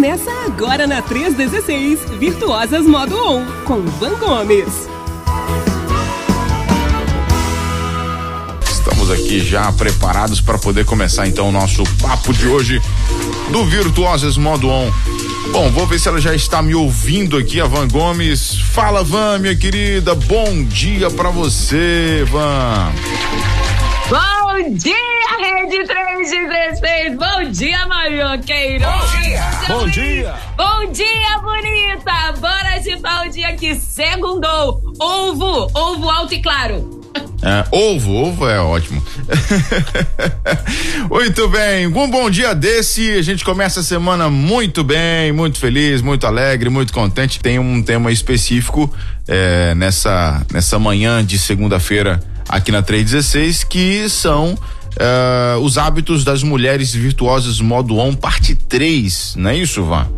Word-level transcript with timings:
Começa 0.00 0.30
agora 0.46 0.86
na 0.86 1.02
316, 1.02 2.00
Virtuosas 2.18 2.86
Modo 2.86 3.22
On, 3.22 3.44
com 3.66 3.82
Van 3.82 4.14
Gomes. 4.14 4.88
Estamos 8.66 9.10
aqui 9.10 9.40
já 9.40 9.70
preparados 9.72 10.40
para 10.40 10.56
poder 10.56 10.86
começar 10.86 11.26
então 11.26 11.50
o 11.50 11.52
nosso 11.52 11.82
papo 12.00 12.32
de 12.32 12.46
hoje 12.46 12.80
do 13.52 13.62
Virtuosas 13.66 14.38
Modo 14.38 14.70
On. 14.70 14.90
Bom, 15.52 15.70
vou 15.70 15.86
ver 15.86 16.00
se 16.00 16.08
ela 16.08 16.18
já 16.18 16.34
está 16.34 16.62
me 16.62 16.74
ouvindo 16.74 17.36
aqui, 17.36 17.60
a 17.60 17.66
Van 17.66 17.86
Gomes. 17.86 18.58
Fala, 18.58 19.04
Van, 19.04 19.38
minha 19.38 19.54
querida. 19.54 20.14
Bom 20.14 20.64
dia 20.64 21.10
para 21.10 21.28
você, 21.28 22.24
Van. 22.30 22.90
Bom 24.08 24.39
dia, 24.58 24.94
Rede 25.38 25.86
3 25.86 26.30
de 26.30 26.46
36. 26.46 27.16
Bom 27.16 27.50
dia, 27.50 27.86
Marioqueiro. 27.86 28.84
Bom 28.84 29.20
dia. 29.22 29.42
Bom 29.68 29.86
dia. 29.88 30.34
Bom 30.56 30.92
dia, 30.92 31.38
bonita. 31.40 32.32
Bora 32.40 32.74
agitar 32.74 33.26
o 33.26 33.30
dia 33.30 33.48
aqui. 33.48 33.74
Segundou. 33.76 34.82
Ovo, 35.00 35.70
ovo 35.72 36.10
alto 36.10 36.34
e 36.34 36.42
claro. 36.42 37.00
É, 37.42 37.64
ovo, 37.70 38.12
ovo 38.12 38.48
é 38.48 38.60
ótimo. 38.60 39.02
muito 41.08 41.48
bem, 41.48 41.86
um 41.86 42.10
bom 42.10 42.28
dia 42.28 42.54
desse. 42.54 43.12
A 43.12 43.22
gente 43.22 43.44
começa 43.44 43.80
a 43.80 43.82
semana 43.82 44.28
muito 44.28 44.84
bem, 44.84 45.32
muito 45.32 45.58
feliz, 45.58 46.02
muito 46.02 46.26
alegre, 46.26 46.68
muito 46.68 46.92
contente. 46.92 47.40
Tem 47.40 47.58
um 47.58 47.82
tema 47.82 48.12
específico 48.12 48.92
é, 49.26 49.74
nessa, 49.74 50.44
nessa 50.52 50.78
manhã 50.78 51.24
de 51.24 51.38
segunda-feira 51.38 52.20
aqui 52.50 52.72
na 52.72 52.82
316 52.82 53.64
que 53.64 54.08
são 54.08 54.54
uh, 54.54 55.58
os 55.60 55.78
hábitos 55.78 56.24
das 56.24 56.42
mulheres 56.42 56.92
virtuosas 56.92 57.60
modo 57.60 57.96
on, 57.96 58.14
parte 58.14 58.54
3, 58.54 59.36
não 59.36 59.50
é 59.50 59.56
isso, 59.56 59.84
Vá? 59.84 60.08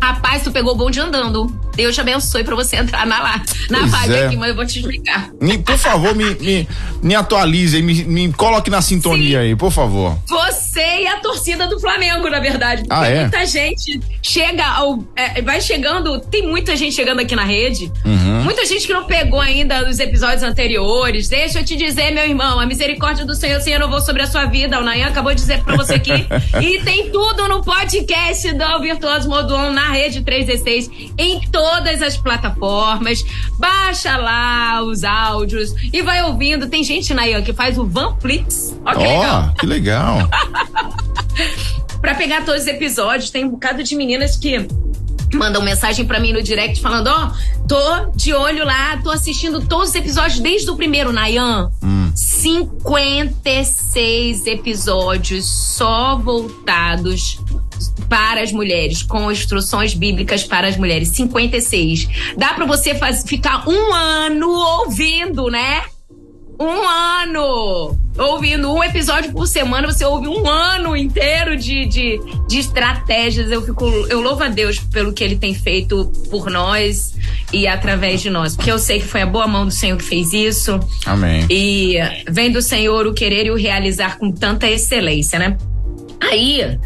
Rapaz, 0.00 0.42
tu 0.42 0.50
pegou 0.50 0.72
o 0.72 0.76
bonde 0.76 1.00
andando. 1.00 1.46
Deus 1.74 1.94
te 1.94 2.00
abençoe 2.00 2.44
pra 2.44 2.54
você 2.54 2.76
entrar 2.76 3.04
na, 3.06 3.20
lá, 3.20 3.42
na 3.68 3.86
vaga 3.86 4.16
é. 4.16 4.26
aqui, 4.26 4.36
mas 4.36 4.50
eu 4.50 4.54
vou 4.54 4.64
te 4.64 4.78
explicar. 4.78 5.30
Me, 5.40 5.58
por 5.58 5.76
favor, 5.76 6.14
me, 6.14 6.34
me, 6.36 6.68
me 7.02 7.14
atualize, 7.14 7.82
me, 7.82 8.04
me 8.04 8.32
coloque 8.32 8.70
na 8.70 8.80
sintonia 8.80 9.40
Sim. 9.40 9.44
aí, 9.44 9.56
por 9.56 9.72
favor. 9.72 10.16
Você 10.28 11.02
e 11.02 11.06
a 11.06 11.18
torcida 11.18 11.66
do 11.66 11.80
Flamengo, 11.80 12.28
na 12.28 12.38
verdade. 12.38 12.84
Ah, 12.88 13.08
é? 13.08 13.22
Muita 13.22 13.44
gente 13.46 14.00
chega 14.22 14.64
ao. 14.64 15.04
É, 15.16 15.42
vai 15.42 15.60
chegando, 15.60 16.20
tem 16.20 16.46
muita 16.46 16.76
gente 16.76 16.94
chegando 16.94 17.20
aqui 17.20 17.34
na 17.34 17.44
rede. 17.44 17.90
Uhum. 18.04 18.42
Muita 18.44 18.64
gente 18.66 18.86
que 18.86 18.92
não 18.92 19.04
pegou 19.04 19.40
ainda 19.40 19.88
os 19.88 19.98
episódios 19.98 20.42
anteriores. 20.42 21.28
Deixa 21.28 21.60
eu 21.60 21.64
te 21.64 21.76
dizer, 21.76 22.12
meu 22.12 22.24
irmão, 22.24 22.60
a 22.60 22.66
misericórdia 22.66 23.24
do 23.24 23.34
Senhor 23.34 23.60
se 23.60 23.70
renovou 23.70 24.00
sobre 24.00 24.22
a 24.22 24.26
sua 24.26 24.44
vida. 24.46 24.78
O 24.78 24.84
Nayan 24.84 25.08
acabou 25.08 25.34
de 25.34 25.40
dizer 25.40 25.62
pra 25.62 25.76
você 25.76 25.94
aqui. 25.94 26.26
e 26.62 26.80
tem 26.82 27.10
tudo 27.10 27.48
no 27.48 27.62
podcast 27.62 28.52
do 28.52 28.80
Virtuoso 28.80 29.28
Modo 29.28 29.54
On 29.54 29.72
na 29.72 29.93
rede 29.94 30.22
316, 30.22 31.12
em 31.16 31.40
todas 31.50 32.02
as 32.02 32.16
plataformas. 32.16 33.24
Baixa 33.58 34.16
lá 34.16 34.82
os 34.82 35.04
áudios 35.04 35.74
e 35.92 36.02
vai 36.02 36.22
ouvindo. 36.24 36.68
Tem 36.68 36.82
gente, 36.82 37.14
Nayan, 37.14 37.42
que 37.42 37.52
faz 37.52 37.78
o 37.78 37.86
Vanflix. 37.86 38.76
Ó, 38.84 38.92
que 38.92 38.98
oh, 38.98 39.02
legal. 39.02 39.54
Que 39.58 39.66
legal. 39.66 40.18
pra 42.00 42.14
pegar 42.14 42.44
todos 42.44 42.62
os 42.62 42.66
episódios, 42.66 43.30
tem 43.30 43.44
um 43.44 43.50
bocado 43.50 43.82
de 43.82 43.94
meninas 43.94 44.36
que 44.36 44.66
mandam 45.34 45.62
mensagem 45.62 46.04
para 46.04 46.20
mim 46.20 46.32
no 46.32 46.42
direct 46.42 46.80
falando: 46.80 47.08
Ó, 47.08 47.26
oh, 47.26 47.30
tô 47.66 48.06
de 48.14 48.32
olho 48.32 48.64
lá, 48.64 49.00
tô 49.02 49.10
assistindo 49.10 49.66
todos 49.66 49.88
os 49.90 49.94
episódios 49.94 50.40
desde 50.40 50.70
o 50.70 50.76
primeiro, 50.76 51.12
Nayan. 51.12 51.70
Hum. 51.82 52.10
56 52.14 54.46
episódios 54.46 55.44
só 55.46 56.16
voltados 56.16 57.40
para 58.08 58.42
as 58.42 58.52
mulheres, 58.52 59.02
com 59.02 59.30
instruções 59.30 59.94
bíblicas 59.94 60.44
para 60.44 60.68
as 60.68 60.76
mulheres. 60.76 61.08
56. 61.08 62.08
Dá 62.36 62.54
para 62.54 62.64
você 62.64 62.94
faz, 62.94 63.24
ficar 63.26 63.68
um 63.68 63.92
ano 63.92 64.48
ouvindo, 64.50 65.50
né? 65.50 65.82
Um 66.58 66.88
ano! 66.88 67.98
Ouvindo 68.16 68.72
um 68.72 68.82
episódio 68.82 69.32
por 69.32 69.48
semana, 69.48 69.90
você 69.90 70.04
ouve 70.04 70.28
um 70.28 70.48
ano 70.48 70.96
inteiro 70.96 71.56
de, 71.56 71.84
de, 71.86 72.20
de 72.48 72.58
estratégias. 72.58 73.50
Eu 73.50 73.62
fico, 73.62 73.84
eu 74.08 74.20
louvo 74.20 74.44
a 74.44 74.48
Deus 74.48 74.78
pelo 74.78 75.12
que 75.12 75.24
ele 75.24 75.36
tem 75.36 75.52
feito 75.52 76.12
por 76.30 76.48
nós 76.48 77.14
e 77.52 77.66
através 77.66 78.22
de 78.22 78.30
nós. 78.30 78.54
Porque 78.54 78.70
eu 78.70 78.78
sei 78.78 79.00
que 79.00 79.06
foi 79.06 79.22
a 79.22 79.26
boa 79.26 79.48
mão 79.48 79.66
do 79.66 79.72
Senhor 79.72 79.96
que 79.96 80.04
fez 80.04 80.32
isso. 80.32 80.78
Amém. 81.04 81.44
E 81.50 81.96
vem 82.28 82.52
do 82.52 82.62
Senhor 82.62 83.04
o 83.04 83.12
querer 83.12 83.46
e 83.46 83.50
o 83.50 83.56
realizar 83.56 84.16
com 84.18 84.30
tanta 84.30 84.70
excelência, 84.70 85.38
né? 85.38 85.58
Aí, 86.20 86.78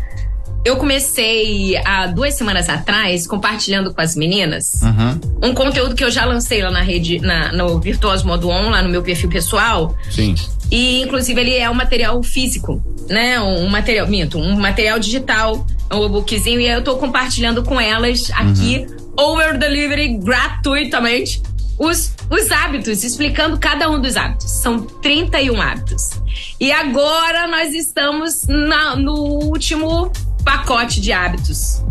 eu 0.64 0.76
comecei 0.76 1.76
há 1.84 2.06
duas 2.06 2.34
semanas 2.34 2.69
atrás, 2.69 3.26
compartilhando 3.26 3.92
com 3.94 4.00
as 4.00 4.14
meninas, 4.16 4.80
uhum. 4.82 5.48
um 5.50 5.54
conteúdo 5.54 5.94
que 5.94 6.04
eu 6.04 6.10
já 6.10 6.24
lancei 6.24 6.62
lá 6.62 6.70
na 6.70 6.82
rede, 6.82 7.20
na, 7.20 7.52
no 7.52 7.80
Virtuoso 7.80 8.26
Modo 8.26 8.48
On, 8.48 8.70
lá 8.70 8.82
no 8.82 8.88
meu 8.88 9.02
perfil 9.02 9.28
pessoal. 9.28 9.97
Sim. 10.10 10.34
E, 10.70 11.00
inclusive, 11.02 11.41
ele 11.41 11.56
é 11.56 11.70
um 11.70 11.74
material 11.74 12.22
físico, 12.22 12.82
né? 13.08 13.41
Um 13.41 13.68
material, 13.68 14.06
minto, 14.06 14.38
um 14.38 14.58
material 14.58 14.98
digital, 14.98 15.66
um 15.91 16.06
e-bookzinho, 16.06 16.60
e 16.60 16.68
aí 16.68 16.74
eu 16.74 16.82
tô 16.82 16.97
compartilhando 16.97 17.62
com 17.62 17.80
elas 17.80 18.30
aqui, 18.34 18.86
uhum. 19.16 19.32
over 19.32 19.56
delivery, 19.56 20.18
gratuitamente, 20.18 21.41
os, 21.78 22.12
os 22.28 22.50
hábitos, 22.50 23.04
explicando 23.04 23.56
cada 23.58 23.88
um 23.88 24.00
dos 24.00 24.16
hábitos. 24.16 24.50
São 24.50 24.82
31 24.82 25.62
hábitos. 25.62 26.20
E 26.60 26.72
agora 26.72 27.47
nós 27.47 27.72
estamos 27.72 28.47
na, 28.47 28.97
no 28.97 29.14
último 29.14 30.10
pacote 30.48 30.98
de 30.98 31.12
hábitos. 31.12 31.84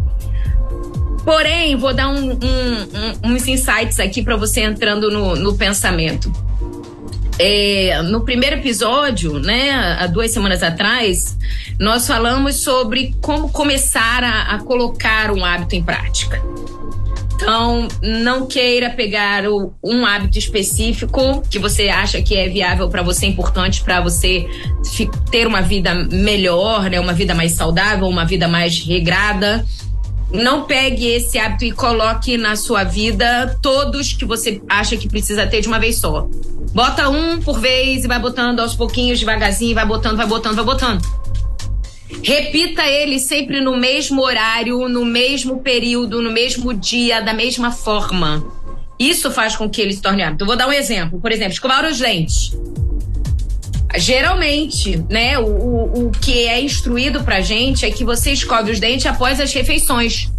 Porém, 1.24 1.76
vou 1.76 1.94
dar 1.94 2.10
um, 2.10 2.32
um, 2.32 2.32
um, 2.32 3.32
uns 3.32 3.48
insights 3.48 4.00
aqui 4.00 4.24
para 4.24 4.36
você 4.36 4.62
entrando 4.62 5.12
no, 5.12 5.36
no 5.36 5.56
pensamento. 5.56 6.32
É, 7.38 8.02
no 8.02 8.22
primeiro 8.22 8.56
episódio, 8.56 9.38
né, 9.38 9.72
há 10.00 10.08
duas 10.08 10.32
semanas 10.32 10.64
atrás, 10.64 11.38
nós 11.80 12.08
falamos 12.08 12.56
sobre 12.56 13.16
como 13.22 13.50
começar 13.50 14.24
a, 14.24 14.56
a 14.56 14.60
colocar 14.64 15.30
um 15.30 15.46
hábito 15.46 15.76
em 15.76 15.84
prática. 15.84 16.42
Então, 17.40 17.88
não 18.02 18.48
queira 18.48 18.90
pegar 18.90 19.48
o, 19.48 19.72
um 19.84 20.08
hábito 20.08 20.40
específico 20.40 21.44
que 21.48 21.60
você 21.60 21.88
acha 21.88 22.20
que 22.20 22.36
é 22.36 22.50
viável 22.50 22.90
para 22.90 23.04
você, 23.04 23.28
importante 23.28 23.84
para 23.84 24.02
você 24.02 24.48
ter 25.30 25.46
uma 25.46 25.62
vida 25.62 25.94
melhor, 25.94 26.90
né? 26.90 27.00
Uma 27.00 27.14
vida 27.14 27.36
mais 27.36 27.52
saudável, 27.52 28.08
uma 28.08 28.26
vida 28.26 28.48
mais 28.48 28.80
regrada. 28.84 29.64
Não 30.34 30.64
pegue 30.64 31.06
esse 31.06 31.38
hábito 31.38 31.64
e 31.64 31.72
coloque 31.72 32.38
na 32.38 32.56
sua 32.56 32.84
vida 32.84 33.56
todos 33.62 34.14
que 34.14 34.26
você 34.26 34.60
acha 34.68 34.98
que 34.98 35.08
precisa 35.08 35.46
ter 35.46 35.62
de 35.62 35.68
uma 35.68 35.80
vez 35.80 35.98
só. 36.00 36.28
Bota 36.74 37.08
um 37.08 37.40
por 37.40 37.60
vez 37.60 38.04
e 38.04 38.08
vai 38.08 38.20
botando 38.20 38.62
aos 38.62 38.76
pouquinhos, 38.76 39.20
devagarzinho, 39.20 39.76
vai 39.76 39.86
botando, 39.86 40.18
vai 40.18 40.28
botando, 40.28 40.56
vai 40.56 40.66
botando. 40.66 41.02
Repita 42.24 42.86
ele 42.88 43.20
sempre 43.20 43.60
no 43.60 43.76
mesmo 43.78 44.22
horário, 44.22 44.88
no 44.88 45.04
mesmo 45.04 45.60
período, 45.60 46.22
no 46.22 46.32
mesmo 46.32 46.74
dia, 46.74 47.22
da 47.22 47.34
mesma 47.34 47.72
forma. 47.72 48.44
Isso 49.00 49.30
faz 49.30 49.56
com 49.56 49.70
que 49.70 49.82
ele 49.82 49.94
se 49.94 50.02
torne 50.02 50.24
hábito. 50.24 50.44
Eu 50.44 50.48
vou 50.48 50.56
dar 50.56 50.68
um 50.68 50.74
exemplo. 50.74 51.20
Por 51.20 51.32
exemplo, 51.32 51.54
escovar 51.54 51.86
os 51.86 52.00
dentes. 52.00 52.58
Geralmente, 53.96 55.04
né, 55.10 55.38
o, 55.40 55.46
o, 55.46 56.08
o 56.08 56.12
que 56.12 56.46
é 56.48 56.62
instruído 56.62 57.24
pra 57.24 57.42
gente 57.42 57.86
é 57.86 57.92
que 57.92 58.04
você 58.04 58.32
escove 58.32 58.72
os 58.72 58.80
dentes 58.80 59.06
após 59.06 59.40
as 59.40 59.54
refeições. 59.54 60.30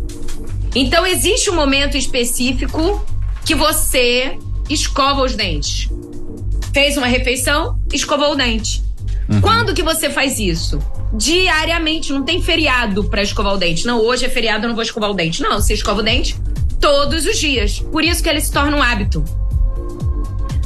Então, 0.75 1.07
existe 1.07 1.51
um 1.51 1.55
momento 1.55 1.97
específico 1.97 3.05
que 3.45 3.55
você 3.55 4.39
escova 4.69 5.23
os 5.23 5.35
dentes. 5.35 5.89
Fez 6.73 6.97
uma 6.97 7.07
refeição, 7.07 7.79
escovou 7.93 8.33
o 8.33 8.35
dente. 8.35 8.83
Uhum. 9.29 9.41
Quando 9.41 9.75
que 9.75 9.83
você 9.83 10.11
faz 10.11 10.39
isso? 10.39 10.79
Diariamente, 11.13 12.13
não 12.13 12.23
tem 12.23 12.43
feriado 12.43 13.05
para 13.05 13.23
escovar 13.23 13.55
o 13.55 13.57
dente. 13.57 13.87
Não, 13.87 14.01
hoje 14.01 14.27
é 14.27 14.29
feriado, 14.29 14.65
eu 14.65 14.69
não 14.69 14.75
vou 14.75 14.85
escovar 14.85 15.11
o 15.11 15.15
dente. 15.15 15.43
Não, 15.43 15.61
você 15.61 15.75
escova 15.75 16.01
o 16.01 16.05
dente 16.05 16.37
todos 16.81 17.27
os 17.27 17.39
dias. 17.39 17.81
Por 17.81 18.05
isso 18.05 18.23
que 18.23 18.29
ele 18.29 18.41
se 18.41 18.53
torna 18.53 18.77
um 18.77 18.83
hábito. 18.83 19.25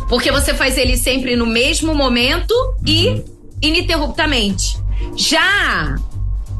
Porque 0.09 0.31
você 0.31 0.53
faz 0.53 0.77
ele 0.77 0.97
sempre 0.97 1.37
no 1.37 1.47
mesmo 1.47 1.95
momento 1.95 2.55
e 2.87 3.25
ininterruptamente. 3.63 4.79
Já 5.17 5.97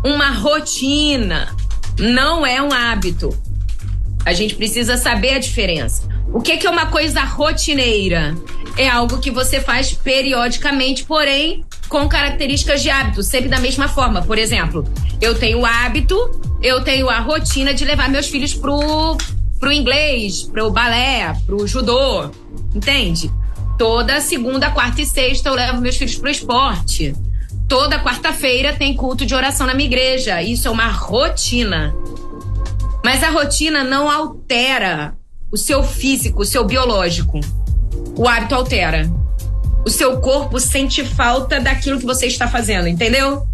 uma 0.05 0.31
rotina 0.31 1.55
não 1.99 2.47
é 2.47 2.63
um 2.63 2.73
hábito. 2.73 3.37
A 4.25 4.33
gente 4.33 4.55
precisa 4.55 4.97
saber 4.97 5.35
a 5.35 5.39
diferença. 5.39 6.09
O 6.33 6.41
que, 6.41 6.57
que 6.57 6.67
é 6.67 6.71
uma 6.71 6.87
coisa 6.87 7.23
rotineira? 7.25 8.35
É 8.77 8.89
algo 8.89 9.19
que 9.19 9.31
você 9.31 9.61
faz 9.61 9.93
periodicamente, 9.93 11.05
porém 11.05 11.65
com 11.89 12.09
características 12.09 12.83
de 12.83 12.89
hábito, 12.89 13.23
sempre 13.23 13.51
da 13.51 13.59
mesma 13.59 13.87
forma. 13.87 14.23
Por 14.23 14.39
exemplo, 14.39 14.87
eu 15.21 15.39
tenho 15.39 15.61
o 15.61 15.67
hábito, 15.67 16.17
eu 16.63 16.83
tenho 16.83 17.11
a 17.11 17.19
rotina 17.19 17.75
de 17.75 17.85
levar 17.85 18.09
meus 18.09 18.29
filhos 18.29 18.55
pro, 18.55 19.17
pro 19.61 19.71
inglês, 19.71 20.43
pro 20.45 20.71
balé, 20.71 21.37
pro 21.45 21.67
judô, 21.67 22.31
entende? 22.75 23.31
Toda 23.77 24.21
segunda, 24.21 24.71
quarta 24.71 25.03
e 25.03 25.07
sexta 25.07 25.51
eu 25.51 25.55
levo 25.55 25.83
meus 25.83 25.97
filhos 25.97 26.17
pro 26.17 26.31
esporte. 26.31 27.15
Toda 27.69 28.03
quarta-feira 28.03 28.73
tem 28.73 28.95
culto 28.95 29.27
de 29.27 29.35
oração 29.35 29.67
na 29.67 29.75
minha 29.75 29.89
igreja. 29.89 30.43
Isso 30.43 30.69
é 30.69 30.71
uma 30.71 30.89
rotina. 30.89 31.95
Mas 33.05 33.23
a 33.23 33.31
rotina 33.31 33.85
não 33.85 34.11
altera 34.11 35.15
o 35.51 35.57
seu 35.57 35.83
físico, 35.83 36.43
o 36.43 36.45
seu 36.45 36.65
biológico. 36.65 37.41
O 38.17 38.29
hábito 38.29 38.55
altera. 38.55 39.11
O 39.85 39.91
seu 39.91 40.21
corpo 40.21 40.61
sente 40.61 41.05
falta 41.05 41.59
daquilo 41.59 41.99
que 41.99 42.07
você 42.07 42.27
está 42.27 42.47
fazendo, 42.47 42.87
entendeu? 42.87 43.47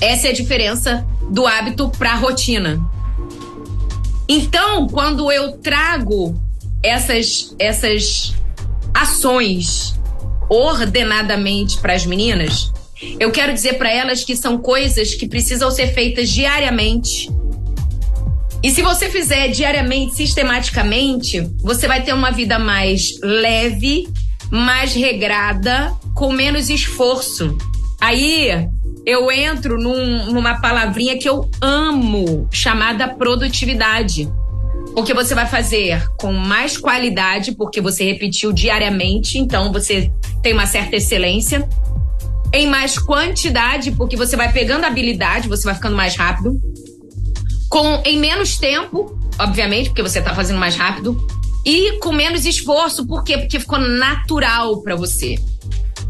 Essa 0.00 0.28
é 0.28 0.30
a 0.30 0.34
diferença 0.34 1.06
do 1.30 1.46
hábito 1.46 1.88
para 1.90 2.14
rotina. 2.14 2.80
Então, 4.28 4.86
quando 4.88 5.30
eu 5.30 5.52
trago 5.58 6.38
essas 6.82 7.54
essas 7.58 8.34
ações 8.92 9.98
ordenadamente 10.48 11.78
para 11.78 11.94
as 11.94 12.04
meninas, 12.04 12.72
eu 13.18 13.30
quero 13.30 13.52
dizer 13.52 13.74
para 13.74 13.90
elas 13.90 14.24
que 14.24 14.36
são 14.36 14.58
coisas 14.58 15.14
que 15.14 15.26
precisam 15.26 15.70
ser 15.70 15.88
feitas 15.94 16.28
diariamente. 16.30 17.30
E 18.64 18.70
se 18.70 18.80
você 18.80 19.10
fizer 19.10 19.48
diariamente, 19.48 20.14
sistematicamente, 20.14 21.46
você 21.60 21.86
vai 21.86 22.02
ter 22.02 22.14
uma 22.14 22.30
vida 22.30 22.58
mais 22.58 23.20
leve, 23.22 24.08
mais 24.50 24.94
regrada, 24.94 25.92
com 26.14 26.32
menos 26.32 26.70
esforço. 26.70 27.58
Aí 28.00 28.66
eu 29.04 29.30
entro 29.30 29.78
num, 29.78 30.32
numa 30.32 30.62
palavrinha 30.62 31.18
que 31.18 31.28
eu 31.28 31.46
amo, 31.60 32.48
chamada 32.50 33.06
produtividade. 33.06 34.32
Porque 34.94 35.12
você 35.12 35.34
vai 35.34 35.46
fazer 35.46 36.02
com 36.18 36.32
mais 36.32 36.78
qualidade, 36.78 37.52
porque 37.52 37.82
você 37.82 38.02
repetiu 38.02 38.50
diariamente, 38.50 39.36
então 39.36 39.70
você 39.74 40.10
tem 40.42 40.54
uma 40.54 40.64
certa 40.64 40.96
excelência. 40.96 41.68
Em 42.50 42.66
mais 42.66 42.98
quantidade, 42.98 43.92
porque 43.92 44.16
você 44.16 44.36
vai 44.36 44.50
pegando 44.50 44.84
habilidade, 44.84 45.50
você 45.50 45.64
vai 45.64 45.74
ficando 45.74 45.96
mais 45.96 46.16
rápido. 46.16 46.58
Com 47.74 48.00
em 48.04 48.16
menos 48.20 48.56
tempo, 48.56 49.18
obviamente, 49.36 49.88
porque 49.88 50.00
você 50.00 50.22
tá 50.22 50.32
fazendo 50.32 50.60
mais 50.60 50.76
rápido. 50.76 51.26
E 51.66 51.98
com 51.98 52.12
menos 52.12 52.46
esforço, 52.46 53.04
por 53.04 53.24
quê? 53.24 53.36
Porque 53.36 53.58
ficou 53.58 53.80
natural 53.80 54.80
para 54.80 54.94
você. 54.94 55.34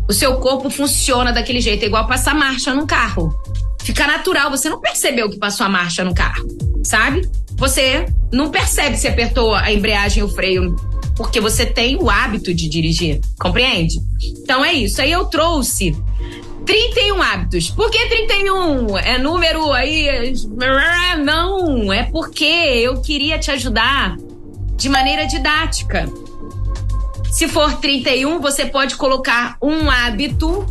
O 0.07 0.13
seu 0.13 0.35
corpo 0.41 0.69
funciona 0.69 1.33
daquele 1.33 1.63
jeito, 1.63 1.83
é 1.83 1.87
igual 1.87 2.07
passar 2.07 2.35
marcha 2.35 2.75
num 2.75 2.85
carro. 2.85 3.35
Fica 3.81 4.07
natural, 4.07 4.51
você 4.51 4.69
não 4.69 4.79
percebeu 4.79 5.31
que 5.31 5.39
passou 5.39 5.65
a 5.65 5.71
marcha 5.71 6.05
no 6.05 6.15
carro, 6.15 6.47
sabe? 6.85 7.27
Você 7.57 8.05
não 8.31 8.51
percebe 8.51 8.99
se 8.99 9.09
apertou 9.09 9.55
a 9.55 9.73
embreagem 9.73 10.23
ou 10.23 10.29
o 10.29 10.33
freio, 10.33 10.77
porque 11.17 11.41
você 11.41 11.65
tem 11.65 11.97
o 11.97 12.11
hábito 12.11 12.53
de 12.53 12.69
dirigir, 12.69 13.21
compreende? 13.39 13.97
Então 14.43 14.65
é 14.65 14.73
isso. 14.73 15.01
Aí 15.01 15.13
eu 15.13 15.25
trouxe 15.27 15.97
31 16.67 17.23
hábitos. 17.23 17.71
Por 17.71 17.91
que 17.91 18.07
31? 18.07 18.99
É 18.99 19.19
número 19.19 19.73
aí. 19.73 20.33
Não, 21.25 21.93
é 21.93 22.05
porque 22.05 22.45
eu 22.45 23.01
queria 23.01 23.39
te 23.39 23.51
ajudar 23.51 24.17
de 24.77 24.89
maneira 24.89 25.27
didática. 25.27 26.09
Se 27.31 27.49
for 27.49 27.75
31, 27.81 28.41
você 28.41 28.67
pode 28.67 28.97
colocar 28.97 29.57
um 29.61 29.91
hábito 29.91 30.67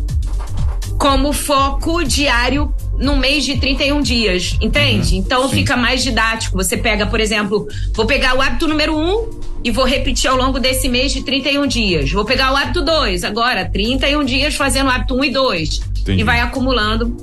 como 0.98 1.32
foco 1.32 2.02
diário 2.02 2.74
no 2.98 3.16
mês 3.16 3.44
de 3.44 3.56
31 3.58 4.00
dias, 4.02 4.56
entende? 4.60 5.14
Uhum, 5.14 5.20
então 5.20 5.48
sim. 5.48 5.56
fica 5.56 5.76
mais 5.76 6.02
didático. 6.02 6.56
Você 6.56 6.76
pega, 6.76 7.06
por 7.06 7.20
exemplo, 7.20 7.66
vou 7.92 8.06
pegar 8.06 8.36
o 8.36 8.40
hábito 8.40 8.68
número 8.68 8.96
1 8.96 9.40
e 9.64 9.70
vou 9.70 9.84
repetir 9.84 10.30
ao 10.30 10.36
longo 10.36 10.60
desse 10.60 10.88
mês 10.88 11.12
de 11.12 11.22
31 11.22 11.66
dias. 11.66 12.12
Vou 12.12 12.24
pegar 12.24 12.52
o 12.52 12.56
hábito 12.56 12.82
2, 12.82 13.24
agora 13.24 13.68
31 13.68 14.24
dias 14.24 14.54
fazendo 14.54 14.86
o 14.86 14.90
hábito 14.90 15.14
1 15.16 15.24
e 15.24 15.30
2. 15.30 15.80
Entendi. 16.00 16.20
E 16.20 16.24
vai 16.24 16.40
acumulando 16.40 17.16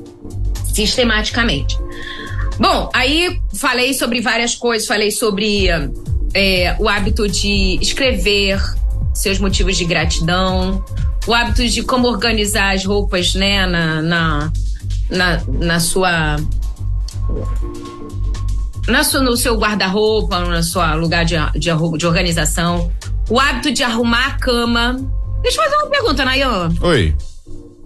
sistematicamente. 0.73 1.77
Bom, 2.59 2.89
aí 2.93 3.39
falei 3.53 3.93
sobre 3.93 4.21
várias 4.21 4.55
coisas, 4.55 4.87
falei 4.87 5.11
sobre 5.11 5.67
é, 6.33 6.75
o 6.79 6.87
hábito 6.87 7.27
de 7.27 7.77
escrever 7.81 8.61
seus 9.13 9.39
motivos 9.39 9.77
de 9.77 9.85
gratidão, 9.85 10.83
o 11.27 11.33
hábito 11.33 11.67
de 11.67 11.83
como 11.83 12.07
organizar 12.07 12.75
as 12.75 12.85
roupas, 12.85 13.35
né, 13.35 13.65
na, 13.65 14.01
na, 14.01 14.53
na, 15.11 15.41
na 15.47 15.79
sua. 15.79 16.37
Na 18.87 19.03
sua, 19.03 19.21
no 19.21 19.37
seu 19.37 19.55
guarda-roupa, 19.57 20.39
no 20.39 20.63
seu 20.63 20.81
lugar 20.97 21.23
de, 21.23 21.35
de, 21.53 21.69
de 21.97 22.07
organização. 22.07 22.91
O 23.29 23.39
hábito 23.39 23.71
de 23.71 23.83
arrumar 23.83 24.25
a 24.27 24.31
cama. 24.31 24.97
Deixa 25.41 25.59
eu 25.59 25.63
fazer 25.63 25.75
uma 25.83 25.89
pergunta, 25.89 26.25
Nayan. 26.25 26.69
Oi. 26.81 27.15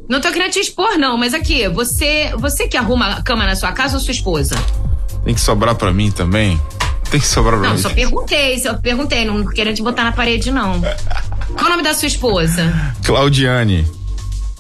Não 0.07 0.21
tô 0.21 0.31
querendo 0.31 0.51
te 0.51 0.59
expor, 0.59 0.97
não, 0.97 1.17
mas 1.17 1.33
aqui, 1.33 1.67
você, 1.67 2.31
você 2.37 2.67
que 2.67 2.77
arruma 2.77 3.07
a 3.07 3.23
cama 3.23 3.45
na 3.45 3.55
sua 3.55 3.71
casa 3.71 3.95
ou 3.95 3.99
sua 3.99 4.11
esposa? 4.11 4.55
Tem 5.23 5.33
que 5.33 5.41
sobrar 5.41 5.75
para 5.75 5.91
mim 5.91 6.11
também. 6.11 6.61
Tem 7.09 7.19
que 7.19 7.27
sobrar 7.27 7.59
pra 7.59 7.69
não, 7.69 7.75
mim. 7.75 7.81
Não, 7.81 7.89
só 7.89 7.95
perguntei, 7.95 8.59
só 8.59 8.75
perguntei, 8.75 9.25
não 9.25 9.45
querendo 9.45 9.75
te 9.75 9.81
botar 9.81 10.03
na 10.03 10.11
parede, 10.11 10.51
não. 10.51 10.79
Qual 11.57 11.65
o 11.65 11.69
nome 11.69 11.81
da 11.81 11.93
sua 11.93 12.07
esposa? 12.07 12.71
Claudiane. 13.03 13.87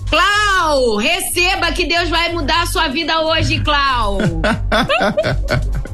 Clau, 0.09 0.97
receba 0.97 1.71
que 1.71 1.85
Deus 1.85 2.09
vai 2.09 2.31
mudar 2.31 2.63
a 2.63 2.65
sua 2.65 2.87
vida 2.87 3.21
hoje, 3.21 3.59
Clau. 3.61 4.19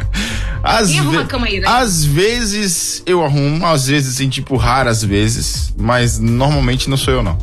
Às, 0.64 0.92
ve 0.92 1.26
cama 1.26 1.48
aí, 1.48 1.60
né? 1.60 1.68
às 1.68 2.06
vezes 2.06 3.02
eu 3.06 3.24
arrumo, 3.26 3.66
às 3.66 3.88
vezes 3.88 4.16
assim, 4.16 4.30
tipo, 4.30 4.56
raras 4.56 5.04
vezes, 5.04 5.74
mas 5.76 6.20
normalmente 6.20 6.88
não 6.88 6.98
sou 6.98 7.16
eu, 7.16 7.24
não. 7.24 7.36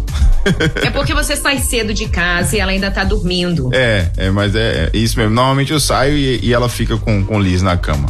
é 0.86 0.90
porque 0.90 1.12
você 1.12 1.34
sai 1.34 1.58
cedo 1.58 1.92
de 1.92 2.08
casa 2.08 2.56
e 2.56 2.60
ela 2.60 2.70
ainda 2.70 2.90
tá 2.90 3.02
dormindo. 3.02 3.70
É, 3.72 4.10
é 4.16 4.30
mas 4.30 4.54
é, 4.54 4.90
é 4.92 4.96
isso 4.96 5.18
mesmo. 5.18 5.34
Normalmente 5.34 5.72
eu 5.72 5.80
saio 5.80 6.16
e, 6.16 6.38
e 6.44 6.54
ela 6.54 6.68
fica 6.68 6.96
com, 6.96 7.24
com 7.24 7.40
Liz 7.40 7.60
na 7.60 7.76
cama. 7.76 8.06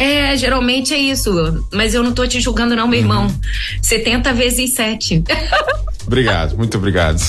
É, 0.00 0.34
geralmente 0.34 0.94
é 0.94 0.98
isso. 0.98 1.30
Mas 1.70 1.92
eu 1.92 2.02
não 2.02 2.12
tô 2.12 2.26
te 2.26 2.40
julgando, 2.40 2.74
não, 2.74 2.88
meu 2.88 2.98
uhum. 2.98 3.04
irmão. 3.04 3.40
70 3.82 4.32
vezes 4.32 4.74
7. 4.74 5.22
Obrigado, 6.06 6.56
muito 6.56 6.76
obrigado. 6.76 7.20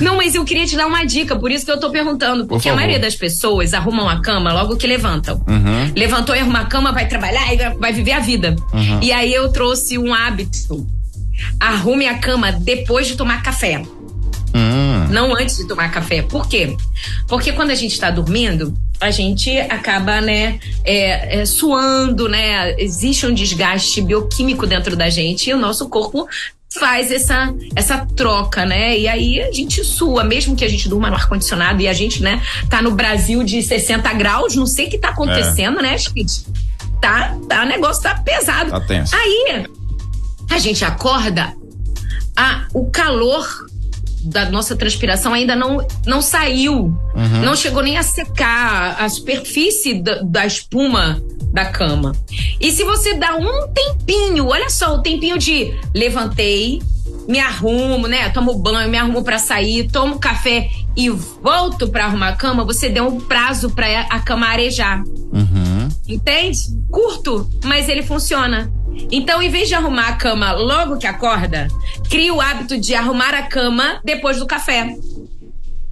não, 0.00 0.16
mas 0.16 0.34
eu 0.34 0.44
queria 0.44 0.66
te 0.66 0.74
dar 0.74 0.86
uma 0.86 1.04
dica, 1.04 1.36
por 1.36 1.52
isso 1.52 1.64
que 1.64 1.70
eu 1.70 1.78
tô 1.78 1.90
perguntando. 1.90 2.46
Porque 2.46 2.68
por 2.68 2.72
a 2.72 2.74
maioria 2.74 2.98
das 2.98 3.14
pessoas 3.14 3.74
arrumam 3.74 4.08
a 4.08 4.20
cama 4.20 4.52
logo 4.52 4.76
que 4.76 4.88
levantam. 4.88 5.36
Uhum. 5.46 5.92
Levantou 5.94 6.34
e 6.34 6.40
arruma 6.40 6.60
a 6.60 6.64
cama, 6.64 6.90
vai 6.90 7.06
trabalhar 7.06 7.54
e 7.54 7.76
vai 7.78 7.92
viver 7.92 8.12
a 8.12 8.20
vida. 8.20 8.56
Uhum. 8.72 8.98
E 9.00 9.12
aí 9.12 9.32
eu 9.32 9.50
trouxe 9.50 9.96
um 9.96 10.12
hábito. 10.12 10.84
Arrume 11.60 12.08
a 12.08 12.18
cama 12.18 12.50
depois 12.50 13.06
de 13.06 13.14
tomar 13.14 13.40
café. 13.40 13.84
Não 15.10 15.34
antes 15.34 15.56
de 15.56 15.66
tomar 15.66 15.90
café. 15.90 16.22
Por 16.22 16.48
quê? 16.48 16.76
Porque 17.26 17.52
quando 17.52 17.70
a 17.70 17.74
gente 17.74 17.92
está 17.92 18.10
dormindo, 18.10 18.76
a 19.00 19.10
gente 19.10 19.58
acaba, 19.58 20.20
né, 20.20 20.58
é, 20.84 21.40
é, 21.40 21.46
suando, 21.46 22.28
né? 22.28 22.74
Existe 22.78 23.26
um 23.26 23.32
desgaste 23.32 24.02
bioquímico 24.02 24.66
dentro 24.66 24.96
da 24.96 25.08
gente 25.08 25.50
e 25.50 25.54
o 25.54 25.58
nosso 25.58 25.88
corpo 25.88 26.28
faz 26.78 27.10
essa, 27.10 27.54
essa 27.74 28.06
troca, 28.14 28.66
né? 28.66 28.98
E 28.98 29.08
aí 29.08 29.40
a 29.40 29.50
gente 29.50 29.82
sua, 29.84 30.22
mesmo 30.22 30.54
que 30.54 30.64
a 30.64 30.68
gente 30.68 30.88
durma 30.88 31.08
no 31.08 31.16
ar-condicionado 31.16 31.80
e 31.80 31.88
a 31.88 31.92
gente, 31.92 32.22
né, 32.22 32.42
tá 32.68 32.82
no 32.82 32.90
Brasil 32.90 33.42
de 33.42 33.62
60 33.62 34.12
graus, 34.14 34.54
não 34.54 34.66
sei 34.66 34.86
o 34.86 34.90
que 34.90 34.98
tá 34.98 35.10
acontecendo, 35.10 35.78
é. 35.78 35.82
né, 35.82 35.98
gente? 35.98 36.44
Tá, 37.00 37.36
tá, 37.48 37.62
o 37.62 37.66
negócio 37.66 38.02
tá 38.02 38.14
pesado. 38.16 38.70
Tá 38.70 38.80
tenso. 38.80 39.14
Aí 39.14 39.66
a 40.50 40.58
gente 40.58 40.84
acorda, 40.84 41.54
a, 42.36 42.66
o 42.74 42.90
calor 42.90 43.67
da 44.22 44.50
nossa 44.50 44.76
transpiração 44.76 45.32
ainda 45.32 45.54
não, 45.54 45.86
não 46.06 46.20
saiu, 46.20 46.74
uhum. 47.14 47.42
não 47.42 47.56
chegou 47.56 47.82
nem 47.82 47.96
a 47.96 48.02
secar 48.02 48.96
a 49.00 49.08
superfície 49.08 50.02
da, 50.02 50.22
da 50.22 50.46
espuma 50.46 51.22
da 51.52 51.66
cama. 51.66 52.12
E 52.60 52.70
se 52.70 52.84
você 52.84 53.14
dá 53.14 53.36
um 53.36 53.68
tempinho, 53.68 54.48
olha 54.48 54.68
só, 54.68 54.94
o 54.94 55.02
tempinho 55.02 55.38
de 55.38 55.74
levantei, 55.94 56.80
me 57.26 57.38
arrumo, 57.38 58.06
né? 58.06 58.28
Tomo 58.30 58.54
banho, 58.54 58.88
me 58.88 58.96
arrumo 58.96 59.22
para 59.22 59.38
sair, 59.38 59.88
tomo 59.90 60.18
café 60.18 60.70
e 60.98 61.08
volto 61.10 61.88
para 61.88 62.06
arrumar 62.06 62.30
a 62.30 62.36
cama, 62.36 62.64
você 62.64 62.88
deu 62.88 63.06
um 63.06 63.20
prazo 63.20 63.70
para 63.70 64.00
a 64.10 64.18
cama 64.18 64.48
arejar. 64.48 65.04
Uhum. 65.32 65.88
Entende? 66.08 66.58
Curto, 66.90 67.48
mas 67.62 67.88
ele 67.88 68.02
funciona. 68.02 68.68
Então, 69.08 69.40
em 69.40 69.48
vez 69.48 69.68
de 69.68 69.76
arrumar 69.76 70.08
a 70.08 70.12
cama 70.14 70.50
logo 70.54 70.98
que 70.98 71.06
acorda, 71.06 71.68
cria 72.10 72.34
o 72.34 72.40
hábito 72.40 72.76
de 72.76 72.96
arrumar 72.96 73.32
a 73.32 73.42
cama 73.42 74.00
depois 74.04 74.38
do 74.38 74.46
café. 74.46 74.96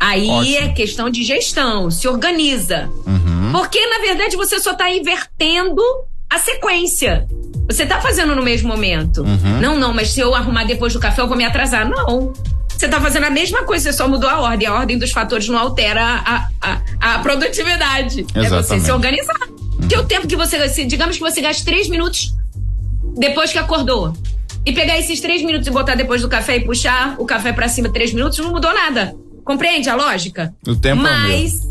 Aí 0.00 0.28
Ótimo. 0.28 0.56
é 0.56 0.68
questão 0.72 1.08
de 1.08 1.22
gestão, 1.22 1.88
se 1.88 2.08
organiza. 2.08 2.90
Uhum. 3.06 3.52
Porque, 3.52 3.78
na 3.86 4.00
verdade, 4.00 4.34
você 4.34 4.58
só 4.58 4.72
está 4.72 4.90
invertendo 4.90 5.80
a 6.28 6.40
sequência. 6.40 7.28
Você 7.68 7.84
está 7.84 8.00
fazendo 8.00 8.34
no 8.34 8.42
mesmo 8.42 8.68
momento. 8.68 9.22
Uhum. 9.22 9.60
Não, 9.60 9.78
não, 9.78 9.94
mas 9.94 10.10
se 10.10 10.18
eu 10.18 10.34
arrumar 10.34 10.64
depois 10.64 10.92
do 10.92 10.98
café, 10.98 11.22
eu 11.22 11.28
vou 11.28 11.36
me 11.36 11.44
atrasar. 11.44 11.88
Não. 11.88 12.32
Você 12.76 12.86
está 12.86 13.00
fazendo 13.00 13.24
a 13.24 13.30
mesma 13.30 13.64
coisa, 13.64 13.90
você 13.90 13.96
só 13.96 14.06
mudou 14.06 14.28
a 14.28 14.40
ordem. 14.40 14.68
A 14.68 14.74
ordem 14.74 14.98
dos 14.98 15.10
fatores 15.10 15.48
não 15.48 15.58
altera 15.58 16.02
a, 16.04 16.48
a, 16.60 16.80
a 17.00 17.18
produtividade. 17.20 18.20
Exatamente. 18.20 18.46
É 18.46 18.62
você 18.62 18.80
se 18.80 18.92
organizar. 18.92 19.48
Uhum. 19.48 19.76
Porque 19.78 19.96
o 19.96 20.04
tempo 20.04 20.26
que 20.26 20.36
você. 20.36 20.84
Digamos 20.84 21.16
que 21.16 21.22
você 21.22 21.40
gaste 21.40 21.64
três 21.64 21.88
minutos 21.88 22.34
depois 23.16 23.50
que 23.50 23.58
acordou. 23.58 24.12
E 24.64 24.72
pegar 24.72 24.98
esses 24.98 25.20
três 25.20 25.42
minutos 25.42 25.66
e 25.68 25.70
botar 25.70 25.94
depois 25.94 26.20
do 26.20 26.28
café 26.28 26.56
e 26.56 26.60
puxar 26.64 27.14
o 27.18 27.24
café 27.24 27.52
para 27.52 27.68
cima 27.68 27.88
três 27.88 28.12
minutos, 28.12 28.38
não 28.38 28.50
mudou 28.50 28.74
nada. 28.74 29.14
Compreende 29.44 29.88
a 29.88 29.94
lógica? 29.94 30.52
O 30.66 30.74
tempo 30.74 31.02
Mas, 31.02 31.14
é 31.14 31.24
o 31.24 31.28
mesmo. 31.28 31.70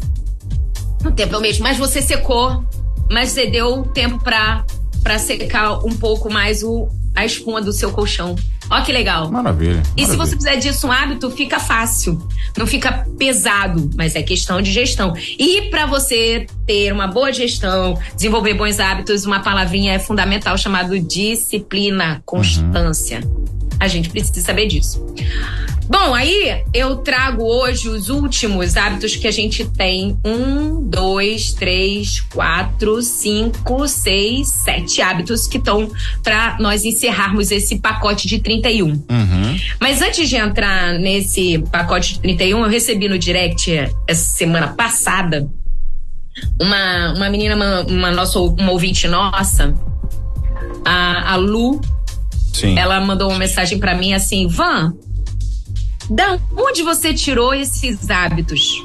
O 1.06 1.12
tempo 1.12 1.36
é 1.36 1.38
o 1.38 1.42
mesmo. 1.42 1.64
Mas 1.64 1.78
você 1.78 2.02
secou, 2.02 2.64
mas 3.12 3.30
você 3.30 3.48
deu 3.48 3.84
tempo 3.84 4.18
para 4.24 4.66
para 5.04 5.20
secar 5.20 5.86
um 5.86 5.96
pouco 5.96 6.34
mais 6.34 6.64
o, 6.64 6.90
a 7.16 7.24
espuma 7.24 7.62
do 7.62 7.72
seu 7.72 7.92
colchão. 7.92 8.36
Ó 8.70 8.82
que 8.82 8.92
legal. 8.92 9.32
Maravilha. 9.32 9.82
E 9.96 10.02
maravilha. 10.02 10.08
se 10.08 10.16
você 10.16 10.36
fizer 10.36 10.56
disso 10.58 10.88
um 10.88 10.92
hábito, 10.92 11.30
fica 11.32 11.60
fácil. 11.60 12.22
Não 12.58 12.66
fica 12.66 13.06
pesado, 13.18 13.90
mas 13.96 14.16
é 14.16 14.24
questão 14.24 14.62
de 14.62 14.72
gestão. 14.72 15.14
E 15.38 15.64
para 15.70 15.86
você 15.86 16.48
ter 16.66 16.92
uma 16.92 17.08
boa 17.08 17.32
gestão, 17.32 18.00
desenvolver 18.16 18.54
bons 18.54 18.80
hábitos, 18.80 19.26
uma 19.26 19.40
palavrinha 19.42 19.94
é 19.94 20.00
fundamental 20.00 20.58
chamado 20.58 21.00
disciplina, 21.00 22.22
constância. 22.26 23.22
Uhum. 23.24 23.65
A 23.80 23.88
gente 23.88 24.10
precisa 24.10 24.42
saber 24.42 24.68
disso. 24.68 25.06
Bom, 25.88 26.16
aí 26.16 26.64
eu 26.74 26.96
trago 26.98 27.44
hoje 27.44 27.88
os 27.90 28.10
últimos 28.10 28.76
hábitos 28.76 29.16
que 29.16 29.28
a 29.28 29.32
gente 29.32 29.66
tem. 29.66 30.18
Um, 30.26 30.82
dois, 30.82 31.54
três, 31.54 32.22
quatro, 32.22 33.02
cinco, 33.04 33.88
seis, 33.88 34.48
sete 34.48 35.02
hábitos 35.02 35.48
que 35.48 35.58
estão 35.58 35.92
para 36.24 36.58
nós 36.60 36.86
encerrarmos 36.86 37.52
esse 37.52 37.78
pacote 37.78 38.28
de 38.28 38.40
31. 38.40 38.88
Uhum. 38.88 39.60
Mas 39.80 40.02
antes 40.02 40.28
de 40.28 40.38
entrar 40.38 40.98
nesse 40.98 41.60
pacote 41.72 42.14
de 42.14 42.20
31, 42.22 42.64
eu 42.64 42.70
recebi 42.70 43.08
no 43.08 43.20
direct 43.20 43.72
essa 44.08 44.38
semana 44.38 44.70
passada 44.70 45.48
uma, 46.60 47.14
uma 47.14 47.30
menina, 47.30 47.56
uma, 47.56 47.82
uma, 47.82 48.12
nossa, 48.12 48.40
uma 48.40 48.72
ouvinte 48.72 49.08
nossa, 49.08 49.74
a, 50.84 51.34
a 51.34 51.36
Lu. 51.36 51.80
Sim. 52.56 52.80
Ela 52.80 53.02
mandou 53.02 53.30
uma 53.30 53.38
mensagem 53.38 53.78
para 53.78 53.96
mim 53.96 54.14
assim: 54.14 54.48
Van, 54.48 54.94
da 56.10 56.40
onde 56.56 56.84
você 56.84 57.14
tirou 57.14 57.54
esses 57.54 58.10
hábitos? 58.10 58.82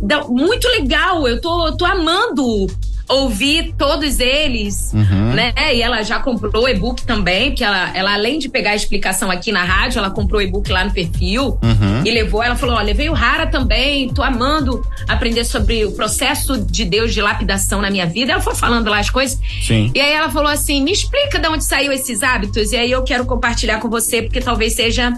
Da, 0.00 0.24
muito 0.24 0.66
legal, 0.68 1.28
eu 1.28 1.40
tô, 1.40 1.76
tô 1.76 1.84
amando 1.84 2.66
ouvir 3.10 3.74
todos 3.76 4.20
eles, 4.20 4.92
uhum. 4.94 5.34
né? 5.34 5.52
E 5.74 5.82
ela 5.82 6.02
já 6.02 6.20
comprou 6.20 6.64
o 6.64 6.68
e-book 6.68 7.04
também, 7.04 7.50
porque 7.50 7.64
ela, 7.64 7.90
ela, 7.94 8.14
além 8.14 8.38
de 8.38 8.48
pegar 8.48 8.70
a 8.70 8.76
explicação 8.76 9.30
aqui 9.30 9.50
na 9.50 9.64
rádio, 9.64 9.98
ela 9.98 10.10
comprou 10.10 10.40
o 10.40 10.42
e-book 10.42 10.70
lá 10.70 10.84
no 10.84 10.92
perfil 10.92 11.58
uhum. 11.62 12.02
e 12.04 12.10
levou. 12.10 12.42
Ela 12.42 12.56
falou: 12.56 12.76
Ó, 12.76 12.80
levei 12.80 13.08
o 13.08 13.12
Rara 13.12 13.46
também, 13.46 14.08
tô 14.08 14.22
amando 14.22 14.84
aprender 15.08 15.44
sobre 15.44 15.84
o 15.84 15.92
processo 15.92 16.56
de 16.58 16.84
Deus 16.84 17.12
de 17.12 17.20
lapidação 17.20 17.82
na 17.82 17.90
minha 17.90 18.06
vida. 18.06 18.32
Ela 18.32 18.40
foi 18.40 18.54
falando 18.54 18.88
lá 18.88 19.00
as 19.00 19.10
coisas. 19.10 19.38
Sim. 19.62 19.90
E 19.94 20.00
aí 20.00 20.12
ela 20.12 20.30
falou 20.30 20.50
assim: 20.50 20.82
me 20.82 20.92
explica 20.92 21.38
de 21.38 21.48
onde 21.48 21.64
saiu 21.64 21.92
esses 21.92 22.22
hábitos. 22.22 22.72
E 22.72 22.76
aí 22.76 22.90
eu 22.90 23.02
quero 23.02 23.26
compartilhar 23.26 23.80
com 23.80 23.90
você, 23.90 24.22
porque 24.22 24.40
talvez 24.40 24.74
seja 24.74 25.12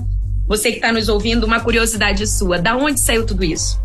você 0.47 0.71
que 0.71 0.77
está 0.77 0.93
nos 0.93 1.09
ouvindo, 1.09 1.45
uma 1.45 1.61
curiosidade 1.61 2.27
sua. 2.27 2.59
Da 2.59 2.77
onde 2.77 3.01
saiu 3.01 3.27
tudo 3.27 3.45
isso? 3.45 3.81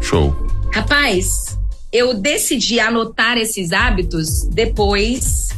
Show. 0.00 0.34
Rapaz, 0.74 1.58
eu 1.92 2.14
decidi 2.14 2.80
anotar 2.80 3.36
esses 3.36 3.70
hábitos 3.72 4.44
depois 4.44 5.48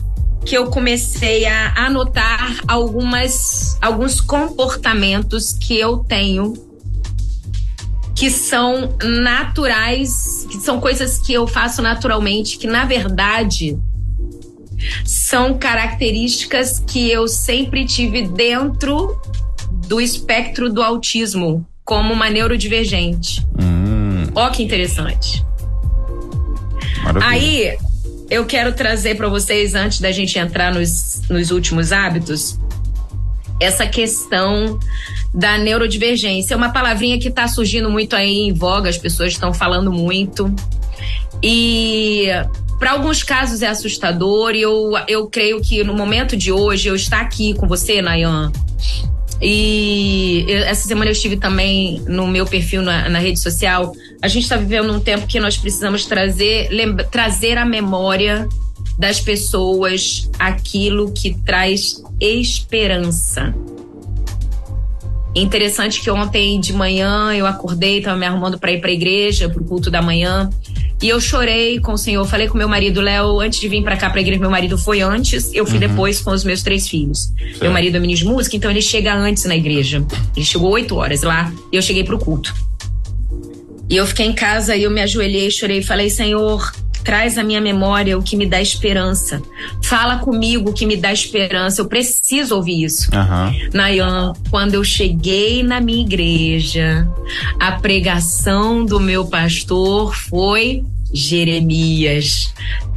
que 0.44 0.56
eu 0.56 0.66
comecei 0.66 1.46
a 1.46 1.86
anotar 1.86 2.60
algumas 2.66 3.78
alguns 3.80 4.20
comportamentos 4.20 5.52
que 5.52 5.78
eu 5.78 5.98
tenho 5.98 6.52
que 8.14 8.30
são 8.30 8.94
naturais, 9.02 10.46
que 10.48 10.58
são 10.58 10.80
coisas 10.80 11.18
que 11.18 11.32
eu 11.32 11.46
faço 11.46 11.82
naturalmente, 11.82 12.58
que 12.58 12.66
na 12.66 12.84
verdade 12.84 13.76
são 15.04 15.58
características 15.58 16.78
que 16.78 17.10
eu 17.10 17.26
sempre 17.26 17.84
tive 17.84 18.26
dentro 18.26 19.20
do 19.88 20.00
espectro 20.00 20.72
do 20.72 20.82
autismo 20.82 21.66
como 21.84 22.12
uma 22.12 22.30
neurodivergente. 22.30 23.44
Hum. 23.60 24.26
Ó, 24.34 24.48
que 24.50 24.62
interessante. 24.62 25.44
Maravilha. 27.02 27.26
Aí, 27.26 27.78
eu 28.30 28.44
quero 28.44 28.72
trazer 28.72 29.16
para 29.16 29.28
vocês, 29.28 29.74
antes 29.74 30.00
da 30.00 30.12
gente 30.12 30.38
entrar 30.38 30.72
nos, 30.72 31.22
nos 31.28 31.50
últimos 31.50 31.92
hábitos, 31.92 32.58
essa 33.60 33.86
questão 33.86 34.78
da 35.32 35.58
neurodivergência. 35.58 36.54
É 36.54 36.56
uma 36.56 36.72
palavrinha 36.72 37.18
que 37.18 37.28
está 37.28 37.48
surgindo 37.48 37.90
muito 37.90 38.14
aí 38.14 38.38
em 38.38 38.52
voga, 38.52 38.88
as 38.88 38.98
pessoas 38.98 39.32
estão 39.32 39.52
falando 39.52 39.92
muito. 39.92 40.54
E 41.42 42.28
para 42.78 42.92
alguns 42.92 43.22
casos 43.22 43.62
é 43.62 43.68
assustador, 43.68 44.54
e 44.54 44.62
eu, 44.62 44.92
eu 45.08 45.26
creio 45.26 45.60
que 45.60 45.82
no 45.84 45.94
momento 45.94 46.36
de 46.36 46.52
hoje, 46.52 46.88
eu 46.88 46.94
estar 46.94 47.20
aqui 47.20 47.54
com 47.54 47.66
você, 47.66 48.00
Nayan, 48.00 48.52
e 49.40 50.44
eu, 50.48 50.58
essa 50.64 50.86
semana 50.86 51.10
eu 51.10 51.12
estive 51.12 51.36
também 51.36 52.00
no 52.06 52.26
meu 52.26 52.46
perfil 52.46 52.82
na, 52.82 53.08
na 53.08 53.18
rede 53.18 53.40
social. 53.40 53.92
A 54.22 54.28
gente 54.28 54.44
está 54.44 54.56
vivendo 54.56 54.92
um 54.92 55.00
tempo 55.00 55.26
que 55.26 55.38
nós 55.38 55.56
precisamos 55.56 56.06
trazer, 56.06 56.68
lembra, 56.70 57.04
trazer 57.04 57.58
à 57.58 57.64
memória 57.64 58.48
das 58.98 59.20
pessoas 59.20 60.30
aquilo 60.38 61.12
que 61.12 61.34
traz 61.44 62.02
esperança. 62.20 63.54
Interessante 65.34 66.00
que 66.00 66.08
ontem 66.10 66.60
de 66.60 66.72
manhã 66.72 67.34
eu 67.34 67.44
acordei, 67.44 67.98
estava 67.98 68.16
me 68.16 68.24
arrumando 68.24 68.56
para 68.56 68.70
ir 68.70 68.80
para 68.80 68.90
a 68.90 68.92
igreja, 68.92 69.48
para 69.48 69.60
o 69.60 69.64
culto 69.64 69.90
da 69.90 70.00
manhã. 70.00 70.48
E 71.02 71.08
eu 71.08 71.20
chorei 71.20 71.80
com 71.80 71.92
o 71.92 71.98
Senhor. 71.98 72.24
Falei 72.24 72.46
com 72.46 72.56
meu 72.56 72.68
marido, 72.68 73.00
Léo, 73.00 73.40
antes 73.40 73.58
de 73.60 73.68
vir 73.68 73.82
para 73.82 73.96
cá 73.96 74.08
pra 74.08 74.20
igreja, 74.20 74.40
meu 74.40 74.50
marido 74.50 74.78
foi 74.78 75.00
antes, 75.00 75.52
eu 75.52 75.66
fui 75.66 75.74
uhum. 75.74 75.80
depois 75.80 76.20
com 76.20 76.30
os 76.30 76.44
meus 76.44 76.62
três 76.62 76.88
filhos. 76.88 77.32
Certo. 77.36 77.62
Meu 77.62 77.72
marido 77.72 77.96
é 77.96 78.00
menino 78.00 78.18
de 78.18 78.24
música, 78.24 78.56
então 78.56 78.70
ele 78.70 78.80
chega 78.80 79.12
antes 79.12 79.44
na 79.44 79.56
igreja. 79.56 80.04
Ele 80.36 80.44
chegou 80.44 80.70
oito 80.70 80.94
horas 80.94 81.22
lá 81.22 81.52
e 81.72 81.76
eu 81.76 81.82
cheguei 81.82 82.04
pro 82.04 82.16
culto. 82.16 82.54
E 83.88 83.96
eu 83.96 84.06
fiquei 84.06 84.26
em 84.26 84.32
casa 84.32 84.74
e 84.76 84.82
eu 84.82 84.90
me 84.90 85.00
ajoelhei, 85.00 85.50
chorei 85.50 85.78
e 85.78 85.82
falei, 85.82 86.08
Senhor, 86.08 86.72
traz 87.04 87.36
à 87.36 87.44
minha 87.44 87.60
memória 87.60 88.18
o 88.18 88.22
que 88.22 88.36
me 88.36 88.46
dá 88.46 88.60
esperança. 88.60 89.42
Fala 89.82 90.18
comigo 90.18 90.70
o 90.70 90.72
que 90.72 90.86
me 90.86 90.96
dá 90.96 91.12
esperança. 91.12 91.82
Eu 91.82 91.86
preciso 91.86 92.56
ouvir 92.56 92.84
isso. 92.84 93.10
Uhum. 93.14 93.70
Nayan, 93.74 94.32
quando 94.50 94.74
eu 94.74 94.82
cheguei 94.82 95.62
na 95.62 95.80
minha 95.80 96.00
igreja, 96.00 97.06
a 97.60 97.72
pregação 97.72 98.84
do 98.84 98.98
meu 98.98 99.26
pastor 99.26 100.16
foi 100.16 100.82
Jeremias. 101.14 102.52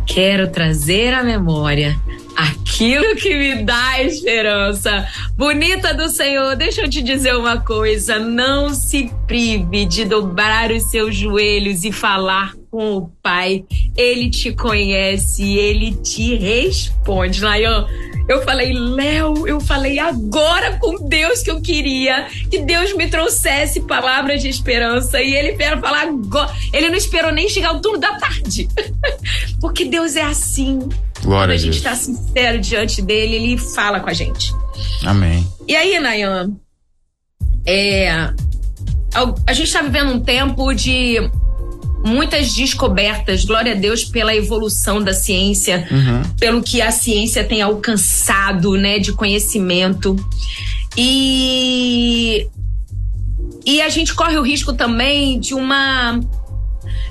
Quero 0.07 0.49
trazer 0.49 1.13
à 1.13 1.23
memória 1.23 1.95
aquilo 2.35 3.15
que 3.15 3.35
me 3.35 3.63
dá 3.63 4.01
esperança. 4.01 5.07
Bonita 5.35 5.93
do 5.93 6.07
Senhor, 6.09 6.55
deixa 6.55 6.81
eu 6.81 6.89
te 6.89 7.01
dizer 7.01 7.35
uma 7.35 7.59
coisa: 7.59 8.17
não 8.17 8.73
se 8.73 9.11
prive 9.27 9.85
de 9.85 10.05
dobrar 10.05 10.71
os 10.71 10.89
seus 10.89 11.15
joelhos 11.15 11.83
e 11.83 11.91
falar 11.91 12.53
com 12.77 12.97
o 12.97 13.07
Pai. 13.23 13.65
Ele 13.95 14.29
te 14.29 14.53
conhece, 14.53 15.57
ele 15.57 15.93
te 15.95 16.35
responde. 16.35 17.41
Nayan, 17.41 17.87
eu 18.29 18.43
falei, 18.43 18.71
Léo, 18.71 19.47
eu 19.47 19.59
falei 19.59 19.97
agora 19.97 20.77
com 20.77 21.07
Deus 21.09 21.41
que 21.41 21.49
eu 21.49 21.59
queria 21.59 22.27
que 22.51 22.59
Deus 22.59 22.95
me 22.95 23.09
trouxesse 23.09 23.81
palavras 23.81 24.43
de 24.43 24.49
esperança. 24.49 25.19
E 25.19 25.33
ele 25.33 25.53
quer 25.53 25.81
falar 25.81 26.03
agora. 26.03 26.53
Ele 26.71 26.89
não 26.89 26.95
esperou 26.95 27.31
nem 27.31 27.49
chegar 27.49 27.75
o 27.75 27.81
turno 27.81 27.97
da 27.97 28.15
tarde. 28.19 28.69
Porque 29.59 29.85
Deus 29.85 30.15
é 30.15 30.21
assim. 30.21 30.77
Glória 31.23 31.47
Quando 31.47 31.51
a 31.51 31.57
gente 31.57 31.77
está 31.77 31.95
sincero 31.95 32.59
diante 32.59 33.01
dele, 33.01 33.37
ele 33.37 33.57
fala 33.57 34.01
com 34.01 34.09
a 34.11 34.13
gente. 34.13 34.53
Amém. 35.03 35.47
E 35.67 35.75
aí, 35.75 35.97
Nayan, 35.97 36.55
é, 37.65 38.11
a 39.47 39.53
gente 39.53 39.65
está 39.65 39.81
vivendo 39.81 40.11
um 40.11 40.19
tempo 40.19 40.71
de 40.75 41.17
muitas 42.07 42.53
descobertas, 42.53 43.45
glória 43.45 43.73
a 43.73 43.75
Deus 43.75 44.03
pela 44.05 44.35
evolução 44.35 45.03
da 45.03 45.13
ciência, 45.13 45.87
uhum. 45.91 46.23
pelo 46.39 46.63
que 46.63 46.81
a 46.81 46.91
ciência 46.91 47.43
tem 47.43 47.61
alcançado, 47.61 48.71
né, 48.75 48.97
de 48.97 49.13
conhecimento. 49.13 50.15
E 50.95 52.47
e 53.65 53.81
a 53.81 53.89
gente 53.89 54.13
corre 54.13 54.37
o 54.37 54.41
risco 54.41 54.73
também 54.73 55.39
de 55.39 55.53
uma 55.53 56.19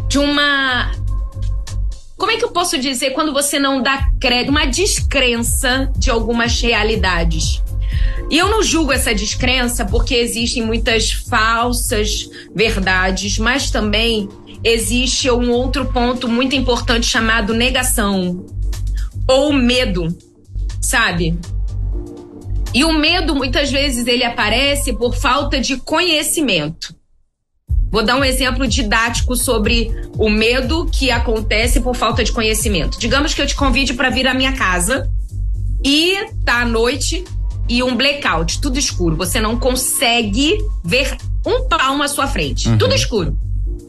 de 0.08 0.18
uma 0.18 0.90
como 2.16 2.32
é 2.32 2.36
que 2.36 2.44
eu 2.44 2.50
posso 2.50 2.78
dizer 2.78 3.10
quando 3.10 3.32
você 3.32 3.58
não 3.58 3.82
dá 3.82 4.08
crédito, 4.18 4.48
uma 4.48 4.64
descrença 4.64 5.92
de 5.98 6.10
algumas 6.10 6.58
realidades. 6.60 7.62
E 8.30 8.38
eu 8.38 8.48
não 8.48 8.62
julgo 8.62 8.92
essa 8.92 9.14
descrença 9.14 9.84
porque 9.84 10.14
existem 10.14 10.64
muitas 10.64 11.12
falsas 11.12 12.28
verdades, 12.54 13.38
mas 13.38 13.70
também 13.70 14.28
existe 14.66 15.30
um 15.30 15.52
outro 15.52 15.86
ponto 15.86 16.28
muito 16.28 16.56
importante 16.56 17.06
chamado 17.06 17.54
negação 17.54 18.44
ou 19.28 19.52
medo, 19.52 20.08
sabe? 20.80 21.38
E 22.74 22.84
o 22.84 22.92
medo 22.92 23.34
muitas 23.34 23.70
vezes 23.70 24.08
ele 24.08 24.24
aparece 24.24 24.92
por 24.92 25.14
falta 25.14 25.60
de 25.60 25.76
conhecimento. 25.76 26.94
Vou 27.92 28.04
dar 28.04 28.16
um 28.16 28.24
exemplo 28.24 28.66
didático 28.66 29.36
sobre 29.36 29.88
o 30.18 30.28
medo 30.28 30.90
que 30.92 31.12
acontece 31.12 31.80
por 31.80 31.94
falta 31.94 32.24
de 32.24 32.32
conhecimento. 32.32 32.98
Digamos 32.98 33.32
que 33.32 33.40
eu 33.40 33.46
te 33.46 33.54
convide 33.54 33.94
para 33.94 34.10
vir 34.10 34.26
à 34.26 34.34
minha 34.34 34.52
casa 34.52 35.08
e 35.84 36.26
tá 36.44 36.62
à 36.62 36.66
noite 36.66 37.24
e 37.68 37.84
um 37.84 37.96
blackout, 37.96 38.60
tudo 38.60 38.78
escuro. 38.78 39.16
Você 39.16 39.40
não 39.40 39.56
consegue 39.56 40.58
ver 40.84 41.16
um 41.46 41.68
palmo 41.68 42.02
à 42.02 42.08
sua 42.08 42.26
frente, 42.26 42.68
uhum. 42.68 42.76
tudo 42.76 42.94
escuro. 42.94 43.45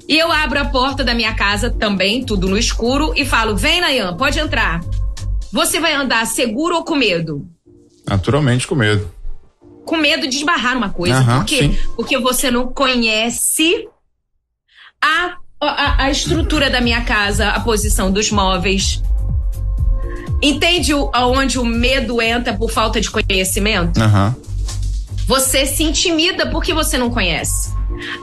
E 0.07 0.17
eu 0.17 0.31
abro 0.31 0.59
a 0.59 0.65
porta 0.65 1.03
da 1.03 1.13
minha 1.13 1.33
casa 1.35 1.69
também, 1.69 2.23
tudo 2.23 2.47
no 2.47 2.57
escuro, 2.57 3.13
e 3.15 3.25
falo: 3.25 3.55
vem, 3.55 3.81
Nayan, 3.81 4.15
pode 4.15 4.39
entrar. 4.39 4.79
Você 5.51 5.79
vai 5.79 5.93
andar 5.93 6.25
seguro 6.25 6.75
ou 6.75 6.83
com 6.83 6.95
medo? 6.95 7.45
Naturalmente 8.07 8.65
com 8.67 8.75
medo. 8.75 9.09
Com 9.85 9.97
medo 9.97 10.27
de 10.27 10.37
esbarrar 10.37 10.75
numa 10.75 10.89
coisa. 10.89 11.17
Aham, 11.17 11.39
Por 11.39 11.45
quê? 11.45 11.59
sim. 11.59 11.77
Porque 11.95 12.17
você 12.17 12.49
não 12.51 12.67
conhece 12.67 13.87
a, 15.01 15.35
a, 15.61 16.03
a 16.05 16.11
estrutura 16.11 16.69
da 16.69 16.81
minha 16.81 17.01
casa, 17.03 17.49
a 17.49 17.59
posição 17.59 18.11
dos 18.11 18.29
móveis. 18.31 19.01
Entende 20.41 20.93
o- 20.93 21.09
aonde 21.13 21.57
o 21.57 21.65
medo 21.65 22.21
entra 22.21 22.53
por 22.53 22.69
falta 22.69 23.01
de 23.01 23.09
conhecimento? 23.09 23.99
Aham. 24.01 24.35
Você 25.27 25.65
se 25.65 25.83
intimida 25.83 26.47
porque 26.47 26.73
você 26.73 26.97
não 26.97 27.09
conhece. 27.09 27.75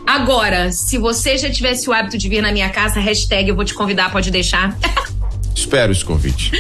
Agora, 0.07 0.73
se 0.73 0.97
você 0.97 1.37
já 1.37 1.51
tivesse 1.51 1.89
o 1.89 1.93
hábito 1.93 2.17
de 2.17 2.29
vir 2.29 2.41
na 2.41 2.51
minha 2.51 2.71
casa, 2.71 2.99
hashtag 2.99 3.49
eu 3.49 3.55
vou 3.55 3.65
te 3.65 3.75
convidar, 3.75 4.11
pode 4.11 4.31
deixar. 4.31 4.77
Espero 5.55 5.93
esse 5.93 6.05
convite. 6.05 6.51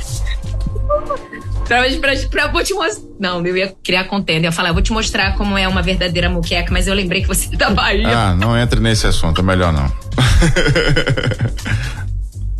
pra, 1.66 1.82
pra, 1.98 2.16
pra, 2.30 2.46
vou 2.48 2.62
te 2.62 2.74
mostrar. 2.74 3.02
Não, 3.18 3.44
eu 3.46 3.56
ia 3.56 3.74
criar 3.82 4.04
contenda. 4.04 4.40
Eu 4.40 4.50
ia 4.50 4.52
falar, 4.52 4.68
eu 4.68 4.74
vou 4.74 4.82
te 4.82 4.92
mostrar 4.92 5.34
como 5.36 5.56
é 5.56 5.66
uma 5.66 5.80
verdadeira 5.80 6.28
muqueca, 6.28 6.70
mas 6.70 6.86
eu 6.86 6.94
lembrei 6.94 7.22
que 7.22 7.28
você 7.28 7.48
é 7.54 7.56
da 7.56 7.70
Bahia. 7.70 8.06
Ah, 8.06 8.34
não 8.34 8.56
entre 8.56 8.80
nesse 8.80 9.06
assunto, 9.06 9.40
é 9.40 9.44
melhor 9.44 9.72
não. 9.72 9.90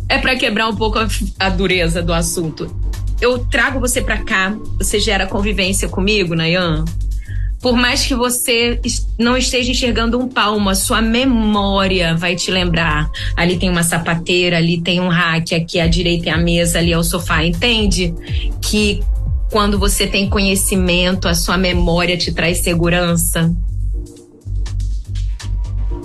É 0.07 0.19
pra 0.19 0.35
quebrar 0.35 0.67
um 0.67 0.75
pouco 0.75 0.99
a, 0.99 1.07
a 1.39 1.49
dureza 1.49 2.01
do 2.01 2.13
assunto. 2.13 2.73
Eu 3.19 3.39
trago 3.39 3.79
você 3.79 4.01
pra 4.01 4.19
cá, 4.19 4.55
você 4.77 4.99
gera 4.99 5.25
convivência 5.25 5.89
comigo, 5.89 6.35
Nayan. 6.35 6.85
Por 7.61 7.75
mais 7.75 8.05
que 8.05 8.13
você 8.13 8.79
não 9.17 9.35
esteja 9.35 9.71
enxergando 9.71 10.19
um 10.19 10.27
palmo, 10.27 10.69
a 10.69 10.75
sua 10.75 11.01
memória 11.01 12.15
vai 12.15 12.35
te 12.35 12.51
lembrar. 12.51 13.09
Ali 13.35 13.57
tem 13.57 13.69
uma 13.69 13.83
sapateira, 13.83 14.57
ali 14.57 14.81
tem 14.81 14.99
um 14.99 15.07
rack, 15.07 15.55
aqui 15.55 15.79
à 15.79 15.87
direita 15.87 16.29
é 16.29 16.33
a 16.33 16.37
mesa, 16.37 16.79
ali 16.79 16.91
é 16.91 16.97
o 16.97 17.03
sofá. 17.03 17.43
Entende? 17.43 18.13
Que 18.61 19.01
quando 19.51 19.79
você 19.79 20.05
tem 20.05 20.29
conhecimento, 20.29 21.27
a 21.27 21.33
sua 21.33 21.57
memória 21.57 22.17
te 22.17 22.31
traz 22.31 22.59
segurança. 22.59 23.51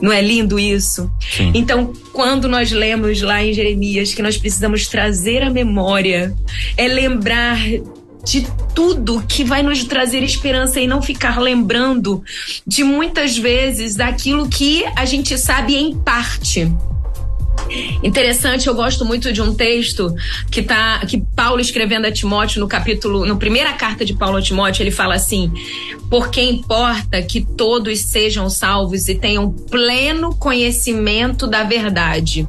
Não 0.01 0.13
é 0.13 0.23
lindo 0.23 0.59
isso? 0.59 1.11
Sim. 1.21 1.53
Então, 1.55 1.93
quando 2.13 2.49
nós 2.49 2.73
lemos 2.73 3.21
lá 3.21 3.45
em 3.45 3.53
Jeremias 3.53 4.15
que 4.15 4.23
nós 4.23 4.39
precisamos 4.39 4.87
trazer 4.89 5.43
a 5.43 5.51
memória, 5.51 6.35
é 6.77 6.89
lembrar 6.89 7.59
de 8.25 8.47
tudo 8.75 9.23
que 9.27 9.45
vai 9.45 9.63
nos 9.63 9.85
trazer 9.85 10.23
esperança 10.23 10.81
e 10.81 10.87
não 10.87 11.03
ficar 11.03 11.41
lembrando 11.41 12.23
de 12.67 12.85
muitas 12.85 13.37
vezes 13.37 13.97
daquilo 13.97 14.49
que 14.49 14.85
a 14.97 15.05
gente 15.05 15.37
sabe 15.39 15.77
em 15.77 15.97
parte. 15.97 16.71
Interessante, 18.03 18.67
eu 18.67 18.75
gosto 18.75 19.05
muito 19.05 19.33
de 19.33 19.41
um 19.41 19.55
texto 19.55 20.15
que 20.51 20.63
tá 20.63 21.01
que 21.07 21.23
Paulo 21.37 21.61
escrevendo 21.61 22.07
a 22.07 22.13
Timóteo 22.13 22.61
no 22.61 22.69
capítulo, 22.69 23.25
no 23.25 23.37
primeira 23.37 23.73
carta 23.73 24.05
de 24.05 24.15
Paulo 24.15 24.39
a 24.39 24.43
Timóteo, 24.43 24.83
ele 24.83 24.91
fala 24.91 25.15
assim: 25.15 25.53
"Porque 26.09 26.41
importa 26.41 27.23
que 27.23 27.41
todos 27.41 28.01
sejam 28.01 28.51
salvos 28.51 29.09
e 29.09 29.15
tenham 29.15 29.51
pleno 29.51 30.35
conhecimento 30.35 31.47
da 31.47 31.63
verdade". 31.63 32.49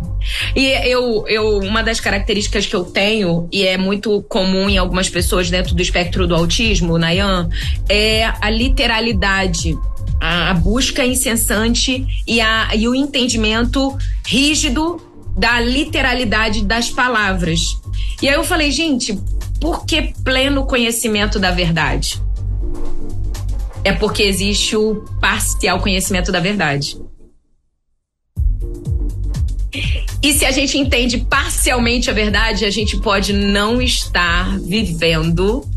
E 0.55 0.65
eu, 0.89 1.25
eu 1.27 1.59
uma 1.59 1.81
das 1.81 1.99
características 1.99 2.65
que 2.65 2.75
eu 2.75 2.83
tenho 2.83 3.47
e 3.51 3.65
é 3.65 3.77
muito 3.77 4.21
comum 4.23 4.69
em 4.69 4.77
algumas 4.77 5.09
pessoas 5.09 5.49
dentro 5.49 5.73
do 5.73 5.81
espectro 5.81 6.27
do 6.27 6.35
autismo, 6.35 6.97
Nayan, 6.97 7.49
é 7.89 8.25
a 8.25 8.49
literalidade 8.49 9.77
a, 10.21 10.53
busca 10.53 11.03
incessante 11.03 12.05
e, 12.27 12.39
a, 12.39 12.75
e 12.75 12.87
o 12.87 12.93
entendimento 12.93 13.97
rígido 14.25 15.01
da 15.41 15.59
literalidade 15.59 16.63
das 16.63 16.91
palavras. 16.91 17.75
E 18.21 18.29
aí 18.29 18.35
eu 18.35 18.43
falei, 18.43 18.69
gente, 18.69 19.19
por 19.59 19.87
que 19.87 20.13
pleno 20.23 20.67
conhecimento 20.67 21.39
da 21.39 21.49
verdade? 21.49 22.21
É 23.83 23.91
porque 23.91 24.21
existe 24.21 24.77
o 24.77 25.03
parcial 25.19 25.79
conhecimento 25.79 26.31
da 26.31 26.39
verdade. 26.39 26.95
E 30.21 30.31
se 30.31 30.45
a 30.45 30.51
gente 30.51 30.77
entende 30.77 31.17
parcialmente 31.17 32.11
a 32.11 32.13
verdade, 32.13 32.63
a 32.63 32.69
gente 32.69 32.97
pode 32.97 33.33
não 33.33 33.81
estar 33.81 34.59
vivendo 34.59 35.67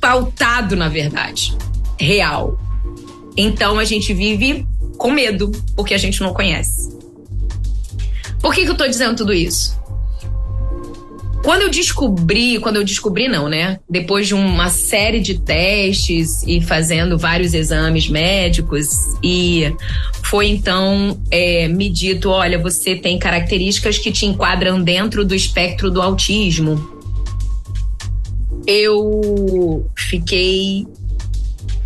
pautado 0.00 0.74
na 0.74 0.88
verdade 0.88 1.54
real. 2.00 2.58
Então 3.36 3.78
a 3.78 3.84
gente 3.84 4.14
vive 4.14 4.66
com 4.96 5.10
medo, 5.10 5.52
porque 5.76 5.92
a 5.92 5.98
gente 5.98 6.22
não 6.22 6.32
conhece. 6.32 6.93
Por 8.44 8.54
que, 8.54 8.66
que 8.66 8.70
eu 8.70 8.76
tô 8.76 8.86
dizendo 8.86 9.16
tudo 9.16 9.32
isso? 9.32 9.74
Quando 11.42 11.62
eu 11.62 11.70
descobri, 11.70 12.58
quando 12.58 12.76
eu 12.76 12.84
descobri 12.84 13.26
não, 13.26 13.48
né? 13.48 13.80
Depois 13.88 14.28
de 14.28 14.34
uma 14.34 14.68
série 14.68 15.18
de 15.18 15.38
testes 15.38 16.42
e 16.42 16.60
fazendo 16.60 17.16
vários 17.16 17.54
exames 17.54 18.06
médicos 18.06 19.16
e 19.22 19.74
foi 20.22 20.48
então 20.48 21.18
é, 21.30 21.68
me 21.68 21.88
dito, 21.88 22.28
olha, 22.28 22.58
você 22.58 22.94
tem 22.94 23.18
características 23.18 23.96
que 23.96 24.12
te 24.12 24.26
enquadram 24.26 24.82
dentro 24.82 25.24
do 25.24 25.34
espectro 25.34 25.90
do 25.90 26.02
autismo. 26.02 27.02
Eu 28.66 29.90
fiquei 29.96 30.86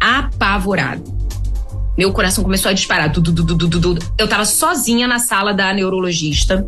apavorado. 0.01 1.18
Meu 1.99 2.13
coração 2.13 2.45
começou 2.45 2.71
a 2.71 2.73
disparar. 2.73 3.11
Du, 3.11 3.21
du, 3.21 3.33
du. 3.33 3.99
Eu 4.17 4.29
tava 4.29 4.45
sozinha 4.45 5.09
na 5.09 5.19
sala 5.19 5.53
da 5.53 5.75
neurologista. 5.75 6.65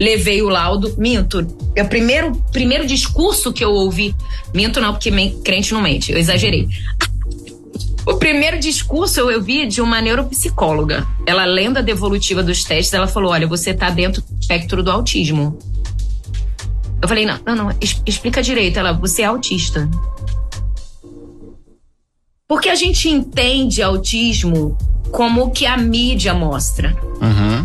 Levei 0.00 0.40
o 0.40 0.48
laudo. 0.48 0.94
Minto. 0.96 1.46
É 1.76 1.82
o 1.82 1.88
primeiro, 1.88 2.34
primeiro 2.50 2.86
discurso 2.86 3.52
que 3.52 3.62
eu 3.62 3.72
ouvi. 3.72 4.16
Minto 4.54 4.80
não, 4.80 4.94
porque 4.94 5.10
crente 5.44 5.74
não 5.74 5.82
mente. 5.82 6.10
Eu 6.10 6.16
exagerei. 6.16 6.66
O 8.06 8.14
primeiro 8.14 8.58
discurso 8.58 9.20
eu 9.20 9.36
ouvi 9.36 9.66
de 9.66 9.82
uma 9.82 10.00
neuropsicóloga. 10.00 11.06
Ela, 11.26 11.44
lendo 11.44 11.76
a 11.76 11.82
devolutiva 11.82 12.42
dos 12.42 12.64
testes, 12.64 12.94
ela 12.94 13.06
falou: 13.06 13.32
Olha, 13.32 13.46
você 13.46 13.74
tá 13.74 13.90
dentro 13.90 14.22
do 14.22 14.40
espectro 14.40 14.82
do 14.82 14.90
autismo. 14.90 15.58
Eu 17.02 17.06
falei: 17.06 17.26
Não, 17.26 17.38
não, 17.44 17.54
não. 17.54 17.70
Explica 18.06 18.42
direito. 18.42 18.78
Ela, 18.78 18.94
você 18.94 19.20
é 19.20 19.26
autista. 19.26 19.86
Porque 22.50 22.68
a 22.68 22.74
gente 22.74 23.08
entende 23.08 23.80
autismo 23.80 24.76
como 25.12 25.44
o 25.44 25.50
que 25.52 25.66
a 25.66 25.76
mídia 25.76 26.34
mostra. 26.34 26.96
Uhum. 27.22 27.64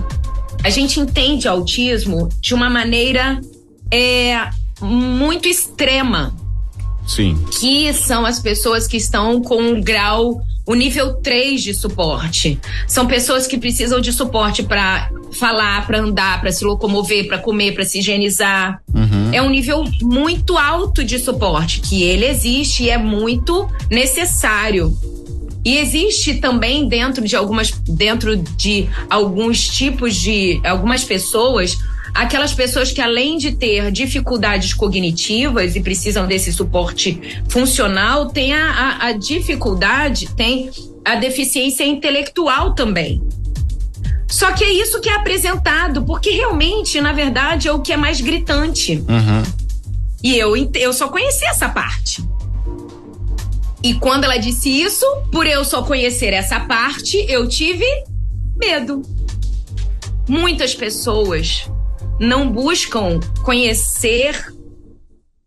A 0.63 0.69
gente 0.69 0.99
entende 0.99 1.47
autismo 1.47 2.29
de 2.39 2.53
uma 2.53 2.69
maneira 2.69 3.41
é, 3.89 4.47
muito 4.79 5.47
extrema, 5.47 6.35
Sim. 7.07 7.35
que 7.49 7.91
são 7.93 8.27
as 8.27 8.39
pessoas 8.39 8.85
que 8.85 8.97
estão 8.97 9.41
com 9.41 9.59
um 9.59 9.81
grau, 9.81 10.39
o 10.65 10.73
nível 10.73 11.15
3 11.15 11.61
de 11.61 11.73
suporte. 11.73 12.59
São 12.87 13.05
pessoas 13.05 13.45
que 13.45 13.57
precisam 13.57 14.01
de 14.01 14.11
suporte 14.11 14.63
para 14.63 15.09
falar, 15.31 15.85
para 15.85 15.99
andar, 15.99 16.41
para 16.41 16.51
se 16.51 16.63
locomover, 16.63 17.27
para 17.27 17.37
comer, 17.37 17.73
para 17.73 17.85
se 17.85 17.99
higienizar. 17.99 18.81
Uhum. 18.93 19.29
É 19.31 19.41
um 19.41 19.49
nível 19.49 19.83
muito 20.01 20.57
alto 20.57 21.03
de 21.03 21.19
suporte, 21.19 21.81
que 21.81 22.03
ele 22.03 22.25
existe 22.25 22.83
e 22.83 22.89
é 22.89 22.97
muito 22.97 23.69
necessário. 23.91 24.97
E 25.63 25.77
existe 25.77 26.35
também 26.35 26.87
dentro 26.87 27.27
de 27.27 27.35
algumas 27.35 27.71
dentro 27.71 28.37
de 28.37 28.87
alguns 29.09 29.67
tipos 29.67 30.15
de 30.15 30.61
algumas 30.63 31.03
pessoas, 31.03 31.77
aquelas 32.15 32.53
pessoas 32.53 32.93
que 32.93 33.01
além 33.01 33.37
de 33.37 33.51
ter 33.51 33.91
dificuldades 33.91 34.73
cognitivas 34.73 35.75
e 35.75 35.81
precisam 35.81 36.25
desse 36.25 36.53
suporte 36.53 37.19
funcional, 37.49 38.27
tem 38.27 38.53
a, 38.53 38.71
a, 38.71 39.07
a 39.07 39.11
dificuldade, 39.11 40.33
tem 40.33 40.71
a 41.03 41.15
deficiência 41.15 41.83
intelectual 41.83 42.73
também. 42.73 43.21
Só 44.27 44.53
que 44.53 44.63
é 44.63 44.71
isso 44.71 45.01
que 45.01 45.09
é 45.09 45.15
apresentado, 45.15 46.03
porque 46.03 46.31
realmente, 46.31 46.99
na 47.01 47.11
verdade, 47.11 47.67
é 47.67 47.71
o 47.73 47.81
que 47.81 47.91
é 47.91 47.97
mais 47.97 48.21
gritante. 48.21 49.03
Uhum. 49.07 49.43
E 50.23 50.37
eu, 50.37 50.55
eu 50.73 50.93
só 50.93 51.09
conheci 51.09 51.45
essa 51.45 51.67
parte. 51.67 52.23
E 53.83 53.93
quando 53.93 54.23
ela 54.23 54.37
disse 54.37 54.69
isso, 54.69 55.05
por 55.31 55.45
eu 55.45 55.63
só 55.63 55.83
conhecer 55.83 56.33
essa 56.33 56.61
parte, 56.61 57.23
eu 57.29 57.47
tive 57.47 57.85
medo. 58.57 59.01
Muitas 60.27 60.73
pessoas 60.73 61.69
não 62.19 62.49
buscam 62.49 63.19
conhecer 63.43 64.53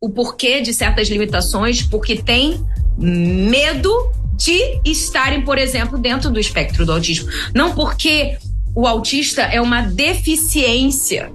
o 0.00 0.08
porquê 0.08 0.60
de 0.60 0.72
certas 0.72 1.08
limitações 1.08 1.82
porque 1.82 2.16
tem 2.16 2.64
medo 2.96 4.12
de 4.36 4.80
estarem, 4.84 5.42
por 5.42 5.58
exemplo, 5.58 5.98
dentro 5.98 6.30
do 6.30 6.38
espectro 6.38 6.86
do 6.86 6.92
autismo. 6.92 7.28
Não 7.54 7.74
porque 7.74 8.38
o 8.74 8.86
autista 8.86 9.42
é 9.42 9.60
uma 9.60 9.82
deficiência. 9.82 11.32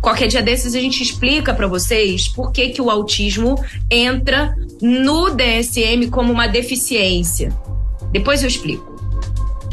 Qualquer 0.00 0.28
dia 0.28 0.42
desses 0.42 0.74
a 0.74 0.80
gente 0.80 1.02
explica 1.02 1.52
para 1.52 1.66
vocês 1.66 2.28
por 2.28 2.52
que, 2.52 2.70
que 2.70 2.80
o 2.80 2.90
autismo 2.90 3.62
entra 3.90 4.54
no 4.80 5.30
DSM 5.30 6.08
como 6.10 6.32
uma 6.32 6.46
deficiência. 6.46 7.52
Depois 8.12 8.42
eu 8.42 8.48
explico. 8.48 8.96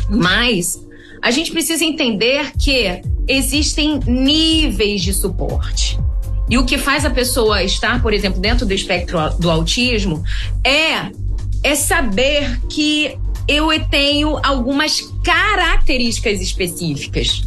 Mas 0.10 0.84
a 1.22 1.32
gente 1.32 1.52
precisa 1.52 1.86
entender 1.86 2.52
que 2.58 3.02
existem 3.28 4.00
níveis 4.06 5.02
de 5.02 5.14
suporte. 5.14 6.00
E 6.50 6.58
o 6.58 6.66
que 6.66 6.78
faz 6.78 7.06
a 7.06 7.10
pessoa 7.10 7.64
estar, 7.64 8.02
por 8.02 8.14
exemplo, 8.14 8.40
dentro 8.40 8.66
do 8.66 8.74
espectro 8.74 9.18
do 9.40 9.50
autismo 9.50 10.24
é 10.64 11.12
é 11.64 11.76
saber 11.76 12.60
que 12.70 13.18
eu 13.48 13.68
tenho 13.90 14.38
algumas 14.44 15.02
características 15.24 16.42
específicas. 16.42 17.44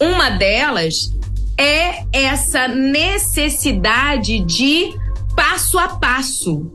Uma 0.00 0.30
delas 0.30 1.12
é 1.58 2.04
essa 2.12 2.66
necessidade 2.68 4.40
de 4.40 4.94
passo 5.36 5.78
a 5.78 5.88
passo. 5.88 6.72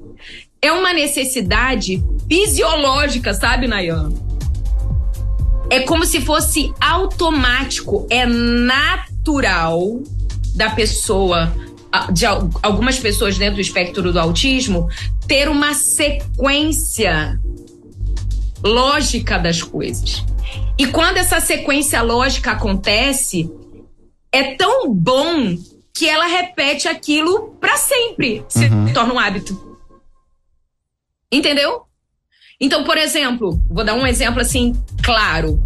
É 0.61 0.71
uma 0.71 0.93
necessidade 0.93 2.03
fisiológica, 2.29 3.33
sabe, 3.33 3.67
Nayan? 3.67 4.13
É 5.69 5.81
como 5.81 6.05
se 6.05 6.21
fosse 6.21 6.73
automático, 6.79 8.07
é 8.09 8.25
natural 8.25 10.01
da 10.53 10.69
pessoa, 10.69 11.53
de 12.13 12.25
algumas 12.25 12.99
pessoas 12.99 13.37
dentro 13.37 13.55
do 13.55 13.61
espectro 13.61 14.11
do 14.11 14.19
autismo, 14.19 14.89
ter 15.27 15.49
uma 15.49 15.73
sequência 15.73 17.39
lógica 18.63 19.37
das 19.37 19.61
coisas. 19.61 20.23
E 20.77 20.87
quando 20.87 21.17
essa 21.17 21.39
sequência 21.39 22.01
lógica 22.01 22.51
acontece, 22.51 23.51
é 24.31 24.55
tão 24.55 24.93
bom 24.93 25.57
que 25.93 26.07
ela 26.07 26.27
repete 26.27 26.87
aquilo 26.87 27.55
para 27.59 27.77
sempre, 27.77 28.43
se 28.49 28.65
uhum. 28.65 28.93
torna 28.93 29.13
um 29.13 29.19
hábito. 29.19 29.77
Entendeu? 31.31 31.84
Então, 32.59 32.83
por 32.83 32.97
exemplo, 32.97 33.61
vou 33.69 33.83
dar 33.83 33.95
um 33.95 34.07
exemplo 34.07 34.41
assim 34.41 34.73
claro. 35.03 35.61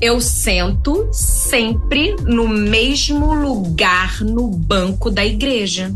Eu 0.00 0.20
sento 0.20 1.08
sempre 1.12 2.14
no 2.22 2.48
mesmo 2.48 3.34
lugar 3.34 4.20
no 4.22 4.48
banco 4.48 5.10
da 5.10 5.24
igreja. 5.26 5.94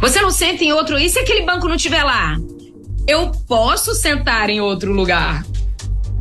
Você 0.00 0.20
não 0.20 0.30
senta 0.30 0.64
em 0.64 0.72
outro. 0.72 0.98
E 0.98 1.08
se 1.08 1.18
aquele 1.18 1.46
banco 1.46 1.66
não 1.66 1.76
estiver 1.76 2.02
lá? 2.02 2.36
Eu 3.06 3.30
posso 3.46 3.94
sentar 3.94 4.50
em 4.50 4.60
outro 4.60 4.92
lugar, 4.92 5.46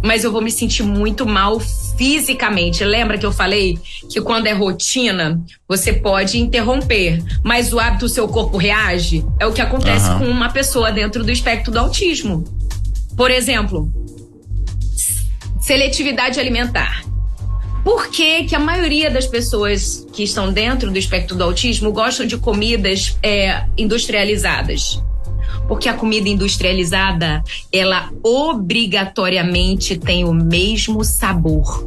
mas 0.04 0.24
eu 0.24 0.32
vou 0.32 0.42
me 0.42 0.52
sentir 0.52 0.84
muito 0.84 1.26
mal 1.26 1.60
fisicamente. 1.60 2.84
Lembra 2.84 3.18
que 3.18 3.26
eu 3.26 3.32
falei 3.32 3.80
que 4.10 4.22
quando 4.22 4.48
é 4.48 4.54
rotina, 4.54 5.42
você 5.68 5.94
pode 5.94 6.40
interromper, 6.40 7.24
mas 7.44 7.74
o 7.74 7.80
hábito 7.80 8.06
o 8.06 8.10
seu 8.10 8.28
corpo 8.28 8.58
reage? 8.58 9.26
É 9.40 9.46
o 9.46 9.54
que 9.54 9.62
acontece 9.62 10.10
uhum. 10.10 10.20
com 10.20 10.26
uma 10.26 10.50
pessoa 10.50 10.92
dentro 10.92 11.24
do 11.24 11.32
espectro 11.32 11.72
do 11.72 11.80
autismo. 11.80 12.44
Por 13.16 13.32
exemplo, 13.32 13.92
seletividade 15.60 16.40
alimentar. 16.40 17.04
Por 17.84 18.10
que, 18.10 18.44
que 18.44 18.56
a 18.56 18.60
maioria 18.60 19.10
das 19.10 19.26
pessoas 19.26 20.06
que 20.12 20.24
estão 20.24 20.52
dentro 20.52 20.92
do 20.92 20.98
espectro 20.98 21.38
do 21.38 21.44
autismo 21.44 21.92
gostam 21.92 22.26
de 22.26 22.38
comidas 22.38 23.18
é, 23.24 23.64
industrializadas? 23.78 25.02
Porque 25.68 25.90
a 25.90 25.94
comida 25.94 26.30
industrializada, 26.30 27.44
ela 27.72 28.10
obrigatoriamente 28.24 29.98
tem 29.98 30.24
o 30.24 30.34
mesmo 30.34 31.04
sabor. 31.04 31.84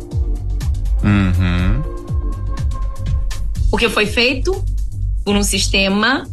Uhum. 1.03 1.83
Porque 3.70 3.88
foi 3.88 4.07
feito 4.07 4.64
por 5.25 5.37
um 5.37 5.42
sistema 5.42 6.29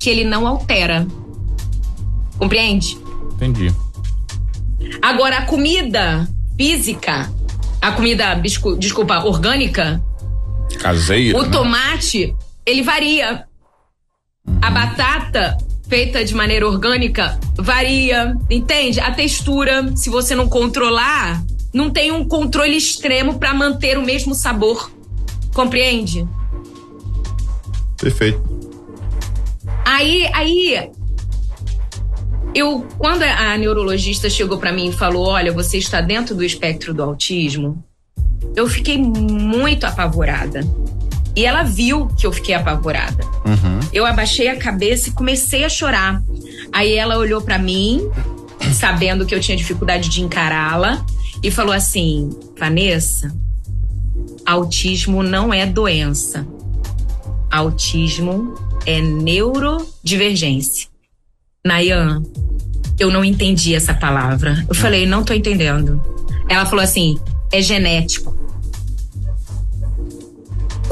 que 0.00 0.10
ele 0.10 0.24
não 0.24 0.46
altera. 0.46 1.06
Compreende? 2.38 2.98
Entendi. 3.34 3.72
Agora, 5.00 5.38
a 5.38 5.46
comida 5.46 6.28
física, 6.56 7.32
a 7.80 7.92
comida, 7.92 8.34
desculpa, 8.34 9.24
orgânica. 9.24 10.02
Caseira. 10.78 11.38
O 11.38 11.42
né? 11.42 11.50
tomate, 11.50 12.34
ele 12.66 12.82
varia. 12.82 13.46
Uhum. 14.46 14.58
A 14.60 14.70
batata 14.70 15.56
feita 15.92 16.24
de 16.24 16.34
maneira 16.34 16.66
orgânica 16.66 17.38
varia, 17.54 18.34
entende? 18.48 18.98
A 18.98 19.12
textura, 19.12 19.94
se 19.94 20.08
você 20.08 20.34
não 20.34 20.48
controlar, 20.48 21.44
não 21.70 21.90
tem 21.90 22.10
um 22.10 22.26
controle 22.26 22.74
extremo 22.74 23.38
para 23.38 23.52
manter 23.52 23.98
o 23.98 24.02
mesmo 24.02 24.34
sabor. 24.34 24.90
Compreende? 25.52 26.26
Perfeito. 28.00 28.42
Aí, 29.84 30.26
aí 30.32 30.90
eu 32.54 32.86
quando 32.96 33.24
a 33.24 33.58
neurologista 33.58 34.30
chegou 34.30 34.56
para 34.56 34.72
mim 34.72 34.88
e 34.88 34.92
falou: 34.92 35.26
"Olha, 35.26 35.52
você 35.52 35.76
está 35.76 36.00
dentro 36.00 36.34
do 36.34 36.42
espectro 36.42 36.94
do 36.94 37.02
autismo", 37.02 37.84
eu 38.56 38.66
fiquei 38.66 38.96
muito 38.96 39.84
apavorada. 39.84 40.62
E 41.34 41.44
ela 41.46 41.62
viu 41.62 42.08
que 42.08 42.26
eu 42.26 42.32
fiquei 42.32 42.54
apavorada. 42.54 43.24
Uhum. 43.46 43.80
Eu 43.92 44.04
abaixei 44.04 44.48
a 44.48 44.56
cabeça 44.56 45.08
e 45.08 45.12
comecei 45.12 45.64
a 45.64 45.68
chorar. 45.68 46.22
Aí 46.72 46.94
ela 46.94 47.16
olhou 47.16 47.40
para 47.40 47.58
mim, 47.58 48.10
sabendo 48.74 49.24
que 49.24 49.34
eu 49.34 49.40
tinha 49.40 49.56
dificuldade 49.56 50.08
de 50.08 50.22
encará-la, 50.22 51.04
e 51.42 51.50
falou 51.50 51.72
assim: 51.72 52.30
Vanessa, 52.58 53.34
autismo 54.44 55.22
não 55.22 55.52
é 55.52 55.66
doença. 55.66 56.46
Autismo 57.50 58.54
é 58.86 59.00
neurodivergência. 59.00 60.88
Nayan, 61.64 62.22
eu 62.98 63.10
não 63.10 63.24
entendi 63.24 63.74
essa 63.74 63.94
palavra. 63.94 64.64
Eu 64.68 64.74
falei, 64.74 65.06
não 65.06 65.24
tô 65.24 65.32
entendendo. 65.32 66.00
Ela 66.48 66.66
falou 66.66 66.82
assim: 66.82 67.18
é 67.50 67.60
genético. 67.60 68.36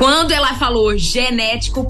Quando 0.00 0.32
ela 0.32 0.54
falou 0.54 0.96
genético, 0.96 1.86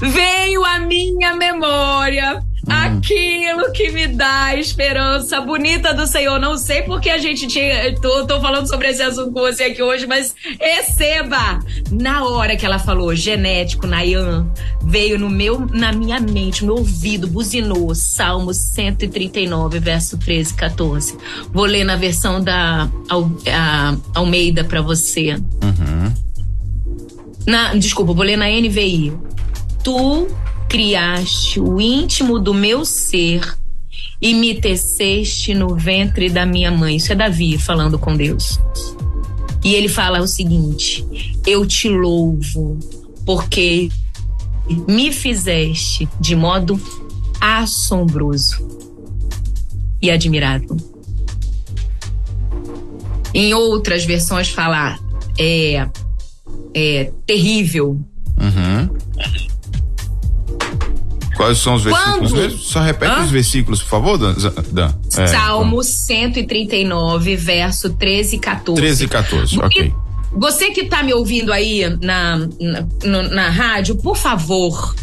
veio 0.00 0.64
a 0.64 0.78
minha 0.78 1.34
memória. 1.34 2.42
Aquilo 2.68 3.72
que 3.72 3.90
me 3.90 4.06
dá 4.06 4.54
esperança 4.56 5.40
bonita 5.40 5.92
do 5.92 6.06
Senhor. 6.06 6.38
Não 6.38 6.56
sei 6.56 6.82
porque 6.82 7.10
a 7.10 7.18
gente 7.18 7.46
tinha. 7.46 7.94
Tô, 8.00 8.26
tô 8.26 8.40
falando 8.40 8.66
sobre 8.68 8.88
esse 8.88 9.02
assunto 9.02 9.32
com 9.32 9.40
você 9.40 9.64
aqui 9.64 9.82
hoje, 9.82 10.06
mas 10.06 10.34
receba! 10.60 11.58
Na 11.90 12.24
hora 12.24 12.56
que 12.56 12.64
ela 12.64 12.78
falou 12.78 13.14
genético, 13.14 13.86
Nayan, 13.86 14.46
veio 14.82 15.18
no 15.18 15.28
meu, 15.28 15.66
na 15.72 15.92
minha 15.92 16.20
mente, 16.20 16.64
no 16.64 16.74
meu 16.74 16.82
ouvido, 16.82 17.26
buzinou 17.26 17.94
Salmo 17.94 18.54
139, 18.54 19.78
verso 19.78 20.16
13 20.16 20.52
e 20.52 20.56
14. 20.56 21.18
Vou 21.52 21.64
ler 21.64 21.84
na 21.84 21.96
versão 21.96 22.42
da 22.42 22.88
a, 23.08 23.96
Almeida 24.14 24.64
para 24.64 24.80
você. 24.80 25.34
Uhum. 25.34 26.12
Na, 27.46 27.74
desculpa, 27.74 28.12
vou 28.12 28.24
ler 28.24 28.36
na 28.36 28.48
NVI. 28.48 29.12
Tu 29.82 30.28
criaste 30.68 31.60
o 31.60 31.80
íntimo 31.80 32.38
do 32.38 32.52
meu 32.54 32.84
ser 32.84 33.56
e 34.20 34.34
me 34.34 34.54
teceste 34.54 35.54
no 35.54 35.74
ventre 35.76 36.30
da 36.30 36.46
minha 36.46 36.70
mãe. 36.70 36.96
Isso 36.96 37.12
é 37.12 37.14
Davi 37.14 37.58
falando 37.58 37.98
com 37.98 38.16
Deus. 38.16 38.58
E 39.64 39.74
ele 39.74 39.88
fala 39.88 40.20
o 40.20 40.26
seguinte: 40.26 41.04
Eu 41.46 41.66
te 41.66 41.88
louvo 41.88 42.78
porque 43.24 43.90
me 44.88 45.12
fizeste 45.12 46.08
de 46.20 46.34
modo 46.34 46.80
assombroso 47.40 48.66
e 50.00 50.10
admirável. 50.10 50.76
Em 53.32 53.52
outras 53.52 54.04
versões 54.04 54.48
fala 54.48 54.98
é, 55.38 55.88
é 56.74 57.12
terrível. 57.26 58.00
Uhum. 58.38 58.88
Quais 61.44 61.58
são 61.58 61.74
os 61.74 61.84
versículos 61.84 62.32
Quando? 62.32 62.42
mesmo? 62.42 62.58
Só 62.58 62.80
repete 62.80 63.12
Hã? 63.12 63.24
os 63.24 63.30
versículos, 63.30 63.82
por 63.82 63.88
favor, 63.88 64.18
Dan. 64.18 64.34
Dan. 64.72 64.94
É, 65.18 65.26
Salmo 65.26 65.82
139, 65.82 67.36
verso 67.36 67.90
13 67.90 68.36
e 68.36 68.38
14. 68.38 68.80
13 68.80 69.04
e 69.04 69.08
14, 69.08 69.60
ok. 69.60 69.94
Você 70.36 70.70
que 70.70 70.80
está 70.80 71.02
me 71.02 71.12
ouvindo 71.14 71.52
aí 71.52 71.82
na, 72.00 72.48
na, 73.04 73.22
na 73.28 73.48
rádio, 73.50 73.96
por 73.96 74.16
favor, 74.16 74.94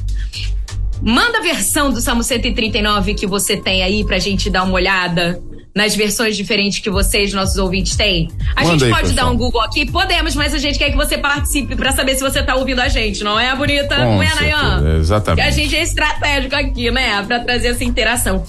manda 1.02 1.38
a 1.38 1.42
versão 1.42 1.92
do 1.92 2.02
Salmo 2.02 2.24
139 2.24 3.14
que 3.14 3.26
você 3.26 3.56
tem 3.56 3.84
aí 3.84 4.04
pra 4.04 4.20
gente 4.20 4.50
dar 4.50 4.64
uma 4.64 4.74
olhada 4.74 5.42
nas 5.74 5.96
versões 5.96 6.36
diferentes 6.36 6.80
que 6.80 6.90
vocês, 6.90 7.34
nossos 7.34 7.58
ouvintes, 7.58 7.96
têm? 7.96 8.30
A 8.56 8.64
Manda 8.64 8.74
gente 8.74 8.86
aí, 8.86 8.92
pode 8.92 9.10
pessoal. 9.10 9.28
dar 9.28 9.32
um 9.34 9.38
Google 9.38 9.62
aqui? 9.62 9.90
Podemos, 9.90 10.36
mas 10.36 10.54
a 10.54 10.58
gente 10.58 10.78
quer 10.78 10.92
que 10.92 10.98
você 10.98 11.18
participe 11.18 11.76
para 11.76 11.92
saber 11.92 12.16
se 12.16 12.22
você 12.22 12.44
tá 12.44 12.56
ouvindo 12.56 12.80
a 12.82 12.88
gente, 12.88 13.24
não 13.24 13.40
é, 13.40 13.56
bonita? 13.56 13.96
Com 13.96 14.02
não 14.02 14.24
é, 14.24 14.36
Nayan? 14.36 14.98
Exatamente. 15.00 15.42
Que 15.44 15.48
a 15.48 15.52
gente 15.52 15.76
é 15.76 15.84
estratégico 15.84 16.56
aqui, 16.56 16.92
né? 16.92 17.24
Pra 17.24 17.40
trazer 17.40 17.70
essa 17.70 17.84
interação. 17.84 18.44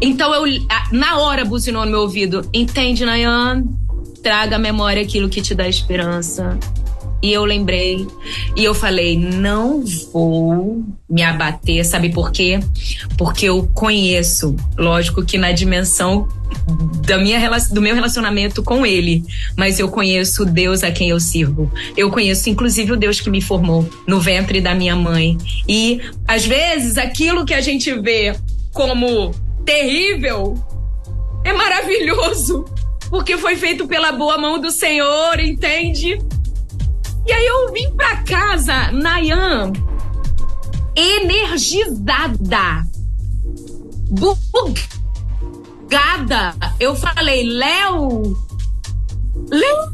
Então 0.00 0.34
eu, 0.34 0.60
na 0.90 1.18
hora, 1.18 1.44
buzinou 1.44 1.84
no 1.84 1.90
meu 1.90 2.00
ouvido. 2.00 2.48
Entende, 2.52 3.04
Nayan? 3.04 3.64
Traga 4.22 4.56
à 4.56 4.58
memória 4.58 5.02
aquilo 5.02 5.28
que 5.28 5.40
te 5.42 5.54
dá 5.54 5.68
esperança. 5.68 6.58
E 7.22 7.32
eu 7.32 7.44
lembrei 7.44 8.06
e 8.56 8.64
eu 8.64 8.74
falei: 8.74 9.16
não 9.16 9.84
vou 10.12 10.84
me 11.08 11.22
abater, 11.22 11.84
sabe 11.84 12.10
por 12.10 12.32
quê? 12.32 12.58
Porque 13.16 13.46
eu 13.46 13.68
conheço, 13.74 14.56
lógico 14.76 15.24
que 15.24 15.38
na 15.38 15.52
dimensão 15.52 16.28
da 17.06 17.18
minha, 17.18 17.38
do 17.70 17.80
meu 17.80 17.94
relacionamento 17.94 18.62
com 18.62 18.84
ele, 18.84 19.24
mas 19.56 19.78
eu 19.78 19.88
conheço 19.88 20.42
o 20.42 20.46
Deus 20.46 20.82
a 20.82 20.90
quem 20.90 21.10
eu 21.10 21.20
sirvo. 21.20 21.72
Eu 21.96 22.10
conheço 22.10 22.50
inclusive 22.50 22.92
o 22.92 22.96
Deus 22.96 23.20
que 23.20 23.30
me 23.30 23.40
formou 23.40 23.88
no 24.06 24.20
ventre 24.20 24.60
da 24.60 24.74
minha 24.74 24.96
mãe. 24.96 25.38
E 25.68 26.00
às 26.26 26.44
vezes 26.44 26.98
aquilo 26.98 27.44
que 27.44 27.54
a 27.54 27.60
gente 27.60 27.92
vê 28.00 28.34
como 28.72 29.32
terrível 29.64 30.54
é 31.44 31.52
maravilhoso, 31.52 32.64
porque 33.10 33.36
foi 33.36 33.56
feito 33.56 33.86
pela 33.86 34.12
boa 34.12 34.38
mão 34.38 34.60
do 34.60 34.70
Senhor, 34.70 35.38
entende? 35.40 36.18
E 37.26 37.32
aí 37.32 37.46
eu 37.46 37.72
vim 37.72 37.90
pra 37.92 38.18
casa, 38.18 38.92
Nayan, 38.92 39.72
energizada, 40.96 42.86
bugada. 44.08 44.84
Eu 46.80 46.96
falei, 46.96 47.44
Léo, 47.44 48.36
Léo, 49.50 49.92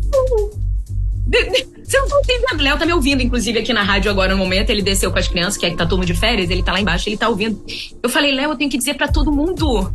você 1.85 2.01
não 2.01 2.09
tá 2.09 2.21
entendendo. 2.21 2.62
Léo 2.62 2.79
tá 2.79 2.87
me 2.87 2.93
ouvindo, 2.93 3.23
inclusive, 3.23 3.59
aqui 3.59 3.73
na 3.73 3.83
rádio 3.83 4.11
agora 4.11 4.33
no 4.33 4.38
momento. 4.38 4.71
Ele 4.71 4.83
desceu 4.83 5.12
com 5.12 5.19
as 5.19 5.29
crianças, 5.29 5.57
que 5.57 5.67
é 5.67 5.71
que 5.71 5.77
tá 5.77 5.87
mundo 5.87 6.05
de 6.05 6.14
férias, 6.14 6.51
ele 6.51 6.62
tá 6.62 6.73
lá 6.73 6.81
embaixo, 6.81 7.09
ele 7.09 7.17
tá 7.17 7.29
ouvindo. 7.29 7.62
Eu 8.03 8.09
falei, 8.09 8.33
Léo, 8.33 8.53
eu 8.53 8.57
tenho 8.57 8.71
que 8.71 8.79
dizer 8.79 8.95
para 8.95 9.09
todo 9.09 9.31
mundo. 9.31 9.93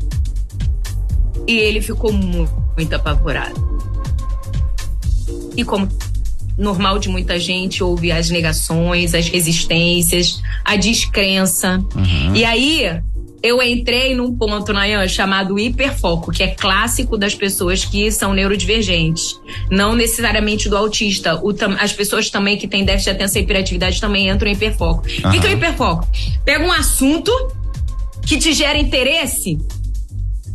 E 1.48 1.58
ele 1.58 1.82
ficou 1.82 2.14
muito, 2.14 2.54
muito 2.78 2.96
apavorado. 2.96 3.74
E 5.58 5.64
como 5.64 5.88
normal 6.58 7.00
de 7.00 7.10
muita 7.10 7.40
gente, 7.40 7.84
houve 7.84 8.12
as 8.12 8.30
negações, 8.30 9.14
as 9.14 9.28
resistências, 9.28 10.42
a 10.64 10.76
descrença. 10.76 11.84
Uhum. 11.96 12.36
E 12.36 12.46
aí 12.46 13.02
eu 13.44 13.62
entrei 13.62 14.16
num 14.16 14.34
ponto, 14.34 14.72
Nayan, 14.72 15.06
chamado 15.06 15.60
hiperfoco, 15.60 16.32
que 16.32 16.42
é 16.42 16.48
clássico 16.48 17.18
das 17.18 17.36
pessoas 17.36 17.84
que 17.84 18.10
são 18.10 18.34
neurodivergentes. 18.34 19.38
Não 19.70 19.94
necessariamente 19.96 20.70
do 20.70 20.78
autista. 20.78 21.36
O, 21.44 21.54
as 21.78 21.92
pessoas 21.92 22.30
também 22.30 22.58
que 22.58 22.70
têm 22.70 22.86
déficit 22.86 23.12
de 23.12 23.16
atenção 23.18 23.42
e 23.42 23.44
hiperatividade 23.44 24.00
também 24.00 24.30
entram 24.30 24.50
em 24.50 24.54
hiperfoco. 24.54 25.04
O 25.06 25.28
uhum. 25.28 25.32
que, 25.34 25.40
que 25.42 25.48
é 25.48 25.50
o 25.50 25.54
hiperfoco? 25.54 26.08
Pega 26.46 26.64
um 26.64 26.72
assunto 26.72 27.32
que 28.26 28.38
te 28.38 28.54
gera 28.54 28.78
interesse. 28.78 29.58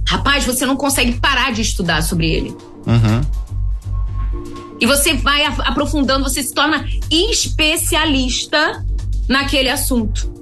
Rapaz, 0.07 0.47
você 0.47 0.65
não 0.65 0.75
consegue 0.75 1.13
parar 1.21 1.53
de 1.53 1.61
estudar 1.61 2.03
sobre 2.03 2.31
ele. 2.31 2.57
Uhum. 2.87 3.21
E 4.81 4.87
você 4.87 5.15
vai 5.15 5.45
aprofundando, 5.45 6.25
você 6.25 6.43
se 6.43 6.55
torna 6.55 6.87
especialista 7.11 8.85
naquele 9.29 9.69
assunto 9.69 10.39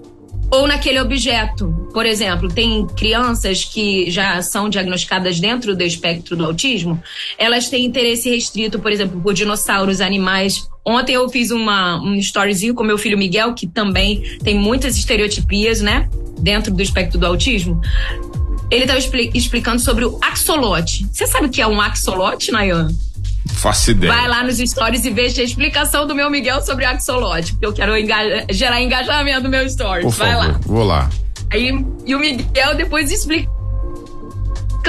ou 0.51 0.67
naquele 0.67 1.01
objeto. 1.01 1.89
Por 1.93 2.07
exemplo, 2.07 2.49
tem 2.49 2.87
crianças 2.87 3.65
que 3.65 4.11
já 4.11 4.41
são 4.43 4.69
diagnosticadas 4.69 5.41
dentro 5.41 5.75
do 5.75 5.83
espectro 5.83 6.37
do 6.37 6.45
autismo, 6.45 7.03
elas 7.39 7.69
têm 7.69 7.85
interesse 7.85 8.31
restrito, 8.31 8.79
por 8.79 8.93
exemplo, 8.93 9.21
por 9.21 9.35
dinossauros, 9.35 10.01
animais. 10.01 10.69
Ontem 10.85 11.15
eu 11.15 11.29
fiz 11.29 11.51
uma, 11.51 12.01
um 12.01 12.15
storyzinho 12.17 12.75
com 12.75 12.85
meu 12.85 12.99
filho 12.99 13.19
Miguel, 13.19 13.55
que 13.55 13.67
também 13.67 14.39
tem 14.45 14.57
muitas 14.59 14.97
estereotipias, 14.97 15.81
né? 15.81 16.09
Dentro 16.39 16.73
do 16.73 16.83
espectro 16.83 17.19
do 17.19 17.27
autismo. 17.27 17.81
Ele 18.71 18.83
estava 18.83 18.99
expli 18.99 19.31
explicando 19.35 19.81
sobre 19.81 20.05
o 20.05 20.19
axolote. 20.21 21.07
Você 21.11 21.27
sabe 21.27 21.47
o 21.47 21.51
que 21.51 21.63
é 21.63 21.67
um 21.67 21.81
axolote, 21.81 22.51
Nayan? 22.51 22.89
Faço 23.55 23.91
ideia. 23.93 24.13
Vai 24.13 24.29
lá 24.29 24.43
nos 24.43 24.59
stories 24.59 25.05
e 25.05 25.11
veja 25.11 25.41
a 25.41 25.45
explicação 25.45 26.07
do 26.07 26.15
meu 26.15 26.31
Miguel 26.31 26.61
sobre 26.63 26.85
axolote, 26.85 27.53
porque 27.53 27.67
eu 27.67 27.73
quero 27.73 27.93
gerar 28.51 28.81
engajamento 28.81 29.43
no 29.43 29.49
meu 29.49 29.69
stories. 29.69 30.05
Por 30.05 30.13
Vai 30.13 30.33
favor, 30.33 30.53
lá. 30.53 30.61
Vou 30.67 30.85
lá. 30.85 31.11
Aí, 31.51 31.85
e 32.05 32.15
o 32.15 32.19
Miguel 32.19 32.75
depois 32.75 33.11
explica 33.11 33.51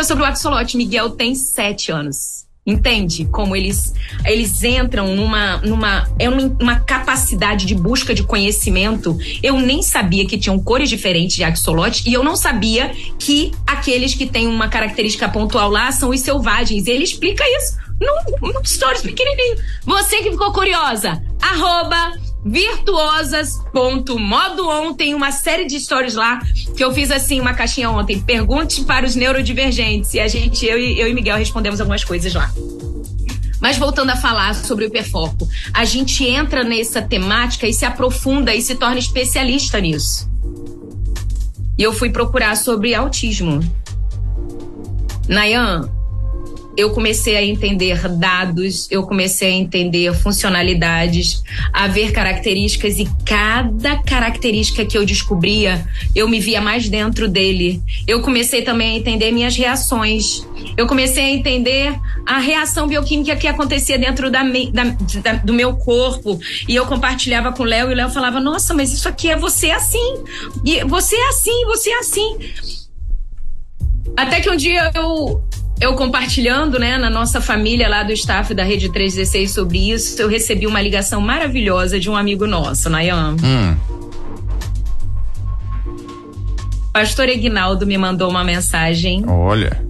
sobre 0.03 0.23
o 0.23 0.25
axolote. 0.25 0.77
Miguel 0.77 1.11
tem 1.11 1.35
sete 1.35 1.91
anos. 1.91 2.37
Entende 2.65 3.23
como 3.31 3.55
eles 3.55 3.93
eles 4.25 4.61
entram 4.61 5.15
numa 5.15 5.55
numa 5.59 6.05
é 6.19 6.27
uma 6.27 6.77
capacidade 6.81 7.65
de 7.65 7.73
busca 7.73 8.13
de 8.13 8.23
conhecimento. 8.23 9.17
Eu 9.41 9.57
nem 9.57 9.81
sabia 9.81 10.25
que 10.25 10.37
tinham 10.37 10.59
cores 10.59 10.89
diferentes 10.89 11.37
de 11.37 11.45
axolote 11.45 12.03
e 12.09 12.13
eu 12.13 12.25
não 12.25 12.35
sabia 12.35 12.91
que 13.17 13.53
aqueles 13.65 14.13
que 14.13 14.25
têm 14.25 14.47
uma 14.47 14.67
característica 14.67 15.29
pontual 15.29 15.69
lá 15.69 15.93
são 15.93 16.09
os 16.09 16.19
selvagens. 16.19 16.87
Ele 16.87 17.05
explica 17.05 17.41
isso 17.57 17.86
num, 17.99 18.53
num 18.53 18.63
stories 18.63 19.01
pequenininho. 19.01 19.57
Você 19.85 20.21
que 20.21 20.31
ficou 20.31 20.51
curiosa, 20.51 21.21
arroba 21.41 22.13
virtuosas.modo 22.45 24.93
tem 24.95 25.13
uma 25.13 25.31
série 25.31 25.65
de 25.65 25.79
stories 25.79 26.15
lá 26.15 26.39
que 26.75 26.83
eu 26.83 26.91
fiz 26.93 27.11
assim 27.11 27.39
uma 27.39 27.53
caixinha 27.53 27.89
ontem. 27.89 28.19
Pergunte 28.19 28.83
para 28.83 29.05
os 29.05 29.15
neurodivergentes 29.15 30.13
e 30.13 30.19
a 30.19 30.27
gente 30.27 30.65
eu 30.65 30.79
e, 30.79 30.99
eu 30.99 31.07
e 31.07 31.13
Miguel 31.13 31.37
respondemos 31.37 31.79
algumas 31.79 32.03
coisas 32.03 32.33
lá. 32.33 32.51
Mas 33.59 33.77
voltando 33.77 34.11
a 34.11 34.15
falar 34.15 34.53
sobre 34.53 34.85
o 34.85 34.87
hiperfoco, 34.87 35.49
a 35.73 35.83
gente 35.83 36.23
entra 36.23 36.63
nessa 36.63 37.01
temática 37.01 37.67
e 37.67 37.73
se 37.73 37.85
aprofunda 37.85 38.53
e 38.53 38.61
se 38.61 38.75
torna 38.75 38.99
especialista 38.99 39.81
nisso. 39.81 40.29
E 41.77 41.83
eu 41.83 41.91
fui 41.91 42.09
procurar 42.09 42.55
sobre 42.55 42.93
autismo. 42.93 43.59
Nayan, 45.27 45.89
eu 46.77 46.91
comecei 46.91 47.35
a 47.35 47.43
entender 47.43 48.07
dados, 48.07 48.87
eu 48.91 49.01
comecei 49.01 49.49
a 49.49 49.55
entender 49.55 50.13
funcionalidades, 50.13 51.41
a 51.73 51.87
ver 51.87 52.11
características 52.11 52.99
e 52.99 53.07
cada 53.25 53.97
característica 54.03 54.85
que 54.85 54.95
eu 54.95 55.03
descobria, 55.03 55.83
eu 56.15 56.29
me 56.29 56.39
via 56.39 56.61
mais 56.61 56.87
dentro 56.87 57.27
dele. 57.27 57.81
Eu 58.05 58.21
comecei 58.21 58.61
também 58.61 58.93
a 58.93 58.99
entender 58.99 59.31
minhas 59.31 59.55
reações. 59.55 60.45
Eu 60.77 60.85
comecei 60.85 61.23
a 61.23 61.29
entender 61.31 61.99
a 62.27 62.37
reação 62.37 62.87
bioquímica 62.87 63.35
que 63.35 63.47
acontecia 63.47 63.97
dentro 63.97 64.29
da, 64.29 64.43
da, 64.43 64.83
da, 65.23 65.33
do 65.33 65.53
meu 65.53 65.75
corpo. 65.77 66.39
E 66.67 66.75
eu 66.75 66.85
compartilhava 66.85 67.51
com 67.51 67.63
o 67.63 67.65
Léo 67.65 67.89
e 67.89 67.93
o 67.93 67.95
Léo 67.95 68.09
falava: 68.11 68.39
Nossa, 68.39 68.75
mas 68.75 68.93
isso 68.93 69.09
aqui 69.09 69.29
é 69.29 69.35
você 69.35 69.71
assim. 69.71 70.23
E 70.63 70.83
você 70.83 71.15
é 71.15 71.29
assim, 71.29 71.65
você 71.65 71.89
é 71.89 71.99
assim. 71.99 72.37
Até 74.15 74.41
que 74.41 74.49
um 74.49 74.55
dia 74.55 74.91
eu, 74.95 75.43
eu 75.79 75.93
compartilhando, 75.93 76.79
né, 76.79 76.97
na 76.97 77.09
nossa 77.09 77.39
família 77.39 77.87
lá 77.87 78.03
do 78.03 78.11
staff 78.11 78.53
da 78.53 78.63
Rede 78.63 78.89
316 78.89 79.51
sobre 79.51 79.91
isso, 79.91 80.21
eu 80.21 80.27
recebi 80.27 80.65
uma 80.65 80.81
ligação 80.81 81.21
maravilhosa 81.21 81.99
de 81.99 82.09
um 82.09 82.15
amigo 82.15 82.47
nosso, 82.47 82.89
Nayan. 82.89 83.35
Hum. 83.43 83.75
Pastor 86.91 87.29
Egnaldo 87.29 87.85
me 87.85 87.95
mandou 87.95 88.27
uma 88.27 88.43
mensagem. 88.43 89.23
Olha. 89.27 89.85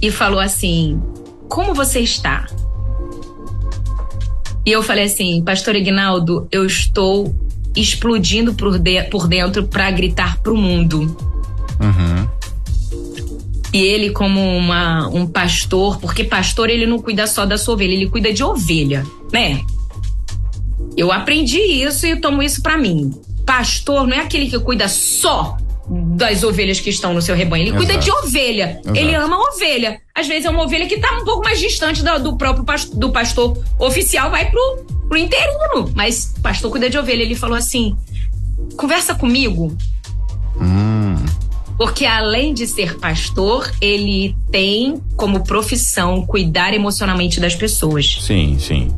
E 0.00 0.10
falou 0.10 0.40
assim: 0.40 1.02
Como 1.50 1.74
você 1.74 2.00
está? 2.00 2.46
E 4.64 4.72
eu 4.72 4.82
falei 4.82 5.04
assim: 5.04 5.42
Pastor 5.44 5.76
Egnaldo, 5.76 6.48
eu 6.50 6.64
estou 6.64 7.34
explodindo 7.76 8.54
por, 8.54 8.78
de 8.78 9.02
por 9.04 9.28
dentro 9.28 9.64
para 9.64 9.90
gritar 9.90 10.38
pro 10.38 10.56
mundo. 10.56 11.14
Uhum. 11.78 12.26
E 13.74 13.82
ele, 13.82 14.10
como 14.10 14.40
uma, 14.40 15.08
um 15.08 15.26
pastor, 15.26 15.98
porque 15.98 16.22
pastor 16.22 16.70
ele 16.70 16.86
não 16.86 17.00
cuida 17.00 17.26
só 17.26 17.44
da 17.44 17.58
sua 17.58 17.74
ovelha, 17.74 17.92
ele 17.92 18.08
cuida 18.08 18.32
de 18.32 18.44
ovelha, 18.44 19.04
né? 19.32 19.62
Eu 20.96 21.10
aprendi 21.10 21.58
isso 21.58 22.06
e 22.06 22.14
tomo 22.14 22.40
isso 22.40 22.62
para 22.62 22.78
mim. 22.78 23.10
Pastor 23.44 24.06
não 24.06 24.16
é 24.16 24.20
aquele 24.20 24.48
que 24.48 24.56
cuida 24.60 24.86
só 24.86 25.56
das 25.88 26.44
ovelhas 26.44 26.78
que 26.78 26.88
estão 26.88 27.12
no 27.12 27.20
seu 27.20 27.34
rebanho. 27.34 27.64
Ele 27.64 27.70
Exato. 27.70 27.84
cuida 27.84 28.00
de 28.00 28.12
ovelha. 28.12 28.80
Exato. 28.80 28.96
Ele 28.96 29.12
ama 29.16 29.34
a 29.34 29.40
ovelha. 29.50 30.00
Às 30.14 30.28
vezes 30.28 30.44
é 30.44 30.50
uma 30.50 30.62
ovelha 30.62 30.86
que 30.86 31.00
tá 31.00 31.18
um 31.20 31.24
pouco 31.24 31.42
mais 31.42 31.58
distante 31.58 32.00
do, 32.00 32.18
do 32.20 32.36
próprio 32.36 32.64
pastor, 32.64 32.96
do 32.96 33.10
pastor 33.10 33.64
oficial, 33.80 34.30
vai 34.30 34.48
pro, 34.52 34.86
pro 35.08 35.18
interino. 35.18 35.90
Mas 35.96 36.32
pastor 36.40 36.70
cuida 36.70 36.88
de 36.88 36.96
ovelha. 36.96 37.24
Ele 37.24 37.34
falou 37.34 37.56
assim: 37.56 37.96
conversa 38.76 39.16
comigo. 39.16 39.76
Hum. 40.60 41.16
Porque 41.76 42.06
além 42.06 42.54
de 42.54 42.66
ser 42.66 42.98
pastor, 42.98 43.70
ele 43.80 44.36
tem 44.50 45.02
como 45.16 45.44
profissão 45.44 46.24
cuidar 46.24 46.72
emocionalmente 46.72 47.40
das 47.40 47.54
pessoas. 47.54 48.18
Sim, 48.20 48.56
sim. 48.58 48.94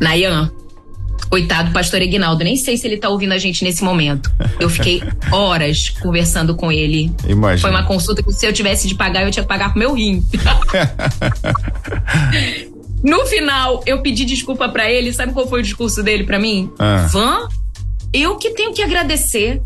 Nayan, 0.00 0.50
coitado 1.32 1.72
pastor 1.72 2.02
Ignaldo, 2.02 2.44
nem 2.44 2.56
sei 2.56 2.76
se 2.76 2.86
ele 2.86 2.98
tá 2.98 3.08
ouvindo 3.08 3.32
a 3.32 3.38
gente 3.38 3.64
nesse 3.64 3.82
momento. 3.82 4.30
Eu 4.60 4.68
fiquei 4.68 5.02
horas 5.32 5.88
conversando 5.88 6.54
com 6.54 6.70
ele. 6.70 7.10
Imagina. 7.26 7.58
Foi 7.58 7.70
uma 7.70 7.86
consulta 7.86 8.22
que 8.22 8.32
se 8.32 8.46
eu 8.46 8.52
tivesse 8.52 8.86
de 8.86 8.94
pagar, 8.94 9.24
eu 9.24 9.30
tinha 9.30 9.42
que 9.42 9.48
pagar 9.48 9.72
com 9.72 9.78
meu 9.78 9.94
rim. 9.94 10.24
no 13.02 13.24
final, 13.26 13.82
eu 13.86 14.02
pedi 14.02 14.24
desculpa 14.24 14.68
para 14.68 14.90
ele. 14.90 15.12
Sabe 15.12 15.32
qual 15.32 15.48
foi 15.48 15.60
o 15.60 15.62
discurso 15.62 16.02
dele 16.02 16.24
para 16.24 16.38
mim? 16.38 16.70
Ah. 16.78 17.08
Van, 17.10 17.48
eu 18.12 18.36
que 18.36 18.50
tenho 18.50 18.74
que 18.74 18.82
agradecer 18.82 19.62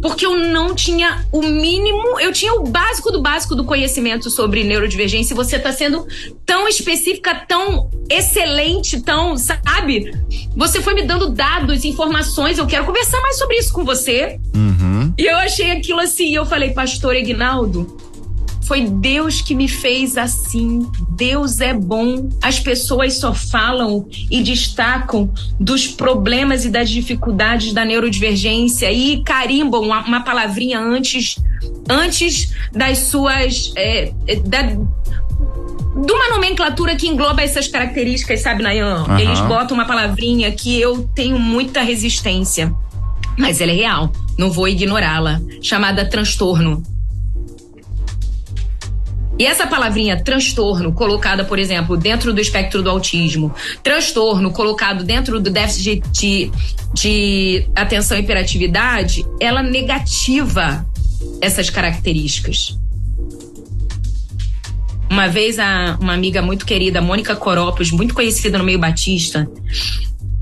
porque 0.00 0.26
eu 0.26 0.36
não 0.36 0.74
tinha 0.74 1.24
o 1.32 1.40
mínimo, 1.42 2.20
eu 2.20 2.32
tinha 2.32 2.54
o 2.54 2.64
básico 2.64 3.10
do 3.10 3.20
básico 3.22 3.54
do 3.54 3.64
conhecimento 3.64 4.30
sobre 4.30 4.62
neurodivergência. 4.62 5.32
E 5.32 5.36
você 5.36 5.56
está 5.56 5.72
sendo 5.72 6.06
tão 6.44 6.68
específica, 6.68 7.34
tão 7.34 7.90
excelente, 8.08 9.00
tão, 9.00 9.36
sabe? 9.36 10.12
Você 10.54 10.80
foi 10.80 10.94
me 10.94 11.02
dando 11.02 11.30
dados, 11.30 11.84
informações. 11.84 12.58
Eu 12.58 12.66
quero 12.66 12.84
conversar 12.84 13.20
mais 13.20 13.38
sobre 13.38 13.56
isso 13.56 13.72
com 13.72 13.84
você. 13.84 14.38
Uhum. 14.54 15.12
E 15.18 15.24
eu 15.24 15.36
achei 15.38 15.70
aquilo 15.70 16.00
assim. 16.00 16.34
Eu 16.34 16.44
falei, 16.44 16.70
Pastor 16.70 17.16
Ignaldo, 17.16 17.96
foi 18.66 18.86
Deus 18.88 19.40
que 19.40 19.54
me 19.54 19.68
fez 19.68 20.16
assim. 20.18 20.90
Deus 21.10 21.60
é 21.60 21.72
bom. 21.72 22.28
As 22.42 22.58
pessoas 22.58 23.14
só 23.14 23.32
falam 23.32 24.08
e 24.30 24.42
destacam 24.42 25.32
dos 25.58 25.86
problemas 25.86 26.64
e 26.64 26.68
das 26.68 26.90
dificuldades 26.90 27.72
da 27.72 27.84
neurodivergência 27.84 28.90
e 28.92 29.22
carimbam 29.22 29.82
uma, 29.82 30.04
uma 30.04 30.20
palavrinha 30.20 30.80
antes, 30.80 31.36
antes 31.88 32.52
das 32.72 32.98
suas. 32.98 33.72
É, 33.76 34.12
é 34.26 34.36
da, 34.36 34.62
de 34.62 36.12
uma 36.12 36.28
nomenclatura 36.30 36.96
que 36.96 37.06
engloba 37.06 37.42
essas 37.42 37.68
características, 37.68 38.40
sabe, 38.40 38.62
Nayan? 38.62 39.04
Uhum. 39.04 39.18
Eles 39.18 39.40
botam 39.42 39.76
uma 39.76 39.86
palavrinha 39.86 40.50
que 40.50 40.78
eu 40.78 41.08
tenho 41.14 41.38
muita 41.38 41.82
resistência. 41.82 42.74
Mas 43.38 43.60
ela 43.60 43.70
é 43.70 43.74
real, 43.74 44.12
não 44.36 44.50
vou 44.50 44.66
ignorá-la. 44.66 45.40
Chamada 45.62 46.04
transtorno. 46.04 46.82
E 49.38 49.44
essa 49.44 49.66
palavrinha 49.66 50.22
transtorno, 50.22 50.92
colocada, 50.92 51.44
por 51.44 51.58
exemplo, 51.58 51.96
dentro 51.96 52.32
do 52.32 52.40
espectro 52.40 52.82
do 52.82 52.88
autismo, 52.88 53.54
transtorno 53.82 54.50
colocado 54.50 55.04
dentro 55.04 55.38
do 55.38 55.50
déficit 55.50 56.02
de, 56.10 56.50
de 56.94 57.68
atenção 57.74 58.16
e 58.16 58.20
hiperatividade, 58.20 59.26
ela 59.38 59.62
negativa 59.62 60.86
essas 61.40 61.68
características. 61.68 62.78
Uma 65.10 65.28
vez, 65.28 65.58
a, 65.58 65.96
uma 66.00 66.14
amiga 66.14 66.42
muito 66.42 66.64
querida, 66.66 67.00
Mônica 67.00 67.36
Coropos, 67.36 67.90
muito 67.90 68.14
conhecida 68.14 68.58
no 68.58 68.64
meio 68.64 68.78
batista, 68.78 69.48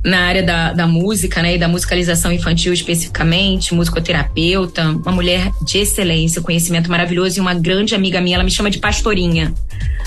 na 0.04 0.26
área 0.26 0.42
da, 0.42 0.72
da 0.74 0.86
música, 0.86 1.40
né, 1.40 1.54
e 1.54 1.58
da 1.58 1.66
musicalização 1.66 2.30
infantil 2.30 2.74
especificamente, 2.74 3.74
musicoterapeuta, 3.74 4.82
uma 4.82 5.12
mulher 5.12 5.50
de 5.62 5.78
excelência, 5.78 6.42
conhecimento 6.42 6.90
maravilhoso 6.90 7.38
e 7.38 7.40
uma 7.40 7.54
grande 7.54 7.94
amiga 7.94 8.20
minha, 8.20 8.36
ela 8.36 8.44
me 8.44 8.50
chama 8.50 8.70
de 8.70 8.78
pastorinha. 8.78 9.54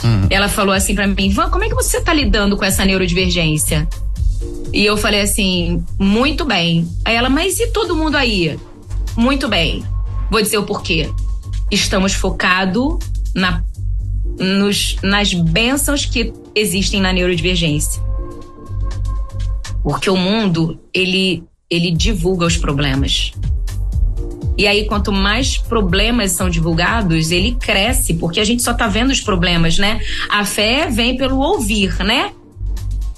Uhum. 0.03 0.27
Ela 0.29 0.47
falou 0.47 0.73
assim 0.73 0.93
para 0.93 1.07
mim, 1.07 1.31
Van, 1.31 1.49
como 1.49 1.63
é 1.63 1.69
que 1.69 1.73
você 1.73 1.99
tá 1.99 2.13
lidando 2.13 2.55
com 2.55 2.63
essa 2.63 2.85
neurodivergência? 2.85 3.87
E 4.71 4.85
eu 4.85 4.95
falei 4.97 5.21
assim, 5.21 5.83
muito 5.97 6.45
bem. 6.45 6.87
Aí 7.03 7.15
ela, 7.15 7.29
mas 7.29 7.59
e 7.59 7.67
todo 7.67 7.95
mundo 7.95 8.15
aí? 8.15 8.55
Muito 9.15 9.47
bem. 9.47 9.83
Vou 10.29 10.41
dizer 10.41 10.59
o 10.59 10.63
porquê. 10.63 11.09
Estamos 11.71 12.13
focados 12.13 12.99
na, 13.33 13.63
nos, 14.37 14.97
nas 15.01 15.33
bênçãos 15.33 16.05
que 16.05 16.31
existem 16.53 17.01
na 17.01 17.11
neurodivergência. 17.11 18.06
Porque 19.83 20.09
o 20.09 20.17
mundo, 20.17 20.79
ele, 20.93 21.43
ele 21.69 21.91
divulga 21.91 22.45
os 22.45 22.57
problemas. 22.57 23.33
E 24.57 24.65
aí, 24.65 24.85
quanto 24.85 25.11
mais 25.11 25.57
problemas 25.57 26.31
são 26.31 26.49
divulgados, 26.49 27.29
ele 27.29 27.55
cresce, 27.55 28.15
porque 28.15 28.39
a 28.39 28.43
gente 28.43 28.63
só 28.63 28.73
tá 28.73 28.87
vendo 28.87 29.11
os 29.11 29.21
problemas, 29.21 29.77
né? 29.77 30.01
A 30.29 30.43
fé 30.43 30.89
vem 30.89 31.15
pelo 31.15 31.37
ouvir, 31.37 31.95
né? 32.03 32.31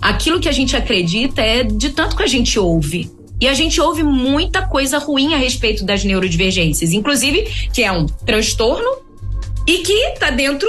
Aquilo 0.01 0.39
que 0.39 0.49
a 0.49 0.51
gente 0.51 0.75
acredita 0.75 1.41
é 1.41 1.63
de 1.63 1.89
tanto 1.89 2.17
que 2.17 2.23
a 2.23 2.27
gente 2.27 2.59
ouve. 2.59 3.09
E 3.39 3.47
a 3.47 3.53
gente 3.53 3.79
ouve 3.79 4.03
muita 4.03 4.63
coisa 4.63 4.97
ruim 4.97 5.33
a 5.33 5.37
respeito 5.37 5.85
das 5.85 6.03
neurodivergências, 6.03 6.91
inclusive 6.91 7.43
que 7.73 7.83
é 7.83 7.91
um 7.91 8.05
transtorno 8.05 8.97
e 9.65 9.77
que 9.77 10.15
tá 10.19 10.29
dentro 10.29 10.67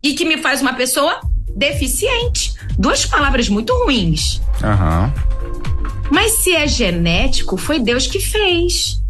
e 0.00 0.14
que 0.14 0.24
me 0.24 0.38
faz 0.38 0.62
uma 0.62 0.74
pessoa 0.74 1.20
deficiente. 1.54 2.54
Duas 2.78 3.06
palavras 3.06 3.48
muito 3.48 3.72
ruins. 3.84 4.40
Aham. 4.62 5.12
Mas 6.10 6.32
se 6.32 6.54
é 6.54 6.66
genético, 6.68 7.56
foi 7.56 7.78
Deus 7.78 8.06
que 8.06 8.20
fez. 8.20 9.00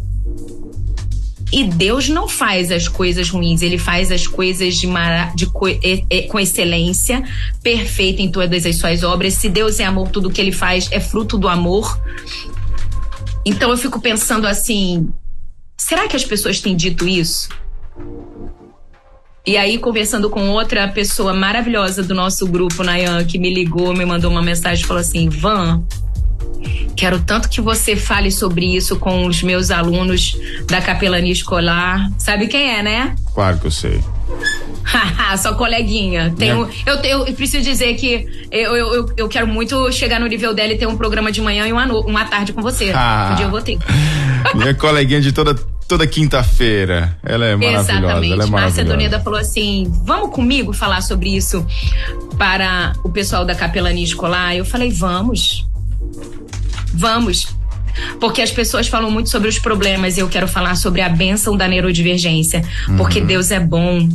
E 1.51 1.63
Deus 1.63 2.09
não 2.09 2.27
faz 2.27 2.71
as 2.71 2.87
coisas 2.87 3.29
ruins, 3.29 3.61
ele 3.61 3.77
faz 3.77 4.11
as 4.11 4.27
coisas 4.27 4.75
de, 4.75 4.87
mara, 4.87 5.31
de 5.35 5.45
co, 5.45 5.67
e, 5.69 6.05
e, 6.09 6.23
com 6.23 6.39
excelência, 6.39 7.23
perfeita 7.61 8.21
em 8.21 8.29
todas 8.31 8.65
as 8.65 8.75
suas 8.75 9.03
obras. 9.03 9.35
Se 9.35 9.47
Deus 9.47 9.79
é 9.79 9.85
amor, 9.85 10.09
tudo 10.09 10.29
que 10.29 10.41
ele 10.41 10.51
faz 10.51 10.89
é 10.91 10.99
fruto 10.99 11.37
do 11.37 11.47
amor. 11.47 11.99
Então 13.45 13.69
eu 13.69 13.77
fico 13.77 14.01
pensando 14.01 14.47
assim: 14.47 15.09
será 15.77 16.07
que 16.07 16.15
as 16.15 16.25
pessoas 16.25 16.59
têm 16.59 16.75
dito 16.75 17.07
isso? 17.07 17.49
E 19.47 19.57
aí, 19.57 19.77
conversando 19.77 20.29
com 20.29 20.49
outra 20.49 20.87
pessoa 20.87 21.33
maravilhosa 21.33 22.01
do 22.01 22.15
nosso 22.15 22.47
grupo, 22.47 22.83
Nayan, 22.83 23.23
que 23.25 23.37
me 23.37 23.53
ligou, 23.53 23.93
me 23.93 24.03
mandou 24.03 24.31
uma 24.31 24.41
mensagem 24.41 24.83
e 24.83 24.87
falou 24.87 25.01
assim: 25.01 25.29
Van, 25.29 25.83
Quero 26.95 27.19
tanto 27.19 27.49
que 27.49 27.59
você 27.59 27.95
fale 27.95 28.31
sobre 28.31 28.75
isso 28.75 28.97
com 28.97 29.25
os 29.25 29.43
meus 29.43 29.69
alunos 29.69 30.37
da 30.67 30.81
capelania 30.81 31.31
escolar. 31.31 32.09
Sabe 32.17 32.47
quem 32.47 32.73
é, 32.73 32.81
né? 32.81 33.15
Claro 33.33 33.59
que 33.59 33.67
eu 33.67 33.71
sei. 33.71 34.01
Sua 35.37 35.53
coleguinha. 35.53 36.33
Tenho, 36.37 36.69
eu, 36.85 36.95
eu, 36.95 37.25
eu, 37.27 37.33
preciso 37.33 37.63
dizer 37.63 37.95
que 37.95 38.47
eu, 38.51 38.75
eu, 38.75 39.13
eu 39.17 39.27
quero 39.27 39.47
muito 39.47 39.91
chegar 39.91 40.19
no 40.19 40.27
nível 40.27 40.53
dela 40.53 40.73
e 40.73 40.77
ter 40.77 40.87
um 40.87 40.95
programa 40.95 41.31
de 41.31 41.41
manhã 41.41 41.67
e 41.67 41.73
uma, 41.73 41.85
uma 41.85 42.25
tarde 42.25 42.53
com 42.53 42.61
você. 42.61 42.91
Ah. 42.95 43.31
Um 43.31 43.35
dia 43.35 43.45
eu 43.45 43.51
vou 43.51 43.61
ter. 43.61 43.77
Minha 44.55 44.73
coleguinha 44.73 45.19
de 45.19 45.31
toda, 45.31 45.55
toda 45.87 46.07
quinta-feira. 46.07 47.17
Ela 47.23 47.45
é 47.45 47.55
maravilhosa. 47.55 47.91
Exatamente. 47.91 48.33
Ela 48.33 48.43
é 48.43 48.47
Márcia. 48.47 48.85
Doneda 48.85 49.19
falou 49.19 49.39
assim: 49.39 49.91
vamos 50.03 50.33
comigo 50.33 50.71
falar 50.73 51.01
sobre 51.01 51.35
isso 51.35 51.65
para 52.37 52.93
o 53.03 53.09
pessoal 53.09 53.43
da 53.43 53.55
capelania 53.55 54.03
escolar? 54.03 54.55
Eu 54.55 54.65
falei, 54.65 54.91
vamos. 54.91 55.67
Vamos. 56.93 57.54
Porque 58.19 58.41
as 58.41 58.51
pessoas 58.51 58.87
falam 58.87 59.11
muito 59.11 59.29
sobre 59.29 59.47
os 59.47 59.59
problemas 59.59 60.17
e 60.17 60.19
eu 60.19 60.29
quero 60.29 60.47
falar 60.47 60.75
sobre 60.75 61.01
a 61.01 61.09
bênção 61.09 61.55
da 61.55 61.67
neurodivergência. 61.67 62.63
Uhum. 62.87 62.97
Porque 62.97 63.21
Deus 63.21 63.51
é 63.51 63.59
bom. 63.59 64.07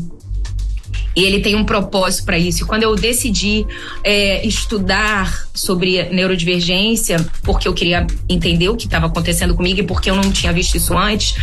E 1.15 1.25
ele 1.25 1.41
tem 1.41 1.57
um 1.57 1.65
propósito 1.65 2.25
para 2.25 2.39
isso. 2.39 2.63
E 2.63 2.67
quando 2.67 2.85
eu 2.85 2.95
decidi 2.95 3.67
é, 4.05 4.47
estudar 4.47 5.49
sobre 5.53 6.05
neurodivergência, 6.05 7.25
porque 7.43 7.67
eu 7.67 7.75
queria 7.75 8.07
entender 8.29 8.69
o 8.69 8.77
que 8.77 8.85
estava 8.85 9.07
acontecendo 9.07 9.55
comigo 9.55 9.81
e 9.81 9.83
porque 9.83 10.09
eu 10.09 10.15
não 10.15 10.31
tinha 10.31 10.53
visto 10.53 10.77
isso 10.77 10.97
antes, 10.97 11.35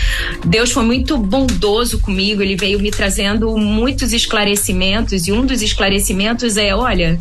Deus 0.45 0.71
foi 0.71 0.83
muito 0.83 1.17
bondoso 1.17 1.99
comigo. 1.99 2.41
Ele 2.41 2.55
veio 2.55 2.79
me 2.79 2.91
trazendo 2.91 3.55
muitos 3.57 4.13
esclarecimentos. 4.13 5.27
E 5.27 5.33
um 5.33 5.45
dos 5.45 5.61
esclarecimentos 5.61 6.55
é: 6.55 6.73
olha, 6.73 7.19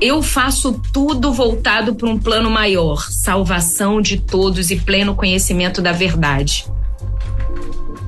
eu 0.00 0.22
faço 0.22 0.80
tudo 0.92 1.32
voltado 1.32 1.94
para 1.94 2.08
um 2.08 2.18
plano 2.18 2.50
maior, 2.50 3.08
salvação 3.10 4.00
de 4.00 4.18
todos 4.18 4.70
e 4.70 4.76
pleno 4.76 5.14
conhecimento 5.14 5.80
da 5.80 5.92
verdade. 5.92 6.66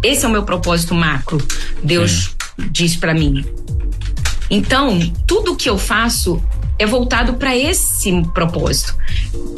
Esse 0.03 0.25
é 0.25 0.29
o 0.29 0.33
meu 0.33 0.43
propósito 0.43 0.95
macro. 0.95 1.39
Deus 1.83 2.35
Sim. 2.59 2.69
diz 2.71 2.97
para 2.97 3.15
mim. 3.15 3.45
Então, 4.51 4.99
tudo 5.27 5.57
que 5.57 5.69
eu 5.69 5.79
faço 5.79 6.43
é 6.79 6.87
voltado 6.87 7.35
para 7.35 7.57
esse 7.57 8.23
propósito, 8.35 8.95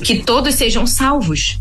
que 0.03 0.21
todos 0.21 0.55
sejam 0.55 0.87
salvos. 0.87 1.61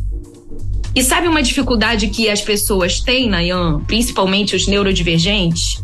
E 0.96 1.04
sabe 1.04 1.28
uma 1.28 1.44
dificuldade 1.44 2.08
que 2.08 2.30
as 2.30 2.42
pessoas 2.42 3.00
têm, 3.00 3.30
Nayan, 3.30 3.82
principalmente 3.86 4.56
os 4.56 4.68
neurodivergentes? 4.68 5.84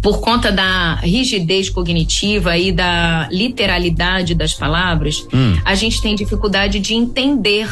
Por 0.00 0.20
conta 0.20 0.50
da 0.50 0.96
rigidez 0.96 1.70
cognitiva 1.70 2.56
e 2.56 2.72
da 2.72 3.28
literalidade 3.30 4.34
das 4.34 4.54
palavras, 4.54 5.26
hum. 5.32 5.56
a 5.64 5.74
gente 5.74 6.02
tem 6.02 6.14
dificuldade 6.14 6.80
de 6.80 6.94
entender 6.94 7.68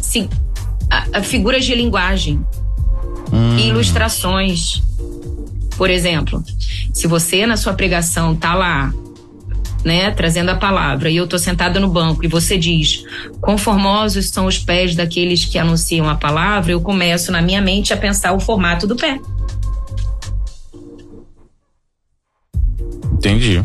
sim, 0.00 0.28
a, 0.90 1.18
a 1.18 1.22
figuras 1.22 1.64
de 1.64 1.74
linguagem 1.74 2.44
hum. 3.32 3.56
e 3.56 3.68
ilustrações. 3.68 4.82
Por 5.76 5.88
exemplo, 5.88 6.44
se 6.92 7.06
você 7.06 7.46
na 7.46 7.56
sua 7.56 7.72
pregação 7.72 8.36
tá 8.36 8.54
lá 8.54 8.92
né, 9.84 10.10
trazendo 10.12 10.50
a 10.50 10.54
palavra, 10.54 11.10
e 11.10 11.16
eu 11.16 11.26
tô 11.26 11.38
sentada 11.38 11.80
no 11.80 11.88
banco 11.88 12.24
e 12.24 12.28
você 12.28 12.56
diz: 12.56 13.04
"Conformosos 13.40 14.28
são 14.28 14.46
os 14.46 14.58
pés 14.58 14.94
daqueles 14.94 15.44
que 15.44 15.58
anunciam 15.58 16.08
a 16.08 16.14
palavra", 16.14 16.72
eu 16.72 16.80
começo 16.80 17.32
na 17.32 17.42
minha 17.42 17.60
mente 17.60 17.92
a 17.92 17.96
pensar 17.96 18.32
o 18.32 18.40
formato 18.40 18.86
do 18.86 18.94
pé. 18.94 19.18
Entendi. 23.22 23.62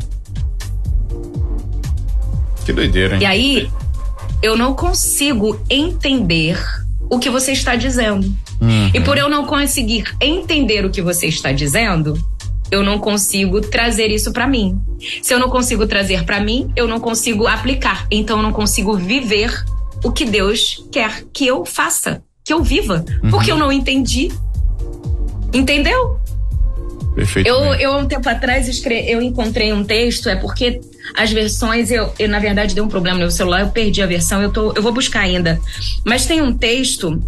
Que 2.64 2.72
doideira, 2.72 3.16
hein? 3.16 3.22
E 3.24 3.26
aí, 3.26 3.72
eu 4.43 4.55
não 4.55 4.76
consigo 4.76 5.60
entender 5.68 6.60
o 7.10 7.18
que 7.18 7.28
você 7.28 7.53
está 7.53 7.76
dizendo. 7.76 8.28
Uhum. 8.62 8.91
E 8.93 8.99
por 9.01 9.18
eu 9.18 9.28
não 9.28 9.45
conseguir 9.45 10.03
entender 10.22 10.86
o 10.86 10.91
que 10.91 11.01
você 11.01 11.26
está 11.26 11.51
dizendo, 11.51 12.14
eu 12.70 12.84
não 12.84 12.99
consigo 12.99 13.60
trazer 13.60 14.12
isso 14.12 14.32
para 14.32 14.45
mim. 14.45 14.80
Se 15.24 15.34
eu 15.34 15.39
não 15.39 15.49
consigo 15.49 15.88
trazer 15.88 16.24
para 16.24 16.39
mim, 16.39 16.72
eu 16.76 16.88
não 16.88 16.99
consigo 16.99 17.47
aplicar. 17.47 18.05
Então 18.12 18.38
eu 18.38 18.43
não 18.43 18.53
consigo 18.53 18.95
viver 18.95 19.51
o 20.03 20.12
que 20.12 20.26
Deus 20.26 20.86
quer 20.91 21.24
que 21.34 21.47
eu 21.47 21.66
faça, 21.66 22.22
que 22.45 22.53
eu 22.53 22.62
viva, 22.62 23.03
uhum. 23.24 23.32
porque 23.32 23.51
eu 23.51 23.58
não 23.58 23.72
entendi. 23.72 24.32
Entendeu? 25.51 26.20
Perfeito. 27.18 27.47
Eu, 27.47 27.74
eu, 27.74 27.97
um 27.97 28.05
tempo 28.05 28.30
atrás, 28.30 28.68
escre... 28.68 29.09
eu 29.09 29.20
encontrei 29.20 29.74
um 29.74 29.84
texto, 29.84 30.30
é 30.30 30.36
porque 30.36 30.80
as 31.15 31.32
versões, 31.32 31.89
eu, 31.89 32.13
eu, 32.20 32.30
na 32.30 32.38
verdade, 32.38 32.76
deu 32.76 32.84
um 32.84 32.88
problema 32.88 33.15
no 33.15 33.24
meu 33.24 33.32
celular, 33.32 33.61
eu 33.61 33.70
perdi 33.70 34.03
a 34.03 34.05
versão, 34.05 34.39
eu, 34.39 34.51
tô, 34.51 34.72
eu 34.74 34.84
vou 34.84 34.91
buscar 34.91 35.22
ainda. 35.22 35.59
Mas 36.05 36.28
tem 36.28 36.43
um 36.43 36.55
texto, 36.55 37.20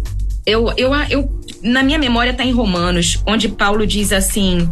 eu, 0.46 0.72
eu, 0.76 0.94
eu 1.10 1.28
na 1.60 1.82
minha 1.82 1.98
memória 1.98 2.30
está 2.30 2.44
em 2.44 2.52
Romanos, 2.52 3.20
onde 3.26 3.48
Paulo 3.48 3.84
diz 3.84 4.12
assim: 4.12 4.70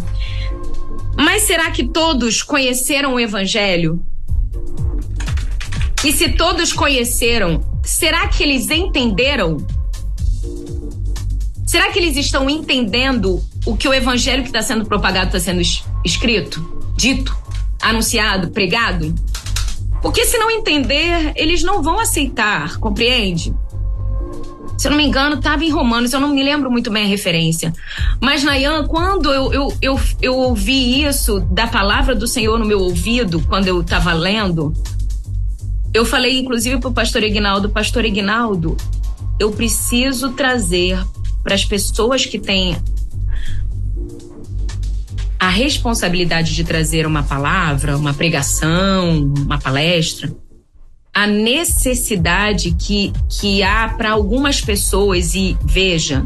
Mas 1.17 1.43
será 1.43 1.73
que 1.73 1.89
todos 1.89 2.41
conheceram 2.41 3.15
o 3.15 3.21
Evangelho? 3.21 4.01
E 6.05 6.13
se 6.13 6.29
todos 6.29 6.73
conheceram, 6.73 7.61
será 7.83 8.29
que 8.29 8.45
eles 8.45 8.71
entenderam? 8.71 9.57
Será 11.67 11.91
que 11.91 11.99
eles 11.99 12.17
estão 12.17 12.49
entendendo 12.49 13.43
o 13.69 13.77
que 13.77 13.87
o 13.87 13.93
evangelho 13.93 14.43
que 14.43 14.49
está 14.49 14.63
sendo 14.63 14.87
propagado 14.87 15.27
está 15.27 15.39
sendo 15.39 15.61
escrito, 16.03 16.83
dito, 16.97 17.37
anunciado, 17.83 18.49
pregado? 18.49 19.15
Porque 20.01 20.25
se 20.25 20.39
não 20.39 20.51
entender, 20.51 21.33
eles 21.37 21.63
não 21.63 21.83
vão 21.83 22.01
aceitar, 22.01 22.79
compreende? 22.79 23.55
Se 24.79 24.87
eu 24.87 24.91
não 24.91 24.97
me 24.97 25.05
engano, 25.05 25.35
estava 25.35 25.63
em 25.63 25.71
Romanos, 25.71 26.15
eu 26.15 26.21
não 26.21 26.31
me 26.31 26.43
lembro 26.43 26.71
muito 26.71 26.91
bem 26.91 27.05
a 27.05 27.09
referência. 27.09 27.75
Mas, 28.23 28.43
Nayan, 28.43 28.87
quando 28.87 29.31
eu, 29.31 29.53
eu, 29.53 29.77
eu, 29.83 30.01
eu 30.23 30.35
ouvi 30.35 31.05
isso 31.05 31.39
da 31.41 31.67
palavra 31.67 32.15
do 32.15 32.27
Senhor 32.27 32.59
no 32.59 32.65
meu 32.65 32.81
ouvido, 32.81 33.45
quando 33.49 33.69
eu 33.69 33.83
estava 33.83 34.15
lendo, 34.15 34.73
eu 35.93 36.07
falei 36.07 36.39
inclusive 36.39 36.79
para 36.79 36.89
o 36.89 36.95
pastor 36.95 37.23
Ignaldo, 37.23 37.69
pastor 37.69 38.07
Ignaldo, 38.07 38.79
eu 39.39 39.51
preciso 39.51 40.33
trazer 40.33 40.99
para 41.43 41.55
as 41.55 41.67
pessoas 41.67 42.25
que 42.25 42.39
têm 42.39 42.75
a 45.39 45.49
responsabilidade 45.49 46.55
de 46.55 46.65
trazer 46.65 47.07
uma 47.07 47.23
palavra, 47.23 47.97
uma 47.97 48.13
pregação, 48.13 49.33
uma 49.37 49.59
palestra, 49.59 50.35
a 51.15 51.27
necessidade 51.27 52.75
que, 52.79 53.13
que 53.29 53.63
há 53.63 53.89
para 53.97 54.11
algumas 54.11 54.61
pessoas, 54.61 55.35
e 55.35 55.57
veja, 55.65 56.25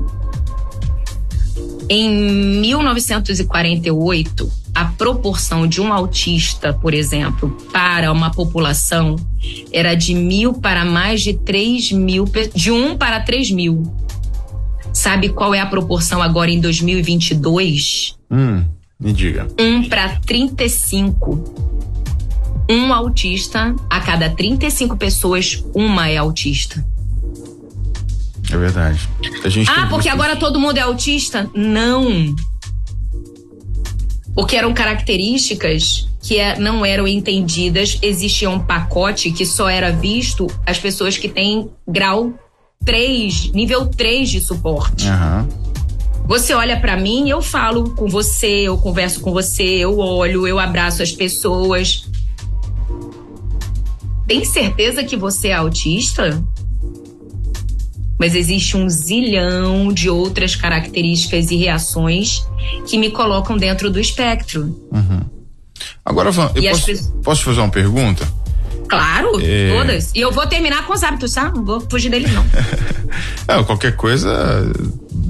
em 1.88 2.60
1948, 2.60 4.50
a 4.74 4.86
proporção 4.86 5.66
de 5.66 5.80
um 5.80 5.92
autista, 5.92 6.72
por 6.72 6.94
exemplo, 6.94 7.50
para 7.72 8.10
uma 8.10 8.30
população 8.30 9.16
era 9.70 9.94
de 9.94 10.14
mil 10.14 10.54
para 10.54 10.84
mais 10.84 11.20
de 11.22 11.34
três 11.34 11.92
mil, 11.92 12.24
de 12.54 12.70
um 12.70 12.96
para 12.96 13.20
três 13.20 13.50
mil. 13.50 13.82
Sabe 14.92 15.28
qual 15.30 15.54
é 15.54 15.60
a 15.60 15.66
proporção 15.66 16.22
agora 16.22 16.50
em 16.50 16.60
2022? 16.60 18.16
Hum, 18.30 18.64
me 19.02 19.12
diga. 19.12 19.48
Um 19.58 19.88
para 19.88 20.16
35. 20.20 21.82
Um 22.70 22.92
autista, 22.92 23.74
a 23.90 24.00
cada 24.00 24.30
35 24.30 24.96
pessoas, 24.96 25.64
uma 25.74 26.08
é 26.08 26.16
autista. 26.16 26.86
É 28.50 28.56
verdade. 28.56 29.08
ah, 29.68 29.86
porque 29.88 30.08
agora 30.08 30.36
todo 30.36 30.60
mundo 30.60 30.78
é 30.78 30.82
autista? 30.82 31.50
Não. 31.52 32.34
Porque 34.34 34.56
eram 34.56 34.72
características 34.72 36.08
que 36.22 36.38
é, 36.38 36.56
não 36.56 36.86
eram 36.86 37.08
entendidas, 37.08 37.98
existia 38.00 38.48
um 38.48 38.60
pacote 38.60 39.32
que 39.32 39.44
só 39.44 39.68
era 39.68 39.90
visto 39.90 40.46
as 40.64 40.78
pessoas 40.78 41.18
que 41.18 41.28
têm 41.28 41.68
grau 41.86 42.32
3, 42.84 43.50
nível 43.52 43.86
3 43.86 44.30
de 44.30 44.40
suporte. 44.40 45.08
Uhum. 45.08 45.71
Você 46.26 46.54
olha 46.54 46.78
para 46.78 46.96
mim, 46.96 47.28
eu 47.28 47.42
falo 47.42 47.90
com 47.90 48.08
você, 48.08 48.68
eu 48.68 48.78
converso 48.78 49.20
com 49.20 49.32
você, 49.32 49.62
eu 49.62 49.98
olho, 49.98 50.46
eu 50.46 50.58
abraço 50.58 51.02
as 51.02 51.12
pessoas. 51.12 52.08
Tem 54.26 54.44
certeza 54.44 55.04
que 55.04 55.16
você 55.16 55.48
é 55.48 55.54
autista? 55.54 56.42
Mas 58.18 58.36
existe 58.36 58.76
um 58.76 58.88
zilhão 58.88 59.92
de 59.92 60.08
outras 60.08 60.54
características 60.54 61.50
e 61.50 61.56
reações 61.56 62.46
que 62.86 62.96
me 62.96 63.10
colocam 63.10 63.56
dentro 63.56 63.90
do 63.90 63.98
espectro. 63.98 64.62
Uhum. 64.92 65.20
Agora, 66.04 66.30
Van, 66.30 66.52
eu 66.54 66.62
posso, 66.70 66.86
pessoas... 66.86 67.12
posso 67.22 67.44
fazer 67.44 67.60
uma 67.60 67.70
pergunta? 67.70 68.26
Claro, 68.88 69.40
é... 69.40 69.76
todas. 69.76 70.12
E 70.14 70.20
eu 70.20 70.30
vou 70.30 70.46
terminar 70.46 70.86
com 70.86 70.92
os 70.92 71.02
hábitos, 71.02 71.32
tá? 71.32 71.50
Não 71.50 71.64
vou 71.64 71.80
fugir 71.90 72.10
deles, 72.10 72.32
não. 72.32 72.44
é, 73.48 73.62
qualquer 73.64 73.96
coisa, 73.96 74.70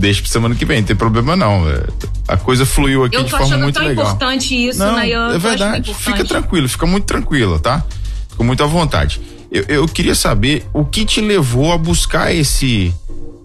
deixa 0.02 0.20
pra 0.20 0.30
semana 0.30 0.54
que 0.54 0.64
vem, 0.64 0.80
não 0.80 0.86
tem 0.86 0.96
problema 0.96 1.36
não. 1.36 1.66
É, 1.70 1.84
a 2.28 2.36
coisa 2.36 2.66
fluiu 2.66 3.04
aqui 3.04 3.22
de 3.22 3.30
forma 3.30 3.56
muito 3.56 3.78
legal. 3.78 3.90
Eu 3.90 3.94
tô 3.94 4.00
achando 4.02 4.18
tão 4.18 4.26
importante 4.26 4.68
isso, 4.68 4.78
não, 4.80 4.96
Nayan. 4.96 5.34
É 5.34 5.38
verdade, 5.38 5.94
fica 5.94 6.24
tranquilo, 6.24 6.68
fica 6.68 6.86
muito 6.86 7.04
tranquila, 7.04 7.58
tá? 7.60 7.84
Fica 8.28 8.42
muito 8.42 8.62
à 8.62 8.66
vontade. 8.66 9.20
Eu, 9.50 9.64
eu 9.68 9.86
queria 9.86 10.14
saber 10.14 10.66
o 10.72 10.84
que 10.84 11.04
te 11.04 11.20
levou 11.20 11.72
a 11.72 11.78
buscar 11.78 12.34
esse 12.34 12.92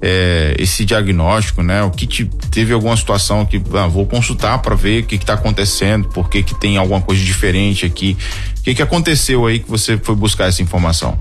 é, 0.02 0.56
esse 0.58 0.84
diagnóstico, 0.84 1.62
né? 1.62 1.84
O 1.84 1.92
que 1.92 2.08
te, 2.08 2.26
teve 2.52 2.74
alguma 2.74 2.98
situação 2.98 3.46
que 3.46 3.62
ah, 3.76 3.88
vou 3.88 4.06
consultar 4.08 4.58
para 4.60 4.76
ver 4.76 5.04
o 5.04 5.06
que 5.06 5.16
está 5.16 5.34
acontecendo, 5.34 6.10
por 6.10 6.28
que, 6.30 6.42
que 6.42 6.56
tem 6.56 6.78
alguma 6.78 7.02
coisa 7.02 7.24
diferente 7.24 7.86
aqui, 7.86 8.18
o 8.60 8.64
que, 8.64 8.74
que 8.74 8.82
aconteceu 8.82 9.46
aí 9.46 9.60
que 9.60 9.70
você 9.70 9.98
foi 9.98 10.16
buscar 10.16 10.48
essa 10.48 10.62
informação? 10.62 11.20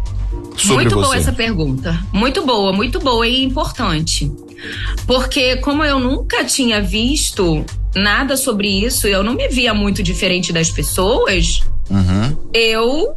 Sobre 0.56 0.74
muito 0.76 0.94
você. 0.94 1.02
boa 1.02 1.16
essa 1.16 1.32
pergunta, 1.32 2.00
muito 2.12 2.44
boa, 2.44 2.72
muito 2.72 2.98
boa 2.98 3.26
e 3.26 3.42
importante, 3.42 4.30
porque 5.06 5.56
como 5.56 5.84
eu 5.84 5.98
nunca 5.98 6.44
tinha 6.44 6.80
visto 6.80 7.64
nada 7.94 8.36
sobre 8.36 8.68
isso, 8.68 9.06
eu 9.06 9.22
não 9.22 9.34
me 9.34 9.48
via 9.48 9.74
muito 9.74 10.02
diferente 10.02 10.52
das 10.52 10.70
pessoas. 10.70 11.62
Uhum. 11.90 12.50
Eu 12.52 13.16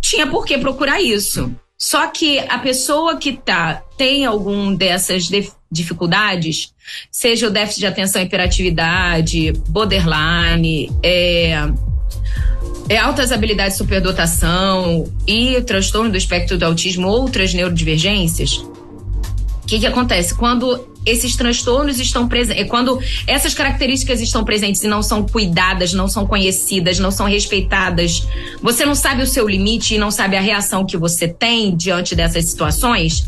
tinha 0.00 0.26
por 0.26 0.44
que 0.44 0.56
procurar 0.58 1.00
isso. 1.00 1.52
Só 1.78 2.06
que 2.08 2.38
a 2.38 2.58
pessoa 2.58 3.16
que 3.16 3.32
tá 3.32 3.82
tem 3.96 4.26
algum 4.26 4.74
dessas 4.74 5.30
dificuldades, 5.70 6.74
seja 7.10 7.46
o 7.46 7.50
déficit 7.50 7.80
de 7.80 7.86
atenção 7.86 8.20
e 8.20 8.26
hiperatividade, 8.26 9.52
borderline, 9.68 10.92
é, 11.02 11.52
é 11.52 11.72
altas 12.98 13.30
habilidades 13.30 13.74
de 13.74 13.78
superdotação 13.78 15.10
e 15.26 15.60
transtorno 15.62 16.10
do 16.10 16.16
espectro 16.16 16.58
do 16.58 16.64
autismo, 16.64 17.06
outras 17.06 17.54
neurodivergências, 17.54 18.56
o 19.62 19.66
que, 19.66 19.78
que 19.78 19.86
acontece? 19.86 20.34
Quando 20.34 20.90
esses 21.06 21.34
transtornos 21.36 21.98
estão 21.98 22.28
presentes, 22.28 22.62
é 22.62 22.66
quando 22.66 23.00
essas 23.26 23.54
características 23.54 24.20
estão 24.20 24.44
presentes 24.44 24.82
e 24.82 24.88
não 24.88 25.02
são 25.02 25.22
cuidadas, 25.24 25.92
não 25.92 26.08
são 26.08 26.26
conhecidas, 26.26 26.98
não 26.98 27.10
são 27.10 27.26
respeitadas, 27.26 28.26
você 28.62 28.84
não 28.84 28.94
sabe 28.94 29.22
o 29.22 29.26
seu 29.26 29.48
limite 29.48 29.94
e 29.94 29.98
não 29.98 30.10
sabe 30.10 30.36
a 30.36 30.40
reação 30.40 30.84
que 30.84 30.96
você 30.96 31.28
tem 31.28 31.74
diante 31.74 32.14
dessas 32.14 32.44
situações, 32.46 33.26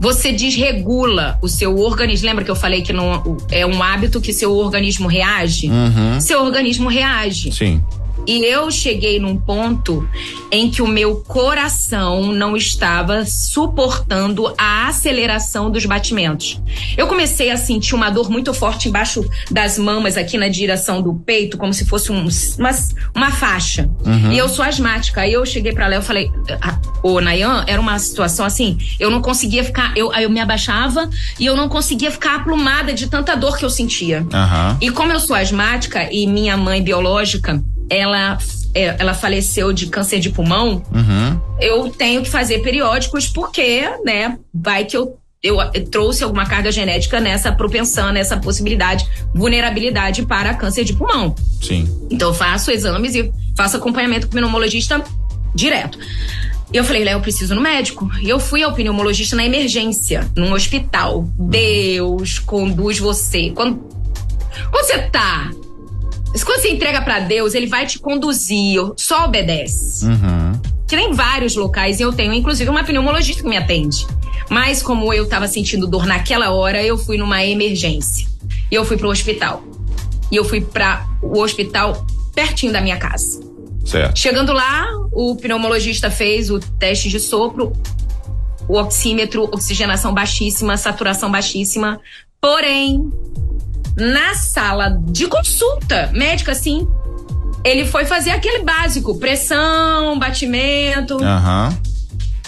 você 0.00 0.32
desregula 0.32 1.38
o 1.42 1.48
seu 1.48 1.76
organismo. 1.78 2.26
Lembra 2.26 2.44
que 2.44 2.50
eu 2.50 2.56
falei 2.56 2.82
que 2.82 2.92
não, 2.92 3.36
é 3.50 3.66
um 3.66 3.82
hábito 3.82 4.20
que 4.20 4.32
seu 4.32 4.52
organismo 4.52 5.08
reage? 5.08 5.68
Uhum. 5.68 6.20
Seu 6.20 6.42
organismo 6.42 6.88
reage. 6.88 7.52
Sim. 7.52 7.82
E 8.26 8.44
eu 8.44 8.70
cheguei 8.70 9.18
num 9.18 9.36
ponto 9.36 10.08
em 10.50 10.70
que 10.70 10.82
o 10.82 10.86
meu 10.86 11.16
coração 11.16 12.32
não 12.32 12.56
estava 12.56 13.24
suportando 13.24 14.52
a 14.58 14.88
aceleração 14.88 15.70
dos 15.70 15.86
batimentos. 15.86 16.60
Eu 16.96 17.06
comecei 17.06 17.50
a 17.50 17.56
sentir 17.56 17.94
uma 17.94 18.10
dor 18.10 18.30
muito 18.30 18.52
forte 18.52 18.88
embaixo 18.88 19.24
das 19.50 19.78
mamas, 19.78 20.16
aqui 20.16 20.36
na 20.36 20.48
direção 20.48 21.02
do 21.02 21.14
peito, 21.14 21.56
como 21.56 21.72
se 21.72 21.84
fosse 21.84 22.10
um, 22.10 22.26
uma, 22.58 22.70
uma 23.14 23.30
faixa. 23.30 23.88
Uhum. 24.04 24.32
E 24.32 24.38
eu 24.38 24.48
sou 24.48 24.64
asmática. 24.64 25.20
Aí 25.20 25.32
eu 25.32 25.44
cheguei 25.46 25.72
para 25.72 25.88
lá, 25.88 25.96
eu 25.96 26.02
falei, 26.02 26.30
ah, 26.60 26.78
ô 27.02 27.20
Nayan, 27.20 27.64
era 27.66 27.80
uma 27.80 27.98
situação 27.98 28.44
assim, 28.44 28.78
eu 28.98 29.10
não 29.10 29.20
conseguia 29.20 29.62
ficar, 29.64 29.96
eu, 29.96 30.12
eu 30.14 30.30
me 30.30 30.40
abaixava 30.40 31.08
e 31.38 31.46
eu 31.46 31.56
não 31.56 31.68
conseguia 31.68 32.10
ficar 32.10 32.36
aplumada 32.36 32.92
de 32.92 33.08
tanta 33.08 33.36
dor 33.36 33.56
que 33.56 33.64
eu 33.64 33.70
sentia. 33.70 34.20
Uhum. 34.20 34.76
E 34.80 34.90
como 34.90 35.12
eu 35.12 35.20
sou 35.20 35.36
asmática 35.36 36.08
e 36.12 36.26
minha 36.26 36.56
mãe 36.56 36.82
biológica, 36.82 37.62
ela, 37.88 38.38
é, 38.74 38.96
ela 38.98 39.14
faleceu 39.14 39.72
de 39.72 39.86
câncer 39.86 40.20
de 40.20 40.30
pulmão, 40.30 40.82
uhum. 40.92 41.40
eu 41.60 41.88
tenho 41.90 42.22
que 42.22 42.28
fazer 42.28 42.60
periódicos 42.60 43.28
porque, 43.28 43.82
né, 44.04 44.38
vai 44.52 44.84
que 44.84 44.96
eu, 44.96 45.16
eu, 45.42 45.60
eu 45.72 45.84
trouxe 45.86 46.24
alguma 46.24 46.46
carga 46.46 46.72
genética 46.72 47.20
nessa 47.20 47.52
propensão, 47.52 48.12
nessa 48.12 48.36
possibilidade, 48.36 49.08
vulnerabilidade 49.34 50.26
para 50.26 50.54
câncer 50.54 50.84
de 50.84 50.94
pulmão. 50.94 51.34
Sim. 51.62 51.88
Então 52.10 52.28
eu 52.28 52.34
faço 52.34 52.70
exames 52.70 53.14
e 53.14 53.32
faço 53.56 53.76
acompanhamento 53.76 54.26
com 54.26 54.32
o 54.32 54.36
pneumologista 54.36 55.02
direto. 55.54 55.98
E 56.72 56.76
eu 56.76 56.84
falei, 56.84 57.04
Léo, 57.04 57.18
eu 57.18 57.20
preciso 57.20 57.54
no 57.54 57.60
médico. 57.60 58.10
E 58.20 58.28
eu 58.28 58.40
fui 58.40 58.62
ao 58.62 58.72
pneumologista 58.72 59.36
na 59.36 59.46
emergência, 59.46 60.28
num 60.34 60.52
hospital. 60.52 61.20
Uhum. 61.20 61.48
Deus 61.48 62.40
conduz 62.40 62.98
você. 62.98 63.50
Quando, 63.54 63.78
quando 64.70 64.84
você 64.84 64.98
tá 64.98 65.52
mas 66.36 66.44
quando 66.44 66.60
você 66.60 66.68
entrega 66.68 67.00
para 67.00 67.18
Deus, 67.20 67.54
ele 67.54 67.66
vai 67.66 67.86
te 67.86 67.98
conduzir, 67.98 68.78
só 68.94 69.24
obedece. 69.24 70.04
Uhum. 70.04 70.52
que 70.86 70.94
nem 70.94 71.14
vários 71.14 71.56
locais, 71.56 71.98
e 71.98 72.02
eu 72.02 72.12
tenho 72.12 72.30
inclusive 72.30 72.68
uma 72.68 72.84
pneumologista 72.84 73.42
que 73.42 73.48
me 73.48 73.56
atende. 73.56 74.06
Mas 74.50 74.82
como 74.82 75.14
eu 75.14 75.24
estava 75.24 75.48
sentindo 75.48 75.86
dor 75.86 76.04
naquela 76.04 76.50
hora, 76.50 76.84
eu 76.84 76.98
fui 76.98 77.16
numa 77.16 77.42
emergência. 77.42 78.28
E 78.70 78.74
eu 78.74 78.84
fui 78.84 78.98
pro 78.98 79.08
hospital. 79.08 79.64
E 80.30 80.36
eu 80.36 80.44
fui 80.44 80.60
para 80.60 81.08
o 81.22 81.40
hospital 81.40 82.06
pertinho 82.34 82.70
da 82.70 82.82
minha 82.82 82.98
casa. 82.98 83.40
Certo. 83.86 84.18
Chegando 84.18 84.52
lá, 84.52 84.86
o 85.12 85.36
pneumologista 85.36 86.10
fez 86.10 86.50
o 86.50 86.60
teste 86.60 87.08
de 87.08 87.18
sopro, 87.18 87.72
o 88.68 88.76
oxímetro, 88.76 89.44
oxigenação 89.44 90.12
baixíssima, 90.12 90.76
saturação 90.76 91.30
baixíssima. 91.30 91.98
Porém, 92.38 93.10
na 93.96 94.34
sala 94.34 95.00
de 95.08 95.26
consulta 95.26 96.10
médica, 96.12 96.52
assim, 96.52 96.86
ele 97.64 97.86
foi 97.86 98.04
fazer 98.04 98.30
aquele 98.30 98.62
básico: 98.62 99.18
pressão, 99.18 100.18
batimento. 100.18 101.22
Aham. 101.22 101.76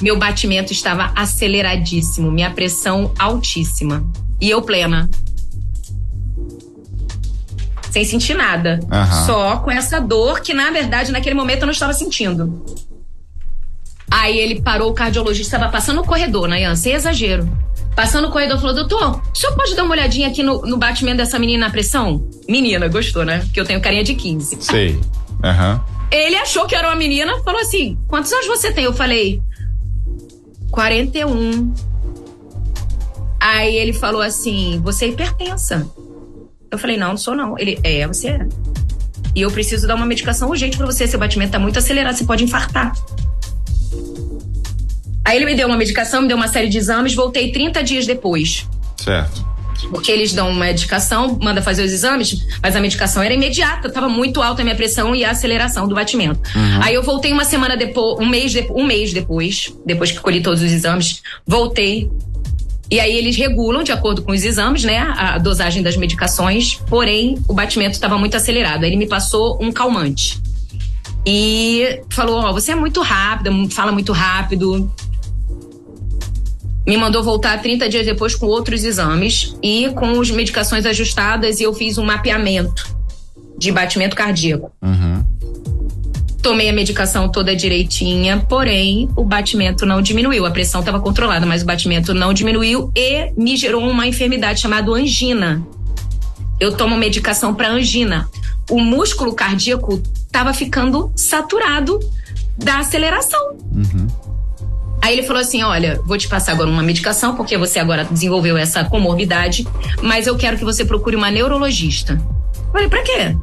Meu 0.01 0.17
batimento 0.17 0.73
estava 0.73 1.11
aceleradíssimo, 1.17 2.31
minha 2.31 2.51
pressão 2.51 3.13
altíssima. 3.19 4.07
E 4.41 4.49
eu 4.49 4.63
plena. 4.63 5.11
Sem 7.91 8.05
sentir 8.05 8.35
nada. 8.35 8.79
Aham. 8.93 9.27
Só 9.27 9.57
com 9.57 9.71
essa 9.71 9.99
dor 9.99 10.41
que, 10.41 10.55
na 10.55 10.71
verdade, 10.71 11.11
naquele 11.11 11.35
momento 11.35 11.63
eu 11.63 11.67
não 11.67 11.73
estava 11.73 11.93
sentindo. 11.93 12.65
Aí 14.11 14.39
ele 14.39 14.61
parou, 14.61 14.91
o 14.91 14.95
cardiologista 14.95 15.57
estava 15.57 15.71
passando 15.71 15.97
no 15.97 16.05
corredor, 16.05 16.49
Nayan, 16.49 16.75
sem 16.75 16.95
exagero. 16.95 17.49
Passando 17.95 18.27
no 18.27 18.33
corredor, 18.33 18.59
falou: 18.61 18.75
Doutor, 18.75 19.21
o 19.33 19.37
senhor 19.37 19.55
pode 19.57 19.75
dar 19.75 19.83
uma 19.83 19.93
olhadinha 19.93 20.29
aqui 20.29 20.43
no, 20.43 20.63
no 20.63 20.77
batimento 20.77 21.17
dessa 21.17 21.39
menina 21.39 21.67
na 21.67 21.73
pressão? 21.73 22.29
Menina, 22.49 22.87
gostou, 22.89 23.25
né? 23.25 23.41
Porque 23.41 23.61
eu 23.61 23.65
tenho 23.65 23.81
carinha 23.81 24.05
de 24.05 24.15
15. 24.15 24.59
Sei. 24.61 25.01
Aham. 25.43 25.83
Ele 26.11 26.37
achou 26.37 26.65
que 26.67 26.75
era 26.75 26.89
uma 26.89 26.97
menina, 26.97 27.43
falou 27.43 27.61
assim: 27.61 27.99
Quantos 28.07 28.33
anos 28.33 28.47
você 28.47 28.73
tem? 28.73 28.85
Eu 28.85 28.93
falei: 28.93 29.43
41. 30.71 31.75
Aí 33.41 33.77
ele 33.77 33.93
falou 33.93 34.23
assim: 34.23 34.81
Você 34.85 35.07
é 35.07 35.09
hipertensa. 35.09 35.87
Eu 36.71 36.79
falei: 36.79 36.97
Não, 36.97 37.09
não 37.09 37.17
sou 37.17 37.35
não. 37.35 37.59
Ele: 37.59 37.79
É, 37.83 38.07
você 38.07 38.29
é. 38.29 38.47
E 39.35 39.43
eu 39.43 39.51
preciso 39.51 39.87
dar 39.87 39.97
uma 39.97 40.07
medicação 40.07 40.49
urgente 40.49 40.77
pra 40.77 40.87
você. 40.87 41.07
Seu 41.07 41.19
batimento 41.19 41.53
tá 41.53 41.59
muito 41.59 41.79
acelerado, 41.79 42.17
você 42.17 42.25
pode 42.25 42.45
infartar. 42.45 42.93
Aí 45.25 45.37
ele 45.37 45.45
me 45.45 45.55
deu 45.55 45.69
uma 45.69 45.77
medicação, 45.77 46.23
me 46.23 46.29
deu 46.29 46.37
uma 46.37 46.49
série 46.49 46.69
de 46.69 46.79
exames, 46.79 47.15
voltei 47.15 47.53
30 47.53 47.83
dias 47.83 48.07
depois. 48.07 48.67
Certo. 48.97 49.47
Porque 49.91 50.11
eles 50.11 50.33
dão 50.33 50.51
uma 50.51 50.65
medicação, 50.65 51.39
manda 51.41 51.63
fazer 51.63 51.85
os 51.85 51.93
exames, 51.93 52.47
mas 52.63 52.75
a 52.75 52.81
medicação 52.81 53.23
era 53.23 53.35
imediata, 53.35 53.91
tava 53.91 54.09
muito 54.09 54.43
alta 54.43 54.63
a 54.63 54.65
minha 54.65 54.75
pressão 54.75 55.15
e 55.15 55.25
a 55.25 55.31
aceleração 55.31 55.87
do 55.87 55.95
batimento. 55.95 56.41
Aí 56.83 56.95
eu 56.95 57.03
voltei 57.03 57.33
uma 57.33 57.45
semana 57.45 57.77
depois, 57.77 58.19
um 58.19 58.29
mês, 58.29 58.53
de, 58.53 58.67
um 58.71 58.85
mês 58.85 59.13
depois, 59.13 59.73
depois 59.85 60.11
que 60.11 60.19
colhi 60.19 60.43
todos 60.43 60.63
os 60.63 60.73
exames, 60.73 61.23
voltei. 61.47 62.11
E 62.91 62.99
aí 62.99 63.15
eles 63.15 63.37
regulam 63.37 63.83
de 63.83 63.93
acordo 63.93 64.23
com 64.23 64.33
os 64.33 64.45
exames, 64.45 64.83
né, 64.83 64.99
a 64.99 65.37
dosagem 65.37 65.83
das 65.83 65.97
medicações, 65.97 66.81
porém 66.89 67.39
o 67.47 67.53
batimento 67.53 67.93
estava 67.93 68.17
muito 68.17 68.35
acelerado. 68.35 68.85
Aí 68.85 68.91
ele 68.91 68.97
me 68.97 69.07
passou 69.07 69.59
um 69.61 69.71
calmante. 69.71 70.41
E 71.31 72.01
falou: 72.09 72.41
Ó, 72.41 72.53
você 72.55 72.73
é 72.73 72.75
muito 72.75 73.03
rápida, 73.03 73.51
fala 73.69 73.93
muito 73.93 74.13
rápido, 74.13 74.91
me 76.87 76.97
mandou 76.97 77.23
voltar 77.23 77.61
30 77.61 77.87
dias 77.87 78.07
depois 78.07 78.35
com 78.35 78.47
outros 78.47 78.83
exames 78.83 79.55
e 79.63 79.91
com 79.91 80.19
as 80.19 80.31
medicações 80.31 80.87
ajustadas 80.87 81.61
e 81.61 81.65
eu 81.65 81.75
fiz 81.75 81.99
um 81.99 82.03
mapeamento 82.03 82.97
de 83.59 83.71
batimento 83.71 84.17
cardíaco. 84.17 84.73
Uhum. 84.81 85.23
Tomei 86.41 86.71
a 86.71 86.73
medicação 86.73 87.29
toda 87.29 87.55
direitinha, 87.55 88.39
porém 88.49 89.11
o 89.15 89.23
batimento 89.23 89.85
não 89.85 90.01
diminuiu. 90.01 90.47
A 90.47 90.51
pressão 90.51 90.81
estava 90.81 90.99
controlada, 90.99 91.45
mas 91.45 91.61
o 91.63 91.67
batimento 91.67 92.15
não 92.15 92.33
diminuiu 92.33 92.91
e 92.97 93.31
me 93.37 93.55
gerou 93.55 93.87
uma 93.87 94.07
enfermidade 94.07 94.63
chamada 94.63 94.91
angina. 94.93 95.63
Eu 96.59 96.75
tomo 96.75 96.97
medicação 96.97 97.55
para 97.55 97.69
angina. 97.69 98.31
O 98.69 98.81
músculo 98.81 99.35
cardíaco 99.35 100.03
estava 100.27 100.53
ficando 100.53 101.11
saturado 101.17 101.99
da 102.57 102.79
aceleração. 102.79 103.57
Aí 105.01 105.17
ele 105.17 105.27
falou 105.27 105.41
assim: 105.41 105.63
Olha, 105.63 106.01
vou 106.05 106.19
te 106.19 106.29
passar 106.29 106.53
agora 106.53 106.69
uma 106.69 106.83
medicação, 106.83 107.35
porque 107.35 107.57
você 107.57 107.79
agora 107.79 108.05
desenvolveu 108.05 108.57
essa 108.57 108.85
comorbidade, 108.85 109.67
mas 110.03 110.27
eu 110.27 110.37
quero 110.37 110.59
que 110.59 110.65
você 110.65 110.85
procure 110.85 111.17
uma 111.17 111.31
neurologista. 111.31 112.21
Eu 112.55 112.73
Falei, 112.73 112.89
pra 112.89 113.03
quê? 113.03 113.37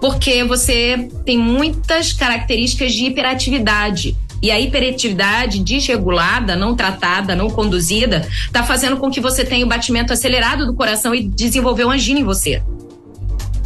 Porque 0.00 0.44
você 0.44 1.08
tem 1.24 1.38
muitas 1.38 2.12
características 2.12 2.92
de 2.92 3.06
hiperatividade. 3.06 4.16
E 4.42 4.50
a 4.50 4.60
hiperatividade 4.60 5.60
desregulada, 5.60 6.54
não 6.54 6.76
tratada, 6.76 7.34
não 7.34 7.48
conduzida, 7.48 8.28
tá 8.52 8.62
fazendo 8.62 8.98
com 8.98 9.10
que 9.10 9.18
você 9.18 9.42
tenha 9.42 9.64
o 9.64 9.68
batimento 9.68 10.12
acelerado 10.12 10.66
do 10.66 10.74
coração 10.74 11.14
e 11.14 11.26
desenvolveu 11.26 11.90
angina 11.90 12.20
em 12.20 12.24
você. 12.24 12.62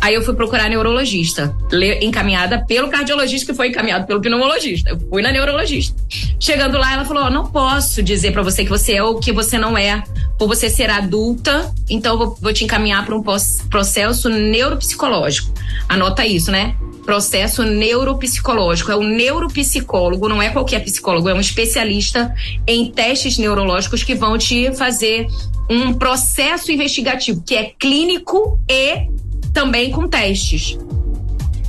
Aí 0.01 0.15
eu 0.15 0.23
fui 0.23 0.35
procurar 0.35 0.69
neurologista, 0.69 1.55
encaminhada 2.01 2.65
pelo 2.65 2.89
cardiologista 2.89 3.53
que 3.53 3.57
foi 3.57 3.69
encaminhado 3.69 4.07
pelo 4.07 4.21
pneumologista. 4.21 4.91
Eu 4.91 5.01
fui 5.09 5.23
na 5.23 5.33
neurologista. 5.33 5.95
Chegando 6.39 6.79
lá, 6.79 6.93
ela 6.93 7.05
falou: 7.05 7.25
"Ó, 7.25 7.31
não 7.31 7.47
posso 7.47 8.03
dizer 8.03 8.33
pra 8.33 8.43
você 8.43 8.65
que 8.65 8.71
você 8.71 8.95
é 8.95 9.03
ou 9.03 9.19
que 9.19 9.33
você 9.33 9.59
não 9.59 9.77
é, 9.77 10.03
por 10.39 10.47
você 10.47 10.71
ser 10.71 10.89
adulta, 10.89 11.75
então 11.91 12.21
eu 12.21 12.37
vou, 12.41 12.53
te 12.53 12.65
encaminhar 12.65 13.05
para 13.05 13.17
um 13.17 13.23
processo 13.69 14.29
neuropsicológico. 14.29 15.53
Anota 15.89 16.25
isso, 16.25 16.53
né? 16.53 16.77
Processo 17.05 17.65
neuropsicológico. 17.65 18.93
É 18.93 18.97
o 18.97 19.03
neuropsicólogo, 19.03 20.29
não 20.29 20.41
é 20.41 20.51
qualquer 20.51 20.85
psicólogo, 20.85 21.29
é 21.29 21.35
um 21.35 21.41
especialista 21.41 22.33
em 22.67 22.91
testes 22.93 23.37
neurológicos 23.37 24.05
que 24.05 24.15
vão 24.15 24.39
te 24.39 24.73
fazer 24.77 25.27
um 25.69 25.93
processo 25.93 26.71
investigativo 26.71 27.43
que 27.45 27.57
é 27.57 27.73
clínico 27.79 28.59
e 28.71 29.09
também 29.53 29.91
com 29.91 30.09
testes. 30.09 30.79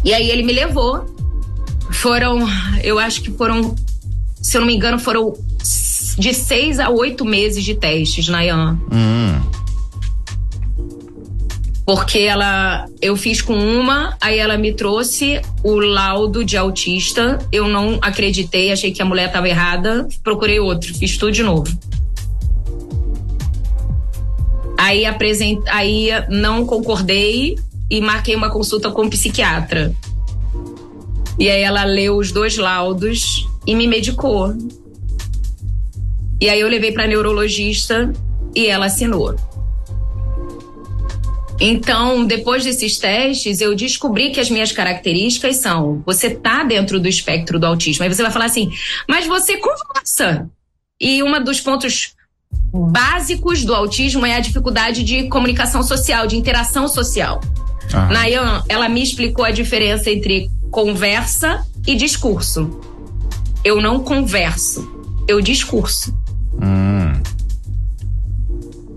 E 0.03 0.13
aí 0.13 0.29
ele 0.29 0.43
me 0.43 0.53
levou. 0.53 1.05
Foram, 1.91 2.47
eu 2.83 2.99
acho 2.99 3.21
que 3.21 3.31
foram, 3.31 3.75
se 4.41 4.55
eu 4.55 4.61
não 4.61 4.67
me 4.67 4.75
engano, 4.75 4.99
foram 4.99 5.33
de 6.17 6.33
seis 6.33 6.79
a 6.79 6.89
oito 6.89 7.25
meses 7.25 7.63
de 7.63 7.75
testes, 7.75 8.27
Nayan. 8.27 8.79
Hum. 8.91 9.41
Porque 11.85 12.19
ela, 12.19 12.85
eu 13.01 13.15
fiz 13.15 13.41
com 13.41 13.57
uma, 13.57 14.15
aí 14.21 14.37
ela 14.37 14.57
me 14.57 14.71
trouxe 14.71 15.41
o 15.63 15.75
laudo 15.79 16.45
de 16.45 16.55
autista. 16.55 17.39
Eu 17.51 17.67
não 17.67 17.97
acreditei, 18.01 18.71
achei 18.71 18.91
que 18.91 19.01
a 19.01 19.05
mulher 19.05 19.27
estava 19.27 19.49
errada, 19.49 20.07
procurei 20.23 20.59
outro, 20.59 20.93
fiz 20.93 21.17
tudo 21.17 21.31
de 21.31 21.41
novo. 21.41 21.75
Aí 24.77 25.05
apresent... 25.05 25.59
aí 25.67 26.09
não 26.29 26.65
concordei 26.65 27.57
e 27.89 27.99
marquei 28.01 28.35
uma 28.35 28.49
consulta 28.49 28.91
com 28.91 29.03
um 29.03 29.09
psiquiatra. 29.09 29.95
E 31.39 31.49
aí 31.49 31.61
ela 31.61 31.83
leu 31.83 32.17
os 32.17 32.31
dois 32.31 32.57
laudos 32.57 33.47
e 33.65 33.73
me 33.73 33.87
medicou. 33.87 34.53
E 36.41 36.49
aí 36.49 36.59
eu 36.59 36.67
levei 36.67 36.91
para 36.91 37.07
neurologista 37.07 38.13
e 38.55 38.67
ela 38.67 38.85
assinou. 38.87 39.35
Então, 41.61 42.25
depois 42.25 42.63
desses 42.63 42.97
testes, 42.97 43.59
eu 43.59 43.75
descobri 43.75 44.31
que 44.31 44.39
as 44.39 44.49
minhas 44.49 44.71
características 44.71 45.57
são: 45.57 46.01
você 46.05 46.29
tá 46.29 46.63
dentro 46.63 46.99
do 46.99 47.07
espectro 47.07 47.59
do 47.59 47.65
autismo. 47.65 48.03
Aí 48.03 48.13
você 48.13 48.21
vai 48.21 48.31
falar 48.31 48.45
assim, 48.45 48.71
mas 49.07 49.25
você 49.25 49.57
conversa. 49.57 50.49
E 51.01 51.21
um 51.21 51.43
dos 51.43 51.59
pontos 51.59 52.15
básicos 52.73 53.65
do 53.65 53.73
autismo 53.73 54.25
é 54.25 54.35
a 54.35 54.39
dificuldade 54.39 55.03
de 55.03 55.27
comunicação 55.27 55.83
social, 55.83 56.27
de 56.27 56.37
interação 56.37 56.87
social. 56.87 57.41
Nayan, 58.11 58.63
ela 58.69 58.87
me 58.87 59.01
explicou 59.01 59.43
a 59.43 59.51
diferença 59.51 60.09
entre 60.09 60.49
conversa 60.69 61.65
e 61.87 61.95
discurso. 61.95 62.79
Eu 63.63 63.81
não 63.81 63.99
converso, 63.99 64.87
eu 65.27 65.41
discurso. 65.41 66.15
Hum. 66.61 67.13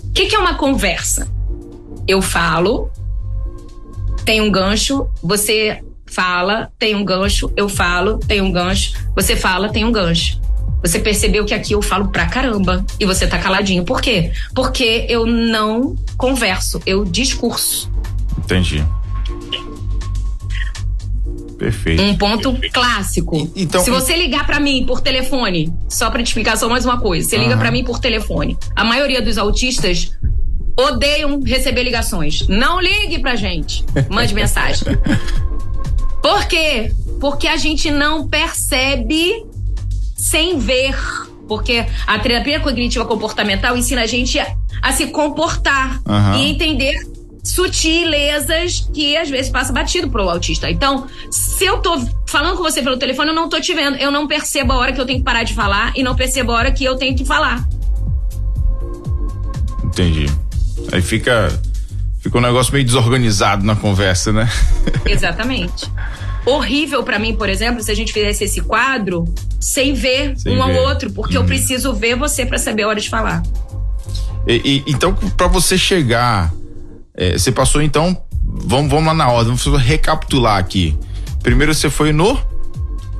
O 0.05 0.13
que, 0.13 0.27
que 0.27 0.37
é 0.37 0.39
uma 0.39 0.55
conversa? 0.55 1.27
Eu 2.07 2.21
falo, 2.21 2.91
tem 4.25 4.41
um 4.41 4.51
gancho, 4.51 5.09
você 5.23 5.83
fala, 6.07 6.71
tem 6.79 6.95
um 6.95 7.05
gancho, 7.05 7.51
eu 7.57 7.69
falo, 7.69 8.19
tem 8.19 8.41
um 8.41 8.53
gancho, 8.53 8.93
você 9.17 9.35
fala, 9.35 9.71
tem 9.71 9.85
um 9.85 9.93
gancho. 9.93 10.41
Você 10.83 10.99
percebeu 10.99 11.45
que 11.45 11.55
aqui 11.55 11.75
eu 11.75 11.81
falo 11.81 12.09
pra 12.09 12.27
caramba 12.27 12.85
e 12.99 13.07
você 13.07 13.27
tá 13.27 13.39
caladinho. 13.39 13.85
Por 13.85 14.01
quê? 14.01 14.33
Porque 14.53 15.07
eu 15.09 15.25
não 15.25 15.97
converso, 16.17 16.83
eu 16.85 17.05
discurso. 17.05 17.91
Entendi. 18.45 18.85
Perfeito. 21.59 22.03
Um 22.03 22.17
ponto 22.17 22.57
clássico. 22.73 23.37
E- 23.55 23.63
então- 23.63 23.85
Se 23.85 23.91
você 23.91 24.17
ligar 24.17 24.45
pra 24.47 24.59
mim 24.59 24.85
por 24.85 25.01
telefone, 25.01 25.73
só 25.89 26.11
pra 26.11 26.23
te 26.23 26.27
explicar 26.27 26.57
só 26.57 26.69
mais 26.69 26.85
uma 26.85 26.99
coisa, 27.01 27.29
você 27.29 27.37
liga 27.37 27.57
pra 27.57 27.71
mim 27.71 27.85
por 27.85 28.01
telefone. 28.01 28.59
A 28.75 28.83
maioria 28.85 29.23
dos 29.23 29.39
autistas 29.39 30.11
odeiam 30.77 31.41
receber 31.41 31.85
ligações. 31.85 32.49
Não 32.49 32.81
ligue 32.81 33.21
pra 33.21 33.37
gente. 33.37 33.85
Mande 34.11 34.35
mensagem. 34.35 34.83
Por 36.23 36.47
quê? 36.47 36.93
Porque 37.21 37.47
a 37.49 37.57
gente 37.57 37.91
não 37.91 38.29
percebe 38.29 39.45
sem 40.17 40.57
ver. 40.59 40.97
Porque 41.49 41.85
a 42.07 42.19
terapia 42.21 42.61
cognitiva 42.61 43.05
comportamental 43.05 43.77
ensina 43.77 44.03
a 44.03 44.07
gente 44.07 44.39
a, 44.39 44.57
a 44.81 44.93
se 44.93 45.09
comportar 45.09 46.01
e 46.39 46.49
entender 46.51 46.97
sutilezas 47.43 48.89
que 48.95 49.17
às 49.17 49.29
vezes 49.29 49.51
passa 49.51 49.73
batido 49.73 50.09
pro 50.09 50.29
autista. 50.29 50.71
Então, 50.71 51.07
se 51.31 51.65
eu 51.65 51.79
tô 51.79 51.99
falando 52.27 52.57
com 52.57 52.63
você 52.63 52.81
pelo 52.83 52.97
telefone, 52.97 53.31
eu 53.31 53.35
não 53.35 53.49
tô 53.49 53.61
te 53.61 53.75
vendo. 53.75 53.97
Eu 53.97 54.11
não 54.11 54.27
percebo 54.29 54.73
a 54.73 54.77
hora 54.79 54.93
que 54.93 55.01
eu 55.01 55.07
tenho 55.07 55.19
que 55.19 55.25
parar 55.25 55.43
de 55.43 55.53
falar 55.55 55.93
e 55.97 56.03
não 56.03 56.15
percebo 56.15 56.53
a 56.53 56.57
hora 56.57 56.73
que 56.73 56.85
eu 56.85 56.97
tenho 56.97 57.17
que 57.17 57.25
falar. 57.25 57.67
Entendi. 59.85 60.27
Aí 60.93 61.03
fica. 61.03 61.53
Fica 62.21 62.39
um 62.39 62.41
negócio 62.41 62.73
meio 62.73 62.85
desorganizado 62.85 63.65
na 63.67 63.75
conversa, 63.75 64.33
né? 64.33 64.49
Exatamente. 65.05 65.91
Horrível 66.47 67.03
pra 67.03 67.19
mim, 67.19 67.35
por 67.35 67.49
exemplo, 67.49 67.83
se 67.83 67.91
a 67.91 67.95
gente 67.97 68.13
fizesse 68.13 68.45
esse 68.45 68.61
quadro 68.61 69.25
sem 69.61 69.93
ver 69.93 70.39
Sem 70.39 70.53
um 70.53 70.65
ver. 70.65 70.79
ao 70.79 70.85
outro, 70.89 71.11
porque 71.13 71.37
eu 71.37 71.45
preciso 71.45 71.93
ver 71.93 72.15
você 72.17 72.47
pra 72.47 72.59
saber 72.59 72.85
a 72.85 72.89
hora 72.89 73.01
de 73.01 73.09
falar. 73.11 73.43
E- 74.47 74.63
e- 74.65 74.85
então, 74.87 75.13
pra 75.37 75.49
você 75.49 75.77
chegar, 75.77 76.53
é, 77.17 77.33
você 77.39 77.53
passou 77.53 77.83
então, 77.83 78.17
vamos, 78.45 78.91
vamos 78.91 79.07
lá 79.07 79.15
na 79.15 79.29
ordem, 79.31 79.55
vamos 79.55 79.83
recapitular 79.83 80.59
aqui. 80.59 80.97
Primeiro 81.43 81.75
você 81.75 81.91
foi 81.91 82.13
no 82.13 82.39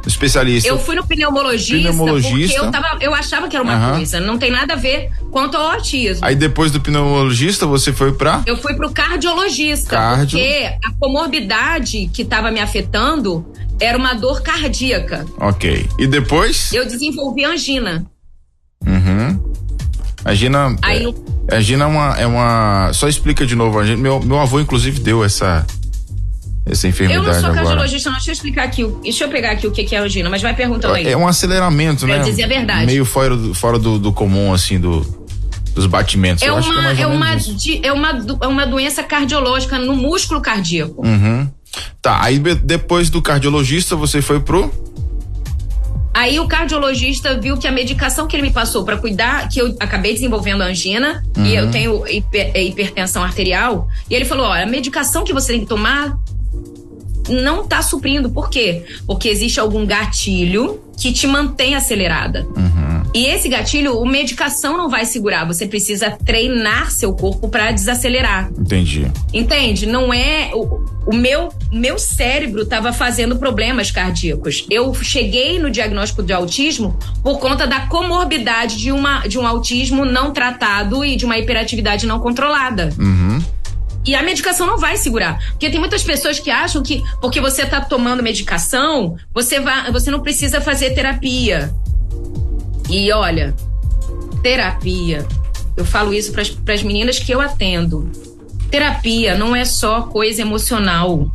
especialista. 0.07 0.69
Eu 0.69 0.79
fui 0.79 0.97
no 0.97 1.07
pneumologista, 1.07 1.77
Pneumologista. 1.91 2.61
porque 2.61 2.67
eu, 2.67 2.71
tava, 2.71 2.99
eu 3.01 3.15
achava 3.15 3.49
que 3.49 3.57
era 3.57 3.63
uma 3.65 3.75
Aham. 3.75 3.97
coisa, 3.97 4.21
não 4.21 4.37
tem 4.39 4.51
nada 4.51 4.75
a 4.75 4.77
ver 4.77 5.11
quanto 5.31 5.57
ao 5.57 5.73
autismo. 5.73 6.25
Aí 6.27 6.35
depois 6.35 6.73
do 6.73 6.81
pneumologista 6.81 7.67
você 7.67 7.93
foi 7.93 8.13
pra. 8.13 8.43
Eu 8.47 8.57
fui 8.57 8.75
pro 8.75 8.91
cardiologista, 8.91 9.91
Cardio. 9.91 10.39
porque 10.39 10.71
a 10.85 10.93
comorbidade 10.99 12.11
que 12.13 12.23
estava 12.23 12.51
me 12.51 12.61
afetando 12.61 13.47
era 13.81 13.97
uma 13.97 14.15
dor 14.15 14.43
cardíaca. 14.43 15.25
Ok. 15.39 15.89
E 15.99 16.07
depois? 16.07 16.73
Eu 16.73 16.85
desenvolvi 16.85 17.45
angina. 17.45 18.05
Uhum. 20.25 20.31
A 20.31 20.35
Gina. 20.35 20.77
Aí 20.83 20.99
é, 20.99 21.03
no- 21.03 21.15
a 21.51 21.61
Gina 21.61 21.85
é 21.85 21.87
uma, 21.87 22.17
é 22.21 22.27
uma. 22.27 22.91
Só 22.93 23.09
explica 23.09 23.45
de 23.47 23.55
novo. 23.57 23.79
A 23.79 23.85
meu, 23.85 24.21
meu 24.21 24.39
avô, 24.41 24.61
inclusive, 24.61 25.01
deu 25.01 25.25
essa. 25.25 25.67
Essa 26.65 26.87
Eu 26.87 26.91
enfermidade 26.91 27.27
não 27.27 27.35
sou 27.35 27.51
agora. 27.51 27.55
cardiologista, 27.65 28.09
não. 28.09 28.17
Deixa 28.17 28.31
eu 28.31 28.35
explicar 28.35 28.63
aqui. 28.65 28.87
Deixa 29.03 29.25
eu 29.25 29.29
pegar 29.29 29.51
aqui 29.51 29.67
o 29.67 29.73
que 29.73 29.95
é 29.95 29.99
angina, 29.99 30.31
mas 30.31 30.41
vai 30.43 30.55
perguntando 30.55 30.95
aí. 30.95 31.09
É 31.09 31.17
um 31.17 31.27
aceleramento, 31.27 32.07
Pra 32.07 32.19
né? 32.19 32.23
dizer 32.25 32.45
a 32.45 32.47
verdade. 32.49 32.87
Meio 32.87 33.05
fora 33.05 33.37
do, 33.37 33.53
fora 33.53 33.79
do, 33.81 33.99
do 33.99 34.13
comum, 34.13 34.53
assim, 34.55 34.79
do, 34.79 35.01
dos 35.75 35.87
batimentos. 35.87 36.41
É 36.45 36.49
Eu 36.49 36.59
é 36.59 36.61
uma, 36.61 36.91
é, 36.93 36.95
menos 36.95 37.17
uma, 37.17 37.37
di- 37.57 37.81
é, 37.83 37.93
uma, 37.93 38.13
do- 38.13 38.39
é 38.41 38.47
uma 38.47 38.65
doença 38.65 39.03
cardiológica 39.03 39.77
no 39.77 39.97
músculo 39.97 40.41
cardíaco. 40.41 41.05
Uhum. 41.05 41.51
Tá, 42.01 42.23
aí 42.23 42.39
depois 42.39 43.11
do 43.11 43.21
cardiologista 43.21 43.97
você 43.97 44.23
foi 44.23 44.39
pro. 44.39 44.73
Aí 46.15 46.39
o 46.39 46.47
cardiologista 46.47 47.39
viu 47.41 47.57
que 47.57 47.67
a 47.67 47.73
medicação 47.73 48.27
que 48.27 48.37
ele 48.37 48.43
me 48.43 48.51
passou 48.53 48.85
pra 48.85 48.97
cuidar, 48.99 49.49
que 49.49 49.59
eu 49.61 49.75
acabei 49.81 50.13
desenvolvendo 50.13 50.61
angina 50.61 51.25
e 51.39 51.55
eu 51.55 51.71
tenho 51.71 52.07
hiper- 52.07 52.51
é, 52.55 52.63
hipertensão 52.63 53.23
arterial, 53.23 53.89
e 54.11 54.15
ele 54.15 54.25
falou: 54.27 54.47
olha, 54.47 54.65
a 54.65 54.67
medicação 54.67 55.25
que 55.25 55.33
você 55.33 55.53
tem 55.53 55.61
que 55.63 55.67
tomar 55.67 56.19
não 57.29 57.67
tá 57.67 57.81
suprindo. 57.83 58.31
Por 58.31 58.51
quê? 58.51 58.85
Porque 59.07 59.29
existe 59.29 59.59
algum 59.61 59.87
gatilho 59.87 60.81
que 61.01 61.13
te 61.13 61.27
mantém 61.27 61.75
acelerada. 61.75 62.47
E 63.15 63.27
esse 63.27 63.49
gatilho, 63.49 64.03
a 64.03 64.09
medicação 64.09 64.77
não 64.77 64.89
vai 64.89 65.05
segurar. 65.05 65.47
Você 65.47 65.67
precisa 65.67 66.11
treinar 66.11 66.91
seu 66.91 67.13
corpo 67.13 67.49
pra 67.49 67.71
desacelerar. 67.71 68.51
Entendi. 68.59 69.11
Entende? 69.33 69.87
Não 69.87 70.13
é. 70.13 70.51
O, 70.55 70.85
o 71.07 71.15
meu, 71.15 71.53
meu 71.71 71.99
cérebro 71.99 72.63
estava 72.63 72.93
fazendo 72.93 73.37
problemas 73.37 73.91
cardíacos. 73.91 74.67
Eu 74.71 74.95
cheguei 74.95 75.59
no 75.59 75.71
diagnóstico 75.71 76.23
de 76.23 76.33
autismo 76.33 76.99
por 77.23 77.39
conta 77.39 77.67
da 77.67 77.81
comorbidade 77.87 78.79
de, 78.79 78.91
uma, 78.91 79.27
de 79.27 79.39
um 79.39 79.47
autismo 79.47 80.05
não 80.05 80.33
tratado 80.33 81.05
e 81.05 81.17
de 81.17 81.25
uma 81.27 81.37
hiperatividade 81.37 82.07
não 82.07 82.19
controlada. 82.19 82.89
Uhum. 82.99 83.43
E 84.05 84.15
a 84.17 84.23
medicação 84.23 84.67
não 84.67 84.79
vai 84.79 84.97
segurar. 84.97 85.39
Porque 85.51 85.71
tem 85.71 85.79
muitas 85.79 86.03
pessoas 86.03 86.41
que 86.41 86.51
acham 86.51 86.83
que 86.83 87.03
porque 87.21 87.41
você 87.41 87.65
tá 87.65 87.81
tomando 87.81 88.23
medicação, 88.23 89.17
você, 89.33 89.61
vai, 89.61 89.93
você 89.93 90.11
não 90.11 90.21
precisa 90.21 90.61
fazer 90.61 90.91
terapia. 90.91 91.73
E 92.93 93.11
olha, 93.11 93.55
terapia. 94.43 95.27
Eu 95.75 95.83
falo 95.83 96.13
isso 96.13 96.31
para 96.31 96.75
as 96.75 96.83
meninas 96.83 97.19
que 97.19 97.33
eu 97.33 97.41
atendo. 97.41 98.07
Terapia 98.71 99.35
não 99.35 99.57
é 99.57 99.65
só 99.65 100.03
coisa 100.03 100.43
emocional. 100.43 101.33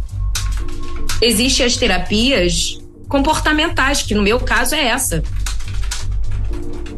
Existem 1.19 1.65
as 1.65 1.75
terapias 1.75 2.79
comportamentais, 3.07 4.03
que 4.03 4.13
no 4.13 4.21
meu 4.21 4.39
caso 4.39 4.75
é 4.75 4.85
essa. 4.85 5.23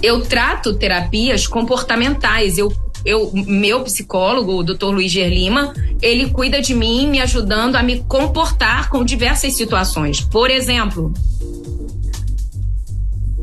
Eu 0.04 0.26
trato 0.26 0.76
terapias 0.76 1.48
comportamentais. 1.48 2.58
Eu, 2.58 2.74
eu, 3.06 3.32
meu 3.34 3.82
psicólogo, 3.86 4.58
o 4.58 4.64
Dr. 4.64 4.88
Luiz 4.88 5.10
Gerlima, 5.10 5.74
ele 6.02 6.32
cuida 6.32 6.62
de 6.62 6.76
mim, 6.76 7.08
me 7.08 7.22
ajudando 7.22 7.78
a 7.78 7.84
me 7.84 8.04
comportar 8.04 8.90
com 8.90 9.06
diversas 9.06 9.54
situações. 9.54 10.20
Por 10.20 10.52
exemplo, 10.52 11.14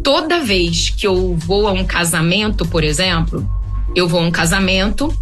toda 0.07 0.39
vez 0.39 0.91
que 0.91 1.05
eu 1.05 1.35
vou 1.35 1.67
a 1.67 1.73
um 1.73 1.85
casamento, 1.85 2.65
por 2.65 2.85
exemplo, 2.85 3.45
eu 3.93 4.07
vou 4.07 4.21
a 4.21 4.23
um 4.23 4.31
casamento, 4.31 5.13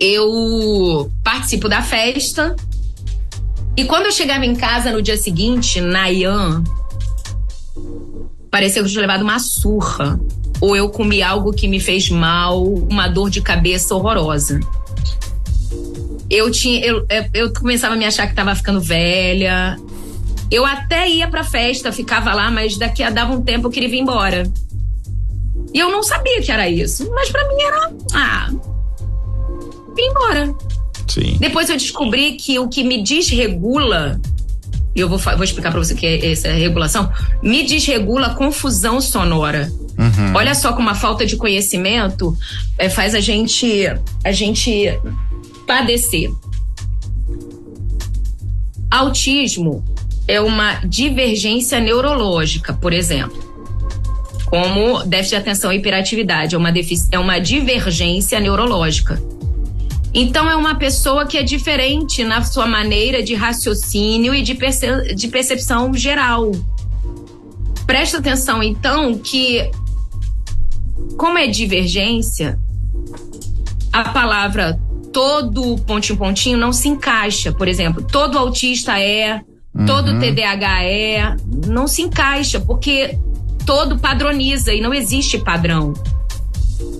eu 0.00 1.08
participo 1.22 1.68
da 1.68 1.80
festa. 1.80 2.56
E 3.76 3.84
quando 3.84 4.06
eu 4.06 4.12
chegava 4.12 4.44
em 4.44 4.56
casa 4.56 4.90
no 4.90 5.00
dia 5.00 5.16
seguinte, 5.16 5.80
na 5.80 6.10
Ian, 6.10 6.64
parecia 8.50 8.82
que 8.82 8.88
eu 8.88 8.90
tinha 8.90 9.02
levado 9.02 9.22
uma 9.22 9.38
surra. 9.38 10.18
Ou 10.60 10.74
eu 10.74 10.90
comi 10.90 11.22
algo 11.22 11.52
que 11.52 11.68
me 11.68 11.78
fez 11.78 12.10
mal, 12.10 12.64
uma 12.64 13.06
dor 13.06 13.30
de 13.30 13.40
cabeça 13.40 13.94
horrorosa. 13.94 14.58
Eu 16.28 16.50
tinha. 16.50 16.84
Eu, 16.84 17.06
eu- 17.32 17.52
começava 17.52 17.94
a 17.94 17.96
me 17.96 18.04
achar 18.04 18.26
que 18.26 18.34
tava 18.34 18.56
ficando 18.56 18.80
velha. 18.80 19.78
Eu 20.50 20.66
até 20.66 21.08
ia 21.08 21.28
pra 21.28 21.44
festa, 21.44 21.92
ficava 21.92 22.34
lá, 22.34 22.50
mas 22.50 22.76
daqui 22.76 23.02
a 23.02 23.10
dava 23.10 23.32
um 23.32 23.40
tempo 23.40 23.68
eu 23.68 23.70
queria 23.70 23.88
vir 23.88 23.98
embora. 23.98 24.50
E 25.72 25.78
eu 25.78 25.90
não 25.90 26.02
sabia 26.02 26.42
que 26.42 26.50
era 26.50 26.68
isso. 26.68 27.08
Mas 27.10 27.30
pra 27.30 27.46
mim 27.48 27.62
era. 27.62 27.92
Ah. 28.12 28.50
Vim 29.94 30.02
embora. 30.02 30.54
Sim. 31.06 31.36
Depois 31.38 31.68
eu 31.68 31.76
descobri 31.76 32.32
que 32.32 32.58
o 32.58 32.68
que 32.68 32.82
me 32.82 33.02
desregula, 33.02 34.20
e 34.94 35.00
eu 35.00 35.08
vou, 35.08 35.18
vou 35.18 35.44
explicar 35.44 35.70
pra 35.70 35.78
você 35.78 35.94
o 35.94 35.96
que 35.96 36.06
é 36.06 36.32
essa 36.32 36.50
regulação, 36.50 37.12
me 37.42 37.64
desregula 37.64 38.28
a 38.28 38.34
confusão 38.34 39.00
sonora. 39.00 39.70
Uhum. 39.98 40.34
Olha 40.34 40.54
só 40.54 40.72
como 40.72 40.88
a 40.88 40.94
falta 40.94 41.26
de 41.26 41.36
conhecimento 41.36 42.36
eh, 42.78 42.88
faz 42.88 43.14
a 43.14 43.20
gente, 43.20 43.84
a 44.24 44.32
gente 44.32 44.98
padecer. 45.66 46.30
Autismo 48.90 49.84
é 50.30 50.40
uma 50.40 50.74
divergência 50.84 51.80
neurológica, 51.80 52.72
por 52.72 52.92
exemplo. 52.92 53.50
Como 54.46 55.02
déficit 55.04 55.30
de 55.30 55.36
atenção 55.36 55.72
e 55.72 55.76
hiperatividade, 55.76 56.54
é 56.54 56.58
uma, 56.58 56.72
é 57.12 57.18
uma 57.18 57.38
divergência 57.38 58.38
neurológica. 58.38 59.20
Então 60.12 60.48
é 60.48 60.56
uma 60.56 60.74
pessoa 60.74 61.26
que 61.26 61.36
é 61.36 61.42
diferente 61.42 62.24
na 62.24 62.42
sua 62.42 62.66
maneira 62.66 63.22
de 63.22 63.34
raciocínio 63.34 64.34
e 64.34 64.42
de, 64.42 64.54
perce- 64.54 65.14
de 65.14 65.28
percepção 65.28 65.94
geral. 65.94 66.50
Presta 67.86 68.18
atenção, 68.18 68.62
então, 68.62 69.18
que 69.18 69.70
como 71.16 71.38
é 71.38 71.46
divergência, 71.46 72.58
a 73.92 74.10
palavra 74.10 74.80
todo 75.12 75.76
pontinho 75.78 76.18
pontinho 76.18 76.56
não 76.58 76.72
se 76.72 76.88
encaixa. 76.88 77.52
Por 77.52 77.66
exemplo, 77.68 78.02
todo 78.02 78.38
autista 78.38 78.98
é, 78.98 79.42
todo 79.86 80.18
TDAH 80.18 80.84
é, 80.84 81.36
não 81.66 81.86
se 81.86 82.02
encaixa, 82.02 82.60
porque 82.60 83.18
todo 83.64 83.98
padroniza 83.98 84.72
e 84.72 84.80
não 84.80 84.92
existe 84.92 85.38
padrão. 85.38 85.94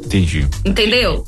Entendi. 0.04 0.46
Entendeu? 0.64 1.24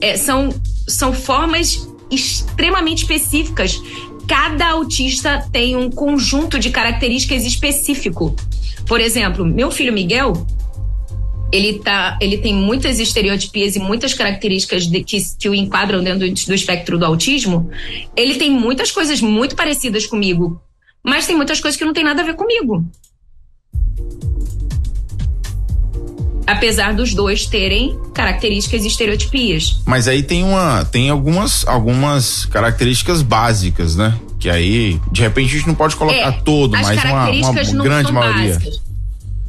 É, 0.00 0.16
são, 0.16 0.48
são 0.86 1.12
formas 1.12 1.88
extremamente 2.10 3.02
específicas. 3.02 3.80
Cada 4.26 4.70
autista 4.70 5.46
tem 5.52 5.76
um 5.76 5.90
conjunto 5.90 6.58
de 6.58 6.70
características 6.70 7.44
específico. 7.44 8.34
Por 8.86 9.00
exemplo, 9.00 9.44
meu 9.44 9.70
filho 9.70 9.92
Miguel, 9.92 10.46
ele, 11.52 11.78
tá, 11.80 12.16
ele 12.20 12.38
tem 12.38 12.54
muitas 12.54 12.98
estereotipias 12.98 13.76
e 13.76 13.78
muitas 13.78 14.14
características 14.14 14.86
de, 14.86 15.04
que, 15.04 15.18
que 15.38 15.48
o 15.50 15.54
enquadram 15.54 16.02
dentro 16.02 16.20
do, 16.26 16.34
do 16.34 16.54
espectro 16.54 16.98
do 16.98 17.04
autismo. 17.04 17.70
Ele 18.16 18.36
tem 18.36 18.50
muitas 18.50 18.90
coisas 18.90 19.20
muito 19.20 19.54
parecidas 19.54 20.06
comigo, 20.06 20.58
mas 21.04 21.26
tem 21.26 21.36
muitas 21.36 21.60
coisas 21.60 21.78
que 21.78 21.84
não 21.84 21.92
tem 21.92 22.02
nada 22.04 22.22
a 22.22 22.24
ver 22.24 22.34
comigo. 22.34 22.82
Apesar 26.46 26.92
dos 26.94 27.14
dois 27.14 27.46
terem 27.46 27.96
características 28.12 28.84
e 28.84 28.88
estereotipias. 28.88 29.80
Mas 29.86 30.08
aí 30.08 30.22
tem 30.22 30.42
uma, 30.42 30.84
tem 30.84 31.08
algumas, 31.08 31.66
algumas 31.68 32.46
características 32.46 33.22
básicas, 33.22 33.94
né? 33.94 34.18
Que 34.40 34.50
aí, 34.50 35.00
de 35.12 35.22
repente, 35.22 35.54
a 35.54 35.58
gente 35.58 35.68
não 35.68 35.74
pode 35.74 35.94
colocar 35.94 36.16
É, 36.16 36.32
todo, 36.32 36.74
as 36.74 36.82
mas 36.82 37.04
uma, 37.04 37.30
uma 37.30 37.84
grande 37.84 38.10
maioria. 38.10 38.54
básicas. 38.54 38.81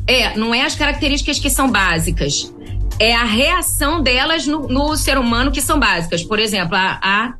É, 0.07 0.35
não 0.37 0.53
é 0.53 0.63
as 0.63 0.75
características 0.75 1.39
que 1.39 1.49
são 1.49 1.69
básicas. 1.69 2.53
É 2.99 3.15
a 3.15 3.23
reação 3.23 4.01
delas 4.01 4.45
no, 4.45 4.67
no 4.67 4.95
ser 4.95 5.17
humano 5.17 5.51
que 5.51 5.61
são 5.61 5.79
básicas. 5.79 6.23
Por 6.23 6.39
exemplo, 6.39 6.75
a, 6.75 6.99
a 7.01 7.33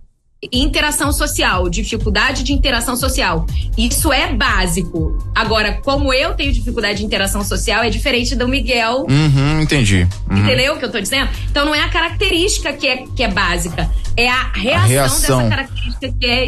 interação 0.51 1.11
social, 1.11 1.69
dificuldade 1.69 2.43
de 2.43 2.53
interação 2.53 2.95
social. 2.95 3.45
Isso 3.77 4.11
é 4.11 4.33
básico. 4.33 5.17
Agora, 5.33 5.79
como 5.83 6.13
eu 6.13 6.33
tenho 6.33 6.51
dificuldade 6.51 6.99
de 6.99 7.05
interação 7.05 7.43
social, 7.43 7.83
é 7.83 7.89
diferente 7.89 8.35
do 8.35 8.47
Miguel. 8.47 9.05
Uhum, 9.09 9.61
entendi. 9.61 10.07
Uhum. 10.29 10.37
Entendeu 10.37 10.75
o 10.75 10.79
que 10.79 10.85
eu 10.85 10.91
tô 10.91 10.99
dizendo? 10.99 11.29
Então 11.49 11.65
não 11.65 11.73
é 11.73 11.81
a 11.81 11.89
característica 11.89 12.73
que 12.73 12.87
é, 12.87 13.05
que 13.15 13.23
é 13.23 13.27
básica, 13.27 13.89
é 14.17 14.29
a 14.29 14.51
reação, 14.53 14.83
a 14.83 14.87
reação. 14.87 15.37
dessa 15.37 15.49
característica 15.49 16.13
que 16.19 16.25
é 16.25 16.45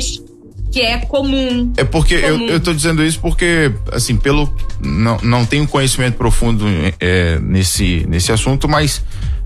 que 0.75 0.81
é 0.81 0.97
comum. 0.97 1.71
É 1.77 1.85
porque 1.85 2.19
comum. 2.19 2.47
Eu, 2.47 2.55
eu 2.55 2.59
tô 2.59 2.73
dizendo 2.73 3.01
isso 3.01 3.17
porque, 3.21 3.71
assim, 3.93 4.17
pelo. 4.17 4.53
Não, 4.81 5.17
não 5.23 5.45
tenho 5.45 5.65
conhecimento 5.65 6.17
profundo 6.17 6.65
é, 6.99 7.39
nesse, 7.39 8.05
nesse 8.09 8.29
assunto, 8.33 8.67
mas 8.67 9.01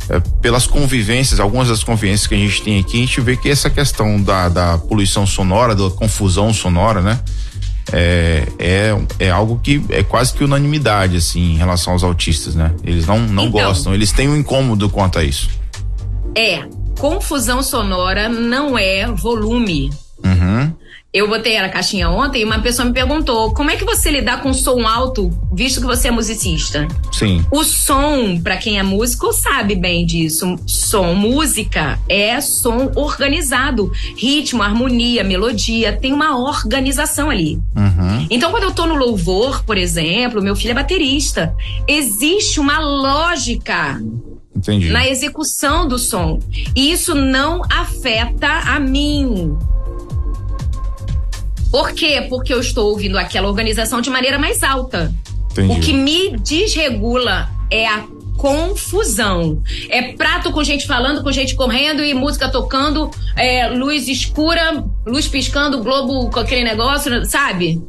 é, 0.09 0.19
pelas 0.41 0.65
convivências, 0.65 1.39
algumas 1.39 1.67
das 1.67 1.83
convivências 1.83 2.25
que 2.25 2.33
a 2.33 2.37
gente 2.37 2.63
tem 2.63 2.79
aqui, 2.79 2.97
a 2.97 3.01
gente 3.01 3.21
vê 3.21 3.37
que 3.37 3.47
essa 3.47 3.69
questão 3.69 4.19
da, 4.19 4.49
da 4.49 4.77
poluição 4.79 5.27
sonora, 5.27 5.75
da 5.75 5.91
confusão 5.91 6.51
sonora, 6.51 6.99
né? 6.99 7.19
É, 7.93 8.47
é, 8.57 8.97
é 9.19 9.29
algo 9.29 9.59
que 9.61 9.83
é 9.89 10.01
quase 10.01 10.33
que 10.33 10.43
unanimidade, 10.43 11.15
assim, 11.15 11.53
em 11.53 11.57
relação 11.57 11.93
aos 11.93 12.03
autistas, 12.03 12.55
né? 12.55 12.73
Eles 12.83 13.05
não, 13.05 13.19
não 13.19 13.45
então, 13.45 13.67
gostam, 13.67 13.93
eles 13.93 14.11
têm 14.11 14.27
um 14.27 14.35
incômodo 14.35 14.89
quanto 14.89 15.19
a 15.19 15.23
isso. 15.23 15.47
É, 16.35 16.63
confusão 16.97 17.61
sonora 17.61 18.27
não 18.27 18.75
é 18.75 19.05
volume. 19.05 19.91
Uhum. 20.23 20.73
Eu 21.11 21.27
botei 21.27 21.57
a 21.57 21.67
caixinha 21.67 22.07
ontem 22.07 22.41
e 22.41 22.45
uma 22.45 22.59
pessoa 22.59 22.85
me 22.85 22.93
perguntou: 22.93 23.51
como 23.55 23.71
é 23.71 23.75
que 23.75 23.83
você 23.83 24.11
lidar 24.11 24.43
com 24.43 24.53
som 24.53 24.85
alto, 24.85 25.31
visto 25.51 25.81
que 25.81 25.87
você 25.87 26.09
é 26.09 26.11
musicista? 26.11 26.87
Sim. 27.11 27.43
O 27.51 27.63
som, 27.63 28.39
para 28.39 28.57
quem 28.57 28.77
é 28.77 28.83
músico, 28.83 29.33
sabe 29.33 29.75
bem 29.75 30.05
disso. 30.05 30.55
Som, 30.67 31.15
música 31.15 31.97
é 32.07 32.39
som 32.39 32.91
organizado. 32.95 33.91
Ritmo, 34.15 34.61
harmonia, 34.61 35.23
melodia, 35.23 35.93
tem 35.93 36.13
uma 36.13 36.37
organização 36.37 37.31
ali. 37.31 37.59
Uhum. 37.75 38.27
Então, 38.29 38.51
quando 38.51 38.65
eu 38.65 38.71
tô 38.71 38.85
no 38.85 38.95
louvor, 38.95 39.63
por 39.63 39.79
exemplo, 39.79 40.43
meu 40.43 40.55
filho 40.55 40.71
é 40.71 40.75
baterista. 40.75 41.55
Existe 41.87 42.59
uma 42.59 42.77
lógica 42.79 43.99
Entendi. 44.55 44.89
na 44.89 45.07
execução 45.07 45.87
do 45.87 45.97
som. 45.97 46.37
E 46.75 46.91
isso 46.91 47.15
não 47.15 47.63
afeta 47.67 48.47
a 48.47 48.79
mim. 48.79 49.57
Por 51.71 51.91
quê? 51.91 52.25
Porque 52.29 52.53
eu 52.53 52.59
estou 52.59 52.89
ouvindo 52.89 53.17
aquela 53.17 53.47
organização 53.47 54.01
de 54.01 54.09
maneira 54.09 54.39
mais 54.39 54.63
alta. 54.63 55.13
Entendi. 55.51 55.73
O 55.73 55.79
que 55.79 55.93
me 55.93 56.37
desregula 56.37 57.49
é 57.69 57.87
a 57.87 58.05
confusão. 58.37 59.61
É 59.89 60.13
prato 60.13 60.51
com 60.51 60.63
gente 60.63 60.87
falando, 60.87 61.21
com 61.21 61.31
gente 61.31 61.55
correndo 61.55 62.03
e 62.03 62.13
música 62.13 62.49
tocando, 62.49 63.11
é, 63.35 63.67
luz 63.67 64.07
escura, 64.07 64.83
luz 65.05 65.27
piscando, 65.27 65.83
globo 65.83 66.29
com 66.29 66.39
aquele 66.39 66.63
negócio, 66.63 67.25
sabe? 67.25 67.83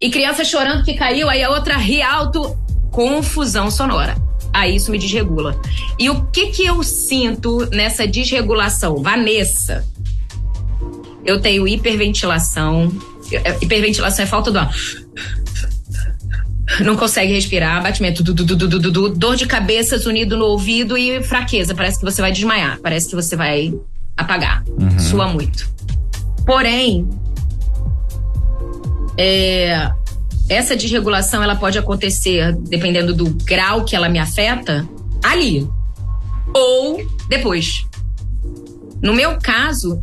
E 0.00 0.10
criança 0.10 0.44
chorando 0.44 0.84
que 0.84 0.94
caiu, 0.94 1.28
aí 1.28 1.42
a 1.42 1.50
outra 1.50 1.76
ri 1.76 2.00
alto, 2.00 2.56
confusão 2.90 3.70
sonora. 3.70 4.14
Aí 4.52 4.76
isso 4.76 4.92
me 4.92 4.98
desregula. 4.98 5.60
E 5.98 6.08
o 6.08 6.26
que 6.26 6.46
que 6.46 6.64
eu 6.64 6.80
sinto 6.84 7.68
nessa 7.72 8.06
desregulação? 8.06 9.02
Vanessa, 9.02 9.84
eu 11.24 11.40
tenho 11.40 11.66
hiperventilação. 11.66 12.92
Hiperventilação 13.60 14.24
é 14.24 14.26
falta 14.26 14.50
do 14.50 14.58
ar. 14.58 14.74
Não 16.80 16.96
consegue 16.96 17.32
respirar, 17.32 17.82
batimento, 17.82 18.22
du, 18.22 18.32
du, 18.32 18.44
du, 18.44 19.08
dor 19.10 19.36
de 19.36 19.46
cabeça 19.46 19.96
unido 20.08 20.36
no 20.36 20.46
ouvido 20.46 20.96
e 20.96 21.22
fraqueza. 21.22 21.74
Parece 21.74 21.98
que 21.98 22.04
você 22.04 22.20
vai 22.22 22.32
desmaiar, 22.32 22.78
parece 22.82 23.08
que 23.08 23.14
você 23.14 23.36
vai 23.36 23.74
apagar. 24.16 24.64
Uhum. 24.66 24.98
Sua 24.98 25.28
muito. 25.28 25.68
Porém, 26.46 27.08
é, 29.16 29.90
essa 30.48 30.76
desregulação 30.76 31.42
ela 31.42 31.56
pode 31.56 31.78
acontecer 31.78 32.54
dependendo 32.68 33.14
do 33.14 33.30
grau 33.44 33.84
que 33.84 33.94
ela 33.94 34.08
me 34.08 34.18
afeta 34.18 34.88
ali 35.22 35.68
ou 36.54 36.98
depois. 37.28 37.86
No 39.02 39.12
meu 39.12 39.38
caso, 39.38 40.02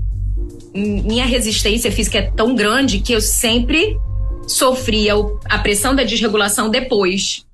minha 0.73 1.25
resistência 1.25 1.91
física 1.91 2.17
é 2.19 2.31
tão 2.31 2.55
grande 2.55 2.99
que 2.99 3.13
eu 3.13 3.21
sempre 3.21 3.99
sofria 4.47 5.13
a 5.45 5.59
pressão 5.59 5.95
da 5.95 6.03
desregulação 6.03 6.69
depois. 6.69 7.45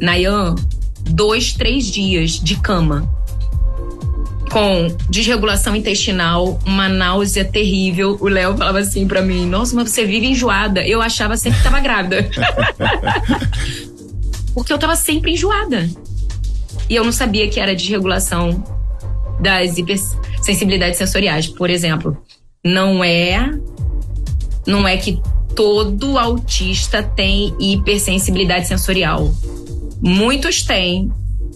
Nayan, 0.00 0.54
dois, 1.04 1.52
três 1.52 1.86
dias 1.86 2.32
de 2.32 2.56
cama. 2.60 3.08
Com 4.50 4.94
desregulação 5.08 5.74
intestinal, 5.74 6.58
uma 6.66 6.88
náusea 6.88 7.44
terrível. 7.44 8.18
O 8.20 8.28
Léo 8.28 8.56
falava 8.56 8.80
assim 8.80 9.08
para 9.08 9.22
mim: 9.22 9.46
Nossa, 9.46 9.74
mas 9.74 9.90
você 9.90 10.04
vive 10.04 10.26
enjoada. 10.26 10.86
Eu 10.86 11.00
achava 11.00 11.36
sempre 11.36 11.58
que 11.58 11.64
tava 11.64 11.80
grávida. 11.80 12.28
Porque 14.54 14.72
eu 14.72 14.78
tava 14.78 14.94
sempre 14.94 15.32
enjoada. 15.32 15.88
E 16.88 16.94
eu 16.94 17.04
não 17.04 17.12
sabia 17.12 17.48
que 17.48 17.58
era 17.58 17.74
desregulação 17.74 18.62
das 19.40 19.78
hipersensibilidades 20.42 20.98
sensoriais. 20.98 21.46
Por 21.46 21.70
exemplo, 21.70 22.16
não 22.64 23.02
é 23.02 23.50
não 24.66 24.86
é 24.86 24.96
que 24.96 25.20
todo 25.54 26.18
autista 26.18 27.02
tem 27.02 27.54
hipersensibilidade 27.58 28.66
sensorial. 28.66 29.32
Muitos 30.00 30.62
têm, 30.62 31.10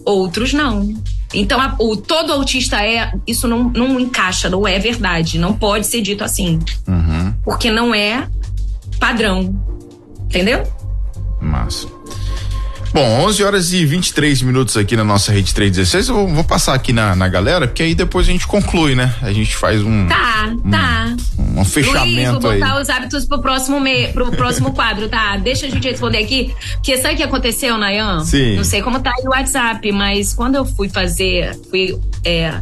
outros 0.05 0.53
não. 0.53 0.95
Então, 1.35 1.61
a, 1.61 1.75
o 1.81 1.97
todo 1.97 2.33
autista 2.33 2.85
é. 2.85 3.13
Isso 3.27 3.49
não, 3.49 3.65
não 3.65 3.99
encaixa, 3.99 4.49
não 4.49 4.67
é 4.67 4.79
verdade. 4.79 5.39
Não 5.39 5.53
pode 5.53 5.87
ser 5.87 6.01
dito 6.01 6.23
assim. 6.23 6.61
Uhum. 6.87 7.35
Porque 7.45 7.71
não 7.71 7.95
é 7.95 8.29
padrão. 8.99 9.55
Entendeu? 10.27 10.63
Massa. 11.41 11.96
Bom, 12.93 13.27
11 13.27 13.45
horas 13.45 13.73
e 13.73 13.85
23 13.85 14.43
minutos 14.43 14.77
aqui 14.77 14.97
na 14.97 15.05
nossa 15.05 15.33
rede 15.33 15.55
316. 15.55 16.09
Eu 16.09 16.27
vou, 16.29 16.45
passar 16.45 16.75
aqui 16.75 16.93
na, 16.93 17.15
na 17.15 17.29
galera, 17.29 17.67
porque 17.67 17.83
aí 17.83 17.95
depois 17.95 18.29
a 18.29 18.33
gente 18.33 18.47
conclui, 18.47 18.95
né? 18.95 19.15
A 19.23 19.33
gente 19.33 19.57
faz 19.57 19.83
um. 19.83 20.07
Tá, 20.07 20.53
um, 20.53 20.71
tá. 20.71 21.17
Um, 21.39 21.61
um 21.61 21.65
fechamento 21.65 22.07
Luiz, 22.07 22.31
vou 22.31 22.41
botar 22.41 22.75
aí. 22.75 22.83
os 22.83 22.89
hábitos 22.89 23.25
pro 23.25 23.41
próximo, 23.41 23.81
me, 23.81 24.09
pro 24.09 24.31
próximo 24.31 24.73
quadro, 24.73 25.09
tá? 25.09 25.37
Deixa 25.37 25.67
a 25.67 25.71
gente 25.71 25.87
responder 25.89 26.19
aqui. 26.19 26.55
Porque 26.75 26.97
sabe 26.99 27.15
o 27.15 27.17
que 27.17 27.23
aconteceu, 27.23 27.77
Nayan? 27.77 28.21
Sim. 28.25 28.57
Não 28.57 28.65
sei 28.65 28.81
como 28.83 29.01
tá 29.01 29.11
aí 29.11 29.27
o 29.27 29.31
WhatsApp, 29.31 29.93
mas 29.93 30.33
quando 30.33 30.55
eu 30.55 30.65
fui 30.65 30.89
fazer. 30.89 31.59
Fui. 31.71 31.99
É, 32.25 32.59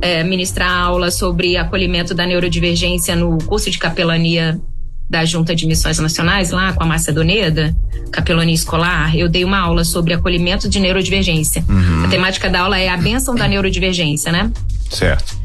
é, 0.00 0.22
ministrar 0.22 0.70
aula 0.70 1.10
sobre 1.10 1.56
acolhimento 1.56 2.14
da 2.14 2.26
neurodivergência 2.26 3.16
no 3.16 3.38
curso 3.38 3.70
de 3.70 3.78
capelania 3.78 4.60
da 5.08 5.24
Junta 5.24 5.54
de 5.54 5.66
Missões 5.66 5.98
Nacionais, 5.98 6.50
lá 6.50 6.72
com 6.72 6.82
a 6.82 6.86
Macedoneda, 6.86 7.74
capelania 8.10 8.54
escolar, 8.54 9.16
eu 9.16 9.28
dei 9.28 9.44
uma 9.44 9.58
aula 9.58 9.84
sobre 9.84 10.12
acolhimento 10.12 10.68
de 10.68 10.80
neurodivergência. 10.80 11.64
Uhum. 11.68 12.04
A 12.04 12.08
temática 12.08 12.48
da 12.50 12.60
aula 12.60 12.78
é 12.78 12.88
a 12.88 12.96
benção 12.96 13.34
da 13.34 13.46
neurodivergência, 13.46 14.32
né? 14.32 14.50
Certo. 14.90 15.36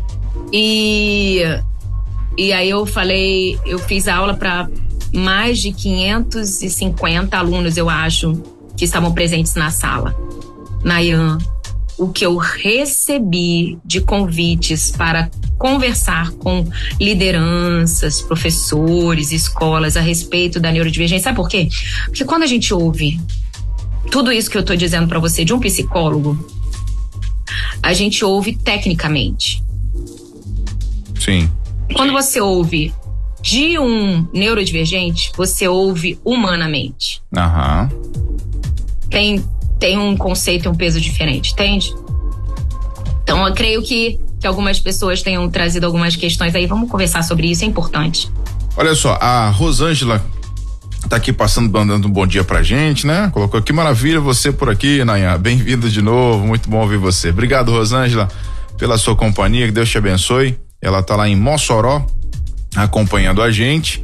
E, 0.52 1.42
e 2.38 2.52
aí 2.52 2.70
eu 2.70 2.86
falei, 2.86 3.60
eu 3.66 3.78
fiz 3.78 4.08
a 4.08 4.16
aula 4.16 4.34
para 4.34 4.68
mais 5.14 5.60
de 5.60 5.72
550 5.72 7.38
alunos, 7.38 7.78
eu 7.78 7.90
acho, 7.90 8.42
que 8.76 8.86
estavam 8.86 9.12
presentes 9.14 9.54
na 9.56 9.70
sala. 9.70 10.16
Nayan, 10.84 11.38
o 12.02 12.10
que 12.10 12.26
eu 12.26 12.36
recebi 12.36 13.78
de 13.86 14.02
convites 14.02 14.90
para 14.90 15.30
conversar 15.56 16.32
com 16.32 16.68
lideranças, 17.00 18.24
professores, 18.24 19.32
escolas 19.32 19.96
a 19.96 20.02
respeito 20.02 20.60
da 20.60 20.72
neurodivergência. 20.72 21.26
Sabe 21.26 21.36
por 21.36 21.48
quê? 21.48 21.70
Porque 22.06 22.26
quando 22.26 22.42
a 22.42 22.48
gente 22.48 22.74
ouve 22.74 23.22
tudo 24.10 24.32
isso 24.32 24.50
que 24.50 24.58
eu 24.58 24.62
estou 24.62 24.76
dizendo 24.76 25.08
para 25.08 25.20
você 25.20 25.46
de 25.46 25.54
um 25.54 25.60
psicólogo, 25.60 26.44
a 27.84 27.94
gente 27.94 28.26
ouve 28.26 28.56
tecnicamente. 28.56 29.64
Sim. 31.20 31.52
Quando 31.94 32.14
você 32.14 32.42
ouve 32.42 32.92
de 33.44 33.78
um 33.78 34.28
neurodivergente, 34.34 35.32
você 35.38 35.68
ouve 35.68 36.20
humanamente. 36.26 37.22
Aham. 37.38 37.92
Tem 39.08 39.44
tem 39.82 39.98
um 39.98 40.16
conceito 40.16 40.66
e 40.66 40.68
um 40.70 40.76
peso 40.76 41.02
diferente, 41.02 41.54
entende? 41.54 41.94
Então 43.24 43.46
eu 43.48 43.54
creio 43.56 43.82
que, 43.82 44.20
que 44.40 44.46
algumas 44.46 44.80
pessoas 44.80 45.24
tenham 45.24 45.50
trazido 45.50 45.88
algumas 45.88 46.16
questões 46.16 46.54
aí. 46.54 46.68
Vamos 46.68 46.90
conversar 46.90 47.24
sobre 47.24 47.50
isso, 47.50 47.64
é 47.64 47.68
importante. 47.68 48.32
Olha 48.78 48.94
só, 48.94 49.18
a 49.20 49.50
Rosângela 49.50 50.24
tá 51.10 51.16
aqui 51.16 51.34
passando, 51.34 51.68
dando 51.68 52.08
um 52.08 52.12
bom 52.12 52.28
dia 52.28 52.44
pra 52.44 52.62
gente, 52.62 53.08
né? 53.08 53.32
Colocou 53.34 53.60
que 53.60 53.74
maravilha 53.74 54.22
você 54.22 54.52
por 54.52 54.70
aqui, 54.70 55.04
Nayan. 55.04 55.40
Bem-vindo 55.40 55.90
de 55.90 56.02
novo, 56.02 56.46
muito 56.46 56.70
bom 56.70 56.82
ouvir 56.82 56.98
você. 56.98 57.32
Obrigado, 57.32 57.72
Rosângela, 57.72 58.28
pela 58.78 59.00
sua 59.00 59.16
companhia, 59.16 59.66
que 59.66 59.72
Deus 59.72 59.90
te 59.90 59.98
abençoe. 59.98 60.60
Ela 60.80 61.02
tá 61.02 61.16
lá 61.16 61.28
em 61.28 61.36
Mossoró, 61.36 62.06
acompanhando 62.76 63.42
a 63.42 63.50
gente. 63.50 64.04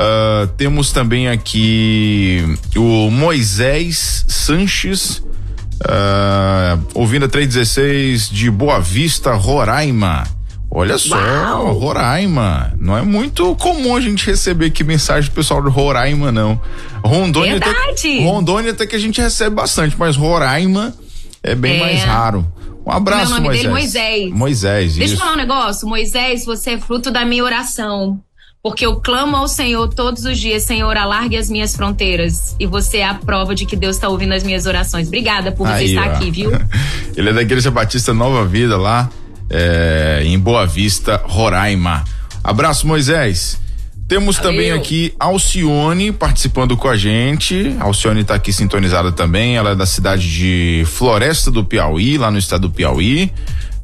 Uh, 0.00 0.46
temos 0.56 0.92
também 0.92 1.28
aqui 1.28 2.42
o 2.74 3.10
Moisés 3.10 4.24
Sanches, 4.26 5.18
uh, 5.18 6.82
ouvindo 6.94 7.26
a 7.26 7.28
316 7.28 8.30
de 8.30 8.50
Boa 8.50 8.80
Vista, 8.80 9.34
Roraima. 9.34 10.24
Olha 10.70 10.96
só, 10.96 11.16
Uau. 11.16 11.72
Roraima. 11.74 12.72
Não 12.80 12.96
é 12.96 13.02
muito 13.02 13.54
comum 13.56 13.94
a 13.94 14.00
gente 14.00 14.24
receber 14.24 14.66
aqui 14.66 14.82
mensagem 14.82 15.28
do 15.28 15.34
pessoal 15.34 15.60
de 15.62 15.68
Roraima, 15.68 16.32
não. 16.32 16.58
Rondônia 17.04 17.58
Verdade. 17.58 17.76
Até, 17.90 18.24
Rondônia 18.24 18.70
até 18.70 18.86
que 18.86 18.96
a 18.96 18.98
gente 18.98 19.20
recebe 19.20 19.56
bastante, 19.56 19.96
mas 19.98 20.16
Roraima 20.16 20.94
é 21.42 21.54
bem 21.54 21.76
é. 21.76 21.80
mais 21.80 22.04
raro. 22.04 22.46
Um 22.86 22.90
abraço, 22.90 23.32
o 23.32 23.34
nome 23.34 23.48
Moisés. 23.48 23.62
dele 23.62 23.74
Moisés. 23.74 24.32
Moisés, 24.32 24.94
Deixa 24.94 25.04
isso. 25.04 25.14
eu 25.14 25.18
falar 25.18 25.34
um 25.34 25.36
negócio. 25.36 25.86
Moisés, 25.86 26.46
você 26.46 26.70
é 26.70 26.78
fruto 26.78 27.10
da 27.10 27.22
minha 27.26 27.44
oração. 27.44 28.18
Porque 28.62 28.84
eu 28.84 28.96
clamo 28.96 29.36
ao 29.36 29.48
Senhor 29.48 29.88
todos 29.88 30.24
os 30.26 30.38
dias, 30.38 30.64
Senhor, 30.64 30.94
alargue 30.94 31.36
as 31.36 31.48
minhas 31.48 31.74
fronteiras. 31.74 32.54
E 32.60 32.66
você 32.66 32.98
é 32.98 33.08
a 33.08 33.14
prova 33.14 33.54
de 33.54 33.64
que 33.64 33.74
Deus 33.74 33.96
está 33.96 34.08
ouvindo 34.08 34.34
as 34.34 34.42
minhas 34.42 34.66
orações. 34.66 35.08
Obrigada 35.08 35.50
por 35.50 35.66
Aí, 35.66 35.88
você 35.88 35.94
estar 35.94 36.10
ó. 36.10 36.16
aqui, 36.16 36.30
viu? 36.30 36.52
Ele 37.16 37.30
é 37.30 37.32
da 37.32 37.40
Igreja 37.40 37.70
Batista 37.70 38.12
Nova 38.12 38.44
Vida 38.44 38.76
lá 38.76 39.08
é, 39.48 40.22
em 40.24 40.38
Boa 40.38 40.66
Vista, 40.66 41.22
Roraima. 41.24 42.04
Abraço, 42.44 42.86
Moisés. 42.86 43.58
Temos 44.06 44.36
Valeu. 44.36 44.50
também 44.50 44.72
aqui 44.72 45.14
Alcione 45.18 46.12
participando 46.12 46.76
com 46.76 46.88
a 46.88 46.96
gente. 46.96 47.74
Alcione 47.80 48.20
está 48.20 48.34
aqui 48.34 48.52
sintonizada 48.52 49.10
também. 49.10 49.56
Ela 49.56 49.70
é 49.70 49.74
da 49.74 49.86
cidade 49.86 50.30
de 50.30 50.84
Floresta 50.84 51.50
do 51.50 51.64
Piauí, 51.64 52.18
lá 52.18 52.30
no 52.30 52.36
estado 52.36 52.68
do 52.68 52.70
Piauí. 52.70 53.32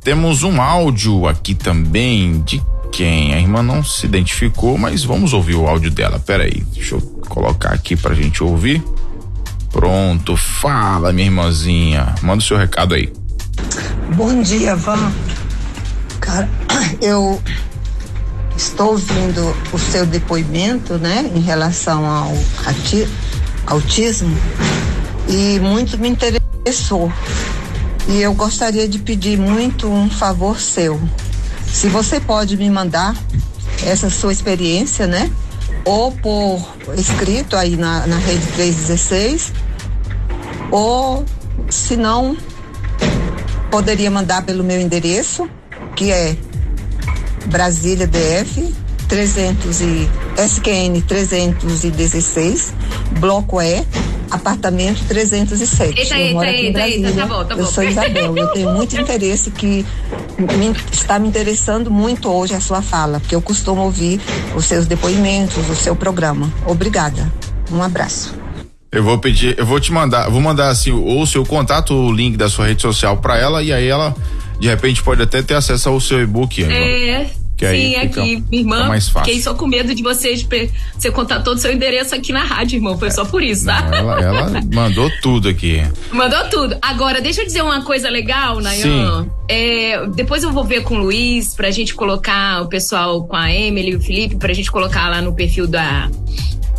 Temos 0.03 0.43
um 0.43 0.61
áudio 0.61 1.27
aqui 1.27 1.55
também 1.55 2.43
de 2.43 2.61
quem? 2.97 3.35
A 3.35 3.39
irmã 3.39 3.63
não 3.63 3.85
se 3.85 4.07
identificou, 4.07 4.79
mas 4.79 5.05
vamos 5.05 5.35
ouvir 5.35 5.55
o 5.55 5.69
áudio 5.69 5.91
dela. 5.91 6.19
Pera 6.19 6.45
aí, 6.45 6.65
deixa 6.73 6.95
eu 6.95 7.01
colocar 7.29 7.75
aqui 7.75 7.95
pra 7.95 8.15
gente 8.15 8.43
ouvir. 8.43 8.83
Pronto, 9.71 10.35
fala, 10.35 11.13
minha 11.13 11.27
irmãzinha. 11.27 12.15
Manda 12.23 12.39
o 12.39 12.43
seu 12.43 12.57
recado 12.57 12.95
aí. 12.95 13.13
Bom 14.15 14.41
dia, 14.41 14.75
Van. 14.75 15.13
Cara, 16.21 16.49
eu 17.03 17.39
estou 18.57 18.93
ouvindo 18.93 19.55
o 19.75 19.79
seu 19.79 20.07
depoimento, 20.07 20.95
né, 20.95 21.31
em 21.35 21.41
relação 21.41 22.07
ao 22.07 22.33
autismo 23.67 24.35
e 25.29 25.61
muito 25.61 25.99
me 25.99 26.09
interessou. 26.09 27.13
E 28.09 28.23
eu 28.23 28.33
gostaria 28.33 28.89
de 28.89 28.99
pedir 29.01 29.37
muito 29.39 29.87
um 29.87 30.09
favor 30.09 30.59
seu. 30.59 30.99
Se 31.77 31.89
você 31.89 32.19
pode 32.19 32.57
me 32.57 32.71
mandar 32.71 33.15
essa 33.85 34.09
sua 34.09 34.33
experiência, 34.33 35.07
né? 35.07 35.31
Ou 35.85 36.11
por 36.11 36.67
escrito 36.97 37.55
aí 37.55 37.77
na, 37.77 38.07
na 38.07 38.17
rede 38.17 38.47
316, 38.55 39.53
ou 40.71 41.23
se 41.69 41.95
não, 41.95 42.35
poderia 43.71 44.11
mandar 44.11 44.41
pelo 44.47 44.65
meu 44.65 44.81
endereço, 44.81 45.51
que 45.95 46.11
é 46.11 46.39
Brasília 47.45 48.07
DF 48.07 48.75
300 49.09 49.81
e 49.81 50.09
SQN 50.37 51.01
316, 51.01 52.75
bloco 53.19 53.61
E, 53.61 53.85
apartamento 54.31 55.05
307. 55.07 55.99
Eita, 55.99 56.19
eu 56.19 56.33
moro 56.33 56.47
eita, 56.47 56.59
aqui 56.59 56.67
em 56.67 56.73
Brasília. 56.73 57.09
Eita, 57.09 57.21
tá 57.21 57.27
bom, 57.27 57.45
tá 57.45 57.55
eu 57.55 57.67
sou 57.67 57.85
Isabel. 57.85 58.37
Eu 58.37 58.49
tenho 58.49 58.71
muito 58.71 59.01
interesse 59.01 59.51
que 59.51 59.87
me, 60.39 60.77
está 60.93 61.19
me 61.19 61.29
interessando 61.29 61.91
muito 61.91 62.29
hoje 62.31 62.55
a 62.55 62.61
sua 62.61 62.83
fala, 62.83 63.21
porque 63.21 63.35
eu 63.35 63.43
costumo 63.43 63.83
ouvir 63.83 64.21
os 64.55 64.65
seus 64.65 64.87
depoimentos, 64.87 65.69
o 65.69 65.75
seu 65.75 65.95
programa. 65.95 66.53
Obrigada. 66.67 67.33
Um 67.71 67.83
abraço. 67.83 68.35
Eu 68.93 69.03
vou 69.03 69.19
pedir, 69.19 69.59
eu 69.59 69.67
vou 69.67 69.79
te 69.79 69.93
mandar, 69.93 70.31
vou 70.31 70.41
mandar 70.41 70.69
assim, 70.69 70.91
ou 70.91 71.23
o 71.23 71.27
seu 71.27 71.45
contato, 71.45 71.93
o 71.93 72.13
link 72.13 72.37
da 72.37 72.49
sua 72.49 72.67
rede 72.67 72.83
social 72.83 73.19
para 73.19 73.37
ela 73.37 73.63
e 73.63 73.73
aí 73.73 73.87
ela 73.87 74.15
de 74.59 74.69
repente 74.69 75.03
pode 75.03 75.23
até 75.23 75.43
ter 75.43 75.55
acesso 75.55 75.89
ao 75.89 76.01
seu 76.01 76.23
e-book. 76.23 76.65
É. 76.65 77.27
Que 77.57 77.67
Sim, 77.69 77.97
aqui, 77.97 78.45
minha 78.51 78.63
irmã. 78.63 78.87
Mais 78.87 79.09
fácil. 79.09 79.27
Fiquei 79.27 79.43
só 79.43 79.55
com 79.55 79.67
medo 79.67 79.95
de 79.95 80.03
vocês 80.03 80.47
você 80.95 81.11
contar 81.11 81.41
todo 81.41 81.57
o 81.57 81.61
seu 81.61 81.73
endereço 81.73 82.15
aqui 82.15 82.31
na 82.31 82.45
rádio, 82.45 82.77
irmão. 82.77 82.99
Foi 82.99 83.11
só 83.11 83.25
por 83.25 83.43
isso, 83.43 83.65
tá? 83.65 83.81
Não, 83.83 84.13
ela, 84.13 84.21
ela 84.21 84.61
mandou 84.73 85.11
tudo 85.23 85.49
aqui. 85.49 85.83
Mandou 86.13 86.45
tudo. 86.51 86.77
Agora, 86.83 87.21
deixa 87.21 87.41
eu 87.41 87.47
dizer 87.47 87.63
uma 87.63 87.83
coisa 87.83 88.11
legal, 88.11 88.61
Nayan. 88.61 89.27
É, 89.49 90.07
depois 90.09 90.43
eu 90.43 90.53
vou 90.53 90.65
ver 90.65 90.83
com 90.83 90.97
o 90.97 90.99
Luiz 90.99 91.55
pra 91.55 91.71
gente 91.71 91.95
colocar 91.95 92.63
o 92.63 92.69
pessoal 92.69 93.25
com 93.25 93.37
a 93.37 93.51
Emily 93.51 93.93
e 93.93 93.97
o 93.97 94.01
Felipe, 94.01 94.37
pra 94.37 94.53
gente 94.53 94.71
colocar 94.71 95.09
lá 95.09 95.23
no 95.23 95.33
perfil 95.33 95.67
da, 95.67 96.11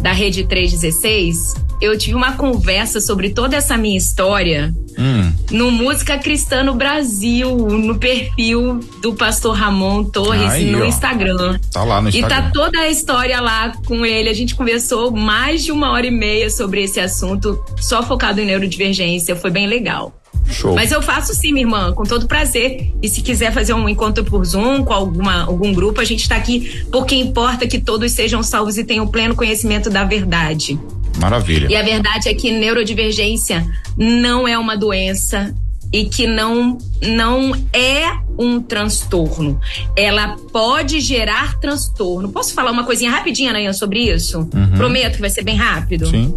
da 0.02 0.12
Rede 0.12 0.46
316 0.46 1.68
eu 1.80 1.98
tive 1.98 2.16
uma 2.16 2.34
conversa 2.34 3.00
sobre 3.00 3.30
toda 3.30 3.56
essa 3.56 3.78
minha 3.78 3.98
história 3.98 4.74
hum. 4.98 5.32
no 5.52 5.72
Música 5.72 6.18
Cristã 6.18 6.64
no 6.64 6.74
Brasil, 6.74 7.56
no 7.56 7.98
perfil 8.00 8.80
do 9.02 9.14
pastor 9.14 9.56
Ramon 9.56 10.04
Torres 10.06 10.52
Aí, 10.52 10.72
no 10.72 10.82
ó. 10.82 10.86
Instagram. 10.86 11.60
Tá 11.72 11.84
lá 11.84 12.02
no 12.02 12.10
Instagram. 12.10 12.36
E 12.36 12.42
tá 12.42 12.52
toda 12.52 12.80
a 12.80 12.90
história 12.90 13.40
lá 13.40 13.72
com 13.86 14.06
ele. 14.06 14.30
A 14.30 14.34
gente 14.34 14.56
conversou 14.56 15.12
mais 15.12 15.64
de 15.64 15.72
uma 15.72 15.92
hora 15.92 16.08
e 16.08 16.12
meia 16.12 16.50
sobre 16.50 16.84
esse 16.84 17.00
assunto, 17.00 17.64
só 17.80 18.02
focado 18.02 18.42
em 18.42 18.46
neurodivergência. 18.46 19.36
Foi 19.36 19.52
bem 19.52 19.68
legal. 19.68 20.20
Show. 20.50 20.76
Mas 20.76 20.92
eu 20.92 21.02
faço 21.02 21.34
sim, 21.34 21.52
minha 21.52 21.66
irmã, 21.66 21.94
com 21.94 22.04
todo 22.04 22.28
prazer. 22.28 22.94
E 23.02 23.10
se 23.10 23.22
quiser 23.22 23.52
fazer 23.52 23.74
um 23.74 23.88
encontro 23.88 24.24
por 24.24 24.44
Zoom 24.46 24.84
com 24.84 24.94
alguma, 24.94 25.44
algum 25.44 25.74
grupo, 25.74 26.02
a 26.02 26.06
gente 26.06 26.22
está 26.22 26.36
aqui 26.36 26.86
porque 26.92 27.16
importa 27.16 27.68
que 27.68 27.80
todos 27.80 28.12
sejam 28.12 28.42
salvos 28.44 28.78
e 28.78 28.84
tenham 28.84 29.08
pleno 29.08 29.36
conhecimento 29.36 29.90
da 29.90 30.04
verdade. 30.04 30.80
Maravilha. 31.20 31.68
E 31.70 31.76
a 31.76 31.82
verdade 31.82 32.30
é 32.30 32.34
que 32.34 32.52
neurodivergência 32.52 33.66
não 33.98 34.48
é 34.48 34.58
uma 34.58 34.78
doença 34.78 35.54
e 35.92 36.06
que 36.06 36.28
não 36.28 36.78
não 37.02 37.54
é 37.74 38.20
um 38.38 38.62
transtorno. 38.62 39.60
Ela 39.96 40.36
pode 40.52 41.00
gerar 41.00 41.60
transtorno. 41.60 42.30
Posso 42.30 42.54
falar 42.54 42.72
uma 42.72 42.84
coisinha 42.84 43.10
rapidinha, 43.10 43.52
Nayan, 43.54 43.74
sobre 43.74 44.00
isso? 44.00 44.40
Uhum. 44.54 44.78
Prometo 44.78 45.16
que 45.16 45.22
vai 45.22 45.30
ser 45.30 45.44
bem 45.44 45.56
rápido. 45.56 46.08
Sim. 46.08 46.36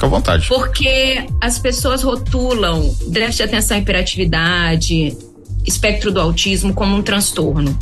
Fica 0.00 0.06
à 0.06 0.08
vontade. 0.08 0.48
Porque 0.48 1.26
as 1.42 1.58
pessoas 1.58 2.02
rotulam 2.02 2.80
déficit 3.08 3.36
de 3.36 3.42
atenção 3.42 3.76
e 3.76 3.80
hiperatividade, 3.80 5.18
espectro 5.66 6.10
do 6.10 6.18
autismo 6.18 6.72
como 6.72 6.96
um 6.96 7.02
transtorno. 7.02 7.78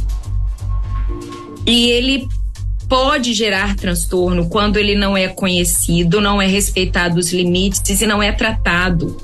E 1.65 1.91
ele 1.91 2.27
pode 2.89 3.33
gerar 3.35 3.77
transtorno 3.77 4.49
quando 4.49 4.79
ele 4.79 4.97
não 4.97 5.17
é 5.17 5.29
conhecido, 5.29 6.21
não 6.21 6.43
é 6.43 6.47
respeitado 6.47 7.21
os 7.21 7.33
limites 7.33 8.01
e 8.01 8.07
não 8.07 8.21
é 8.21 8.33
tratado. 8.33 9.17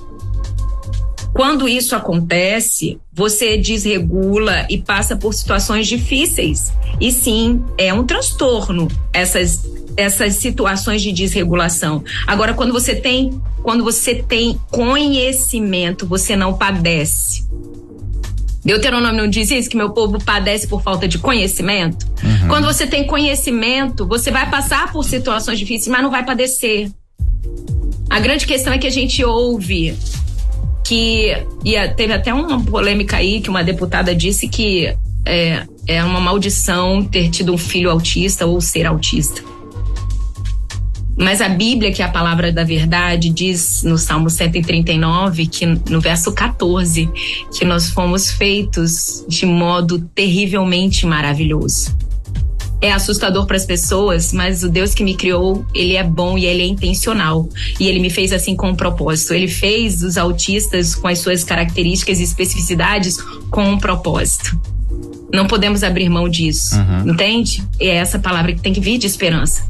Quando 1.33 1.69
isso 1.69 1.97
acontece, 1.97 3.01
você 3.13 3.57
desregula 3.57 4.69
e 4.71 4.79
passa 4.79 5.17
por 5.17 5.35
situações 5.35 5.89
difíceis. 5.89 6.73
E 7.01 7.11
sim, 7.11 7.61
é 7.77 7.93
um 7.93 8.05
transtorno 8.05 8.87
essas 9.13 9.65
essas 9.97 10.35
situações 10.37 11.03
de 11.03 11.13
desregulação. 11.13 12.03
Agora, 12.27 12.55
quando 12.55 12.73
você 12.73 12.95
tem, 12.95 13.41
quando 13.63 13.85
você 13.85 14.15
tem 14.15 14.59
conhecimento, 14.71 16.07
você 16.07 16.37
não 16.37 16.55
padece. 16.55 17.45
Deuteronômio 18.65 19.23
não 19.23 19.29
diz 19.29 19.51
isso, 19.51 19.69
que 19.69 19.77
meu 19.77 19.91
povo 19.91 20.19
padece 20.25 20.67
por 20.67 20.83
falta 20.83 21.07
de 21.07 21.19
conhecimento? 21.19 22.07
Uhum. 22.23 22.49
Quando 22.49 22.65
você 22.65 22.87
tem 22.87 23.07
conhecimento, 23.07 24.07
você 24.07 24.31
vai 24.31 24.49
passar 24.49 24.91
por 24.91 25.05
situações 25.05 25.59
difíceis, 25.59 25.89
mas 25.89 26.03
não 26.03 26.11
vai 26.11 26.25
padecer. 26.25 26.91
A 28.09 28.19
grande 28.21 28.47
questão 28.47 28.73
é 28.73 28.79
que 28.79 28.87
a 28.87 28.91
gente 28.91 29.23
ouve 29.23 29.95
que. 30.83 31.37
E 31.65 31.89
teve 31.97 32.13
até 32.13 32.33
uma 32.33 32.63
polêmica 32.63 33.17
aí 33.19 33.41
que 33.41 33.51
uma 33.51 33.63
deputada 33.63 34.15
disse 34.15 34.49
que 34.49 34.95
é, 35.27 35.67
é 35.87 36.05
uma 36.05 36.21
maldição 36.21 37.05
ter 37.05 37.29
tido 37.29 37.53
um 37.53 37.59
filho 37.59 37.91
autista 37.91 38.47
ou 38.47 38.61
ser 38.61 38.87
autista. 38.87 39.43
Mas 41.17 41.41
a 41.41 41.49
Bíblia, 41.49 41.93
que 41.93 42.03
é 42.03 42.05
a 42.05 42.09
palavra 42.09 42.53
da 42.53 42.65
verdade, 42.65 43.31
diz 43.31 43.83
no 43.85 43.97
Salmo 43.97 44.29
139, 44.29 45.47
que 45.47 45.65
no 45.67 46.01
verso 46.01 46.33
14, 46.33 47.09
que 47.57 47.65
nós 47.65 47.91
fomos 47.91 48.31
feitos 48.31 49.25
de 49.29 49.47
modo 49.47 50.01
terrivelmente 50.15 51.07
maravilhoso. 51.07 51.97
É 52.81 52.93
assustador 52.93 53.47
para 53.47 53.57
as 53.57 53.65
pessoas, 53.65 54.33
mas 54.33 54.63
o 54.63 54.69
Deus 54.69 54.93
que 54.93 55.03
me 55.03 55.15
criou, 55.15 55.65
ele 55.73 55.97
é 55.97 56.03
bom 56.03 56.37
e 56.37 56.45
ele 56.45 56.63
é 56.63 56.67
intencional. 56.67 57.49
E 57.81 57.87
ele 57.87 57.99
me 57.99 58.11
fez 58.11 58.31
assim 58.31 58.55
com 58.55 58.71
um 58.71 58.75
propósito. 58.75 59.33
Ele 59.33 59.49
fez 59.49 60.03
os 60.03 60.19
autistas 60.19 60.95
com 60.95 61.09
as 61.09 61.21
suas 61.21 61.43
características 61.43 62.21
e 62.21 62.25
especificidades 62.25 63.17
com 63.51 63.65
um 63.65 63.79
propósito. 63.79 64.61
Não 65.33 65.47
podemos 65.47 65.83
abrir 65.83 66.11
mão 66.11 66.29
disso, 66.29 66.77
uhum. 66.77 67.13
entende? 67.13 67.65
E 67.81 67.89
é 67.89 67.95
essa 67.95 68.19
palavra 68.19 68.53
que 68.53 68.61
tem 68.61 68.73
que 68.73 68.81
vir 68.81 68.99
de 68.99 69.07
esperança. 69.07 69.67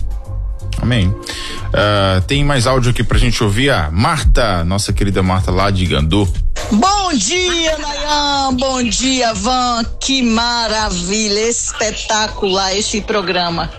Amém. 0.81 1.09
Uh, 1.09 2.20
tem 2.27 2.45
mais 2.45 2.66
áudio 2.66 2.91
aqui 2.91 3.03
pra 3.03 3.18
gente 3.18 3.43
ouvir 3.43 3.70
a 3.70 3.91
Marta, 3.91 4.64
nossa 4.64 4.93
querida 4.93 5.22
Marta 5.22 5.51
lá 5.51 5.70
de 5.70 5.87
Gandu. 5.87 6.29
Bom 6.70 7.12
dia, 7.14 7.77
Nayan. 7.79 8.55
Bom 8.55 8.83
dia, 8.83 9.35
Van. 9.35 9.85
Que 10.01 10.22
maravilha, 10.22 11.49
espetacular 11.49 12.77
esse 12.77 13.01
programa. 13.01 13.70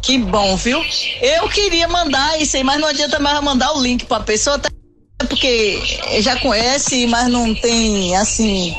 Que 0.00 0.18
bom, 0.18 0.56
viu? 0.56 0.84
Eu 1.20 1.48
queria 1.48 1.86
mandar 1.86 2.40
isso 2.40 2.56
aí, 2.56 2.64
mas 2.64 2.80
não 2.80 2.88
adianta 2.88 3.18
mais 3.18 3.40
mandar 3.42 3.72
o 3.72 3.82
link 3.82 4.04
pra 4.04 4.20
pessoa, 4.20 4.56
até 4.56 4.68
porque 5.28 5.80
já 6.20 6.36
conhece, 6.40 7.06
mas 7.06 7.28
não 7.28 7.54
tem, 7.54 8.16
assim, 8.16 8.74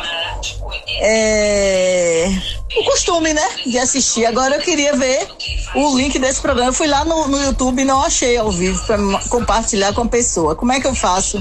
é, 0.99 2.29
o 2.75 2.83
costume, 2.85 3.33
né, 3.33 3.47
de 3.65 3.77
assistir. 3.77 4.25
Agora 4.25 4.55
eu 4.55 4.61
queria 4.61 4.95
ver 4.95 5.27
o 5.75 5.97
link 5.97 6.17
desse 6.19 6.41
programa. 6.41 6.69
Eu 6.69 6.73
fui 6.73 6.87
lá 6.87 7.05
no, 7.05 7.27
no 7.27 7.41
YouTube 7.41 7.81
e 7.81 7.85
não 7.85 8.03
achei 8.03 8.37
ao 8.37 8.51
vivo 8.51 8.83
para 8.85 8.97
compartilhar 9.29 9.93
com 9.93 10.01
a 10.01 10.07
pessoa. 10.07 10.55
Como 10.55 10.71
é 10.71 10.79
que 10.79 10.87
eu 10.87 10.95
faço 10.95 11.39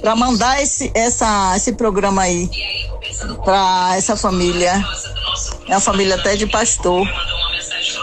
para 0.00 0.16
mandar 0.16 0.62
esse, 0.62 0.90
essa, 0.94 1.54
esse 1.56 1.72
programa 1.72 2.22
aí 2.22 2.50
para 3.44 3.92
essa 3.96 4.16
família? 4.16 4.84
É 5.68 5.74
uma 5.74 5.80
família 5.80 6.16
até 6.16 6.36
de 6.36 6.46
pastor. 6.46 7.06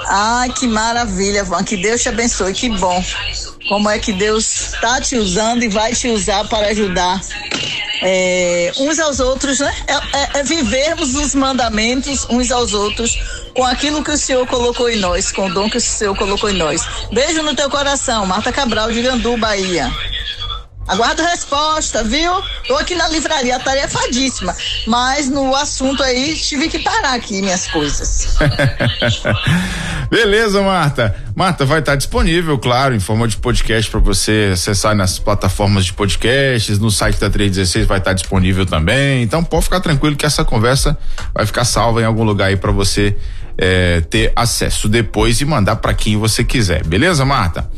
Ai, 0.07 0.49
que 0.49 0.67
maravilha, 0.67 1.43
Van. 1.43 1.63
Que 1.63 1.77
Deus 1.77 2.01
te 2.01 2.09
abençoe. 2.09 2.53
Que 2.53 2.69
bom. 2.69 3.03
Como 3.71 3.89
é 3.89 3.97
que 3.97 4.11
Deus 4.11 4.73
está 4.73 4.99
te 4.99 5.15
usando 5.15 5.63
e 5.63 5.69
vai 5.69 5.93
te 5.93 6.09
usar 6.09 6.45
para 6.49 6.67
ajudar 6.67 7.21
é, 8.01 8.69
uns 8.77 8.99
aos 8.99 9.21
outros, 9.21 9.59
né? 9.59 9.73
É, 9.87 9.93
é, 9.93 10.39
é, 10.39 10.43
vivermos 10.43 11.15
os 11.15 11.33
mandamentos 11.33 12.27
uns 12.29 12.51
aos 12.51 12.73
outros 12.73 13.17
com 13.55 13.63
aquilo 13.63 14.03
que 14.03 14.11
o 14.11 14.17
Senhor 14.17 14.45
colocou 14.45 14.89
em 14.89 14.97
nós, 14.97 15.31
com 15.31 15.47
o 15.47 15.53
dom 15.53 15.69
que 15.69 15.77
o 15.77 15.81
Senhor 15.81 16.13
colocou 16.17 16.49
em 16.49 16.57
nós. 16.57 16.85
Beijo 17.13 17.41
no 17.43 17.55
teu 17.55 17.69
coração, 17.69 18.25
Marta 18.25 18.51
Cabral 18.51 18.91
de 18.91 19.01
Gandu, 19.01 19.37
Bahia. 19.37 19.89
Aguardo 20.87 21.21
resposta, 21.21 22.03
viu? 22.03 22.31
Tô 22.67 22.75
aqui 22.75 22.95
na 22.95 23.07
livraria 23.07 23.57
tarefadíssima, 23.59 24.55
mas 24.87 25.29
no 25.29 25.55
assunto 25.55 26.03
aí 26.03 26.35
tive 26.35 26.67
que 26.67 26.79
parar 26.79 27.13
aqui 27.13 27.41
minhas 27.41 27.67
coisas. 27.67 28.37
Beleza, 30.09 30.61
Marta. 30.61 31.15
Marta 31.35 31.65
vai 31.65 31.79
estar 31.79 31.95
disponível, 31.95 32.57
claro, 32.59 32.93
em 32.93 32.99
forma 32.99 33.27
de 33.27 33.37
podcast 33.37 33.89
para 33.89 33.99
você 34.01 34.49
acessar 34.53 34.93
nas 34.93 35.17
plataformas 35.17 35.85
de 35.85 35.93
podcasts, 35.93 36.77
no 36.79 36.91
site 36.91 37.19
da 37.19 37.29
316 37.29 37.87
vai 37.87 37.99
estar 37.99 38.13
disponível 38.13 38.65
também. 38.65 39.23
Então 39.23 39.43
pode 39.43 39.65
ficar 39.65 39.79
tranquilo 39.79 40.15
que 40.15 40.25
essa 40.25 40.43
conversa 40.43 40.97
vai 41.33 41.45
ficar 41.45 41.63
salva 41.63 42.01
em 42.01 42.05
algum 42.05 42.23
lugar 42.23 42.47
aí 42.47 42.57
para 42.57 42.71
você 42.71 43.15
é, 43.57 44.01
ter 44.01 44.33
acesso 44.35 44.89
depois 44.89 45.39
e 45.39 45.45
mandar 45.45 45.77
para 45.77 45.93
quem 45.93 46.17
você 46.17 46.43
quiser. 46.43 46.85
Beleza, 46.85 47.23
Marta? 47.23 47.69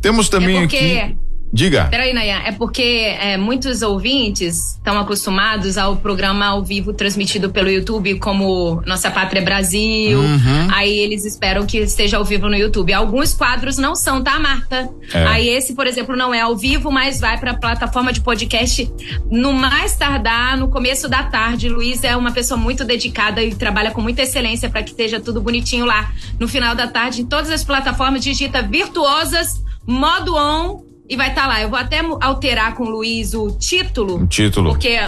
Temos 0.00 0.28
também 0.28 0.56
é 0.56 0.60
porque... 0.62 0.76
aqui 0.76 1.25
Diga. 1.52 1.86
Peraí, 1.90 2.12
Nayan, 2.12 2.40
é 2.44 2.52
porque 2.52 2.82
é, 2.82 3.36
muitos 3.36 3.80
ouvintes 3.82 4.74
estão 4.74 4.98
acostumados 4.98 5.78
ao 5.78 5.96
programa 5.96 6.46
ao 6.46 6.62
vivo 6.62 6.92
transmitido 6.92 7.50
pelo 7.50 7.70
YouTube, 7.70 8.18
como 8.18 8.82
Nossa 8.84 9.10
Pátria 9.10 9.42
Brasil. 9.42 10.18
Uhum. 10.18 10.68
Aí 10.70 10.98
eles 10.98 11.24
esperam 11.24 11.64
que 11.64 11.78
esteja 11.78 12.18
ao 12.18 12.24
vivo 12.24 12.48
no 12.48 12.56
YouTube. 12.56 12.92
Alguns 12.92 13.32
quadros 13.32 13.78
não 13.78 13.94
são, 13.94 14.22
tá, 14.22 14.38
Marta? 14.38 14.90
É. 15.12 15.26
Aí 15.26 15.48
esse, 15.48 15.74
por 15.74 15.86
exemplo, 15.86 16.16
não 16.16 16.34
é 16.34 16.40
ao 16.40 16.56
vivo, 16.56 16.90
mas 16.90 17.20
vai 17.20 17.38
para 17.38 17.52
a 17.52 17.56
plataforma 17.56 18.12
de 18.12 18.20
podcast 18.20 18.90
no 19.30 19.52
mais 19.52 19.96
tardar, 19.96 20.58
no 20.58 20.68
começo 20.68 21.08
da 21.08 21.22
tarde. 21.22 21.68
Luiz 21.68 22.02
é 22.04 22.16
uma 22.16 22.32
pessoa 22.32 22.58
muito 22.58 22.84
dedicada 22.84 23.42
e 23.42 23.54
trabalha 23.54 23.90
com 23.90 24.00
muita 24.00 24.22
excelência 24.22 24.68
para 24.68 24.82
que 24.82 24.90
esteja 24.90 25.20
tudo 25.20 25.40
bonitinho 25.40 25.86
lá. 25.86 26.12
No 26.38 26.48
final 26.48 26.74
da 26.74 26.86
tarde, 26.86 27.22
em 27.22 27.26
todas 27.26 27.50
as 27.50 27.64
plataformas, 27.64 28.22
digita 28.22 28.62
virtuosas, 28.62 29.64
modo 29.86 30.36
on 30.36 30.85
e 31.08 31.16
vai 31.16 31.28
estar 31.28 31.42
tá 31.42 31.48
lá. 31.48 31.62
Eu 31.62 31.68
vou 31.68 31.78
até 31.78 32.00
alterar 32.20 32.74
com 32.74 32.84
o 32.84 32.90
Luiz 32.90 33.34
o 33.34 33.50
título. 33.50 34.22
O 34.22 34.26
título. 34.26 34.70
Porque 34.70 34.98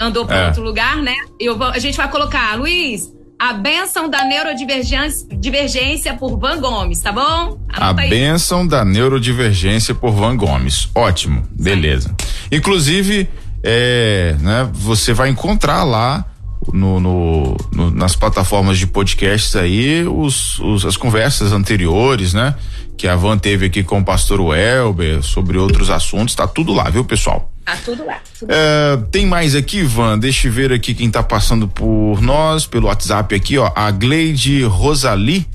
andou 0.00 0.26
para 0.26 0.36
é. 0.36 0.46
outro 0.48 0.62
lugar, 0.62 0.96
né? 0.96 1.14
Eu 1.38 1.56
vou, 1.56 1.68
a 1.68 1.78
gente 1.78 1.96
vai 1.96 2.10
colocar, 2.10 2.56
Luiz, 2.56 3.12
a 3.38 3.52
benção 3.52 4.08
da 4.08 4.24
neurodivergência 4.24 6.14
por 6.14 6.38
Van 6.38 6.60
Gomes, 6.60 7.00
tá 7.00 7.12
bom? 7.12 7.58
Anota 7.68 8.02
a 8.02 8.06
benção 8.06 8.66
da 8.66 8.84
neurodivergência 8.84 9.94
por 9.94 10.12
Van 10.12 10.36
Gomes. 10.36 10.88
Ótimo, 10.94 11.42
beleza. 11.50 12.14
Inclusive, 12.50 13.28
é, 13.62 14.36
né, 14.40 14.68
você 14.72 15.12
vai 15.12 15.28
encontrar 15.28 15.84
lá 15.84 16.24
no, 16.72 16.98
no, 16.98 17.56
no, 17.72 17.90
nas 17.90 18.16
plataformas 18.16 18.78
de 18.78 18.86
podcasts 18.86 19.54
aí 19.56 20.06
os, 20.06 20.58
os, 20.60 20.84
as 20.84 20.96
conversas 20.96 21.52
anteriores, 21.52 22.32
né? 22.32 22.54
Que 22.96 23.08
a 23.08 23.16
Van 23.16 23.36
teve 23.36 23.66
aqui 23.66 23.82
com 23.82 23.98
o 23.98 24.04
pastor 24.04 24.40
Welber 24.40 25.22
sobre 25.22 25.58
outros 25.58 25.90
assuntos, 25.90 26.34
tá 26.34 26.46
tudo 26.46 26.72
lá, 26.72 26.88
viu, 26.90 27.04
pessoal? 27.04 27.50
Tá 27.64 27.76
tudo 27.84 28.04
lá. 28.04 28.18
Tudo 28.38 28.50
é, 28.52 28.96
tem 29.10 29.26
mais 29.26 29.54
aqui, 29.54 29.82
Van? 29.82 30.18
Deixa 30.18 30.48
eu 30.48 30.52
ver 30.52 30.72
aqui 30.72 30.94
quem 30.94 31.10
tá 31.10 31.22
passando 31.22 31.66
por 31.66 32.20
nós, 32.20 32.66
pelo 32.66 32.86
WhatsApp 32.86 33.34
aqui, 33.34 33.58
ó. 33.58 33.72
A 33.74 33.90
Gleide 33.90 34.62
Rosali, 34.64 35.46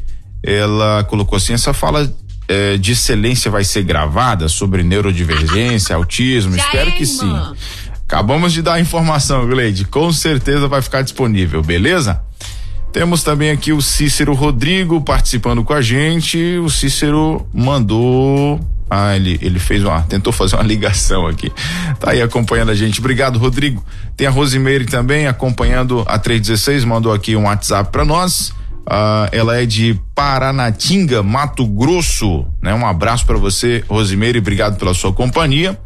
ela 0.43 1.03
colocou 1.05 1.37
assim, 1.37 1.53
essa 1.53 1.73
fala 1.73 2.11
é, 2.47 2.77
de 2.77 2.93
excelência 2.93 3.51
vai 3.51 3.63
ser 3.63 3.83
gravada 3.83 4.49
sobre 4.49 4.83
neurodivergência, 4.83 5.95
autismo, 5.95 6.55
Já 6.57 6.63
espero 6.63 6.89
é, 6.89 6.91
que 6.93 7.03
irmã. 7.03 7.53
sim. 7.53 7.79
Acabamos 8.07 8.53
de 8.53 8.63
dar 8.63 8.73
a 8.73 8.79
informação, 8.79 9.47
Gleide. 9.47 9.85
Com 9.85 10.11
certeza 10.11 10.67
vai 10.67 10.81
ficar 10.81 11.03
disponível, 11.03 11.61
beleza? 11.61 12.19
Temos 12.91 13.23
também 13.23 13.51
aqui 13.51 13.71
o 13.71 13.81
Cícero 13.81 14.33
Rodrigo 14.33 14.99
participando 15.01 15.63
com 15.63 15.73
a 15.73 15.81
gente. 15.81 16.57
O 16.57 16.69
Cícero 16.69 17.47
mandou. 17.53 18.59
Ah, 18.89 19.15
ele, 19.15 19.37
ele 19.41 19.59
fez 19.59 19.83
uma. 19.83 20.01
Tentou 20.01 20.33
fazer 20.33 20.55
uma 20.55 20.63
ligação 20.63 21.27
aqui. 21.27 21.51
Tá 21.99 22.11
aí 22.11 22.21
acompanhando 22.21 22.71
a 22.71 22.75
gente. 22.75 22.99
Obrigado, 22.99 23.37
Rodrigo. 23.37 23.83
Tem 24.17 24.25
a 24.25 24.31
Rosimeire 24.31 24.85
também 24.85 25.27
acompanhando 25.27 26.03
a 26.07 26.17
316, 26.17 26.83
mandou 26.83 27.13
aqui 27.13 27.35
um 27.35 27.43
WhatsApp 27.43 27.91
para 27.91 28.03
nós. 28.03 28.51
Ah, 28.87 29.29
ela 29.31 29.61
é 29.61 29.67
de 29.67 29.99
Paranatinga, 30.15 31.21
Mato 31.21 31.67
Grosso. 31.67 32.47
Né? 32.59 32.73
Um 32.73 32.87
abraço 32.87 33.23
para 33.23 33.37
você, 33.37 33.83
Rosimeire. 33.87 34.39
Obrigado 34.39 34.79
pela 34.79 34.95
sua 34.95 35.13
companhia. 35.13 35.79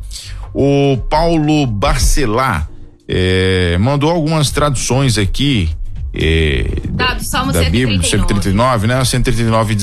O 0.53 0.97
Paulo 1.09 1.67
Barcelar 1.67 2.69
eh, 3.07 3.77
mandou 3.79 4.09
algumas 4.09 4.51
traduções 4.51 5.17
aqui. 5.17 5.69
Eh, 6.13 6.67
tá, 6.95 7.15
do 7.15 7.23
Salmo 7.23 7.51
da 7.51 7.63
Bíblia, 7.63 8.01
139, 8.01 8.87
né? 8.87 9.03
139, 9.03 9.75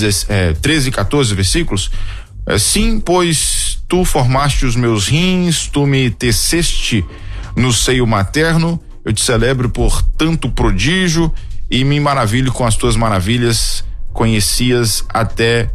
13 0.61 0.89
e 0.89 0.93
14 0.93 1.35
versículos. 1.35 1.91
Eh, 2.47 2.59
sim, 2.59 3.01
pois 3.01 3.83
tu 3.89 4.05
formaste 4.05 4.65
os 4.65 4.77
meus 4.77 5.09
rins, 5.09 5.67
tu 5.67 5.87
me 5.87 6.11
teceste 6.11 7.05
no 7.57 7.73
seio 7.73 8.07
materno, 8.07 8.81
eu 9.05 9.13
te 9.13 9.21
celebro 9.21 9.69
por 9.69 10.03
tanto 10.17 10.51
prodígio 10.51 11.33
e 11.69 11.83
me 11.85 11.99
maravilho 11.99 12.53
com 12.53 12.65
as 12.65 12.77
tuas 12.77 12.97
maravilhas, 12.97 13.85
conhecias 14.13 15.05
até 15.09 15.69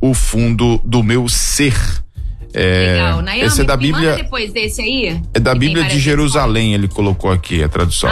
o 0.00 0.14
fundo 0.14 0.80
do 0.84 1.02
meu 1.02 1.28
ser. 1.28 1.74
É, 2.52 2.94
Legal. 2.94 3.22
Nayami, 3.22 3.46
esse 3.46 3.60
é 3.60 3.64
da 3.64 3.76
Bíblia. 3.76 4.16
depois 4.16 4.52
desse 4.52 4.82
aí. 4.82 5.20
É 5.32 5.38
da 5.38 5.54
Bíblia 5.54 5.84
de 5.84 6.00
Jerusalém, 6.00 6.74
ele 6.74 6.88
colocou 6.88 7.30
aqui 7.30 7.62
a 7.62 7.68
tradução. 7.68 8.10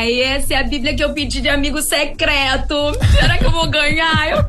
Ai, 0.00 0.22
essa 0.22 0.54
é 0.54 0.56
a 0.56 0.62
Bíblia 0.62 0.94
que 0.94 1.04
eu 1.04 1.12
pedi 1.12 1.42
de 1.42 1.48
amigo 1.50 1.82
secreto. 1.82 2.74
Será 3.18 3.36
que 3.36 3.44
eu 3.44 3.50
vou 3.50 3.68
ganhar? 3.68 4.30
Eu... 4.30 4.46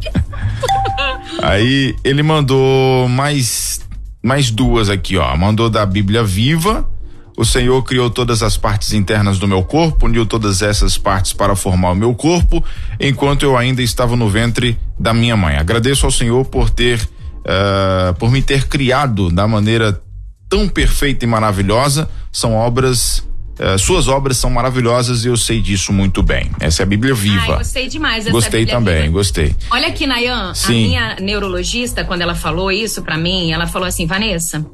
aí 1.43 1.93
ele 2.05 2.23
mandou 2.23 3.09
mais 3.09 3.81
mais 4.23 4.49
duas 4.49 4.89
aqui, 4.89 5.17
ó. 5.17 5.35
Mandou 5.35 5.69
da 5.69 5.85
Bíblia 5.85 6.23
Viva. 6.23 6.89
O 7.37 7.43
Senhor 7.43 7.83
criou 7.83 8.09
todas 8.09 8.41
as 8.41 8.55
partes 8.55 8.93
internas 8.93 9.39
do 9.39 9.45
meu 9.45 9.61
corpo, 9.61 10.05
uniu 10.05 10.25
todas 10.25 10.61
essas 10.61 10.97
partes 10.97 11.33
para 11.33 11.53
formar 11.53 11.91
o 11.91 11.95
meu 11.95 12.15
corpo, 12.15 12.63
enquanto 12.97 13.43
eu 13.43 13.57
ainda 13.57 13.81
estava 13.81 14.15
no 14.15 14.29
ventre 14.29 14.79
da 14.97 15.13
minha 15.13 15.35
mãe. 15.35 15.57
Agradeço 15.57 16.05
ao 16.05 16.13
Senhor 16.13 16.45
por 16.45 16.69
ter 16.69 16.97
uh, 17.39 18.13
por 18.17 18.31
me 18.31 18.41
ter 18.41 18.69
criado 18.69 19.29
da 19.29 19.45
maneira 19.49 20.01
tão 20.47 20.69
perfeita 20.69 21.25
e 21.25 21.27
maravilhosa. 21.27 22.09
São 22.31 22.55
obras 22.55 23.21
Uh, 23.61 23.77
suas 23.77 24.07
obras 24.07 24.37
são 24.37 24.49
maravilhosas 24.49 25.23
e 25.23 25.27
eu 25.27 25.37
sei 25.37 25.61
disso 25.61 25.93
muito 25.93 26.23
bem. 26.23 26.49
Essa 26.59 26.81
é 26.81 26.83
a 26.83 26.87
Bíblia 26.87 27.13
viva. 27.13 27.39
Ai, 27.53 27.57
gostei 27.59 27.87
demais 27.87 28.27
Gostei 28.27 28.61
Bíblia 28.61 28.75
também, 28.75 29.01
viva. 29.01 29.13
gostei. 29.13 29.55
Olha 29.69 29.87
aqui, 29.87 30.07
Nayan, 30.07 30.51
Sim. 30.55 30.71
a 30.71 30.87
minha 30.87 31.15
neurologista, 31.21 32.03
quando 32.03 32.21
ela 32.21 32.33
falou 32.33 32.71
isso 32.71 33.03
para 33.03 33.17
mim, 33.17 33.51
ela 33.51 33.67
falou 33.67 33.87
assim: 33.87 34.07
Vanessa, 34.07 34.65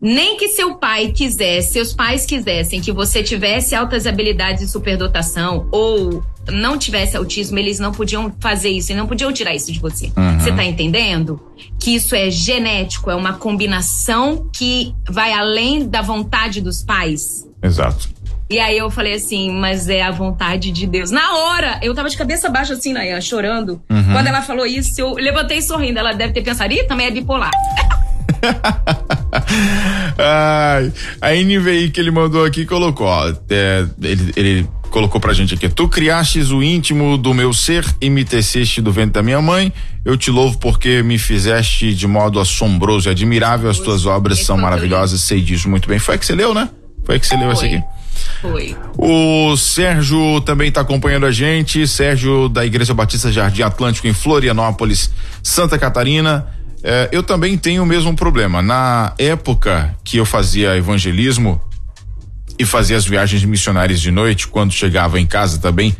nem 0.00 0.36
que 0.36 0.48
seu 0.48 0.76
pai 0.76 1.10
quisesse, 1.10 1.72
seus 1.72 1.92
pais 1.92 2.24
quisessem 2.24 2.80
que 2.80 2.92
você 2.92 3.24
tivesse 3.24 3.74
altas 3.74 4.06
habilidades 4.06 4.64
de 4.64 4.70
superdotação 4.70 5.68
ou 5.72 6.24
não 6.50 6.76
tivesse 6.78 7.16
autismo, 7.16 7.58
eles 7.58 7.78
não 7.78 7.92
podiam 7.92 8.32
fazer 8.40 8.70
isso 8.70 8.92
e 8.92 8.94
não 8.94 9.06
podiam 9.06 9.32
tirar 9.32 9.54
isso 9.54 9.72
de 9.72 9.78
você. 9.78 10.12
Uhum. 10.16 10.38
Você 10.38 10.52
tá 10.52 10.64
entendendo? 10.64 11.40
Que 11.78 11.94
isso 11.94 12.14
é 12.14 12.30
genético, 12.30 13.10
é 13.10 13.14
uma 13.14 13.34
combinação 13.34 14.48
que 14.52 14.94
vai 15.08 15.32
além 15.32 15.88
da 15.88 16.02
vontade 16.02 16.60
dos 16.60 16.82
pais. 16.82 17.46
Exato. 17.62 18.10
E 18.50 18.58
aí 18.58 18.76
eu 18.76 18.90
falei 18.90 19.14
assim, 19.14 19.50
mas 19.50 19.88
é 19.88 20.02
a 20.02 20.10
vontade 20.10 20.70
de 20.70 20.86
Deus. 20.86 21.10
Na 21.10 21.36
hora, 21.36 21.80
eu 21.82 21.94
tava 21.94 22.10
de 22.10 22.16
cabeça 22.16 22.50
baixa 22.50 22.74
assim, 22.74 22.92
Naya, 22.92 23.18
chorando. 23.20 23.80
Uhum. 23.88 24.12
Quando 24.12 24.26
ela 24.26 24.42
falou 24.42 24.66
isso, 24.66 25.00
eu 25.00 25.14
levantei 25.14 25.62
sorrindo. 25.62 25.98
Ela 25.98 26.12
deve 26.12 26.34
ter 26.34 26.42
pensado, 26.42 26.70
ih, 26.70 26.84
também 26.84 27.06
é 27.06 27.10
bipolar. 27.10 27.50
Ai, 30.18 30.92
a 31.20 31.30
NVI 31.30 31.90
que 31.90 32.00
ele 32.00 32.10
mandou 32.10 32.44
aqui 32.44 32.66
colocou, 32.66 33.06
ó, 33.06 33.32
é, 33.48 33.86
ele, 34.02 34.32
ele 34.36 34.68
colocou 34.92 35.20
pra 35.20 35.32
gente 35.32 35.54
aqui: 35.54 35.68
Tu 35.68 35.88
criastes 35.88 36.50
o 36.50 36.62
íntimo 36.62 37.18
do 37.18 37.34
meu 37.34 37.52
ser 37.52 37.84
e 38.00 38.08
me 38.08 38.24
teceste 38.24 38.80
do 38.80 38.92
ventre 38.92 39.14
da 39.14 39.22
minha 39.22 39.40
mãe. 39.40 39.72
Eu 40.04 40.16
te 40.16 40.30
louvo 40.30 40.58
porque 40.58 41.02
me 41.02 41.18
fizeste 41.18 41.94
de 41.94 42.06
modo 42.06 42.38
assombroso 42.38 43.08
e 43.08 43.10
admirável. 43.10 43.68
As 43.68 43.78
tuas 43.78 44.06
obras 44.06 44.40
são 44.40 44.56
maravilhosas, 44.56 45.20
sei 45.22 45.40
disso 45.40 45.68
muito 45.68 45.88
bem. 45.88 45.98
Foi 45.98 46.16
que 46.18 46.26
você 46.26 46.34
leu, 46.34 46.54
né? 46.54 46.68
Foi 47.04 47.18
que 47.18 47.26
você 47.26 47.36
leu 47.36 47.50
essa 47.50 47.64
aqui. 47.64 47.82
Foi. 48.40 48.76
O 48.96 49.56
Sérgio 49.56 50.40
também 50.42 50.68
está 50.68 50.82
acompanhando 50.82 51.26
a 51.26 51.32
gente. 51.32 51.86
Sérgio 51.88 52.48
da 52.48 52.64
Igreja 52.64 52.94
Batista 52.94 53.32
Jardim 53.32 53.62
Atlântico 53.62 54.06
em 54.06 54.12
Florianópolis, 54.12 55.10
Santa 55.42 55.78
Catarina. 55.78 56.46
É, 56.84 57.08
eu 57.12 57.22
também 57.22 57.56
tenho 57.56 57.82
o 57.82 57.86
mesmo 57.86 58.14
problema. 58.14 58.60
Na 58.60 59.14
época 59.16 59.96
que 60.04 60.16
eu 60.16 60.26
fazia 60.26 60.76
evangelismo 60.76 61.60
e 62.62 62.66
fazia 62.66 62.96
as 62.96 63.04
viagens 63.04 63.44
missionárias 63.44 64.00
de 64.00 64.12
noite, 64.12 64.46
quando 64.46 64.72
chegava 64.72 65.18
em 65.18 65.26
casa 65.26 65.58
também, 65.58 65.96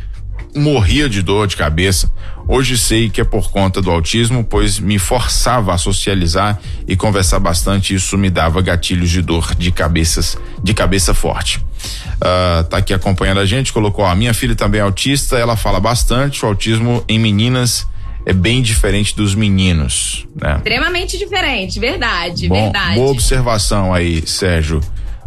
morria 0.54 1.08
de 1.08 1.20
dor 1.20 1.48
de 1.48 1.56
cabeça. 1.56 2.10
Hoje 2.46 2.78
sei 2.78 3.10
que 3.10 3.20
é 3.20 3.24
por 3.24 3.50
conta 3.50 3.82
do 3.82 3.90
autismo, 3.90 4.44
pois 4.44 4.78
me 4.78 4.98
forçava 4.98 5.74
a 5.74 5.78
socializar 5.78 6.60
e 6.86 6.94
conversar 6.94 7.40
bastante. 7.40 7.94
Isso 7.94 8.16
me 8.16 8.30
dava 8.30 8.62
gatilhos 8.62 9.10
de 9.10 9.22
dor 9.22 9.54
de 9.56 9.72
cabeças, 9.72 10.38
de 10.62 10.72
cabeça 10.72 11.12
forte. 11.12 11.58
Uh, 11.58 12.62
tá 12.68 12.76
aqui 12.76 12.94
acompanhando 12.94 13.40
a 13.40 13.46
gente, 13.46 13.72
colocou 13.72 14.04
a 14.04 14.14
minha 14.14 14.32
filha 14.32 14.54
também 14.54 14.80
é 14.80 14.84
autista, 14.84 15.36
ela 15.36 15.56
fala 15.56 15.80
bastante. 15.80 16.44
O 16.44 16.48
autismo 16.48 17.04
em 17.08 17.18
meninas 17.18 17.88
é 18.24 18.32
bem 18.32 18.62
diferente 18.62 19.16
dos 19.16 19.34
meninos, 19.34 20.28
né? 20.40 20.56
Extremamente 20.58 21.18
diferente, 21.18 21.80
verdade, 21.80 22.48
Bom, 22.48 22.62
verdade. 22.62 22.94
Boa 22.94 23.10
observação 23.10 23.92
aí, 23.92 24.22
Sérgio. 24.24 24.80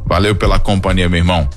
Valeu 0.06 0.36
pela 0.36 0.60
companhia, 0.60 1.10
meu 1.10 1.20
irmão. 1.20 1.50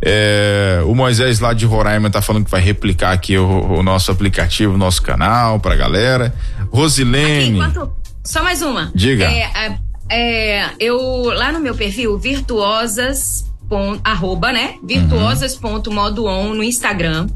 É, 0.00 0.80
o 0.86 0.94
Moisés 0.94 1.40
lá 1.40 1.52
de 1.52 1.66
Roraima 1.66 2.08
tá 2.08 2.22
falando 2.22 2.44
que 2.44 2.50
vai 2.50 2.60
replicar 2.60 3.12
aqui 3.12 3.36
o, 3.36 3.78
o 3.78 3.82
nosso 3.82 4.12
aplicativo, 4.12 4.74
o 4.74 4.78
nosso 4.78 5.02
canal 5.02 5.58
pra 5.58 5.74
galera. 5.74 6.34
Rosilene. 6.70 7.60
Aqui, 7.60 7.70
enquanto, 7.70 7.92
só 8.22 8.42
mais 8.42 8.62
uma. 8.62 8.92
Diga. 8.94 9.24
É, 9.24 9.78
é, 10.10 10.70
eu, 10.78 10.98
lá 11.24 11.50
no 11.50 11.60
meu 11.60 11.74
perfil, 11.74 12.16
virtuosas, 12.18 13.44
ponto, 13.68 14.00
arroba, 14.04 14.52
né? 14.52 14.74
Virtuosas.modo 14.84 16.26
on 16.26 16.54
no 16.54 16.62
Instagram. 16.62 17.26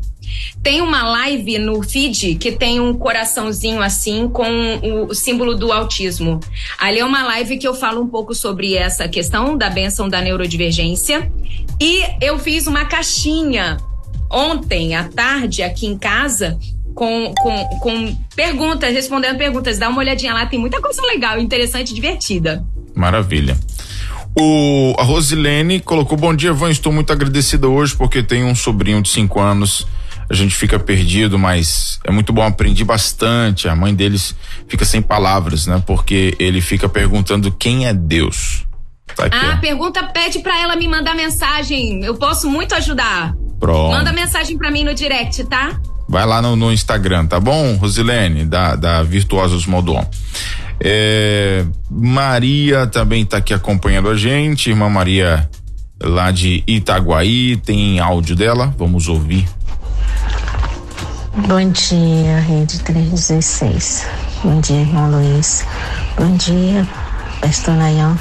Tem 0.62 0.80
uma 0.80 1.02
live 1.02 1.58
no 1.58 1.82
feed 1.82 2.36
que 2.36 2.52
tem 2.52 2.80
um 2.80 2.94
coraçãozinho 2.94 3.82
assim 3.82 4.28
com 4.28 4.46
o, 5.08 5.14
símbolo 5.14 5.54
do 5.54 5.72
autismo. 5.72 6.40
Ali 6.78 7.00
é 7.00 7.04
uma 7.04 7.22
live 7.24 7.58
que 7.58 7.66
eu 7.66 7.74
falo 7.74 8.00
um 8.00 8.06
pouco 8.06 8.34
sobre 8.34 8.74
essa 8.74 9.08
questão 9.08 9.56
da 9.56 9.68
benção 9.68 10.08
da 10.08 10.20
neurodivergência. 10.20 11.30
E 11.80 12.02
eu 12.20 12.38
fiz 12.38 12.66
uma 12.66 12.84
caixinha 12.84 13.76
ontem 14.30 14.94
à 14.94 15.04
tarde 15.04 15.62
aqui 15.62 15.86
em 15.86 15.98
casa 15.98 16.58
com, 16.94 17.32
com, 17.36 17.64
com 17.80 18.16
perguntas, 18.36 18.92
respondendo 18.92 19.36
perguntas. 19.36 19.78
Dá 19.78 19.88
uma 19.88 19.98
olhadinha 19.98 20.32
lá, 20.32 20.46
tem 20.46 20.58
muita 20.58 20.80
coisa 20.80 21.02
legal, 21.02 21.38
interessante 21.40 21.92
divertida. 21.92 22.64
Maravilha. 22.94 23.56
O, 24.38 24.94
a 24.98 25.02
Rosilene 25.02 25.80
colocou: 25.80 26.16
Bom 26.16 26.34
dia, 26.34 26.52
Van. 26.52 26.70
Estou 26.70 26.92
muito 26.92 27.12
agradecida 27.12 27.68
hoje 27.68 27.94
porque 27.94 28.22
tenho 28.22 28.46
um 28.46 28.54
sobrinho 28.54 29.02
de 29.02 29.08
5 29.10 29.40
anos 29.40 29.86
a 30.32 30.34
gente 30.34 30.54
fica 30.54 30.78
perdido, 30.78 31.38
mas 31.38 32.00
é 32.04 32.10
muito 32.10 32.32
bom, 32.32 32.42
aprendi 32.42 32.82
bastante. 32.84 33.68
A 33.68 33.76
mãe 33.76 33.94
deles 33.94 34.34
fica 34.66 34.82
sem 34.82 35.02
palavras, 35.02 35.66
né? 35.66 35.82
Porque 35.86 36.34
ele 36.38 36.62
fica 36.62 36.88
perguntando 36.88 37.52
quem 37.52 37.86
é 37.86 37.92
Deus. 37.92 38.64
Tá 39.14 39.26
aqui, 39.26 39.36
ah, 39.36 39.56
ó. 39.56 39.60
pergunta, 39.60 40.02
pede 40.04 40.38
pra 40.38 40.58
ela 40.58 40.74
me 40.74 40.88
mandar 40.88 41.14
mensagem. 41.14 42.02
Eu 42.02 42.14
posso 42.14 42.48
muito 42.48 42.74
ajudar. 42.74 43.34
Pronto. 43.60 43.92
Manda 43.92 44.10
mensagem 44.10 44.56
pra 44.56 44.70
mim 44.70 44.84
no 44.84 44.94
direct, 44.94 45.44
tá? 45.44 45.78
Vai 46.08 46.24
lá 46.24 46.40
no, 46.40 46.56
no 46.56 46.72
Instagram, 46.72 47.26
tá 47.26 47.38
bom, 47.38 47.76
Rosilene, 47.76 48.46
da, 48.46 48.74
da 48.74 49.02
Virtuosos 49.02 49.66
Modon. 49.66 50.02
É, 50.80 51.62
Maria 51.90 52.86
também 52.86 53.26
tá 53.26 53.36
aqui 53.36 53.52
acompanhando 53.52 54.08
a 54.08 54.16
gente, 54.16 54.70
irmã 54.70 54.88
Maria 54.88 55.46
lá 56.02 56.30
de 56.30 56.64
Itaguaí, 56.66 57.58
tem 57.58 58.00
áudio 58.00 58.34
dela, 58.34 58.74
vamos 58.78 59.08
ouvir. 59.08 59.46
Bom 61.34 61.70
dia, 61.70 62.40
Rede 62.40 62.78
316. 62.80 64.06
Bom 64.44 64.60
dia, 64.60 64.82
irmão 64.82 65.10
Luiz. 65.10 65.64
Bom 66.14 66.36
dia, 66.36 66.86
Pastor 67.40 67.74
Nayan. 67.74 68.18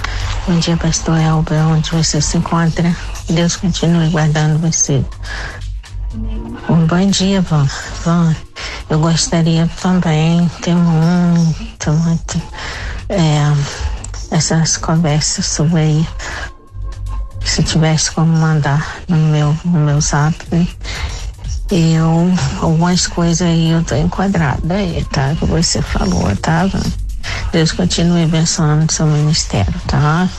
Bom 0.48 0.58
dia, 0.60 0.78
Pastor 0.78 1.20
Elber, 1.20 1.60
onde 1.68 1.92
você 1.92 2.22
se 2.22 2.38
encontra. 2.38 2.96
Deus 3.28 3.58
continue 3.58 4.10
guardando 4.12 4.62
você. 4.62 5.04
Um 6.70 6.88
bom 6.88 7.06
dia, 7.10 7.42
Van. 7.42 7.68
Van, 8.06 8.34
eu 8.90 8.98
gostaria 8.98 9.70
também 9.82 10.50
ter 10.62 10.74
muito, 10.74 11.92
muito 11.92 12.42
é, 13.10 14.34
essas 14.34 14.78
conversas 14.78 15.46
sobre. 15.48 16.08
Se 17.44 17.62
tivesse 17.62 18.10
como 18.12 18.32
mandar 18.38 19.02
no 19.10 19.18
meu, 19.18 19.54
no 19.66 19.80
meu 19.80 20.00
zap, 20.00 20.34
né? 20.50 20.66
Eu, 21.72 22.30
algumas 22.62 23.08
coisas 23.08 23.42
aí 23.48 23.72
eu 23.72 23.82
tô 23.84 23.96
enquadrada 23.96 24.76
aí, 24.76 25.06
tá? 25.06 25.34
Que 25.40 25.46
você 25.46 25.82
falou, 25.82 26.36
tá? 26.36 26.70
Deus 27.54 27.72
continue 27.72 28.24
abençoando 28.24 28.92
seu 28.92 29.06
ministério, 29.06 29.74
tá? 29.88 30.30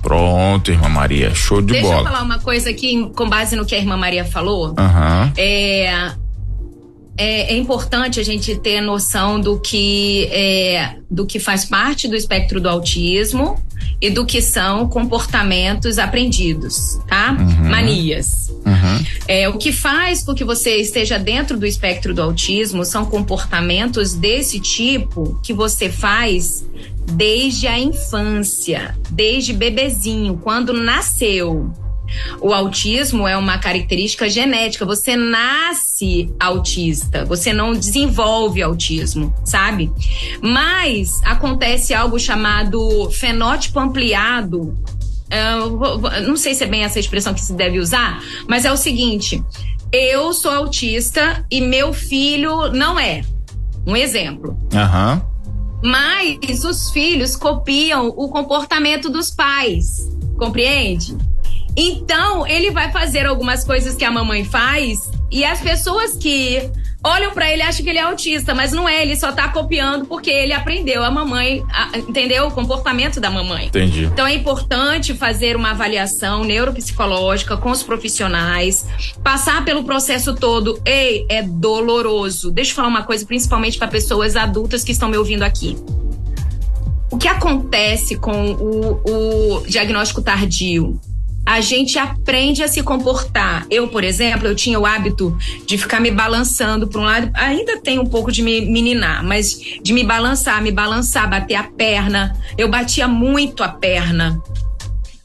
Pronto, 0.00 0.70
irmã 0.70 0.88
Maria, 0.88 1.34
show 1.34 1.60
de 1.60 1.72
Deixa 1.72 1.86
bola. 1.86 1.96
Deixa 1.96 2.08
eu 2.08 2.12
falar 2.12 2.24
uma 2.24 2.38
coisa 2.38 2.70
aqui, 2.70 3.10
com 3.16 3.28
base 3.28 3.56
no 3.56 3.66
que 3.66 3.74
a 3.74 3.78
irmã 3.78 3.96
Maria 3.96 4.24
falou. 4.24 4.68
Uhum. 4.68 5.32
É, 5.36 6.12
é, 7.18 7.52
é, 7.52 7.56
importante 7.56 8.20
a 8.20 8.22
gente 8.22 8.54
ter 8.56 8.80
noção 8.80 9.40
do 9.40 9.58
que, 9.58 10.28
é, 10.30 10.94
do 11.10 11.26
que 11.26 11.40
faz 11.40 11.64
parte 11.64 12.06
do 12.06 12.14
espectro 12.14 12.60
do 12.60 12.68
autismo 12.68 13.60
e 14.00 14.08
do 14.08 14.24
que 14.24 14.40
são 14.40 14.88
comportamentos 14.88 15.98
aprendidos, 15.98 17.00
tá? 17.08 17.36
Uhum. 17.38 17.68
Manias. 17.68 18.48
Uhum. 18.64 19.04
É, 19.26 19.48
o 19.48 19.58
que 19.58 19.72
faz 19.72 20.22
com 20.22 20.32
que 20.32 20.44
você 20.44 20.76
esteja 20.76 21.18
dentro 21.18 21.58
do 21.58 21.66
espectro 21.66 22.14
do 22.14 22.22
autismo 22.22 22.84
são 22.84 23.04
comportamentos 23.04 24.14
desse 24.14 24.60
tipo 24.60 25.40
que 25.42 25.52
você 25.52 25.90
faz 25.90 26.64
desde 27.10 27.66
a 27.66 27.78
infância, 27.78 28.94
desde 29.10 29.52
bebezinho, 29.52 30.38
quando 30.42 30.72
nasceu. 30.72 31.72
O 32.40 32.52
autismo 32.52 33.26
é 33.26 33.36
uma 33.36 33.58
característica 33.58 34.28
genética. 34.28 34.84
Você 34.84 35.16
nasce 35.16 36.32
autista, 36.38 37.24
você 37.24 37.52
não 37.52 37.72
desenvolve 37.72 38.62
autismo, 38.62 39.34
sabe? 39.44 39.92
Mas 40.40 41.20
acontece 41.24 41.94
algo 41.94 42.18
chamado 42.18 43.10
fenótipo 43.10 43.78
ampliado. 43.78 44.76
Uh, 45.28 46.26
não 46.26 46.36
sei 46.36 46.54
se 46.54 46.64
é 46.64 46.66
bem 46.66 46.84
essa 46.84 46.98
expressão 46.98 47.34
que 47.34 47.40
se 47.40 47.52
deve 47.52 47.78
usar, 47.78 48.22
mas 48.48 48.64
é 48.64 48.72
o 48.72 48.76
seguinte: 48.76 49.42
eu 49.92 50.32
sou 50.32 50.50
autista 50.50 51.44
e 51.50 51.60
meu 51.60 51.92
filho 51.92 52.72
não 52.72 52.98
é. 52.98 53.22
Um 53.86 53.96
exemplo. 53.96 54.58
Aham. 54.74 55.14
Uhum. 55.14 55.38
Mas 55.80 56.64
os 56.64 56.90
filhos 56.90 57.36
copiam 57.36 58.08
o 58.08 58.28
comportamento 58.28 59.08
dos 59.08 59.30
pais. 59.30 60.08
Compreende? 60.36 61.16
Então, 61.80 62.44
ele 62.44 62.72
vai 62.72 62.90
fazer 62.90 63.24
algumas 63.24 63.62
coisas 63.62 63.94
que 63.94 64.04
a 64.04 64.10
mamãe 64.10 64.44
faz 64.44 65.12
e 65.30 65.44
as 65.44 65.60
pessoas 65.60 66.16
que 66.16 66.68
olham 67.04 67.30
para 67.32 67.52
ele 67.52 67.62
acham 67.62 67.84
que 67.84 67.88
ele 67.88 68.00
é 68.00 68.02
autista, 68.02 68.52
mas 68.52 68.72
não 68.72 68.88
é, 68.88 69.00
ele 69.00 69.14
só 69.14 69.30
tá 69.30 69.46
copiando 69.46 70.04
porque 70.06 70.28
ele 70.28 70.52
aprendeu 70.52 71.04
a 71.04 71.10
mamãe, 71.12 71.64
a, 71.70 71.96
entendeu? 71.96 72.48
O 72.48 72.50
comportamento 72.50 73.20
da 73.20 73.30
mamãe. 73.30 73.66
Entendi. 73.66 74.06
Então 74.06 74.26
é 74.26 74.34
importante 74.34 75.14
fazer 75.14 75.54
uma 75.54 75.70
avaliação 75.70 76.42
neuropsicológica 76.42 77.56
com 77.56 77.70
os 77.70 77.84
profissionais, 77.84 78.84
passar 79.22 79.64
pelo 79.64 79.84
processo 79.84 80.34
todo. 80.34 80.82
Ei, 80.84 81.26
é 81.28 81.42
doloroso. 81.44 82.50
Deixa 82.50 82.72
eu 82.72 82.74
falar 82.74 82.88
uma 82.88 83.04
coisa, 83.04 83.24
principalmente 83.24 83.78
para 83.78 83.86
pessoas 83.86 84.34
adultas 84.34 84.82
que 84.82 84.90
estão 84.90 85.08
me 85.08 85.16
ouvindo 85.16 85.44
aqui. 85.44 85.76
O 87.08 87.16
que 87.16 87.28
acontece 87.28 88.16
com 88.16 88.50
o, 88.52 89.60
o 89.60 89.66
diagnóstico 89.68 90.20
tardio? 90.20 91.00
A 91.48 91.62
gente 91.62 91.98
aprende 91.98 92.62
a 92.62 92.68
se 92.68 92.82
comportar. 92.82 93.66
Eu, 93.70 93.88
por 93.88 94.04
exemplo, 94.04 94.46
eu 94.46 94.54
tinha 94.54 94.78
o 94.78 94.84
hábito 94.84 95.34
de 95.66 95.78
ficar 95.78 95.98
me 95.98 96.10
balançando 96.10 96.86
para 96.86 97.00
um 97.00 97.04
lado, 97.04 97.30
ainda 97.32 97.80
tem 97.80 97.98
um 97.98 98.04
pouco 98.04 98.30
de 98.30 98.42
me 98.42 98.60
meninar, 98.60 99.24
mas 99.24 99.58
de 99.82 99.94
me 99.94 100.04
balançar, 100.04 100.62
me 100.62 100.70
balançar, 100.70 101.26
bater 101.26 101.54
a 101.54 101.62
perna. 101.62 102.36
Eu 102.58 102.68
batia 102.68 103.08
muito 103.08 103.64
a 103.64 103.68
perna. 103.68 104.38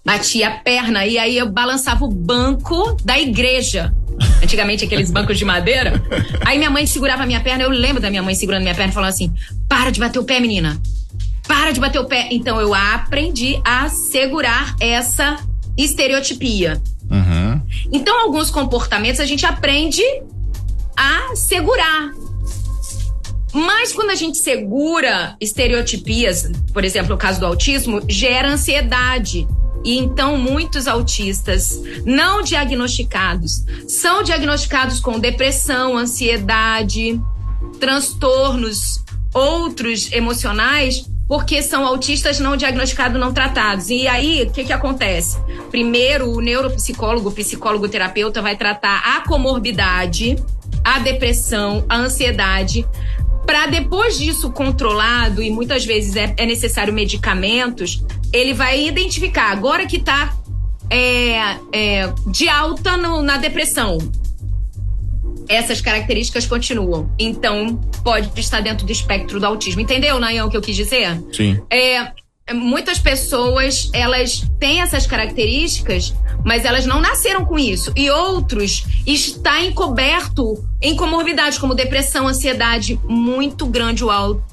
Batia 0.05 0.47
a 0.47 0.51
perna 0.51 1.05
e 1.05 1.17
aí 1.17 1.37
eu 1.37 1.49
balançava 1.49 2.05
o 2.05 2.09
banco 2.09 2.95
da 3.03 3.19
igreja. 3.19 3.93
Antigamente, 4.41 4.85
aqueles 4.85 5.11
bancos 5.11 5.37
de 5.37 5.43
madeira. 5.43 6.01
Aí 6.45 6.57
minha 6.57 6.69
mãe 6.69 6.85
segurava 6.85 7.23
a 7.23 7.25
minha 7.25 7.41
perna. 7.41 7.63
Eu 7.63 7.69
lembro 7.69 8.01
da 8.01 8.09
minha 8.09 8.23
mãe 8.23 8.33
segurando 8.33 8.61
minha 8.61 8.75
perna 8.75 8.91
e 8.91 8.93
falando 8.93 9.09
assim: 9.09 9.29
para 9.67 9.89
de 9.89 9.99
bater 9.99 10.19
o 10.19 10.23
pé, 10.23 10.39
menina. 10.39 10.81
Para 11.45 11.71
de 11.71 11.81
bater 11.81 11.99
o 11.99 12.05
pé. 12.05 12.29
Então 12.31 12.61
eu 12.61 12.73
aprendi 12.73 13.59
a 13.65 13.89
segurar 13.89 14.73
essa 14.79 15.37
estereotipia. 15.77 16.81
Uhum. 17.09 17.61
Então, 17.91 18.21
alguns 18.21 18.49
comportamentos 18.49 19.19
a 19.19 19.25
gente 19.25 19.45
aprende 19.45 20.03
a 20.95 21.35
segurar. 21.35 22.11
Mas 23.53 23.93
quando 23.93 24.09
a 24.09 24.15
gente 24.15 24.39
segura 24.39 25.35
estereotipias, 25.39 26.51
por 26.73 26.83
exemplo, 26.83 27.13
o 27.13 27.17
caso 27.17 27.39
do 27.39 27.45
autismo, 27.45 28.01
gera 28.07 28.49
ansiedade. 28.49 29.47
E 29.85 29.97
então 29.97 30.37
muitos 30.37 30.87
autistas 30.87 31.81
não 32.05 32.41
diagnosticados 32.41 33.65
são 33.85 34.23
diagnosticados 34.23 35.01
com 35.01 35.19
depressão, 35.19 35.97
ansiedade, 35.97 37.21
transtornos 37.79 39.03
outros 39.33 40.09
emocionais 40.13 41.05
porque 41.27 41.61
são 41.61 41.85
autistas 41.85 42.39
não 42.39 42.55
diagnosticados, 42.55 43.19
não 43.19 43.33
tratados. 43.33 43.89
E 43.89 44.07
aí, 44.07 44.43
o 44.43 44.51
que, 44.51 44.65
que 44.65 44.73
acontece? 44.73 45.37
Primeiro, 45.71 46.29
o 46.29 46.41
neuropsicólogo, 46.41 47.29
o 47.29 47.31
psicólogo 47.31 47.87
terapeuta 47.87 48.41
vai 48.41 48.55
tratar 48.55 49.01
a 49.15 49.21
comorbidade, 49.21 50.35
a 50.83 50.99
depressão, 50.99 51.85
a 51.87 51.97
ansiedade, 51.97 52.85
para 53.45 53.65
depois 53.67 54.17
disso 54.17 54.51
controlado, 54.51 55.41
e 55.41 55.49
muitas 55.49 55.85
vezes 55.85 56.15
é, 56.15 56.33
é, 56.37 56.45
necessário 56.45 56.93
medicamentos, 56.93 58.03
ele 58.31 58.53
vai 58.53 58.85
identificar 58.85 59.51
agora 59.51 59.85
que 59.85 59.97
está 59.97 60.33
é, 60.89 61.57
é, 61.71 62.13
de 62.27 62.47
alta 62.47 62.97
no, 62.97 63.21
na 63.21 63.37
depressão 63.37 63.97
essas 65.53 65.81
características 65.81 66.45
continuam. 66.45 67.09
Então, 67.17 67.75
pode 68.03 68.30
estar 68.39 68.61
dentro 68.61 68.85
do 68.85 68.91
espectro 68.91 69.39
do 69.39 69.45
autismo. 69.45 69.81
Entendeu, 69.81 70.19
Nayan, 70.19 70.45
o 70.45 70.49
que 70.49 70.57
eu 70.57 70.61
quis 70.61 70.75
dizer? 70.75 71.21
Sim. 71.31 71.59
É, 71.69 72.11
muitas 72.51 72.99
pessoas, 72.99 73.89
elas 73.93 74.45
têm 74.59 74.81
essas 74.81 75.07
características, 75.07 76.13
mas 76.43 76.65
elas 76.65 76.85
não 76.85 76.99
nasceram 76.99 77.45
com 77.45 77.57
isso. 77.57 77.93
E 77.95 78.09
outros 78.09 78.85
está 79.07 79.63
encoberto 79.63 80.61
em 80.81 80.95
comorbidades 80.95 81.57
como 81.57 81.73
depressão, 81.73 82.27
ansiedade, 82.27 82.99
muito 83.05 83.65
grande 83.65 84.03
o, 84.03 84.09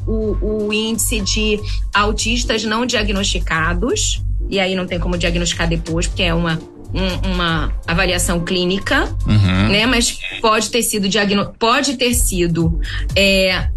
o, 0.06 0.66
o 0.66 0.72
índice 0.72 1.20
de 1.20 1.60
autistas 1.92 2.62
não 2.62 2.86
diagnosticados. 2.86 4.22
E 4.48 4.58
aí 4.58 4.74
não 4.74 4.86
tem 4.86 4.98
como 4.98 5.16
diagnosticar 5.16 5.68
depois, 5.68 6.06
porque 6.06 6.22
é 6.22 6.34
uma 6.34 6.60
um, 6.94 7.32
uma 7.32 7.72
avaliação 7.86 8.40
clínica, 8.40 9.04
uhum. 9.26 9.68
né? 9.68 9.86
Mas 9.86 10.18
pode 10.40 10.70
ter 10.70 10.82
sido 10.82 11.08
diagno 11.08 11.52
pode 11.58 11.96
ter 11.96 12.14
sido 12.14 12.80
é, 13.14 13.68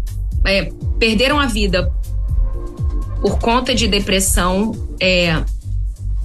é, 0.44 0.72
perderam 0.98 1.38
a 1.38 1.46
vida 1.46 1.92
por 3.20 3.38
conta 3.38 3.74
de 3.74 3.88
depressão, 3.88 4.72
é, 5.00 5.42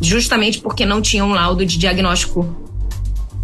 justamente 0.02 0.60
porque 0.60 0.86
não 0.86 1.02
tinham 1.02 1.30
um 1.30 1.34
laudo 1.34 1.66
de 1.66 1.78
diagnóstico 1.78 2.44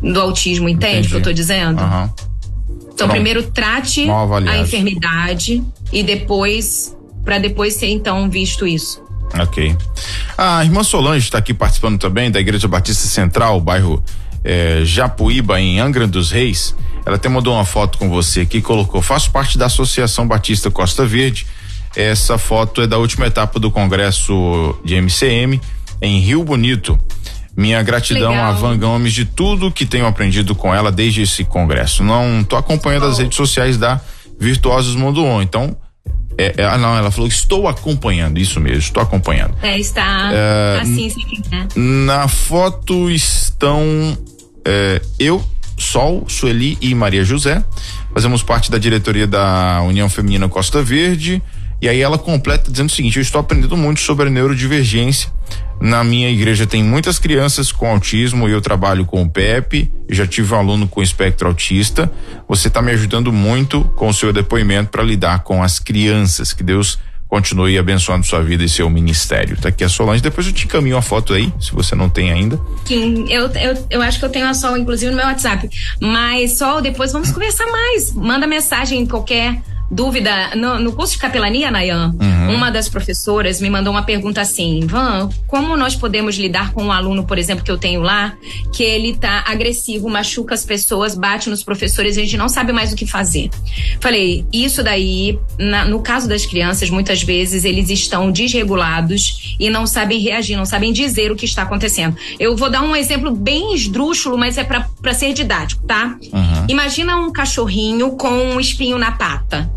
do 0.02 0.20
autismo, 0.20 0.68
entende 0.68 1.08
o 1.08 1.12
que 1.12 1.16
eu 1.16 1.22
tô 1.22 1.32
dizendo? 1.32 1.82
Uhum. 1.82 2.10
Então, 2.94 3.08
primeiro 3.08 3.44
trate 3.52 4.08
a 4.10 4.58
enfermidade 4.58 5.64
e 5.92 6.04
depois, 6.04 6.96
para 7.24 7.38
depois 7.38 7.76
ser 7.76 7.88
então 7.88 8.30
visto 8.30 8.66
isso. 8.66 9.05
Ok. 9.40 9.76
A 10.38 10.64
irmã 10.64 10.84
Solange 10.84 11.26
está 11.26 11.38
aqui 11.38 11.54
participando 11.54 12.00
também 12.00 12.32
da 12.32 12.40
Igreja 12.40 12.68
Batista 12.68 13.08
Central, 13.08 13.60
bairro 13.60 14.04
eh, 14.44 14.82
Japuíba, 14.84 15.60
em 15.60 15.80
Angra 15.80 16.08
dos 16.08 16.32
Reis. 16.32 16.76
Ela 17.06 17.18
até 17.18 17.30
mandou 17.30 17.54
uma 17.54 17.66
foto 17.66 17.98
com 17.98 18.10
você 18.10 18.42
aqui, 18.42 18.62
colocou: 18.62 19.02
faço 19.02 19.32
parte 19.32 19.58
da 19.58 19.66
Associação 19.66 20.28
Batista 20.28 20.72
Costa 20.72 21.06
Verde. 21.06 21.46
Essa 21.96 22.38
foto 22.38 22.82
é 22.82 22.88
da 22.88 22.98
última 22.98 23.26
etapa 23.26 23.58
do 23.60 23.72
Congresso 23.72 24.78
de 24.84 24.96
MCM 24.96 25.62
em 26.02 26.20
Rio 26.20 26.44
Bonito. 26.44 27.00
Minha 27.56 27.82
gratidão 27.82 28.32
Legal. 28.32 28.46
a 28.46 28.52
Van 28.52 28.78
Gomes 28.78 29.14
de 29.14 29.24
tudo 29.24 29.72
que 29.72 29.86
tenho 29.86 30.06
aprendido 30.06 30.54
com 30.54 30.76
ela 30.76 30.92
desde 30.92 31.22
esse 31.22 31.46
congresso. 31.46 32.04
Não 32.04 32.44
tô 32.44 32.58
acompanhando 32.58 33.04
oh. 33.04 33.10
as 33.10 33.20
redes 33.20 33.38
sociais 33.38 33.78
da 33.78 34.02
Virtuosos 34.38 34.96
Mundo 34.96 35.24
On. 35.24 35.42
Então, 35.42 35.76
é, 36.38 36.54
é, 36.58 36.66
ah, 36.66 36.78
não, 36.78 36.96
ela 36.98 37.12
falou, 37.12 37.28
estou 37.28 37.68
acompanhando, 37.68 38.38
isso 38.38 38.60
mesmo, 38.60 38.80
estou 38.80 39.02
acompanhando. 39.02 39.56
É, 39.62 39.80
está 39.80 40.30
é, 40.34 40.80
assim, 40.82 41.10
sim, 41.10 41.42
né? 41.52 41.68
Na 41.76 42.28
foto 42.28 43.10
estão 43.10 44.18
é, 44.66 45.02
eu, 45.20 45.44
Sol, 45.78 46.26
Sueli 46.28 46.78
e 46.82 46.94
Maria 46.96 47.24
José. 47.24 47.64
Fazemos 48.14 48.44
parte 48.44 48.72
da 48.72 48.78
diretoria 48.78 49.28
da 49.28 49.82
União 49.82 50.10
Feminina 50.10 50.48
Costa 50.48 50.82
Verde. 50.82 51.42
E 51.82 51.90
aí 51.90 52.02
ela 52.02 52.18
completa 52.18 52.72
dizendo 52.72 52.90
o 52.90 52.92
seguinte: 52.92 53.18
eu 53.18 53.22
estou 53.22 53.40
aprendendo 53.40 53.76
muito 53.76 54.00
sobre 54.00 54.28
a 54.28 54.30
neurodivergência 54.30 55.30
na 55.80 56.04
minha 56.04 56.30
igreja 56.30 56.66
tem 56.66 56.84
muitas 56.84 57.20
crianças 57.20 57.72
com 57.72 57.88
autismo 57.88 58.48
eu 58.48 58.62
trabalho 58.62 59.06
com 59.06 59.22
o 59.22 59.30
PEP, 59.30 59.92
já 60.10 60.26
tive 60.26 60.54
um 60.54 60.58
aluno 60.58 60.88
com 60.88 61.02
espectro 61.02 61.48
autista. 61.48 62.12
Você 62.48 62.68
está 62.68 62.82
me 62.82 62.92
ajudando 62.92 63.32
muito 63.32 63.84
com 63.96 64.08
o 64.08 64.14
seu 64.14 64.32
depoimento 64.32 64.90
para 64.90 65.04
lidar 65.04 65.44
com 65.44 65.62
as 65.62 65.80
crianças. 65.80 66.54
Que 66.54 66.64
Deus 66.64 67.00
continue 67.28 67.78
abençoando 67.78 68.26
sua 68.26 68.42
vida 68.42 68.64
e 68.64 68.70
seu 68.70 68.90
ministério. 68.90 69.58
Tá 69.58 69.70
aqui 69.70 69.84
a 69.84 69.90
Solange, 69.90 70.22
depois 70.22 70.48
eu 70.48 70.54
te 70.54 70.66
encaminho 70.66 70.96
a 70.96 71.02
foto 71.02 71.34
aí, 71.34 71.52
se 71.60 71.72
você 71.72 71.96
não 71.96 72.10
tem 72.10 72.32
ainda. 72.32 72.60
Sim, 72.86 73.26
eu, 73.30 73.48
eu, 73.48 73.88
eu 73.90 74.02
acho 74.02 74.20
que 74.20 74.26
eu 74.26 74.30
tenho 74.30 74.48
a 74.48 74.54
Sol, 74.54 74.78
inclusive, 74.78 75.12
no 75.12 75.18
meu 75.18 75.26
WhatsApp. 75.26 75.70
Mas, 76.00 76.58
Sol, 76.58 76.82
depois 76.82 77.12
vamos 77.12 77.32
conversar 77.32 77.66
mais. 77.66 78.14
Manda 78.14 78.48
mensagem 78.48 79.02
em 79.02 79.06
qualquer 79.06 79.62
dúvida. 79.90 80.56
No, 80.56 80.80
no 80.80 80.94
curso 80.94 81.14
de 81.14 81.20
capelania, 81.20 81.72
Nayan, 81.72 82.14
uhum. 82.20 82.56
uma 82.56 82.72
das 82.72 82.90
professoras 82.90 83.62
me 83.62 83.70
mandou 83.70 83.92
uma 83.92 84.04
pergunta 84.04 84.42
assim: 84.42 84.82
Van, 84.86 85.30
como 85.48 85.76
nós 85.78 85.96
podemos 85.96 86.36
lidar 86.36 86.72
com 86.72 86.86
um 86.86 86.92
aluno, 86.92 87.26
por 87.26 87.38
exemplo, 87.38 87.64
que 87.64 87.72
eu 87.72 87.78
tenho 87.78 88.02
lá, 88.02 88.34
que 88.74 88.84
ele 88.84 89.16
tá 89.16 89.44
agressivo, 89.48 90.10
machuca 90.10 90.54
as 90.54 90.66
pessoas, 90.66 91.16
bate 91.16 91.50
nos 91.50 91.64
professores, 91.64 92.18
a 92.18 92.22
gente 92.22 92.38
não 92.38 92.50
sabe 92.50 92.72
mais 92.72 92.92
o 92.94 92.96
que 92.96 93.06
fazer. 93.06 93.50
Falei, 94.00 94.46
isso 94.52 94.84
daí, 94.84 95.40
na, 95.58 95.86
no 95.86 96.02
caso 96.02 96.28
das 96.28 96.46
crianças, 96.46 96.90
muitas 96.90 97.24
vezes 97.24 97.64
eles 97.64 97.90
estão 97.90 98.32
desregulados 98.32 99.56
e 99.60 99.70
não 99.70 99.86
sabem 99.86 100.20
reagir, 100.20 100.58
não 100.58 100.66
sabem 100.66 100.92
dizer 100.92 101.32
o 101.32 101.36
que 101.36 101.46
está 101.46 101.64
acontecendo. 101.64 102.16
Eu 102.40 102.56
vou 102.56 102.70
dar 102.70 102.82
um 102.82 102.96
exemplo 102.96 103.32
bem 103.32 103.74
esdrúxulo, 103.74 104.38
mas 104.38 104.58
é 104.58 104.64
para 104.64 105.14
ser 105.14 105.34
didático, 105.34 105.86
tá? 105.86 106.18
Uhum. 106.32 106.66
Imagina 106.68 107.18
um 107.18 107.32
cachorrinho 107.32 108.12
com 108.12 108.30
um 108.30 108.60
espinho 108.60 108.98
na 108.98 109.12
pata 109.12 109.75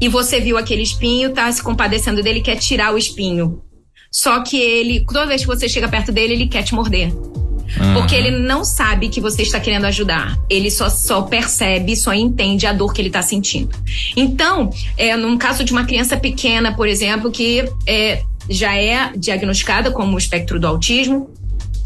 e 0.00 0.08
você 0.08 0.40
viu 0.40 0.56
aquele 0.56 0.82
espinho, 0.82 1.32
tá 1.32 1.50
se 1.50 1.62
compadecendo 1.62 2.22
dele, 2.22 2.40
quer 2.40 2.56
tirar 2.56 2.92
o 2.92 2.98
espinho. 2.98 3.62
Só 4.10 4.42
que 4.42 4.56
ele, 4.56 5.04
toda 5.04 5.26
vez 5.26 5.40
que 5.40 5.46
você 5.46 5.68
chega 5.68 5.88
perto 5.88 6.12
dele, 6.12 6.34
ele 6.34 6.46
quer 6.46 6.62
te 6.62 6.74
morder. 6.74 7.12
Uhum. 7.12 7.94
Porque 7.94 8.14
ele 8.14 8.30
não 8.30 8.64
sabe 8.64 9.08
que 9.08 9.20
você 9.20 9.42
está 9.42 9.58
querendo 9.58 9.86
ajudar. 9.86 10.38
Ele 10.48 10.70
só, 10.70 10.88
só 10.88 11.22
percebe, 11.22 11.96
só 11.96 12.14
entende 12.14 12.66
a 12.66 12.72
dor 12.72 12.92
que 12.92 13.00
ele 13.00 13.08
está 13.08 13.22
sentindo. 13.22 13.76
Então, 14.16 14.70
é, 14.96 15.16
num 15.16 15.36
caso 15.36 15.64
de 15.64 15.72
uma 15.72 15.84
criança 15.84 16.16
pequena, 16.16 16.74
por 16.74 16.86
exemplo, 16.86 17.30
que 17.30 17.64
é, 17.86 18.22
já 18.48 18.76
é 18.76 19.10
diagnosticada 19.16 19.90
como 19.90 20.16
espectro 20.16 20.60
do 20.60 20.66
autismo 20.66 21.30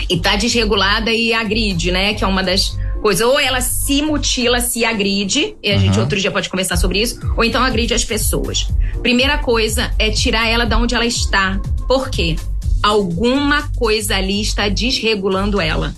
e 0.09 0.15
está 0.15 0.37
desregulada 0.37 1.11
e 1.13 1.33
agride, 1.33 1.91
né? 1.91 2.15
Que 2.15 2.25
é 2.25 2.27
uma 2.27 2.43
das 2.43 2.77
coisa. 2.99 3.27
Ou 3.27 3.39
ela 3.39 3.61
se 3.61 4.03
mutila, 4.03 4.61
se 4.61 4.85
agride, 4.85 5.57
e 5.63 5.71
a 5.71 5.75
uhum. 5.75 5.81
gente 5.81 6.01
outro 6.01 6.21
dia 6.21 6.31
pode 6.31 6.49
conversar 6.49 6.77
sobre 6.77 7.01
isso, 7.01 7.19
ou 7.37 7.45
então 7.45 7.63
agride 7.63 7.95
as 7.95 8.05
pessoas. 8.05 8.69
Primeira 9.03 9.39
coisa 9.39 9.91
é 9.99 10.11
tirar 10.11 10.47
ela 10.47 10.65
da 10.67 10.79
onde 10.79 10.95
ela 10.95 11.07
está. 11.07 11.61
Por 11.87 12.11
quê? 12.11 12.37
Alguma 12.83 13.69
coisa 13.77 14.17
ali 14.17 14.41
está 14.41 14.69
desregulando 14.69 15.61
ela. 15.61 15.95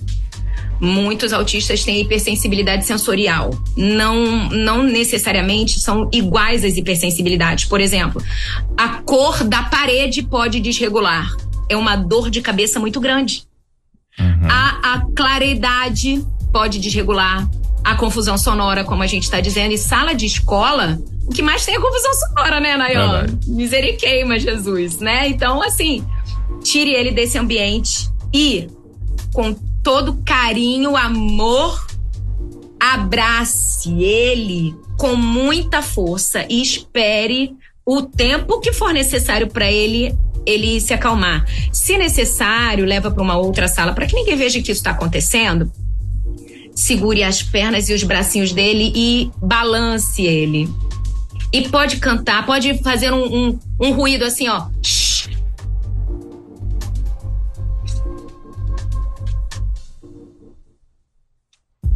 Muitos 0.80 1.34
autistas 1.34 1.84
têm 1.84 2.00
hipersensibilidade 2.00 2.86
sensorial. 2.86 3.50
Não, 3.76 4.48
não 4.48 4.82
necessariamente 4.82 5.78
são 5.78 6.08
iguais 6.10 6.64
as 6.64 6.78
hipersensibilidades. 6.78 7.66
Por 7.66 7.82
exemplo, 7.82 8.22
a 8.78 8.88
cor 9.02 9.44
da 9.44 9.64
parede 9.64 10.22
pode 10.22 10.58
desregular. 10.58 11.30
É 11.68 11.76
uma 11.76 11.96
dor 11.96 12.30
de 12.30 12.40
cabeça 12.40 12.80
muito 12.80 12.98
grande. 12.98 13.44
Uhum. 14.18 14.48
A, 14.48 14.94
a 14.94 15.06
claridade 15.14 16.24
pode 16.52 16.78
desregular 16.78 17.48
a 17.82 17.94
confusão 17.94 18.36
sonora, 18.36 18.84
como 18.84 19.02
a 19.02 19.06
gente 19.06 19.24
está 19.24 19.40
dizendo, 19.40 19.72
e 19.72 19.78
sala 19.78 20.14
de 20.14 20.26
escola, 20.26 21.00
o 21.26 21.30
que 21.30 21.42
mais 21.42 21.64
tem 21.64 21.76
é 21.76 21.80
confusão 21.80 22.12
sonora, 22.14 22.60
né, 22.60 22.76
Nayon? 22.76 23.26
Miseriqueima, 23.46 24.38
Jesus, 24.38 24.98
né? 24.98 25.28
Então, 25.28 25.62
assim, 25.62 26.04
tire 26.62 26.92
ele 26.92 27.10
desse 27.10 27.38
ambiente 27.38 28.08
e, 28.32 28.68
com 29.32 29.54
todo 29.82 30.20
carinho, 30.24 30.96
amor, 30.96 31.86
abrace 32.78 33.92
ele 34.02 34.74
com 34.98 35.16
muita 35.16 35.80
força 35.80 36.44
e 36.48 36.60
espere 36.60 37.56
o 37.86 38.02
tempo 38.02 38.60
que 38.60 38.72
for 38.72 38.92
necessário 38.92 39.48
para 39.48 39.70
ele 39.70 40.14
ele 40.46 40.80
se 40.80 40.94
acalmar. 40.94 41.46
Se 41.70 41.98
necessário, 41.98 42.86
leva 42.86 43.10
para 43.10 43.22
uma 43.22 43.36
outra 43.36 43.68
sala 43.68 43.92
para 43.92 44.06
que 44.06 44.14
ninguém 44.14 44.36
veja 44.36 44.60
que 44.60 44.72
isso 44.72 44.80
está 44.80 44.90
acontecendo 44.90 45.70
segure 46.80 47.22
as 47.22 47.42
pernas 47.42 47.88
e 47.88 47.94
os 47.94 48.02
bracinhos 48.02 48.52
dele 48.52 48.92
e 48.94 49.30
balance 49.36 50.22
ele. 50.22 50.68
E 51.52 51.68
pode 51.68 51.98
cantar, 51.98 52.46
pode 52.46 52.78
fazer 52.82 53.12
um, 53.12 53.48
um, 53.48 53.58
um 53.80 53.92
ruído 53.92 54.24
assim, 54.24 54.48
ó. 54.48 54.68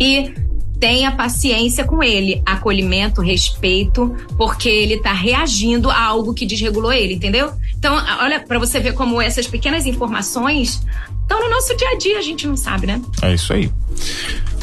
e 0.01 0.35
tenha 0.78 1.12
paciência 1.12 1.85
com 1.85 2.02
ele, 2.02 2.43
acolhimento, 2.44 3.23
respeito, 3.23 4.15
porque 4.36 4.69
ele 4.69 4.98
tá 4.98 5.15
reagindo 5.15 5.89
a 5.90 5.98
algo 5.98 6.35
que 6.35 6.44
desregulou 6.44 6.93
ele, 6.93 7.15
entendeu? 7.15 7.52
Então, 7.85 8.02
olha, 8.19 8.40
para 8.40 8.59
você 8.59 8.81
ver 8.81 8.94
como 8.94 9.20
essas 9.20 9.47
pequenas 9.47 9.85
informações 9.85 10.82
estão 11.20 11.39
no 11.39 11.51
nosso 11.51 11.77
dia 11.77 11.90
a 11.90 11.98
dia, 11.98 12.19
a 12.19 12.23
gente 12.23 12.47
não 12.47 12.56
sabe, 12.56 12.86
né? 12.86 12.98
É 13.20 13.35
isso 13.35 13.52
aí. 13.52 13.70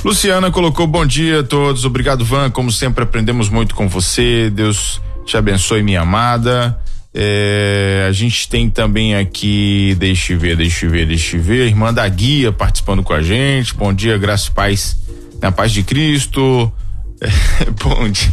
Luciana 0.03 0.49
colocou 0.49 0.87
bom 0.87 1.05
dia 1.05 1.41
a 1.41 1.43
todos. 1.43 1.85
Obrigado, 1.85 2.25
Van. 2.25 2.49
Como 2.49 2.71
sempre, 2.71 3.03
aprendemos 3.03 3.47
muito 3.47 3.75
com 3.75 3.87
você. 3.87 4.49
Deus 4.49 4.99
te 5.23 5.37
abençoe, 5.37 5.83
minha 5.83 6.01
amada. 6.01 6.75
É, 7.13 8.07
a 8.09 8.11
gente 8.11 8.49
tem 8.49 8.67
também 8.71 9.15
aqui, 9.15 9.95
deixa 9.99 10.33
eu 10.33 10.39
ver, 10.39 10.57
deixa 10.57 10.87
eu 10.87 10.89
ver, 10.89 11.05
deixa 11.05 11.37
eu 11.37 11.43
ver, 11.43 11.67
irmã 11.67 11.93
da 11.93 12.09
guia 12.09 12.51
participando 12.51 13.03
com 13.03 13.13
a 13.13 13.21
gente. 13.21 13.75
Bom 13.75 13.93
dia, 13.93 14.17
graças 14.17 14.47
e 14.47 14.51
paz, 14.51 14.97
na 15.39 15.51
paz 15.51 15.71
de 15.71 15.83
Cristo. 15.83 16.73
É, 17.23 17.69
bom 17.83 18.09
dia. 18.09 18.31